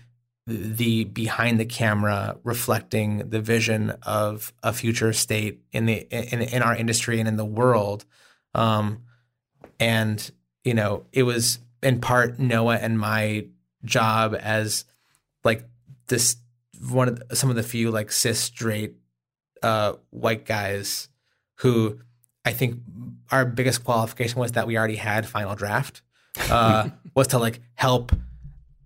the 0.47 1.05
behind 1.05 1.61
the 1.61 1.67
camera 1.67 2.39
reflecting 2.43 3.29
the 3.29 3.41
vision 3.41 3.91
of 4.03 4.55
a 4.63 4.73
future 4.73 5.13
state 5.13 5.61
in 5.73 5.85
the 5.85 6.07
in, 6.11 6.41
in 6.41 6.63
our 6.63 6.75
industry 6.75 7.19
and 7.19 7.29
in 7.29 7.37
the 7.37 7.45
world 7.45 8.07
um, 8.55 9.03
and 9.81 10.31
you 10.65 10.75
know 10.75 11.05
it 11.13 11.23
was 11.25 11.59
in 11.83 12.01
part 12.01 12.39
Noah 12.39 12.77
and 12.77 12.99
my 12.99 13.47
job 13.85 14.37
as 14.39 14.85
like 15.45 15.65
this 16.09 16.37
one 16.91 17.09
of 17.09 17.29
the, 17.29 17.37
some 17.37 17.51
of 17.51 17.57
the 17.57 17.63
few 17.63 17.91
like 17.91 18.11
cis 18.11 18.39
straight 18.39 18.95
uh, 19.63 19.95
white 20.11 20.45
guys 20.45 21.09
who 21.57 21.99
I 22.45 22.53
think 22.53 22.81
our 23.31 23.45
biggest 23.45 23.85
qualification 23.85 24.39
was 24.39 24.53
that 24.53 24.67
we 24.67 24.77
already 24.77 24.97
had 24.97 25.27
final 25.27 25.55
draft 25.55 26.03
uh, 26.51 26.91
was 27.15 27.29
to 27.29 27.39
like 27.39 27.61
help 27.75 28.13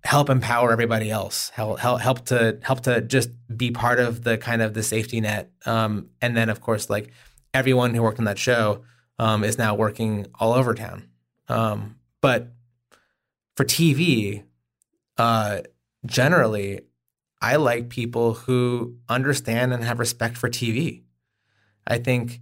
help 0.04 0.30
empower 0.30 0.72
everybody 0.72 1.10
else 1.10 1.50
help 1.50 1.78
help 1.80 2.00
help 2.00 2.24
to 2.26 2.58
help 2.62 2.80
to 2.82 3.00
just 3.00 3.30
be 3.56 3.70
part 3.70 3.98
of 3.98 4.22
the 4.22 4.38
kind 4.38 4.62
of 4.62 4.74
the 4.74 4.82
safety 4.82 5.20
net 5.20 5.50
um, 5.66 6.08
and 6.22 6.36
then 6.36 6.48
of 6.48 6.60
course 6.60 6.88
like 6.88 7.10
everyone 7.52 7.94
who 7.94 8.02
worked 8.02 8.18
on 8.18 8.24
that 8.24 8.38
show 8.38 8.82
um, 9.18 9.44
is 9.44 9.58
now 9.58 9.74
working 9.74 10.26
all 10.38 10.52
over 10.52 10.74
town. 10.74 11.08
Um, 11.48 11.96
but 12.20 12.52
for 13.56 13.64
TV, 13.64 14.44
uh, 15.16 15.60
generally, 16.06 16.80
I 17.40 17.56
like 17.56 17.88
people 17.88 18.34
who 18.34 18.96
understand 19.08 19.72
and 19.72 19.84
have 19.84 19.98
respect 19.98 20.36
for 20.36 20.48
TV. 20.48 21.02
I 21.86 21.98
think 21.98 22.40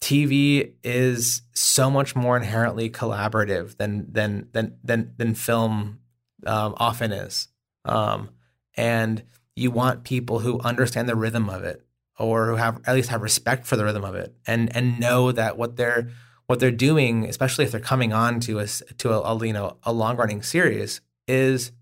TV 0.00 0.74
is 0.82 1.42
so 1.52 1.90
much 1.90 2.16
more 2.16 2.36
inherently 2.36 2.88
collaborative 2.88 3.76
than 3.76 4.12
than 4.12 4.48
than 4.52 4.76
than 4.82 5.12
than 5.16 5.34
film 5.34 6.00
um, 6.46 6.74
often 6.78 7.12
is, 7.12 7.48
um, 7.84 8.30
and 8.76 9.22
you 9.56 9.70
want 9.70 10.04
people 10.04 10.38
who 10.38 10.60
understand 10.60 11.08
the 11.08 11.16
rhythm 11.16 11.50
of 11.50 11.64
it 11.64 11.84
or 12.20 12.48
who 12.48 12.56
have 12.56 12.80
at 12.86 12.94
least 12.94 13.08
have 13.08 13.22
respect 13.22 13.66
for 13.66 13.76
the 13.76 13.84
rhythm 13.84 14.04
of 14.04 14.14
it 14.14 14.34
and 14.46 14.74
and 14.76 15.00
know 15.00 15.32
that 15.32 15.56
what 15.56 15.76
they're 15.76 16.08
what 16.46 16.58
they're 16.58 16.70
doing, 16.70 17.26
especially 17.26 17.64
if 17.64 17.70
they're 17.70 17.80
coming 17.80 18.12
on 18.12 18.40
to 18.40 18.58
a 18.58 18.66
to 18.66 19.12
a, 19.12 19.20
a 19.20 19.46
you 19.46 19.52
know 19.52 19.76
a 19.84 19.92
long 19.92 20.16
running 20.16 20.42
series, 20.42 21.00
is 21.26 21.72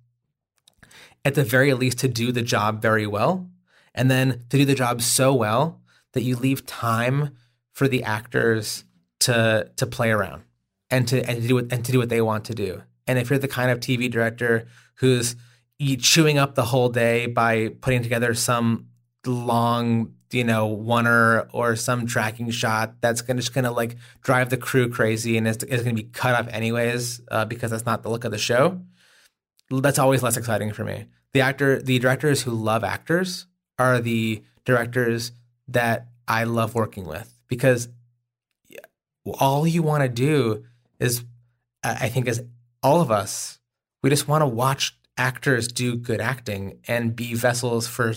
at 1.24 1.34
the 1.34 1.42
very 1.42 1.74
least 1.74 1.98
to 1.98 2.08
do 2.08 2.30
the 2.30 2.42
job 2.42 2.80
very 2.80 3.06
well, 3.06 3.48
and 3.94 4.10
then 4.10 4.44
to 4.50 4.58
do 4.58 4.64
the 4.64 4.74
job 4.74 5.02
so 5.02 5.34
well 5.34 5.80
that 6.12 6.22
you 6.22 6.36
leave 6.36 6.64
time 6.66 7.36
for 7.72 7.88
the 7.88 8.04
actors 8.04 8.84
to 9.20 9.70
to 9.76 9.86
play 9.86 10.10
around 10.10 10.42
and 10.90 11.08
to 11.08 11.22
and 11.28 11.42
to 11.42 11.48
do 11.48 11.54
what 11.56 11.72
and 11.72 11.84
to 11.84 11.92
do 11.92 11.98
what 11.98 12.10
they 12.10 12.20
want 12.20 12.44
to 12.44 12.54
do. 12.54 12.82
And 13.06 13.18
if 13.18 13.30
you're 13.30 13.38
the 13.38 13.48
kind 13.48 13.70
of 13.70 13.80
TV 13.80 14.10
director 14.10 14.68
who's 14.96 15.34
chewing 15.98 16.38
up 16.38 16.54
the 16.54 16.64
whole 16.64 16.90
day 16.90 17.26
by 17.26 17.68
putting 17.80 18.02
together 18.02 18.34
some 18.34 18.88
long 19.24 20.14
you 20.30 20.44
know 20.44 20.68
oneer 20.68 21.48
or 21.52 21.70
or 21.72 21.76
some 21.76 22.06
tracking 22.06 22.50
shot 22.50 22.94
that's 23.00 23.22
gonna 23.22 23.40
just 23.40 23.54
gonna 23.54 23.70
like 23.70 23.96
drive 24.22 24.50
the 24.50 24.56
crew 24.56 24.88
crazy 24.88 25.36
and 25.36 25.46
it's, 25.48 25.64
is 25.64 25.82
gonna 25.82 25.94
be 25.94 26.02
cut 26.02 26.34
off 26.34 26.48
anyways 26.48 27.20
uh, 27.30 27.44
because 27.44 27.70
that's 27.70 27.86
not 27.86 28.02
the 28.02 28.08
look 28.08 28.24
of 28.24 28.30
the 28.30 28.38
show 28.38 28.80
that's 29.70 29.98
always 29.98 30.22
less 30.22 30.36
exciting 30.36 30.72
for 30.72 30.84
me 30.84 31.06
the 31.32 31.40
actor 31.40 31.80
the 31.80 31.98
directors 31.98 32.42
who 32.42 32.50
love 32.50 32.84
actors 32.84 33.46
are 33.78 34.00
the 34.00 34.42
directors 34.64 35.32
that 35.66 36.08
i 36.26 36.44
love 36.44 36.74
working 36.74 37.06
with 37.06 37.38
because 37.48 37.88
all 39.38 39.66
you 39.66 39.82
want 39.82 40.02
to 40.02 40.08
do 40.08 40.64
is 40.98 41.24
i 41.84 42.08
think 42.08 42.26
as 42.28 42.42
all 42.82 43.00
of 43.00 43.10
us 43.10 43.58
we 44.02 44.10
just 44.10 44.28
want 44.28 44.42
to 44.42 44.46
watch 44.46 44.98
actors 45.16 45.68
do 45.68 45.96
good 45.96 46.20
acting 46.20 46.78
and 46.86 47.14
be 47.16 47.34
vessels 47.34 47.86
for 47.86 48.14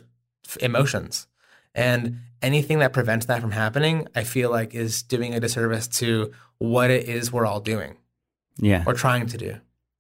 emotions. 0.60 1.28
And 1.74 2.20
anything 2.42 2.80
that 2.80 2.94
prevents 2.94 3.26
that 3.28 3.42
from 3.42 3.52
happening, 3.52 4.08
I 4.16 4.24
feel 4.24 4.50
like 4.50 4.74
is 4.74 5.04
doing 5.04 5.34
a 5.34 5.40
disservice 5.40 5.88
to 6.00 6.32
what 6.58 6.90
it 6.90 7.08
is 7.08 7.32
we're 7.32 7.46
all 7.46 7.60
doing. 7.60 7.98
Yeah. 8.58 8.84
Or 8.86 8.94
trying 8.94 9.28
to 9.28 9.38
do. 9.38 9.56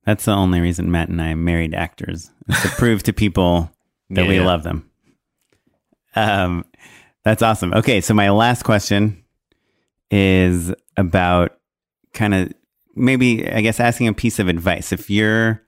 That's 0.05 0.25
the 0.25 0.31
only 0.31 0.59
reason 0.59 0.91
Matt 0.91 1.09
and 1.09 1.21
I 1.21 1.35
married 1.35 1.73
actors 1.73 2.31
to 2.61 2.69
prove 2.69 3.03
to 3.03 3.13
people 3.13 3.71
that 4.09 4.23
yeah, 4.23 4.27
we 4.27 4.35
yeah. 4.37 4.45
love 4.45 4.63
them. 4.63 4.89
Um, 6.15 6.65
that's 7.23 7.41
awesome. 7.41 7.73
Okay, 7.73 8.01
so 8.01 8.13
my 8.13 8.29
last 8.31 8.63
question 8.63 9.23
is 10.09 10.73
about 10.97 11.57
kind 12.13 12.33
of 12.33 12.53
maybe 12.95 13.49
I 13.49 13.61
guess 13.61 13.79
asking 13.79 14.07
a 14.07 14.13
piece 14.13 14.39
of 14.39 14.47
advice. 14.47 14.91
If 14.91 15.09
you're 15.09 15.61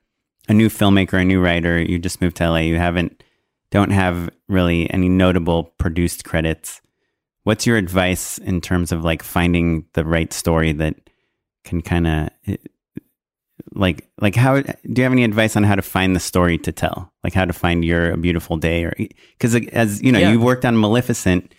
a 0.49 0.53
new 0.53 0.67
filmmaker, 0.67 1.21
a 1.21 1.25
new 1.25 1.39
writer, 1.39 1.81
you 1.81 1.99
just 1.99 2.21
moved 2.21 2.37
to 2.37 2.49
LA, 2.49 2.57
you 2.57 2.77
haven't, 2.77 3.23
don't 3.73 3.89
have 3.89 4.29
really 4.47 4.87
any 4.91 5.09
notable 5.09 5.63
produced 5.79 6.25
credits. 6.25 6.79
What's 7.43 7.65
your 7.65 7.75
advice 7.77 8.37
in 8.37 8.61
terms 8.61 8.91
of 8.91 9.03
like 9.03 9.23
finding 9.23 9.85
the 9.93 10.05
right 10.05 10.31
story 10.31 10.73
that 10.73 10.95
can 11.65 11.81
kind 11.81 12.05
of 12.07 12.29
eh, 12.45 12.57
like 13.73 14.07
like 14.21 14.35
how 14.35 14.61
do 14.61 14.73
you 14.95 15.03
have 15.03 15.11
any 15.11 15.23
advice 15.23 15.55
on 15.55 15.63
how 15.63 15.73
to 15.73 15.81
find 15.81 16.15
the 16.15 16.19
story 16.19 16.57
to 16.59 16.71
tell 16.71 17.11
like 17.23 17.33
how 17.33 17.45
to 17.45 17.53
find 17.53 17.83
your 17.83 18.11
a 18.11 18.17
beautiful 18.17 18.57
day 18.57 18.83
or 18.83 18.93
because 19.37 19.55
as 19.71 20.01
you 20.03 20.11
know 20.11 20.19
Yeah. 20.19 20.31
you 20.33 20.39
worked 20.39 20.65
on 20.65 20.79
maleficent 20.79 21.53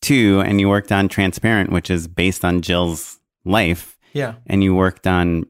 too 0.00 0.40
and 0.46 0.60
you 0.60 0.68
worked 0.68 0.92
on 0.92 1.08
transparent 1.08 1.70
which 1.70 1.90
is 1.90 2.06
based 2.08 2.44
on 2.44 2.62
jill's 2.62 3.18
life 3.44 3.98
Yeah. 4.14 4.34
and 4.46 4.62
you 4.64 4.74
worked 4.74 5.06
on 5.06 5.44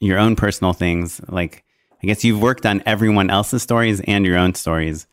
your 0.00 0.18
own 0.18 0.36
personal 0.36 0.72
things 0.72 1.20
like 1.28 1.64
i 2.02 2.06
guess 2.06 2.22
you've 2.22 2.40
worked 2.42 2.66
on 2.66 2.82
everyone 2.86 3.30
else's 3.30 3.62
stories 3.62 4.00
and 4.02 4.24
your 4.24 4.36
own 4.38 4.54
stories 4.54 5.06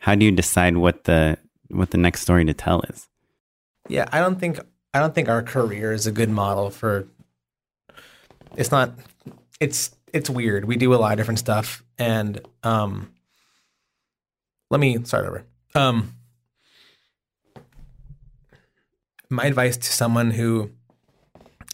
how 0.00 0.14
do 0.14 0.24
you 0.24 0.32
decide 0.32 0.76
what 0.76 1.04
the 1.04 1.38
what 1.68 1.90
the 1.90 1.98
next 1.98 2.20
story 2.20 2.44
to 2.44 2.52
tell 2.52 2.82
is 2.82 3.08
Yeah, 3.88 4.06
I 4.12 4.20
don't 4.20 4.38
think 4.38 4.60
I 4.92 4.98
don't 4.98 5.14
think 5.14 5.28
our 5.28 5.42
career 5.42 5.92
is 5.92 6.06
a 6.06 6.12
good 6.12 6.30
model 6.30 6.70
for. 6.70 7.08
It's 8.56 8.70
not. 8.70 8.92
It's 9.60 9.94
it's 10.12 10.28
weird. 10.28 10.64
We 10.64 10.76
do 10.76 10.94
a 10.94 10.96
lot 10.96 11.12
of 11.12 11.18
different 11.18 11.38
stuff, 11.38 11.84
and 11.98 12.40
um. 12.62 13.12
Let 14.70 14.80
me 14.80 15.02
start 15.04 15.26
over. 15.26 15.44
Um. 15.74 16.14
My 19.28 19.44
advice 19.44 19.76
to 19.76 19.92
someone 19.92 20.32
who 20.32 20.70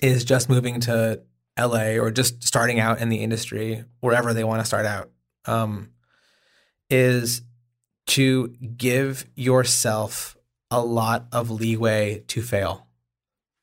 is 0.02 0.24
just 0.24 0.50
moving 0.50 0.80
to 0.80 1.22
LA 1.58 1.96
or 1.96 2.10
just 2.10 2.42
starting 2.44 2.80
out 2.80 3.00
in 3.00 3.08
the 3.08 3.22
industry, 3.22 3.84
wherever 4.00 4.34
they 4.34 4.44
want 4.44 4.60
to 4.60 4.66
start 4.66 4.84
out, 4.84 5.10
um, 5.46 5.90
is 6.90 7.40
to 8.06 8.48
give 8.76 9.26
yourself 9.34 10.36
a 10.70 10.80
lot 10.80 11.26
of 11.32 11.50
leeway 11.50 12.22
to 12.28 12.42
fail 12.42 12.86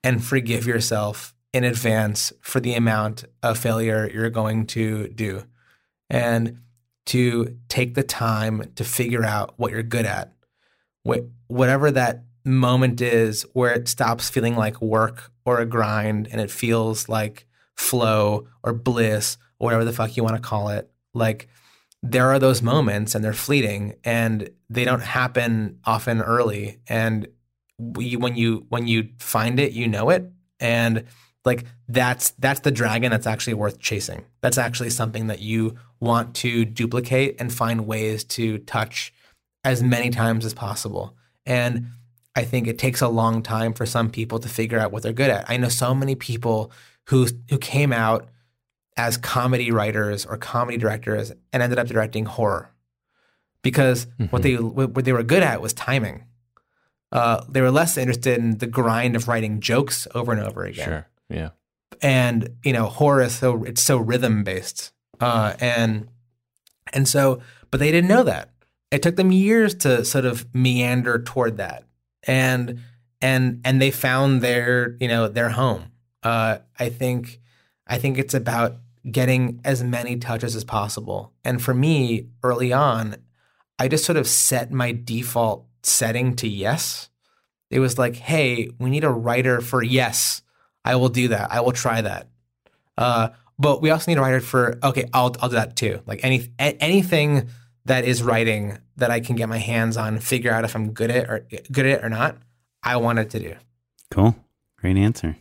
and 0.03 0.23
forgive 0.23 0.65
yourself 0.65 1.33
in 1.53 1.63
advance 1.63 2.33
for 2.41 2.59
the 2.59 2.73
amount 2.73 3.25
of 3.41 3.57
failure 3.57 4.09
you're 4.11 4.29
going 4.29 4.65
to 4.65 5.07
do 5.09 5.43
and 6.09 6.59
to 7.05 7.57
take 7.67 7.95
the 7.95 8.03
time 8.03 8.71
to 8.75 8.83
figure 8.83 9.23
out 9.23 9.53
what 9.57 9.71
you're 9.71 9.83
good 9.83 10.05
at. 10.05 10.33
Wh- 11.07 11.27
Whatever 11.47 11.91
that 11.91 12.23
moment 12.45 13.01
is 13.01 13.43
where 13.53 13.73
it 13.73 13.87
stops 13.87 14.29
feeling 14.29 14.55
like 14.55 14.81
work 14.81 15.31
or 15.45 15.59
a 15.59 15.65
grind 15.65 16.27
and 16.31 16.41
it 16.41 16.51
feels 16.51 17.07
like 17.07 17.45
flow 17.75 18.47
or 18.63 18.73
bliss 18.73 19.37
or 19.59 19.65
whatever 19.65 19.85
the 19.85 19.93
fuck 19.93 20.17
you 20.17 20.23
want 20.23 20.35
to 20.35 20.41
call 20.41 20.69
it. 20.69 20.89
Like, 21.13 21.47
there 22.03 22.29
are 22.29 22.37
those 22.37 22.61
moments 22.61 23.15
and 23.15 23.23
they're 23.23 23.33
fleeting 23.33 23.95
and 24.03 24.49
they 24.69 24.83
don't 24.83 25.01
happen 25.01 25.79
often 25.85 26.21
early. 26.21 26.79
And 26.87 27.27
we, 27.79 28.17
when 28.17 28.35
you 28.35 28.65
when 28.69 28.87
you 28.87 29.09
find 29.19 29.59
it 29.59 29.71
you 29.71 29.87
know 29.87 30.09
it. 30.09 30.29
And 30.59 31.05
like 31.45 31.65
that's 31.87 32.31
that's 32.31 32.59
the 32.59 32.71
dragon 32.71 33.09
that's 33.09 33.25
actually 33.25 33.53
worth 33.53 33.79
chasing. 33.79 34.25
That's 34.41 34.57
actually 34.57 34.89
something 34.89 35.27
that 35.27 35.39
you 35.39 35.75
want 36.01 36.35
to 36.35 36.65
duplicate 36.65 37.37
and 37.39 37.51
find 37.51 37.87
ways 37.87 38.25
to 38.25 38.57
touch 38.59 39.13
as 39.63 39.81
many 39.81 40.09
times 40.09 40.45
as 40.45 40.53
possible. 40.53 41.15
And 41.45 41.87
i 42.35 42.43
think 42.43 42.65
it 42.67 42.79
takes 42.79 42.99
a 42.99 43.07
long 43.07 43.43
time 43.43 43.73
for 43.73 43.85
some 43.85 44.09
people 44.09 44.39
to 44.39 44.49
figure 44.49 44.79
out 44.79 44.91
what 44.91 45.03
they're 45.03 45.13
good 45.13 45.29
at. 45.29 45.49
I 45.49 45.57
know 45.57 45.69
so 45.69 45.95
many 45.95 46.15
people 46.15 46.71
who 47.07 47.27
who 47.49 47.57
came 47.57 47.93
out 47.93 48.27
as 48.95 49.17
comedy 49.17 49.71
writers 49.71 50.25
or 50.25 50.37
comedy 50.37 50.77
directors 50.77 51.31
and 51.51 51.63
ended 51.63 51.79
up 51.79 51.87
directing 51.87 52.25
horror 52.25 52.73
because 53.63 54.05
what 54.29 54.43
they 54.43 54.55
what 54.55 55.05
they 55.05 55.13
were 55.13 55.23
good 55.23 55.41
at 55.41 55.61
was 55.61 55.73
timing. 55.73 56.25
Uh, 57.11 57.43
they 57.47 57.61
were 57.61 57.71
less 57.71 57.97
interested 57.97 58.37
in 58.37 58.57
the 58.57 58.67
grind 58.67 59.15
of 59.15 59.27
writing 59.27 59.59
jokes 59.59 60.07
over 60.13 60.31
and 60.31 60.41
over 60.41 60.65
again. 60.65 60.85
Sure. 60.85 61.07
Yeah. 61.29 61.49
And 62.01 62.49
you 62.63 62.73
know, 62.73 62.87
horror 62.87 63.23
is 63.23 63.35
so 63.35 63.63
it's 63.63 63.81
so 63.81 63.97
rhythm 63.97 64.43
based, 64.43 64.91
uh, 65.19 65.53
and 65.59 66.09
and 66.91 67.07
so, 67.07 67.41
but 67.71 67.79
they 67.79 67.91
didn't 67.91 68.09
know 68.09 68.23
that. 68.23 68.49
It 68.91 69.01
took 69.01 69.15
them 69.15 69.31
years 69.31 69.73
to 69.75 70.03
sort 70.03 70.25
of 70.25 70.53
meander 70.53 71.21
toward 71.21 71.57
that, 71.57 71.85
and 72.23 72.79
and 73.21 73.61
and 73.63 73.81
they 73.81 73.91
found 73.91 74.41
their 74.41 74.97
you 74.99 75.07
know 75.07 75.27
their 75.27 75.49
home. 75.49 75.91
Uh, 76.23 76.57
I 76.79 76.89
think 76.89 77.39
I 77.87 77.99
think 77.99 78.17
it's 78.17 78.33
about 78.33 78.77
getting 79.09 79.59
as 79.63 79.83
many 79.83 80.17
touches 80.17 80.55
as 80.55 80.63
possible. 80.63 81.33
And 81.43 81.61
for 81.61 81.73
me, 81.73 82.27
early 82.41 82.71
on, 82.71 83.17
I 83.79 83.87
just 83.87 84.05
sort 84.05 84.17
of 84.17 84.27
set 84.27 84.71
my 84.71 84.91
default 84.91 85.65
setting 85.83 86.35
to 86.37 86.47
yes. 86.47 87.09
It 87.69 87.79
was 87.79 87.97
like, 87.97 88.15
hey, 88.15 88.69
we 88.79 88.89
need 88.89 89.03
a 89.03 89.09
writer 89.09 89.59
for 89.59 89.83
yes. 89.83 90.41
I 90.85 90.95
will 90.95 91.09
do 91.09 91.29
that. 91.29 91.51
I 91.51 91.61
will 91.61 91.71
try 91.71 92.01
that. 92.01 92.27
Uh, 92.97 93.29
but 93.57 93.81
we 93.81 93.89
also 93.89 94.11
need 94.11 94.17
a 94.17 94.21
writer 94.21 94.41
for 94.41 94.77
okay. 94.83 95.09
I'll 95.13 95.35
I'll 95.39 95.49
do 95.49 95.55
that 95.55 95.75
too. 95.75 96.01
Like 96.05 96.23
any 96.23 96.49
a- 96.59 96.81
anything 96.81 97.49
that 97.85 98.05
is 98.05 98.23
writing 98.23 98.77
that 98.97 99.11
I 99.11 99.19
can 99.19 99.35
get 99.35 99.49
my 99.49 99.57
hands 99.57 99.97
on, 99.97 100.19
figure 100.19 100.51
out 100.51 100.63
if 100.63 100.75
I'm 100.75 100.91
good 100.91 101.11
at 101.11 101.29
or 101.29 101.47
good 101.71 101.85
at 101.85 101.99
it 101.99 102.03
or 102.03 102.09
not. 102.09 102.37
I 102.83 102.97
wanted 102.97 103.29
to 103.31 103.39
do. 103.39 103.55
cool 104.11 104.35
great 104.77 104.97
answer 104.97 105.37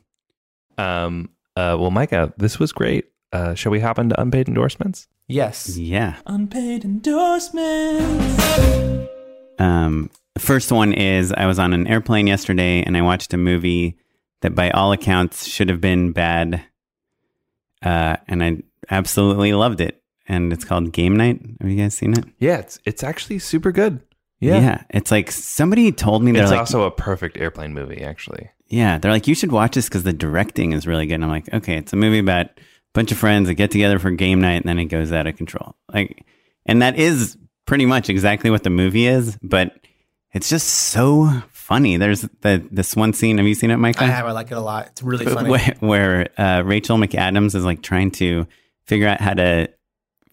Um. 0.78 1.30
Uh. 1.56 1.76
Well, 1.78 1.90
Micah, 1.90 2.32
this 2.38 2.58
was 2.58 2.72
great. 2.72 3.06
Uh. 3.32 3.54
Shall 3.54 3.72
we 3.72 3.80
hop 3.80 3.98
into 3.98 4.20
unpaid 4.20 4.48
endorsements? 4.48 5.08
Yes. 5.28 5.76
yeah 5.78 6.16
Unpaid 6.26 6.84
endorsements. 6.84 8.44
Um, 9.58 10.10
the 10.34 10.40
first 10.40 10.72
one 10.72 10.92
is 10.92 11.32
I 11.32 11.46
was 11.46 11.58
on 11.58 11.72
an 11.72 11.86
airplane 11.86 12.26
yesterday 12.26 12.82
and 12.82 12.96
I 12.96 13.02
watched 13.02 13.32
a 13.32 13.36
movie 13.36 13.96
that, 14.40 14.54
by 14.54 14.70
all 14.70 14.92
accounts, 14.92 15.46
should 15.46 15.68
have 15.68 15.80
been 15.80 16.12
bad. 16.12 16.62
Uh, 17.82 18.16
and 18.28 18.42
I 18.42 18.58
absolutely 18.90 19.52
loved 19.52 19.80
it. 19.80 20.02
And 20.28 20.52
it's 20.52 20.64
called 20.64 20.92
Game 20.92 21.16
Night. 21.16 21.40
Have 21.60 21.70
you 21.70 21.76
guys 21.76 21.94
seen 21.94 22.12
it? 22.12 22.24
Yeah. 22.38 22.58
It's 22.58 22.78
it's 22.84 23.02
actually 23.02 23.38
super 23.38 23.72
good. 23.72 24.00
Yeah. 24.40 24.60
yeah 24.60 24.82
It's 24.90 25.10
like 25.10 25.30
somebody 25.30 25.92
told 25.92 26.22
me 26.24 26.32
they're 26.32 26.42
It's 26.42 26.50
like, 26.50 26.60
also 26.60 26.82
a 26.82 26.90
perfect 26.90 27.36
airplane 27.36 27.72
movie, 27.74 28.02
actually. 28.02 28.50
yeah, 28.68 28.98
they're 28.98 29.12
like, 29.12 29.28
you 29.28 29.34
should 29.36 29.52
watch 29.52 29.74
this 29.76 29.88
because 29.88 30.02
the 30.02 30.12
directing 30.12 30.72
is 30.72 30.86
really 30.86 31.06
good. 31.06 31.14
And 31.14 31.24
I'm 31.24 31.30
like, 31.30 31.52
okay, 31.54 31.76
it's 31.76 31.92
a 31.92 31.96
movie 31.96 32.18
about 32.18 32.46
a 32.46 32.50
bunch 32.94 33.12
of 33.12 33.18
friends 33.18 33.48
that 33.48 33.54
get 33.54 33.70
together 33.70 33.98
for 33.98 34.10
game 34.10 34.40
night 34.40 34.56
and 34.56 34.64
then 34.64 34.78
it 34.78 34.86
goes 34.86 35.12
out 35.12 35.26
of 35.26 35.36
control. 35.36 35.74
Like, 35.92 36.24
and 36.66 36.82
that 36.82 36.98
is 36.98 37.36
pretty 37.66 37.86
much 37.86 38.08
exactly 38.10 38.50
what 38.50 38.62
the 38.62 38.70
movie 38.70 39.06
is, 39.06 39.38
but 39.42 39.78
it's 40.32 40.48
just 40.48 40.68
so 40.68 41.42
funny. 41.50 41.96
There's 41.96 42.22
the 42.40 42.66
this 42.70 42.94
one 42.96 43.12
scene. 43.12 43.38
Have 43.38 43.46
you 43.46 43.54
seen 43.54 43.70
it, 43.70 43.76
Michael? 43.76 44.04
I 44.06 44.10
have. 44.10 44.26
I 44.26 44.32
like 44.32 44.50
it 44.50 44.56
a 44.56 44.60
lot. 44.60 44.88
It's 44.88 45.02
really 45.02 45.26
funny. 45.26 45.50
where, 45.50 45.74
where 45.80 46.28
uh, 46.40 46.62
Rachel 46.64 46.96
McAdams 46.98 47.54
is 47.54 47.64
like 47.64 47.82
trying 47.82 48.10
to 48.12 48.46
figure 48.84 49.06
out 49.08 49.20
how 49.20 49.34
to 49.34 49.68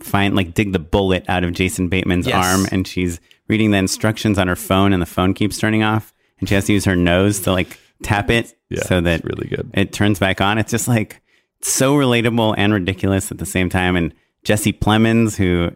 find 0.01 0.35
like 0.35 0.53
dig 0.53 0.71
the 0.71 0.79
bullet 0.79 1.25
out 1.27 1.43
of 1.43 1.53
Jason 1.53 1.89
Bateman's 1.89 2.27
Yes. 2.27 2.35
arm, 2.45 2.65
and 2.71 2.87
she's 2.87 3.19
reading 3.47 3.71
the 3.71 3.77
instructions 3.77 4.37
on 4.37 4.47
her 4.47 4.55
phone, 4.55 4.93
and 4.93 5.01
the 5.01 5.05
phone 5.07 5.33
keeps 5.33 5.57
turning 5.57 5.83
off, 5.83 6.13
and 6.39 6.47
she 6.47 6.55
has 6.55 6.65
to 6.65 6.73
use 6.73 6.85
her 6.85 6.95
nose 6.95 7.41
to 7.41 7.51
like 7.51 7.77
tap 8.03 8.29
it 8.29 8.53
Yeah, 8.69 8.83
so 8.83 9.01
that 9.01 9.19
it's 9.19 9.25
really 9.25 9.47
good. 9.49 9.69
it 9.73 9.91
turns 9.91 10.19
back 10.19 10.39
on. 10.39 10.57
It's 10.57 10.71
just 10.71 10.87
like 10.87 11.21
so 11.61 11.95
relatable 11.95 12.55
and 12.57 12.73
ridiculous 12.73 13.31
at 13.31 13.37
the 13.37 13.45
same 13.45 13.69
time. 13.69 13.95
And 13.95 14.13
Jesse 14.43 14.73
Plemons, 14.73 15.35
who 15.35 15.71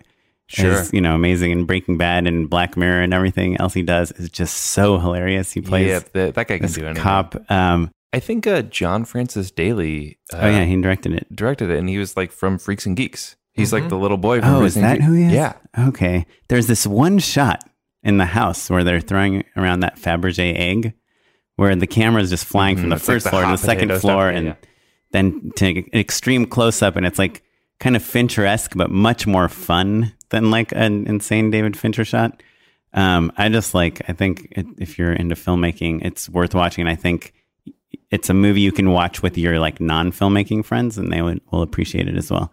Sure. 0.48 0.72
is 0.74 0.94
you 0.94 1.00
know 1.02 1.16
amazing 1.16 1.52
in 1.52 1.66
Breaking 1.66 1.98
Bad 1.98 2.28
and 2.28 2.50
Black 2.50 2.76
Mirror 2.78 3.02
and 3.02 3.14
everything 3.14 3.58
else 3.60 3.74
he 3.74 3.82
does, 3.82 4.12
is 4.12 4.30
just 4.30 4.56
so 4.56 5.00
hilarious. 5.00 5.52
He 5.52 5.62
plays 5.62 5.88
yeah, 5.88 6.00
that, 6.14 6.36
that 6.36 6.48
guy 6.48 6.58
can 6.58 6.64
this 6.68 6.76
do 6.76 6.86
anything. 6.86 7.02
cop. 7.02 7.36
Um, 7.50 7.90
I 8.12 8.20
think 8.20 8.46
uh, 8.46 8.62
John 8.64 9.06
Francis 9.06 9.50
Daly. 9.52 10.20
Uh, 10.32 10.40
oh 10.42 10.50
yeah, 10.50 10.66
he 10.66 10.80
directed 10.80 11.14
it. 11.14 11.34
directed 11.36 11.70
it, 11.72 11.80
and 11.80 11.88
he 11.90 11.98
was 11.98 12.16
like 12.18 12.32
from 12.32 12.58
Freaks 12.60 12.86
and 12.86 12.96
Geeks. 12.96 13.36
He's 13.54 13.72
like 13.72 13.88
the 13.90 13.98
little 13.98 14.18
boy. 14.18 14.42
From 14.42 14.50
Oh, 14.56 14.60
Freaks 14.60 14.76
is 14.76 14.82
that 14.82 14.96
Geeks. 14.96 15.06
who 15.06 15.14
he 15.14 15.24
is? 15.26 15.32
Yeah, 15.34 15.54
Okay. 15.88 16.26
There's 16.50 16.68
this 16.68 16.86
one 16.86 17.20
shot 17.20 17.64
in 18.04 18.18
the 18.18 18.26
house 18.26 18.70
where 18.70 18.84
they're 18.84 19.00
throwing 19.00 19.46
around 19.56 19.80
that 19.80 19.96
Fabergé 19.98 20.56
egg, 20.58 20.94
where 21.56 21.76
the 21.76 21.88
camera 21.88 22.22
is 22.22 22.30
just 22.30 22.46
flying 22.46 22.76
from 22.78 22.88
Mhm. 22.88 22.90
the 22.90 22.96
It's 22.98 23.08
like 23.08 23.14
first 23.16 23.24
the 23.26 23.30
floor 23.30 23.44
to 23.46 23.52
the 23.52 23.58
second 23.58 23.90
floor, 23.90 24.00
stuff. 24.00 24.32
Yeah, 24.34 24.38
and 24.38 24.46
yeah. 24.48 24.54
Then 25.14 25.52
to 25.56 25.68
an 25.68 25.90
extreme 25.94 26.46
close 26.46 26.82
up, 26.82 26.98
and 26.98 27.06
it's 27.06 27.20
like 27.20 27.44
kind 27.80 27.96
of 27.96 28.04
Fincher-esque, 28.04 28.76
but 28.76 28.92
much 28.92 29.26
more 29.26 29.48
fun 29.48 30.14
than 30.30 30.52
like 30.52 30.72
an 30.74 31.08
insane 31.08 31.52
David 31.52 31.78
Fincher 31.78 32.04
shot. 32.04 32.44
Um, 32.94 33.32
I 33.38 33.50
just 33.50 33.74
like. 33.74 34.02
I 34.10 34.14
think 34.14 34.50
it, 34.52 34.66
if 34.78 35.00
you're 35.00 35.14
into 35.14 35.36
filmmaking, 35.36 36.04
it's 36.04 36.30
worth 36.30 36.54
watching. 36.54 36.84
And 36.84 36.90
I 36.90 36.96
think 36.96 37.34
it's 38.12 38.30
a 38.30 38.34
movie 38.34 38.62
you 38.62 38.72
can 38.72 38.92
watch 38.92 39.24
with 39.24 39.38
your 39.38 39.60
like 39.60 39.80
non-filmmaking 39.80 40.66
friends, 40.66 40.98
and 40.98 41.12
they 41.12 41.22
would 41.22 41.42
will 41.52 41.62
appreciate 41.62 42.08
it 42.08 42.18
as 42.18 42.30
well. 42.30 42.52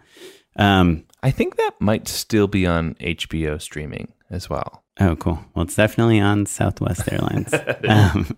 Um, 0.56 1.04
I 1.22 1.30
think 1.30 1.56
that 1.56 1.72
might 1.80 2.08
still 2.08 2.46
be 2.46 2.66
on 2.66 2.94
HBO 2.94 3.60
streaming 3.60 4.12
as 4.30 4.48
well. 4.48 4.84
Oh, 4.98 5.16
cool. 5.16 5.38
Well, 5.54 5.64
it's 5.64 5.76
definitely 5.76 6.20
on 6.20 6.46
Southwest 6.46 7.10
Airlines. 7.10 7.54
um, 7.88 8.36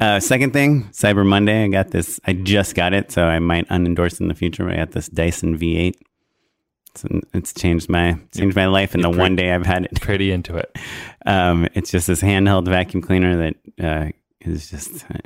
uh, 0.00 0.18
second 0.18 0.52
thing, 0.52 0.84
Cyber 0.92 1.26
Monday. 1.26 1.64
I 1.64 1.68
got 1.68 1.90
this. 1.90 2.18
I 2.26 2.32
just 2.32 2.74
got 2.74 2.94
it, 2.94 3.12
so 3.12 3.24
I 3.24 3.38
might 3.38 3.68
unendorse 3.68 4.20
in 4.20 4.28
the 4.28 4.34
future. 4.34 4.64
But 4.64 4.74
I 4.74 4.76
got 4.78 4.92
this 4.92 5.08
Dyson 5.08 5.58
V8. 5.58 5.94
It's, 6.90 7.04
it's 7.34 7.54
changed 7.54 7.88
my 7.88 8.18
changed 8.34 8.56
my 8.56 8.66
life 8.66 8.94
in 8.94 9.02
the 9.02 9.10
one 9.10 9.36
day 9.36 9.52
I've 9.52 9.66
had 9.66 9.84
it. 9.84 9.94
Pretty 10.00 10.32
into 10.32 10.56
it. 10.56 10.76
Um, 11.26 11.68
it's 11.74 11.90
just 11.90 12.06
this 12.06 12.22
handheld 12.22 12.66
vacuum 12.66 13.02
cleaner 13.02 13.36
that 13.36 13.84
uh, 13.84 14.10
is 14.40 14.70
just 14.70 15.04
uh, 15.10 15.18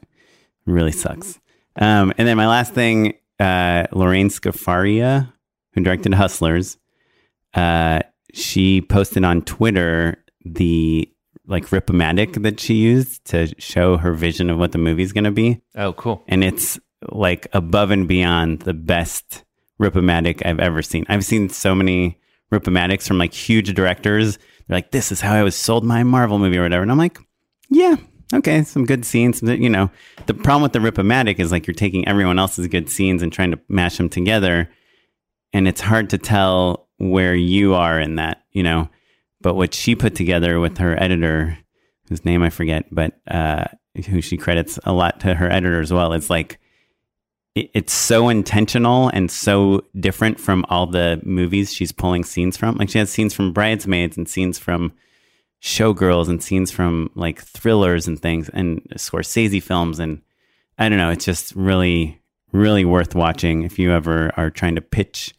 really 0.66 0.92
sucks. 0.92 1.40
Um, 1.76 2.12
and 2.18 2.28
then 2.28 2.36
my 2.36 2.46
last 2.46 2.74
thing, 2.74 3.14
uh, 3.40 3.86
Lorene 3.92 4.28
Scafaria, 4.28 5.32
who 5.72 5.82
directed 5.82 6.14
Hustlers, 6.14 6.78
uh, 7.54 8.00
she 8.32 8.80
posted 8.80 9.24
on 9.24 9.42
Twitter 9.42 10.22
the 10.44 11.08
like 11.46 11.70
Rip-O-Matic 11.70 12.42
that 12.42 12.58
she 12.58 12.74
used 12.74 13.24
to 13.26 13.52
show 13.60 13.98
her 13.98 14.14
vision 14.14 14.48
of 14.48 14.58
what 14.58 14.72
the 14.72 14.78
movie's 14.78 15.12
going 15.12 15.24
to 15.24 15.30
be. 15.30 15.60
Oh, 15.74 15.92
cool. 15.92 16.22
And 16.26 16.42
it's 16.42 16.78
like 17.10 17.46
above 17.52 17.90
and 17.90 18.08
beyond 18.08 18.60
the 18.60 18.72
best 18.72 19.44
Rip-O-Matic 19.78 20.44
I've 20.46 20.58
ever 20.58 20.80
seen. 20.80 21.04
I've 21.08 21.24
seen 21.24 21.50
so 21.50 21.74
many 21.74 22.18
Rip-O-Matics 22.50 23.06
from 23.06 23.18
like 23.18 23.34
huge 23.34 23.74
directors. 23.74 24.38
They're 24.66 24.78
like, 24.78 24.90
this 24.90 25.12
is 25.12 25.20
how 25.20 25.34
I 25.34 25.42
was 25.42 25.54
sold 25.54 25.84
my 25.84 26.02
Marvel 26.02 26.38
movie 26.38 26.56
or 26.56 26.62
whatever. 26.62 26.82
And 26.82 26.90
I'm 26.90 26.96
like, 26.96 27.18
yeah, 27.68 27.96
okay, 28.32 28.62
some 28.62 28.86
good 28.86 29.04
scenes. 29.04 29.42
You 29.42 29.68
know, 29.68 29.90
the 30.24 30.32
problem 30.32 30.62
with 30.62 30.72
the 30.72 30.80
Rip-O-Matic 30.80 31.38
is 31.40 31.52
like 31.52 31.66
you're 31.66 31.74
taking 31.74 32.08
everyone 32.08 32.38
else's 32.38 32.68
good 32.68 32.88
scenes 32.88 33.22
and 33.22 33.30
trying 33.30 33.50
to 33.50 33.60
mash 33.68 33.98
them 33.98 34.08
together. 34.08 34.70
And 35.52 35.68
it's 35.68 35.82
hard 35.82 36.08
to 36.10 36.18
tell 36.18 36.88
where 36.96 37.34
you 37.34 37.74
are 37.74 38.00
in 38.00 38.16
that, 38.16 38.44
you 38.52 38.62
know. 38.62 38.88
But 39.44 39.56
what 39.56 39.74
she 39.74 39.94
put 39.94 40.14
together 40.14 40.58
with 40.58 40.78
her 40.78 40.98
editor, 41.00 41.58
whose 42.08 42.24
name 42.24 42.42
I 42.42 42.48
forget, 42.48 42.86
but 42.90 43.20
uh, 43.28 43.64
who 44.08 44.22
she 44.22 44.38
credits 44.38 44.78
a 44.84 44.92
lot 44.94 45.20
to 45.20 45.34
her 45.34 45.52
editor 45.52 45.82
as 45.82 45.92
well, 45.92 46.14
is 46.14 46.30
like 46.30 46.58
it, 47.54 47.70
it's 47.74 47.92
so 47.92 48.30
intentional 48.30 49.08
and 49.08 49.30
so 49.30 49.82
different 50.00 50.40
from 50.40 50.64
all 50.70 50.86
the 50.86 51.20
movies 51.24 51.74
she's 51.74 51.92
pulling 51.92 52.24
scenes 52.24 52.56
from. 52.56 52.76
Like 52.76 52.88
she 52.88 52.96
has 52.96 53.10
scenes 53.10 53.34
from 53.34 53.52
Bridesmaids 53.52 54.16
and 54.16 54.26
scenes 54.26 54.58
from 54.58 54.94
Showgirls 55.60 56.30
and 56.30 56.42
scenes 56.42 56.70
from 56.70 57.10
like 57.14 57.42
thrillers 57.42 58.08
and 58.08 58.18
things 58.18 58.48
and 58.48 58.80
Scorsese 58.96 59.62
films 59.62 59.98
and 59.98 60.22
I 60.78 60.88
don't 60.88 60.96
know. 60.96 61.10
It's 61.10 61.26
just 61.26 61.54
really, 61.54 62.18
really 62.52 62.86
worth 62.86 63.14
watching 63.14 63.62
if 63.62 63.78
you 63.78 63.92
ever 63.92 64.32
are 64.38 64.48
trying 64.48 64.76
to 64.76 64.80
pitch 64.80 65.34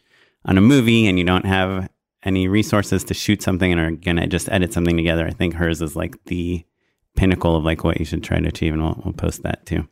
on 0.45 0.59
a 0.59 0.61
movie 0.61 1.07
and 1.07 1.17
you 1.17 1.25
don't 1.25 1.47
have 1.47 1.89
any 2.25 2.47
resources 2.47 3.03
to 3.05 3.13
shoot 3.13 3.41
something 3.41 3.71
and 3.71 3.79
are 3.79 3.91
gonna 3.91 4.27
just 4.27 4.49
edit 4.49 4.73
something 4.73 4.97
together. 4.97 5.25
I 5.25 5.31
think 5.31 5.53
hers 5.53 5.81
is 5.81 5.95
like 5.95 6.23
the 6.25 6.65
pinnacle 7.15 7.55
of 7.55 7.63
like 7.63 7.83
what 7.83 7.99
you 7.99 8.05
should 8.05 8.23
try 8.23 8.39
to 8.39 8.47
achieve, 8.47 8.73
and 8.73 8.83
we'll, 8.83 9.01
we'll 9.03 9.13
post 9.13 9.43
that 9.43 9.65
too. 9.65 9.87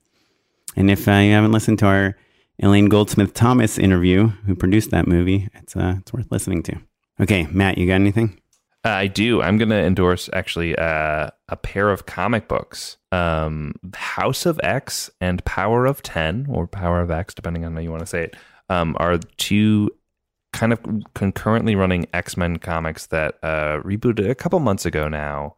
And 0.76 0.89
if 0.89 1.07
uh, 1.07 1.14
you 1.14 1.31
haven't 1.31 1.51
listened 1.51 1.80
to 1.80 1.85
our 1.85 2.18
Elaine 2.60 2.89
Goldsmith 2.89 3.34
Thomas 3.34 3.77
interview, 3.77 4.27
who 4.45 4.55
produced 4.55 4.91
that 4.91 5.07
movie, 5.07 5.49
it's 5.53 5.76
uh, 5.76 5.95
it's 5.99 6.14
worth 6.14 6.31
listening 6.31 6.64
to. 6.64 6.80
Okay, 7.19 7.47
Matt, 7.51 7.77
you 7.77 7.88
got 7.88 7.95
anything? 7.95 8.39
Uh, 8.85 8.89
I 8.89 9.07
do. 9.07 9.41
I'm 9.41 9.57
going 9.57 9.69
to 9.69 9.81
endorse 9.81 10.30
actually 10.34 10.76
uh, 10.76 11.30
a 11.47 11.55
pair 11.55 11.89
of 11.89 12.05
comic 12.05 12.49
books 12.49 12.97
um, 13.14 13.76
House 13.93 14.45
of 14.45 14.60
X 14.64 15.10
and 15.22 15.43
Power 15.45 15.85
of 15.85 16.01
10, 16.01 16.47
or 16.49 16.68
Power 16.68 16.99
of 16.99 17.11
X, 17.11 17.34
depending 17.34 17.64
on 17.64 17.73
how 17.73 17.80
you 17.80 17.91
want 17.91 18.01
to 18.01 18.07
say 18.07 18.23
it, 18.23 18.35
um, 18.69 18.95
are 18.99 19.18
two 19.38 19.89
kind 20.54 20.72
of 20.72 20.80
concurrently 21.14 21.76
running 21.76 22.08
X 22.14 22.38
Men 22.38 22.58
comics 22.58 23.08
that 23.08 23.38
uh, 23.44 23.82
rebooted 23.84 24.30
a 24.30 24.36
couple 24.36 24.60
months 24.60 24.86
ago 24.86 25.08
now. 25.10 25.56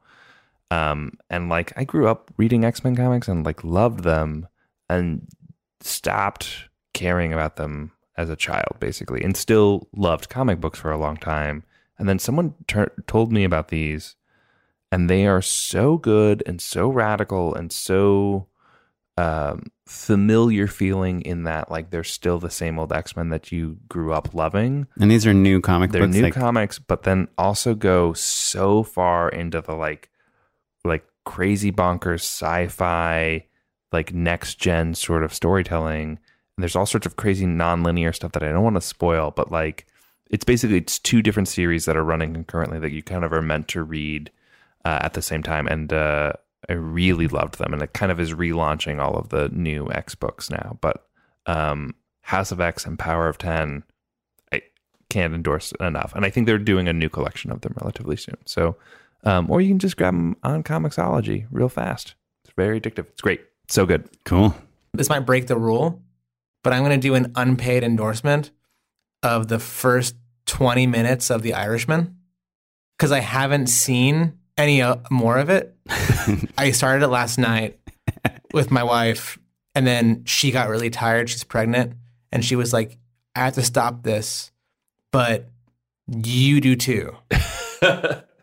Um, 0.71 1.19
and 1.29 1.47
like 1.47 1.73
I 1.77 1.83
grew 1.83 2.07
up 2.07 2.31
reading 2.37 2.65
X 2.65 2.83
Men 2.83 2.95
comics 2.95 3.27
and 3.27 3.45
like 3.45 3.63
loved 3.63 4.03
them 4.03 4.47
and 4.89 5.27
stopped 5.81 6.69
caring 6.93 7.33
about 7.33 7.57
them 7.57 7.91
as 8.17 8.29
a 8.29 8.35
child, 8.35 8.77
basically, 8.79 9.21
and 9.23 9.35
still 9.37 9.87
loved 9.95 10.29
comic 10.29 10.59
books 10.59 10.79
for 10.79 10.91
a 10.91 10.97
long 10.97 11.17
time. 11.17 11.63
And 11.99 12.09
then 12.09 12.19
someone 12.19 12.55
ter- 12.67 12.91
told 13.07 13.31
me 13.31 13.43
about 13.43 13.67
these, 13.67 14.15
and 14.91 15.09
they 15.09 15.27
are 15.27 15.41
so 15.41 15.97
good 15.97 16.41
and 16.45 16.61
so 16.61 16.89
radical 16.89 17.53
and 17.53 17.71
so 17.71 18.47
um, 19.17 19.71
familiar 19.85 20.67
feeling 20.67 21.21
in 21.21 21.43
that 21.43 21.71
like 21.71 21.89
they're 21.89 22.03
still 22.03 22.39
the 22.39 22.49
same 22.49 22.77
old 22.77 22.91
X 22.91 23.15
Men 23.15 23.29
that 23.29 23.51
you 23.51 23.77
grew 23.87 24.13
up 24.13 24.33
loving. 24.33 24.87
And 24.99 25.09
these 25.09 25.25
are 25.25 25.33
new 25.33 25.61
comic 25.61 25.91
They're 25.91 26.01
books. 26.01 26.15
new 26.15 26.23
like, 26.23 26.33
comics, 26.33 26.79
but 26.79 27.03
then 27.03 27.27
also 27.37 27.75
go 27.75 28.13
so 28.13 28.83
far 28.83 29.29
into 29.29 29.61
the 29.61 29.73
like 29.73 30.09
like 30.83 31.05
crazy 31.23 31.71
bonkers 31.71 32.21
sci-fi, 32.21 33.45
like 33.91 34.13
next 34.13 34.55
gen 34.55 34.93
sort 34.93 35.23
of 35.23 35.33
storytelling. 35.33 36.19
And 36.57 36.63
there's 36.63 36.75
all 36.75 36.85
sorts 36.85 37.05
of 37.05 37.15
crazy 37.15 37.45
non-linear 37.45 38.13
stuff 38.13 38.33
that 38.33 38.43
I 38.43 38.51
don't 38.51 38.63
want 38.63 38.75
to 38.75 38.81
spoil, 38.81 39.31
but 39.31 39.51
like 39.51 39.85
it's 40.29 40.45
basically 40.45 40.77
it's 40.77 40.99
two 40.99 41.21
different 41.21 41.47
series 41.47 41.85
that 41.85 41.95
are 41.95 42.03
running 42.03 42.33
concurrently 42.33 42.79
that 42.79 42.91
you 42.91 43.01
kind 43.03 43.23
of 43.23 43.31
are 43.31 43.41
meant 43.41 43.67
to 43.69 43.83
read 43.83 44.31
uh, 44.83 44.99
at 45.01 45.13
the 45.13 45.21
same 45.21 45.43
time. 45.43 45.67
And 45.67 45.93
uh, 45.93 46.33
I 46.69 46.73
really 46.73 47.27
loved 47.27 47.57
them, 47.57 47.73
and 47.73 47.81
it 47.81 47.93
kind 47.93 48.11
of 48.11 48.19
is 48.19 48.33
relaunching 48.33 48.99
all 48.99 49.17
of 49.17 49.29
the 49.29 49.49
new 49.49 49.89
X 49.91 50.15
books 50.15 50.49
now. 50.49 50.77
But 50.81 51.05
um, 51.45 51.95
House 52.21 52.51
of 52.51 52.59
X 52.59 52.85
and 52.85 52.97
Power 52.97 53.27
of 53.27 53.37
Ten, 53.37 53.83
I 54.51 54.61
can't 55.09 55.33
endorse 55.33 55.71
enough, 55.79 56.13
and 56.15 56.25
I 56.25 56.29
think 56.29 56.47
they're 56.47 56.57
doing 56.57 56.87
a 56.87 56.93
new 56.93 57.09
collection 57.09 57.51
of 57.51 57.61
them 57.61 57.73
relatively 57.79 58.17
soon. 58.17 58.37
So, 58.45 58.77
um, 59.23 59.49
or 59.49 59.61
you 59.61 59.69
can 59.69 59.79
just 59.79 59.97
grab 59.97 60.13
them 60.13 60.35
on 60.43 60.63
Comixology 60.63 61.47
real 61.51 61.69
fast. 61.69 62.15
It's 62.43 62.53
very 62.55 62.79
addictive. 62.79 63.07
It's 63.09 63.21
great. 63.21 63.41
So 63.67 63.85
good. 63.85 64.09
cool. 64.25 64.55
This 64.93 65.09
might 65.09 65.21
break 65.21 65.47
the 65.47 65.57
rule, 65.57 66.01
but 66.63 66.73
I'm 66.73 66.83
going 66.83 66.99
to 66.99 67.07
do 67.07 67.15
an 67.15 67.31
unpaid 67.35 67.83
endorsement 67.83 68.51
of 69.21 69.47
the 69.47 69.59
first 69.59 70.15
20 70.45 70.87
minutes 70.87 71.29
of 71.29 71.41
The 71.41 71.53
Irishman 71.53 72.17
because 72.97 73.11
I 73.11 73.19
haven't 73.19 73.67
seen 73.67 74.37
any 74.57 74.81
uh, 74.81 74.97
more 75.09 75.37
of 75.37 75.49
it. 75.49 75.75
I 76.57 76.71
started 76.71 77.03
it 77.03 77.09
last 77.09 77.37
night 77.37 77.79
with 78.53 78.71
my 78.71 78.83
wife, 78.83 79.37
and 79.73 79.85
then 79.85 80.23
she 80.25 80.51
got 80.51 80.69
really 80.69 80.89
tired. 80.89 81.29
She's 81.29 81.43
pregnant, 81.43 81.93
and 82.31 82.43
she 82.43 82.55
was 82.55 82.73
like, 82.73 82.97
I 83.35 83.41
have 83.45 83.53
to 83.55 83.63
stop 83.63 84.03
this, 84.03 84.51
but 85.11 85.49
you 86.07 86.61
do 86.61 86.75
too. 86.75 87.15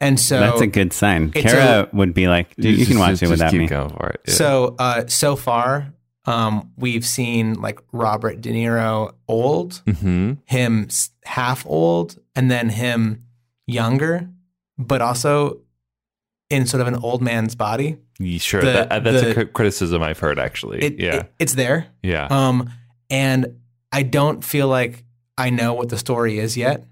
and 0.01 0.19
so 0.21 0.41
That's 0.41 0.61
a 0.61 0.67
good 0.67 0.93
sign. 0.93 1.33
it's 1.35 1.51
Kara 1.53 1.89
would 1.93 2.13
be 2.15 2.29
like, 2.29 2.55
Dude, 2.57 2.79
you 2.79 2.87
can 2.87 2.97
Just- 2.97 2.99
watch 3.01 3.11
just- 3.11 3.23
it 3.23 3.27
just 3.27 3.31
without 3.33 3.51
keep 3.51 3.61
me. 3.61 3.67
going 3.69 3.89
for 3.91 4.09
it. 4.11 4.21
Yeah. 4.29 4.35
So 4.35 4.77
uh, 4.79 5.07
so 5.07 5.37
far, 5.37 5.95
um, 6.25 6.71
we've 6.77 7.07
seen 7.07 7.55
like 7.55 7.81
Robert 7.93 8.41
De 8.41 8.53
Niro 8.53 9.15
old, 9.29 9.83
Mhm. 9.87 10.39
him 10.45 10.89
half 11.25 11.65
old, 11.67 12.19
and 12.37 12.51
then 12.51 12.69
him 12.69 13.25
younger, 13.67 14.29
but 14.79 15.01
also 15.03 15.59
in 16.53 16.67
sort 16.67 16.81
of 16.81 16.87
an 16.89 16.97
old 16.97 17.21
man's 17.23 17.55
body. 17.55 17.97
Sure, 18.39 18.61
the- 18.61 18.73
that, 18.73 18.93
uh, 18.93 18.99
that's 19.01 19.23
a 19.23 19.27
the- 19.27 19.35
cri- 19.35 19.47
criticism 19.47 20.03
I've 20.03 20.19
heard 20.21 20.39
actually. 20.39 20.79
It, 20.83 21.01
yeah, 21.01 21.15
it- 21.17 21.33
it's 21.39 21.55
there. 21.55 21.87
yeah. 22.03 22.27
Um, 22.31 22.71
and 23.11 23.57
I 23.91 24.03
don't 24.05 24.45
feel 24.45 24.69
like 24.69 25.05
I 25.37 25.51
know 25.51 25.73
what 25.75 25.89
the 25.89 25.99
story 25.99 26.39
is 26.39 26.57
yet, 26.57 26.85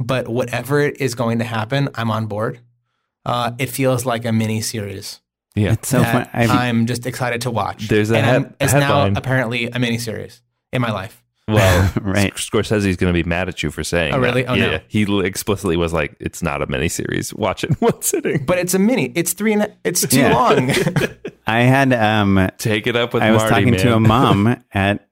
but 0.00 0.28
whatever 0.28 0.80
it 0.80 1.00
is 1.00 1.14
going 1.14 1.38
to 1.40 1.44
happen, 1.44 1.88
I'm 1.94 2.10
on 2.10 2.26
board. 2.26 2.60
Uh, 3.26 3.52
it 3.58 3.68
feels 3.68 4.06
like 4.06 4.24
a 4.24 4.32
mini 4.32 4.60
series. 4.60 5.20
yeah. 5.54 5.72
It's 5.72 5.88
so 5.88 6.02
fun. 6.02 6.28
I've, 6.32 6.50
I'm 6.50 6.86
just 6.86 7.04
excited 7.06 7.40
to 7.42 7.50
watch. 7.50 7.88
There's 7.88 8.10
a 8.10 8.16
and 8.16 8.26
I'm- 8.26 8.42
head- 8.44 8.54
it's 8.60 8.72
headline. 8.72 9.12
now 9.12 9.18
apparently 9.18 9.66
a 9.70 9.78
mini 9.78 9.98
series 9.98 10.40
in 10.72 10.80
my 10.80 10.90
life. 10.92 11.22
Well, 11.48 11.92
Right. 12.02 12.32
Scorsese's 12.34 12.96
going 12.96 13.12
to 13.12 13.22
be 13.22 13.28
mad 13.28 13.48
at 13.48 13.62
you 13.62 13.70
for 13.70 13.82
saying. 13.82 14.14
Oh, 14.14 14.18
really? 14.18 14.42
that. 14.42 14.50
Oh, 14.52 14.54
no. 14.54 14.70
yeah. 14.72 14.80
He 14.88 15.02
explicitly 15.24 15.76
was 15.76 15.92
like, 15.92 16.14
"It's 16.20 16.42
not 16.42 16.62
a 16.62 16.66
miniseries. 16.66 17.34
Watch 17.34 17.64
it 17.64 17.70
in 17.70 17.76
one 17.76 18.00
sitting." 18.02 18.44
But 18.44 18.58
it's 18.58 18.74
a 18.74 18.78
mini. 18.78 19.12
It's 19.14 19.32
three 19.32 19.54
and 19.54 19.62
a, 19.62 19.76
it's 19.84 20.06
too 20.06 20.18
Yeah. 20.20 20.34
long. 20.34 20.70
I 21.46 21.62
had 21.62 21.92
um, 21.94 22.50
Take 22.58 22.86
it 22.86 22.94
up 22.96 23.14
with 23.14 23.22
I 23.22 23.30
was 23.30 23.40
Marty, 23.42 23.54
talking 23.54 23.70
man. 23.72 23.80
to 23.80 23.94
a 23.94 24.00
mom 24.00 24.62
at 24.74 25.08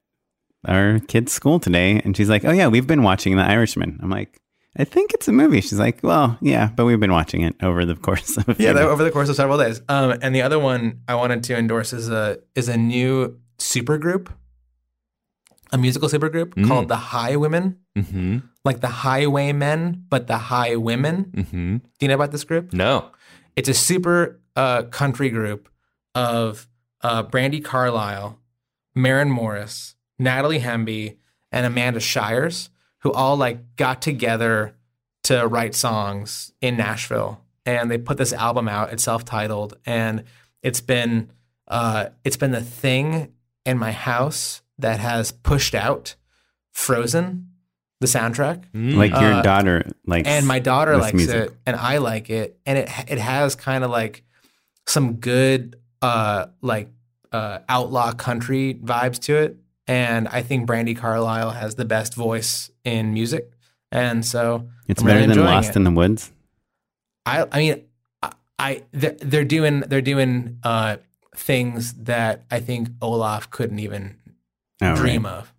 our 0.66 0.98
kid's 1.08 1.32
school 1.32 1.58
today, 1.58 2.00
and 2.04 2.16
she's 2.16 2.28
like, 2.28 2.44
"Oh 2.44 2.52
yeah, 2.52 2.68
we've 2.68 2.86
been 2.86 3.02
watching 3.02 3.36
The 3.36 3.42
Irishman." 3.42 3.98
I'm 4.02 4.10
like, 4.10 4.38
"I 4.76 4.84
think 4.84 5.14
it's 5.14 5.28
a 5.28 5.32
movie." 5.32 5.62
She's 5.62 5.78
like, 5.78 6.00
"Well, 6.02 6.36
yeah, 6.42 6.68
but 6.76 6.84
we've 6.84 7.00
been 7.00 7.12
watching 7.12 7.40
it 7.42 7.54
over 7.62 7.86
the 7.86 7.94
course 7.96 8.36
of 8.36 8.48
a 8.50 8.54
few 8.54 8.66
yeah, 8.66 8.72
days." 8.74 8.82
over 8.82 9.02
the 9.02 9.10
course 9.10 9.30
of 9.30 9.36
several 9.36 9.56
days. 9.56 9.80
Um, 9.88 10.18
and 10.20 10.34
the 10.34 10.42
other 10.42 10.58
one 10.58 11.00
I 11.08 11.14
wanted 11.14 11.42
to 11.44 11.56
endorse 11.56 11.92
is 11.94 12.10
a 12.10 12.38
is 12.54 12.68
a 12.68 12.76
new 12.76 13.38
supergroup, 13.58 14.28
a 15.72 15.78
musical 15.78 16.08
supergroup 16.08 16.54
Mm. 16.54 16.68
called 16.68 16.88
the 16.88 16.96
Highwomen, 16.96 17.76
Mm-hmm. 17.96 18.38
like 18.64 18.80
the 18.80 18.88
Highwaymen, 18.88 20.04
but 20.08 20.26
the 20.26 20.34
Highwomen. 20.38 21.30
Mm-hmm. 21.32 21.76
Do 21.78 21.82
you 22.00 22.08
know 22.08 22.14
about 22.14 22.32
this 22.32 22.44
group? 22.44 22.72
No. 22.72 23.10
It's 23.56 23.68
a 23.68 23.74
super 23.74 24.40
uh, 24.54 24.82
country 24.84 25.30
group 25.30 25.68
of 26.14 26.66
uh, 27.02 27.22
Brandi 27.24 27.62
Carlile, 27.64 28.38
Maren 28.94 29.30
Morris, 29.30 29.94
Natalie 30.18 30.60
Hemby, 30.60 31.16
and 31.52 31.66
Amanda 31.66 32.00
Shires, 32.00 32.70
who 33.00 33.12
all 33.12 33.36
like 33.36 33.76
got 33.76 34.00
together 34.02 34.74
to 35.24 35.46
write 35.46 35.74
songs 35.74 36.52
in 36.60 36.76
Nashville, 36.76 37.40
and 37.64 37.90
they 37.90 37.98
put 37.98 38.16
this 38.18 38.32
album 38.32 38.68
out. 38.68 38.92
It's 38.92 39.02
self-titled, 39.02 39.76
and 39.84 40.24
it's 40.62 40.80
been 40.80 41.30
uh, 41.68 42.10
it's 42.24 42.36
been 42.36 42.52
the 42.52 42.60
thing 42.62 43.32
in 43.64 43.76
my 43.78 43.92
house 43.92 44.62
that 44.78 45.00
has 45.00 45.32
pushed 45.32 45.74
out 45.74 46.14
Frozen 46.72 47.48
the 48.00 48.06
soundtrack. 48.06 48.64
Like 48.74 49.10
your 49.12 49.32
Uh, 49.34 49.42
daughter 49.42 49.90
likes 50.06 50.28
and 50.28 50.46
my 50.46 50.58
daughter 50.58 50.96
likes 50.98 51.14
music. 51.14 51.50
it 51.50 51.56
and 51.64 51.74
i 51.76 51.96
like 51.96 52.28
it 52.28 52.58
and 52.66 52.76
it 52.78 52.90
it 53.08 53.18
has 53.18 53.54
kind 53.54 53.82
of 53.84 53.90
like 53.90 54.22
some 54.86 55.14
good 55.14 55.76
uh 56.02 56.46
like 56.60 56.90
uh 57.32 57.60
outlaw 57.70 58.12
country 58.12 58.74
vibes 58.84 59.18
to 59.20 59.36
it 59.36 59.56
and 59.86 60.28
i 60.28 60.42
think 60.42 60.68
brandi 60.68 60.94
carlile 60.94 61.50
has 61.52 61.76
the 61.76 61.86
best 61.86 62.14
voice 62.14 62.70
in 62.84 63.14
music 63.14 63.50
and 63.90 64.24
so 64.26 64.68
It's 64.86 65.00
I'm 65.00 65.06
really 65.08 65.26
better 65.28 65.34
than 65.40 65.44
Lost 65.46 65.70
it. 65.70 65.76
in 65.76 65.84
the 65.84 65.90
Woods. 65.90 66.30
i 67.24 67.46
i 67.50 67.58
mean 67.58 67.82
i, 68.22 68.32
I 68.58 68.82
they're, 68.92 69.16
they're 69.20 69.44
doing 69.44 69.80
they're 69.80 70.02
doing 70.02 70.58
uh 70.62 70.98
things 71.34 71.94
that 71.94 72.44
i 72.50 72.60
think 72.60 72.90
olaf 73.00 73.48
couldn't 73.50 73.78
even 73.78 74.16
Oh, 74.82 74.94
dream 74.96 75.24
right. 75.24 75.34
of 75.34 75.54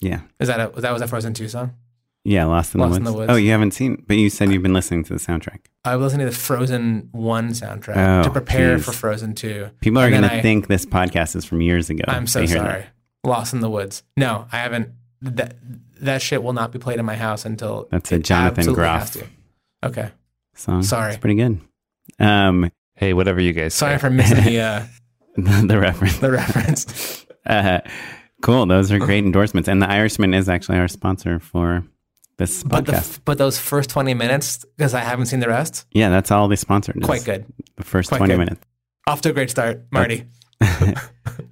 Yeah. 0.00 0.20
is 0.40 0.48
that 0.48 0.60
a 0.60 0.68
was 0.70 0.82
that 0.82 0.92
was 0.92 1.00
that 1.00 1.08
frozen 1.08 1.32
2 1.34 1.48
song 1.48 1.72
Yeah, 2.24 2.44
Lost 2.44 2.74
in, 2.74 2.80
Lost 2.80 2.92
the, 2.92 2.96
in 2.98 3.04
Woods. 3.04 3.12
the 3.14 3.18
Woods. 3.20 3.32
Oh, 3.32 3.36
you 3.36 3.50
haven't 3.50 3.70
seen, 3.72 4.04
but 4.06 4.16
you 4.16 4.28
said 4.30 4.50
you've 4.52 4.62
been 4.62 4.74
listening 4.74 5.04
to 5.04 5.12
the 5.14 5.18
soundtrack. 5.18 5.60
I 5.84 5.96
was 5.96 6.04
listening 6.12 6.26
to 6.26 6.32
the 6.32 6.38
Frozen 6.38 7.08
One 7.12 7.50
soundtrack 7.50 7.96
Oh, 7.96 8.22
to 8.24 8.30
prepare 8.30 8.76
geez. 8.76 8.84
for 8.84 8.92
Frozen 8.92 9.34
Two. 9.34 9.70
People 9.80 10.00
are 10.00 10.10
going 10.10 10.22
to 10.22 10.42
think 10.42 10.66
this 10.66 10.84
podcast 10.84 11.34
is 11.36 11.44
from 11.46 11.60
years 11.62 11.88
ago. 11.88 12.04
I'm 12.08 12.26
so 12.26 12.40
They 12.40 12.46
hear 12.46 12.56
sorry. 12.58 12.84
Lost 13.24 13.54
in 13.54 13.60
the 13.60 13.70
Woods. 13.70 14.02
No, 14.16 14.46
I 14.52 14.58
haven't. 14.58 14.90
That 15.22 15.56
that 16.00 16.20
shit 16.22 16.42
will 16.42 16.52
not 16.52 16.70
be 16.72 16.78
played 16.78 16.98
in 16.98 17.04
my 17.06 17.16
house 17.16 17.44
until 17.44 17.88
That's 17.90 18.12
a 18.12 18.16
it 18.16 18.24
Jonathan 18.24 18.72
Groff. 18.74 19.16
Okay, 19.84 20.02
That 20.02 20.12
song. 20.54 20.82
Sorry. 20.82 21.10
It's 21.14 21.18
pretty 21.20 21.34
good. 21.36 21.60
Um, 22.18 22.70
Hey, 22.94 23.12
whatever 23.14 23.40
you 23.40 23.52
guys 23.52 23.74
sorry 23.74 23.94
say. 23.94 23.98
for 24.00 24.10
missing 24.10 24.44
the 24.44 24.60
uh, 24.60 24.82
the, 25.36 25.66
the 25.68 25.78
reference. 25.78 26.18
the 26.18 26.30
reference. 26.32 27.24
Uh, 27.46 27.80
cool. 28.42 28.66
Those 28.66 28.90
are 28.92 28.98
great 28.98 29.24
endorsements. 29.24 29.68
And 29.68 29.80
The 29.82 29.88
Irishman 29.90 30.34
is 30.34 30.48
actually 30.48 30.78
our 30.78 30.88
sponsor 30.88 31.38
for 31.38 31.84
this 32.38 32.62
But 32.62 32.86
the 32.86 32.92
podcast. 32.92 33.20
but 33.24 33.38
those 33.38 33.58
first 33.58 33.90
twenty 33.90 34.14
minutes 34.14 34.64
because 34.76 34.94
I 34.94 35.00
haven't 35.00 35.26
seen 35.26 35.40
the 35.40 35.48
rest. 35.48 35.86
yeah, 35.92 36.08
that's 36.08 36.30
all 36.30 36.46
they 36.48 36.56
sponsored. 36.56 37.02
Quite 37.02 37.24
good. 37.24 37.44
The 37.76 37.84
first 37.84 38.08
Quite 38.10 38.18
20 38.18 38.32
good. 38.32 38.38
minutes. 38.38 38.60
Off 39.06 39.20
to 39.22 39.30
a 39.30 39.32
great 39.32 39.50
start, 39.50 39.86
Marty. 39.90 40.24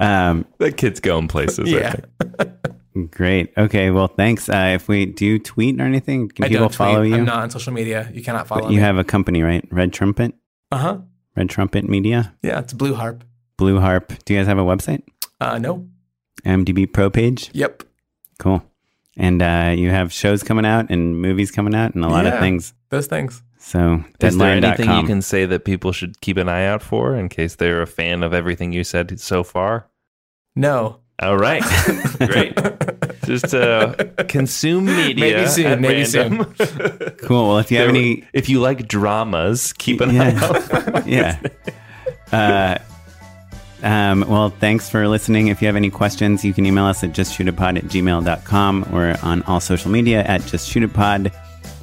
Um, 0.00 0.44
That 0.58 0.76
kid's 0.76 1.00
going 1.00 1.28
places. 1.28 1.72
I 1.72 1.76
yeah, 1.78 1.94
think. 1.94 3.10
great. 3.12 3.52
Okay. 3.56 3.90
Well, 3.90 4.08
thanks. 4.08 4.48
Uh, 4.48 4.72
if 4.74 4.88
we 4.88 5.06
do 5.06 5.24
you 5.24 5.38
tweet 5.38 5.80
or 5.80 5.84
anything, 5.84 6.28
can 6.28 6.44
I 6.44 6.48
people 6.48 6.62
don't 6.64 6.68
tweet. 6.72 6.76
follow 6.76 7.02
you? 7.02 7.14
I'm 7.14 7.24
not 7.24 7.38
on 7.42 7.50
social 7.50 7.72
media. 7.72 8.10
You 8.12 8.22
cannot 8.22 8.46
follow 8.48 8.62
But 8.62 8.70
you 8.72 8.76
me. 8.78 8.82
have 8.82 8.96
a 8.98 9.04
company, 9.04 9.42
right? 9.42 9.64
Red 9.70 9.92
Trumpet? 9.92 10.34
uh 10.72 10.78
huh. 10.78 10.98
Red 11.36 11.50
Trumpet 11.50 11.88
Media? 11.88 12.34
Yeah, 12.42 12.58
it's 12.60 12.72
Blue 12.72 12.94
Harp. 12.94 13.22
Blue 13.58 13.78
Harp. 13.80 14.12
Do 14.24 14.32
you 14.34 14.40
guys 14.40 14.46
have 14.48 14.58
a 14.58 14.62
website? 14.64 15.02
Uh, 15.40 15.58
no. 15.58 15.86
MDB 16.44 16.92
Pro 16.92 17.10
page? 17.10 17.50
Yep. 17.52 17.82
Cool. 18.38 18.62
And 19.16 19.40
uh, 19.42 19.72
you 19.76 19.90
have 19.90 20.12
shows 20.12 20.42
coming 20.42 20.66
out 20.66 20.90
and 20.90 21.20
movies 21.20 21.50
coming 21.50 21.74
out 21.74 21.94
and 21.94 22.04
a 22.04 22.08
lot 22.08 22.26
of 22.26 22.38
things. 22.38 22.74
Those 22.90 23.06
things. 23.06 23.42
So 23.58 24.04
Is 24.20 24.36
there 24.36 24.52
anything 24.52 24.90
you 24.90 25.06
can 25.06 25.22
say 25.22 25.44
that 25.46 25.64
people 25.64 25.90
should 25.92 26.20
keep 26.20 26.36
an 26.36 26.48
eye 26.48 26.66
out 26.66 26.82
for 26.82 27.16
in 27.16 27.28
case 27.28 27.56
they're 27.56 27.82
a 27.82 27.86
fan 27.86 28.22
of 28.22 28.32
everything 28.34 28.72
you 28.72 28.84
said 28.84 29.18
so 29.18 29.42
far? 29.42 29.88
No. 30.54 31.00
All 31.20 31.36
right. 31.38 31.62
Great. 32.18 32.54
Just 33.24 33.54
uh, 33.54 33.94
consume 34.28 34.84
media. 34.84 35.36
Maybe 35.38 35.46
soon, 35.48 35.66
at 35.66 35.80
maybe 35.80 36.04
random. 36.12 36.54
Cool. 37.22 37.48
Well, 37.48 37.58
if 37.58 37.72
you 37.72 37.78
have 37.78 37.88
any 37.88 38.24
If 38.34 38.48
you 38.50 38.60
like 38.60 38.86
dramas, 38.86 39.72
keep 39.72 40.00
an 40.02 40.14
Yeah. 40.14 40.38
eye 40.42 40.92
out. 40.92 41.06
yeah. 41.08 41.40
Uh, 42.30 42.78
um, 43.82 44.24
well, 44.28 44.50
thanks 44.50 44.88
for 44.88 45.06
listening. 45.08 45.48
If 45.48 45.60
you 45.60 45.66
have 45.66 45.76
any 45.76 45.90
questions, 45.90 46.44
you 46.44 46.52
can 46.52 46.66
email 46.66 46.84
us 46.84 47.04
at 47.04 47.10
justshootitpod 47.10 47.76
at 47.78 47.84
gmail.com 47.84 48.88
or 48.92 49.16
on 49.22 49.42
all 49.42 49.60
social 49.60 49.90
media 49.90 50.22
at 50.24 50.40
justshootitpod. 50.42 51.32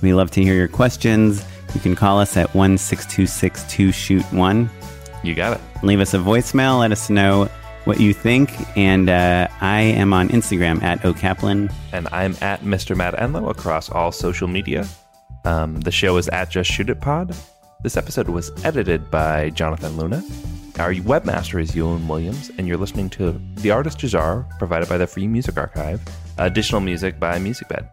We 0.01 0.13
love 0.13 0.31
to 0.31 0.43
hear 0.43 0.53
your 0.53 0.67
questions. 0.67 1.45
You 1.73 1.79
can 1.79 1.95
call 1.95 2.19
us 2.19 2.37
at 2.37 2.51
16262 2.51 3.91
shoot 3.91 4.23
1 4.31 4.69
You 5.23 5.33
got 5.33 5.57
it. 5.57 5.61
Leave 5.83 5.99
us 5.99 6.13
a 6.13 6.17
voicemail. 6.17 6.79
Let 6.79 6.91
us 6.91 7.09
know 7.09 7.49
what 7.85 7.99
you 7.99 8.13
think. 8.13 8.51
And 8.77 9.09
uh, 9.09 9.47
I 9.61 9.81
am 9.81 10.13
on 10.13 10.29
Instagram 10.29 10.81
at 10.83 10.99
okaplan. 11.01 11.73
And 11.91 12.07
I'm 12.11 12.35
at 12.41 12.61
Mr. 12.61 12.95
Matt 12.95 13.15
Enlow 13.15 13.49
across 13.49 13.89
all 13.89 14.11
social 14.11 14.47
media. 14.47 14.87
Um, 15.45 15.79
the 15.81 15.91
show 15.91 16.17
is 16.17 16.29
at 16.29 16.49
Just 16.49 16.71
Shoot 16.71 16.89
It 16.89 17.01
Pod. 17.01 17.35
This 17.81 17.97
episode 17.97 18.29
was 18.29 18.51
edited 18.63 19.11
by 19.11 19.49
Jonathan 19.49 19.97
Luna. 19.97 20.23
Our 20.79 20.95
webmaster 20.95 21.61
is 21.61 21.75
Ewan 21.75 22.07
Williams, 22.07 22.49
and 22.57 22.67
you're 22.67 22.77
listening 22.77 23.09
to 23.11 23.39
The 23.57 23.69
Artist 23.69 23.99
Jahzzar, 23.99 24.57
provided 24.57 24.89
by 24.89 24.97
the 24.97 25.05
Free 25.05 25.27
Music 25.27 25.55
Archive. 25.55 26.01
Additional 26.39 26.81
music 26.81 27.19
by 27.19 27.37
MusicBed. 27.37 27.87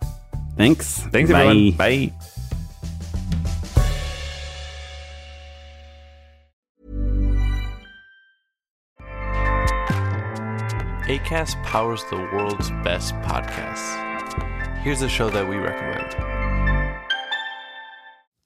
Thanks. 0.57 1.01
Thanks, 1.12 1.31
Bye. 1.31 1.44
everyone. 1.44 1.70
Bye. 1.73 2.12
ACAST 11.07 11.62
powers 11.65 12.02
the 12.09 12.16
world's 12.16 12.70
best 12.85 13.15
podcasts. 13.16 14.78
Here's 14.78 15.02
a 15.02 15.09
show 15.09 15.28
that 15.31 15.47
we 15.47 15.57
recommend. 15.57 16.40